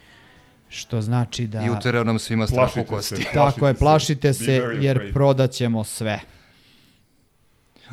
Što 0.68 1.00
znači 1.02 1.46
da... 1.46 1.62
I 1.62 1.70
uterao 1.70 2.04
nam 2.04 2.18
svima 2.18 2.46
strah 2.46 2.76
u 2.76 2.84
kosti. 2.84 3.16
se. 3.16 3.22
Tako 3.34 3.68
je, 3.68 3.74
plašite 3.74 4.32
se 4.32 4.52
jer 4.80 4.96
afraid. 4.96 5.14
prodaćemo 5.14 5.84
sve. 5.84 6.20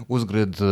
Uzgred, 0.07 0.61
e, 0.61 0.65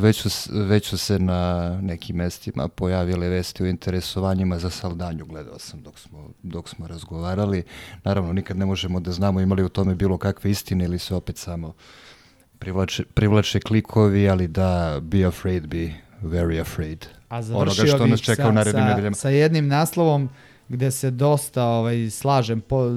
već 0.00 0.22
su, 0.22 0.50
već 0.52 0.86
su 0.88 0.98
se 0.98 1.18
na 1.18 1.70
nekim 1.82 2.16
mestima 2.16 2.68
pojavile 2.68 3.28
vesti 3.28 3.62
o 3.62 3.66
interesovanjima 3.66 4.58
za 4.58 4.70
Saldanju, 4.70 5.26
gledao 5.26 5.58
sam 5.58 5.82
dok 5.82 5.98
smo, 5.98 6.30
dok 6.42 6.68
smo 6.68 6.86
razgovarali. 6.86 7.62
Naravno, 8.04 8.32
nikad 8.32 8.56
ne 8.56 8.66
možemo 8.66 9.00
da 9.00 9.12
znamo 9.12 9.40
imali 9.40 9.64
u 9.64 9.68
tome 9.68 9.94
bilo 9.94 10.18
kakve 10.18 10.50
istine 10.50 10.84
ili 10.84 10.98
se 10.98 11.14
opet 11.14 11.36
samo 11.36 11.72
privlače, 12.58 13.04
privlače 13.04 13.60
klikovi, 13.60 14.28
ali 14.28 14.48
da 14.48 14.98
be 15.02 15.24
afraid, 15.24 15.66
be 15.66 15.90
very 16.22 16.60
afraid. 16.60 17.06
A 17.28 17.36
Onoga 17.36 17.42
završio 17.42 17.86
što 17.86 18.06
nas 18.06 18.20
čeka 18.20 18.64
sa, 18.64 18.72
sa, 18.72 19.14
sa 19.14 19.28
jednim 19.28 19.68
naslovom 19.68 20.28
gde 20.68 20.90
se 20.90 21.10
dosta 21.10 21.64
ovaj, 21.64 22.10
slažem 22.10 22.60
po, 22.60 22.90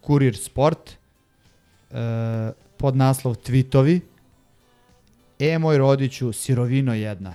Kurir 0.00 0.36
Sport 0.36 0.90
e, 0.90 2.52
pod 2.76 2.96
naslov 2.96 3.34
Tvitovi 3.34 4.00
E 5.40 5.58
moj 5.58 5.78
rodiću, 5.78 6.32
sirovino 6.32 6.94
jedna. 6.94 7.34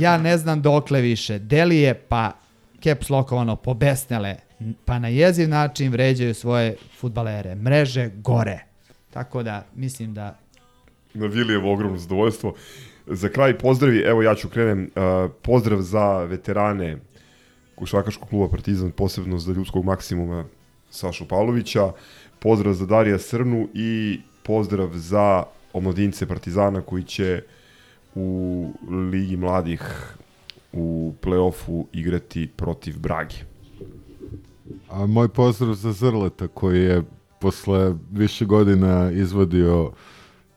Ja 0.00 0.18
ne 0.18 0.38
znam 0.38 0.62
dokle 0.62 1.00
više. 1.00 1.38
Delije 1.38 1.94
pa 1.94 2.32
caps 2.82 3.10
lokovano 3.10 3.56
pobesnele, 3.56 4.36
pa 4.84 4.98
na 4.98 5.08
jeziv 5.08 5.48
način 5.48 5.92
vređaju 5.92 6.34
svoje 6.34 6.76
futbalere. 7.00 7.54
Mreže 7.54 8.10
gore. 8.16 8.64
Tako 9.10 9.42
da, 9.42 9.64
mislim 9.74 10.14
da 10.14 10.38
na 11.14 11.26
Vilijevo 11.26 11.72
ogromno 11.72 11.98
zadovoljstvo. 11.98 12.54
Za 13.06 13.28
kraj 13.28 13.58
pozdravi, 13.58 13.98
evo 13.98 14.22
ja 14.22 14.34
ću 14.34 14.48
krenem, 14.48 14.90
uh, 14.96 15.30
pozdrav 15.42 15.80
za 15.80 16.18
veterane 16.18 16.96
Košarkaškog 17.74 18.28
kluba 18.28 18.48
Partizan, 18.48 18.90
posebno 18.90 19.38
za 19.38 19.52
ljudskog 19.52 19.84
maksimuma 19.84 20.44
Sašu 20.90 21.28
Pavlovića, 21.28 21.92
pozdrav 22.38 22.74
za 22.74 22.86
Darija 22.86 23.18
Srnu 23.18 23.68
i 23.74 24.20
pozdrav 24.42 24.90
za 24.94 25.44
omladince 25.74 26.26
Partizana 26.26 26.80
koji 26.80 27.02
će 27.02 27.42
u 28.14 28.70
Ligi 29.12 29.36
mladih 29.36 30.14
u 30.72 31.12
play-offu 31.22 31.84
igrati 31.92 32.48
protiv 32.56 32.98
Brage. 32.98 33.34
A 34.90 35.06
moj 35.06 35.28
pozdrav 35.28 35.74
za 35.74 35.92
Zrleta 35.92 36.48
koji 36.48 36.82
je 36.82 37.02
posle 37.40 37.94
više 38.12 38.44
godina 38.44 39.10
izvadio 39.10 39.92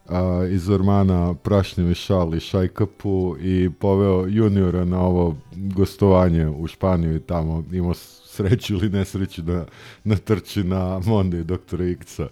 a, 0.07 0.47
iz 0.49 0.69
ormana 0.69 1.33
prašnjevi 1.33 1.93
šal 1.93 2.35
i 2.35 2.39
šajkapu 2.39 3.35
i 3.41 3.69
poveo 3.79 4.25
juniora 4.27 4.85
na 4.85 5.01
ovo 5.01 5.35
gostovanje 5.55 6.47
u 6.47 6.67
Španiju 6.67 7.15
i 7.15 7.19
tamo 7.19 7.63
imao 7.71 7.93
sreću 7.93 8.73
ili 8.73 8.89
nesreću 8.89 9.41
da 9.41 9.65
natrči 10.03 10.63
na 10.63 10.99
Monday 10.99 11.43
doktora 11.43 11.85
Ikca. 11.85 12.27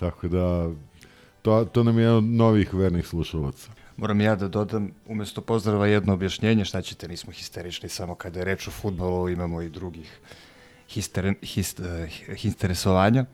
Tako 0.00 0.28
da, 0.28 0.70
to, 1.42 1.64
to 1.64 1.84
nam 1.84 1.98
je 1.98 2.02
jedan 2.02 2.16
od 2.16 2.24
novih 2.24 2.74
vernih 2.74 3.06
slušalaca. 3.06 3.70
Moram 3.96 4.20
ja 4.20 4.36
da 4.36 4.48
dodam, 4.48 4.90
umjesto 5.06 5.40
pozdrava 5.40 5.86
jedno 5.86 6.12
objašnjenje, 6.12 6.64
šta 6.64 6.82
ćete, 6.82 7.08
nismo 7.08 7.32
histerični 7.32 7.88
samo 7.88 8.14
kada 8.14 8.38
je 8.38 8.44
reč 8.44 8.68
o 8.68 8.70
futbolu, 8.70 9.28
imamo 9.28 9.62
i 9.62 9.68
drugih 9.68 10.20
hister, 10.90 11.34
hist, 11.42 11.80
eh, 11.80 12.08
interesovanja. 12.42 13.24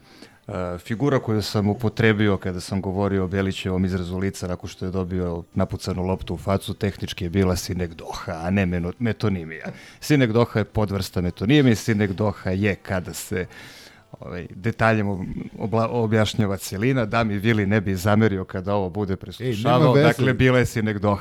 Uh, 0.46 0.54
figura 0.78 1.18
koju 1.18 1.42
sam 1.42 1.68
upotrebio 1.68 2.36
kada 2.36 2.60
sam 2.60 2.80
govorio 2.80 3.24
o 3.24 3.28
Belićevom 3.28 3.84
izrazu 3.84 4.18
lica 4.18 4.46
nakon 4.46 4.68
što 4.68 4.84
je 4.84 4.90
dobio 4.90 5.42
napucanu 5.54 6.02
loptu 6.02 6.34
u 6.34 6.36
facu, 6.36 6.74
tehnički 6.74 7.24
je 7.24 7.30
bila 7.30 7.56
sinekdoha, 7.56 8.32
a 8.32 8.50
ne 8.50 8.66
metonimija. 8.98 9.66
Sinekdoha 10.00 10.58
je 10.58 10.64
podvrsta 10.64 11.20
metonimije, 11.20 11.76
sinekdoha 11.76 12.50
je 12.50 12.74
kada 12.74 13.14
se 13.14 13.46
ovaj, 14.20 14.46
detaljem 14.50 15.06
obla, 15.58 15.88
objašnjava 15.88 16.56
celina, 16.56 17.04
da 17.04 17.24
mi 17.24 17.38
Vili 17.38 17.66
ne 17.66 17.80
bi 17.80 17.94
zamerio 17.94 18.44
kada 18.44 18.74
ovo 18.74 18.90
bude 18.90 19.16
preslušavao, 19.16 19.94
dakle 19.94 20.34
bila 20.34 20.58
je 20.58 20.66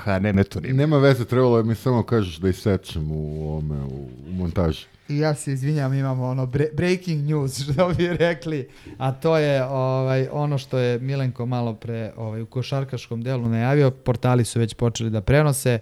a 0.06 0.20
ne 0.20 0.34
metonimija. 0.34 0.78
Nema 0.78 0.98
veze, 0.98 1.26
trebalo 1.26 1.58
je 1.58 1.64
mi 1.64 1.76
samo 1.76 2.04
kažeš 2.04 2.38
da 2.38 2.50
isečem 2.50 3.12
u, 3.12 3.58
ome, 3.58 3.76
u, 3.76 4.10
u 4.28 4.32
montaži. 4.32 4.86
I 5.10 5.18
ja 5.18 5.36
se 5.36 5.54
izvinjam, 5.54 5.94
imamo 5.94 6.26
ono 6.26 6.46
bre 6.46 6.68
breaking 6.74 7.26
news, 7.26 7.60
što 7.64 7.94
bi 7.98 8.08
rekli, 8.08 8.70
a 8.98 9.12
to 9.12 9.38
je 9.38 9.66
ovaj, 9.66 10.28
ono 10.32 10.58
što 10.58 10.78
je 10.78 11.00
Milenko 11.00 11.46
malo 11.46 11.74
pre 11.74 12.12
ovaj, 12.18 12.42
u 12.42 12.46
košarkaškom 12.46 13.22
delu 13.22 13.50
najavio, 13.50 13.92
portali 13.92 14.46
su 14.46 14.60
već 14.60 14.74
počeli 14.74 15.10
da 15.10 15.22
prenose 15.22 15.80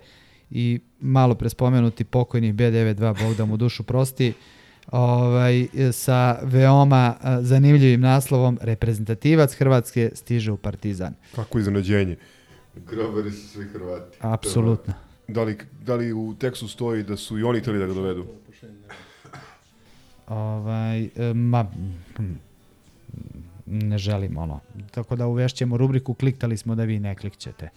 i 0.50 0.80
malo 1.00 1.36
pre 1.36 1.50
spomenuti 1.50 2.04
pokojni 2.04 2.54
B92, 2.54 3.24
Bog 3.24 3.36
da 3.38 3.46
mu 3.46 3.58
dušu 3.58 3.84
prosti, 3.84 4.34
ovaj, 4.92 5.68
sa 5.92 6.40
veoma 6.44 7.16
zanimljivim 7.42 8.02
naslovom 8.02 8.60
reprezentativac 8.62 9.54
Hrvatske 9.54 10.12
stiže 10.14 10.52
u 10.52 10.58
Partizan. 10.58 11.14
Kako 11.36 11.60
iznenađenje. 11.60 12.16
Grobari 12.76 13.32
su 13.32 13.48
svi 13.48 13.66
Hrvati. 13.66 14.18
Apsolutno. 14.20 14.94
Da 15.28 15.44
li, 15.44 15.58
da 15.86 15.96
li 15.96 16.14
u 16.14 16.36
tekstu 16.40 16.68
stoji 16.68 17.04
da 17.04 17.18
su 17.18 17.40
i 17.40 17.44
oni 17.44 17.60
hteli 17.60 17.80
da 17.80 17.86
ga 17.86 17.94
dovedu? 17.94 18.26
Ovaj, 20.28 21.04
e, 21.04 21.34
ma, 21.34 21.66
ne 23.66 23.98
želim 23.98 24.38
ono. 24.38 24.60
Tako 24.92 25.16
da 25.16 25.28
uvešćemo 25.28 25.78
rubriku 25.78 26.14
kliktali 26.14 26.58
smo 26.58 26.76
da 26.76 26.84
vi 26.84 27.00
ne 27.00 27.16
klikćete. 27.16 27.70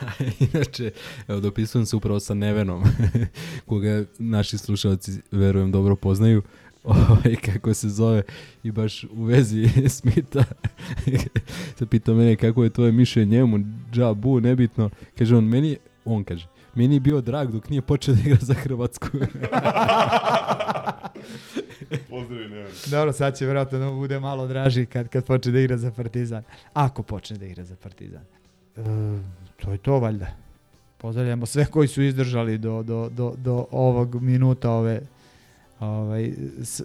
Inače, 0.52 0.90
evo, 1.28 1.40
dopisujem 1.40 1.86
se 1.86 1.96
upravo 1.96 2.20
sa 2.20 2.34
Nevenom, 2.34 2.84
koga 3.66 4.04
naši 4.18 4.58
slušalci, 4.58 5.12
verujem, 5.30 5.72
dobro 5.72 5.96
poznaju, 5.96 6.42
ovaj, 6.84 7.36
kako 7.44 7.74
se 7.74 7.88
zove, 7.88 8.22
i 8.62 8.70
baš 8.70 9.04
u 9.04 9.24
vezi 9.24 9.68
Smita 9.88 10.44
se 11.78 11.86
pitao 11.86 12.14
mene 12.14 12.36
kako 12.36 12.64
je 12.64 12.70
tvoje 12.70 12.92
mišljenje 12.92 13.36
njemu, 13.36 13.58
džabu, 13.92 14.40
nebitno. 14.40 14.90
Kaže 15.18 15.36
on, 15.36 15.44
meni, 15.44 15.76
on 16.04 16.24
kaže, 16.24 16.46
meni 16.74 16.94
je 16.94 17.00
bio 17.00 17.20
drag 17.20 17.50
dok 17.50 17.70
nije 17.70 17.82
počeo 17.82 18.14
da 18.14 18.20
igra 18.20 18.38
za 18.40 18.54
Hrvatsku. 18.54 19.06
Pozdravi, 22.10 22.48
Neven. 22.48 22.72
Dobro, 22.86 23.12
sad 23.12 23.38
će 23.38 23.44
vjerojatno 23.44 23.78
da 23.78 23.90
bude 23.90 24.20
malo 24.20 24.46
draži 24.46 24.86
kad, 24.86 25.08
kad 25.08 25.24
počne 25.24 25.52
da 25.52 25.60
igra 25.60 25.76
za 25.76 25.90
Partizan. 25.90 26.42
Ako 26.72 27.02
počne 27.02 27.38
da 27.38 27.46
igra 27.46 27.64
za 27.64 27.76
Partizan. 27.76 28.22
E, 28.76 28.82
to 29.56 29.72
je 29.72 29.78
to 29.78 29.98
valjda. 29.98 30.26
Pozdravljamo 30.98 31.46
sve 31.46 31.66
koji 31.66 31.88
su 31.88 32.02
izdržali 32.02 32.58
do, 32.58 32.82
do, 32.82 33.08
do, 33.08 33.34
do 33.36 33.66
ovog 33.70 34.22
minuta 34.22 34.70
ove 34.70 35.00
ovaj, 35.80 36.32
s, 36.62 36.82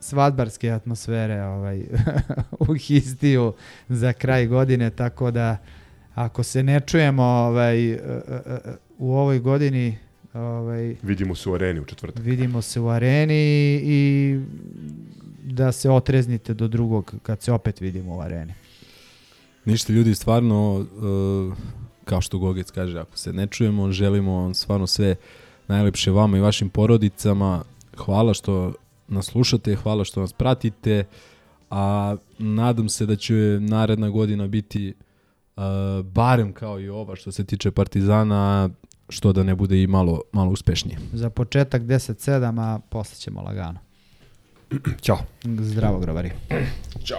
svadbarske 0.00 0.70
atmosfere 0.70 1.42
ovaj, 1.42 1.82
u 2.68 2.74
Histiju 2.74 3.52
za 3.88 4.12
kraj 4.12 4.46
godine, 4.46 4.90
tako 4.90 5.30
da 5.30 5.56
ako 6.14 6.42
se 6.42 6.62
ne 6.62 6.80
čujemo 6.80 7.22
ovaj, 7.22 7.98
u 8.98 9.14
ovoj 9.14 9.38
godini 9.38 9.98
ovaj, 10.34 10.96
Vidimo 11.02 11.34
se 11.34 11.50
u 11.50 11.54
areni 11.54 11.80
u 11.80 11.84
četvrtak. 11.84 12.24
vidimo 12.24 12.62
se 12.62 12.80
u 12.80 12.88
areni 12.88 13.80
i 13.84 14.40
da 15.44 15.72
se 15.72 15.90
otreznite 15.90 16.54
do 16.54 16.68
drugog 16.68 17.14
kad 17.22 17.42
se 17.42 17.52
opet 17.52 17.80
vidimo 17.80 18.16
u 18.16 18.20
areni. 18.20 18.52
Ništa 19.64 19.92
ljudi, 19.92 20.14
stvarno, 20.14 20.74
uh, 20.74 21.54
kao 22.04 22.20
što 22.20 22.38
Gogec 22.38 22.70
kaže, 22.70 22.98
ako 22.98 23.18
se 23.18 23.32
ne 23.32 23.46
čujemo, 23.46 23.92
želimo 23.92 24.32
vam 24.32 24.54
stvarno 24.54 24.86
sve 24.86 25.16
najlepše 25.68 26.10
vama 26.10 26.36
i 26.36 26.40
vašim 26.40 26.68
porodicama. 26.68 27.64
Hvala 27.96 28.34
što 28.34 28.72
nas 29.08 29.26
slušate, 29.26 29.74
hvala 29.74 30.04
što 30.04 30.20
nas 30.20 30.32
pratite, 30.32 31.04
a 31.70 32.16
nadam 32.38 32.88
se 32.88 33.06
da 33.06 33.16
će 33.16 33.58
naredna 33.60 34.10
godina 34.10 34.46
biti 34.46 34.94
uh, 35.56 35.62
barem 36.04 36.52
kao 36.52 36.80
i 36.80 36.88
ova 36.88 37.16
što 37.16 37.32
se 37.32 37.44
tiče 37.44 37.70
Partizana, 37.70 38.70
što 39.08 39.32
da 39.32 39.42
ne 39.42 39.54
bude 39.54 39.82
i 39.82 39.86
malo, 39.86 40.20
malo 40.32 40.50
uspešnije. 40.50 40.98
Za 41.12 41.30
početak 41.30 41.82
10-7, 41.82 42.60
a 42.60 42.78
posle 42.90 43.16
ćemo 43.18 43.42
lagano. 43.42 43.78
Ćao. 45.00 45.18
Zdravo, 45.44 45.98
grovari. 45.98 46.30
Ćao. 47.04 47.18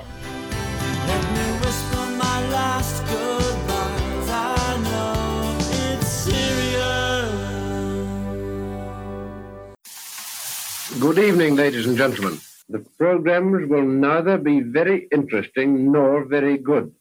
Good 10.99 11.17
evening, 11.19 11.55
ladies 11.55 11.85
and 11.85 11.97
gentlemen. 11.97 12.39
The 12.69 12.79
programs 12.97 13.69
will 13.69 13.83
neither 13.83 14.37
be 14.37 14.61
very 14.61 15.07
interesting 15.11 15.91
nor 15.91 16.25
very 16.25 16.57
good. 16.57 16.93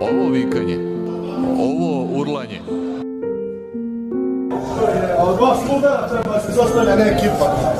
Ovo 0.00 0.30
vikanje, 0.30 0.78
ovo 1.58 2.20
urlanje, 2.20 2.60
Od 5.18 5.36
dva 5.36 5.56
sluga 5.66 6.25
ne 6.96 7.16
ekipa. 7.16 7.76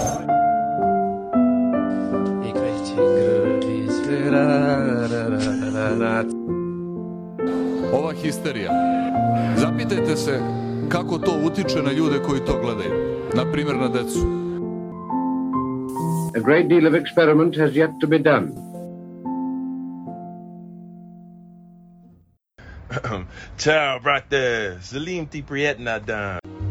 ova 7.93 8.13
histerija. 8.13 8.71
Zapitajte 9.57 10.17
se 10.17 10.41
kako 10.89 11.19
to 11.19 11.41
utiče 11.45 11.83
na 11.83 11.93
ljude 11.93 12.19
koji 12.27 12.41
to 12.41 12.61
gledaju. 12.61 13.17
Na 13.35 13.53
primjer 13.53 13.77
na 13.77 13.89
decu. 13.89 14.19
A 16.37 16.41
great 16.41 16.69
deal 16.69 16.87
of 16.87 16.95
experiment 16.95 17.57
has 17.57 17.71
yet 17.71 17.91
to 18.01 18.07
be 18.07 18.19
done. 18.19 18.47
Ciao, 23.59 24.01
brate. 24.01 24.77
Salim 24.83 25.27
ti 25.27 25.43
prijetna 25.43 25.99
dan. 25.99 26.66